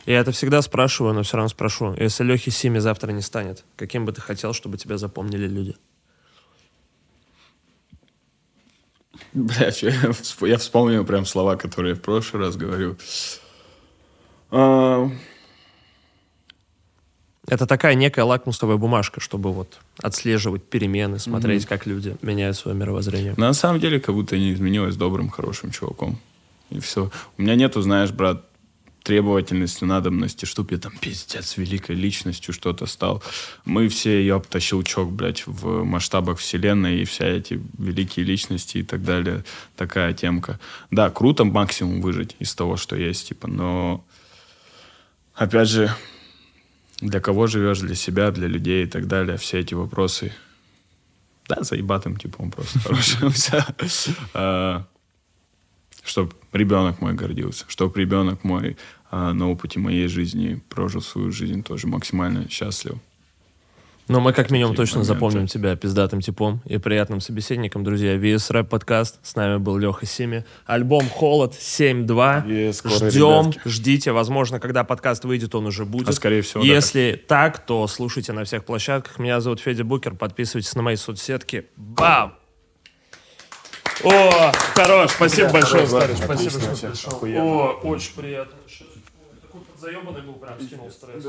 Я 0.05 0.19
это 0.19 0.31
всегда 0.31 0.61
спрашиваю, 0.61 1.13
но 1.13 1.23
все 1.23 1.37
равно 1.37 1.49
спрошу. 1.49 1.93
Если 1.97 2.23
Лехи 2.23 2.49
Сими 2.49 2.79
завтра 2.79 3.11
не 3.11 3.21
станет, 3.21 3.63
каким 3.75 4.05
бы 4.05 4.11
ты 4.11 4.21
хотел, 4.21 4.53
чтобы 4.53 4.77
тебя 4.77 4.97
запомнили 4.97 5.47
люди? 5.47 5.75
Блять, 9.33 9.83
я, 9.83 9.91
всп- 9.91 10.47
я 10.47 10.57
вспомнил 10.57 11.05
прям 11.05 11.25
слова, 11.25 11.55
которые 11.55 11.91
я 11.91 11.95
в 11.95 12.01
прошлый 12.01 12.43
раз 12.43 12.55
говорил. 12.55 12.97
А, 14.51 15.09
Это 17.47 17.67
такая 17.67 17.93
некая 17.95 18.23
лакмусовая 18.23 18.77
бумажка, 18.77 19.19
чтобы 19.19 19.51
вот 19.53 19.79
отслеживать 20.01 20.63
перемены, 20.63 21.19
смотреть, 21.19 21.65
как 21.65 21.85
люди 21.85 22.15
меняют 22.21 22.57
свое 22.57 22.75
мировоззрение. 22.75 23.33
на 23.37 23.53
самом 23.53 23.79
деле, 23.79 23.99
как 23.99 24.15
будто 24.15 24.37
не 24.37 24.53
изменилось 24.53 24.95
добрым, 24.95 25.29
хорошим 25.29 25.71
чуваком. 25.71 26.17
И 26.69 26.79
все. 26.79 27.11
У 27.37 27.41
меня 27.41 27.55
нету, 27.55 27.81
знаешь, 27.81 28.11
брат, 28.11 28.45
требовательности, 29.03 29.83
надобности, 29.83 30.45
чтобы 30.45 30.75
я 30.75 30.79
там 30.79 30.93
пиздец 30.99 31.57
великой 31.57 31.95
личностью 31.95 32.53
что-то 32.53 32.85
стал. 32.85 33.23
Мы 33.65 33.87
все, 33.87 34.25
ёпта, 34.25 34.59
щелчок, 34.59 35.11
блядь, 35.11 35.47
в 35.47 35.83
масштабах 35.83 36.39
вселенной 36.39 37.01
и 37.01 37.05
вся 37.05 37.25
эти 37.25 37.61
великие 37.77 38.25
личности 38.25 38.79
и 38.79 38.83
так 38.83 39.03
далее. 39.03 39.43
Такая 39.75 40.13
темка. 40.13 40.59
Да, 40.91 41.09
круто 41.09 41.43
максимум 41.43 42.01
выжить 42.01 42.35
из 42.39 42.53
того, 42.55 42.77
что 42.77 42.95
есть, 42.95 43.29
типа, 43.29 43.47
но 43.47 44.05
опять 45.33 45.69
же, 45.69 45.93
для 47.01 47.19
кого 47.19 47.47
живешь, 47.47 47.79
для 47.79 47.95
себя, 47.95 48.31
для 48.31 48.47
людей 48.47 48.83
и 48.83 48.87
так 48.87 49.07
далее, 49.07 49.37
все 49.37 49.59
эти 49.59 49.73
вопросы. 49.73 50.33
Да, 51.47 51.63
заебатым 51.63 52.17
типом 52.17 52.51
просто 52.51 52.79
хорошим. 52.83 53.33
Чтобы 56.03 56.31
ребенок 56.53 57.01
мой 57.01 57.13
гордился, 57.13 57.65
чтобы 57.67 57.99
ребенок 57.99 58.43
мой 58.43 58.77
а, 59.11 59.33
на 59.33 59.49
опыте 59.49 59.79
моей 59.79 60.07
жизни 60.07 60.61
прожил 60.69 61.01
свою 61.01 61.31
жизнь 61.31 61.63
тоже 61.63 61.87
максимально 61.87 62.49
счастлив. 62.49 62.95
Но 64.07 64.19
мы 64.19 64.33
как 64.33 64.49
минимум 64.49 64.71
Такие 64.73 64.87
точно 64.87 64.97
моменты. 65.01 65.13
запомним 65.13 65.45
тебя 65.45 65.75
пиздатым 65.75 66.19
типом 66.21 66.61
и 66.65 66.79
приятным 66.79 67.21
собеседником, 67.21 67.83
друзья. 67.83 68.15
VS 68.17 68.51
Рэп 68.51 68.67
подкаст. 68.67 69.19
С 69.21 69.35
нами 69.35 69.57
был 69.57 69.77
Леха 69.77 70.07
Сими. 70.07 70.45
Альбом 70.65 71.07
«Холод» 71.07 71.53
7.2. 71.53 72.69
И 72.69 72.73
скоро, 72.73 72.95
Ждем, 73.11 73.51
ребятки. 73.51 73.69
ждите. 73.69 74.11
Возможно, 74.11 74.59
когда 74.59 74.83
подкаст 74.83 75.25
выйдет, 75.25 75.53
он 75.53 75.67
уже 75.67 75.85
будет. 75.85 76.09
А 76.09 76.13
скорее 76.13 76.41
всего, 76.41 76.63
да. 76.63 76.67
Если 76.67 77.23
так, 77.27 77.63
то 77.63 77.85
слушайте 77.85 78.33
на 78.33 78.45
всех 78.45 78.65
площадках. 78.65 79.19
Меня 79.19 79.41
зовут 79.41 79.59
Федя 79.59 79.83
Букер. 79.83 80.15
Подписывайтесь 80.15 80.73
на 80.73 80.81
мои 80.81 80.95
соцсетки. 80.95 81.67
Бам! 81.77 82.33
О, 84.03 84.51
хорош. 84.75 85.11
Спасибо 85.11 85.49
большое, 85.51 85.87
старый. 85.87 86.15
Спасибо, 86.15 86.51
что 86.51 86.87
пришел. 86.87 87.41
О, 87.41 87.79
очень 87.83 88.15
приятно. 88.15 88.55
Такой 89.41 89.61
подзаебанный 89.61 90.21
был, 90.21 90.33
прям 90.33 90.61
скинул 90.61 90.91
стресс. 90.91 91.23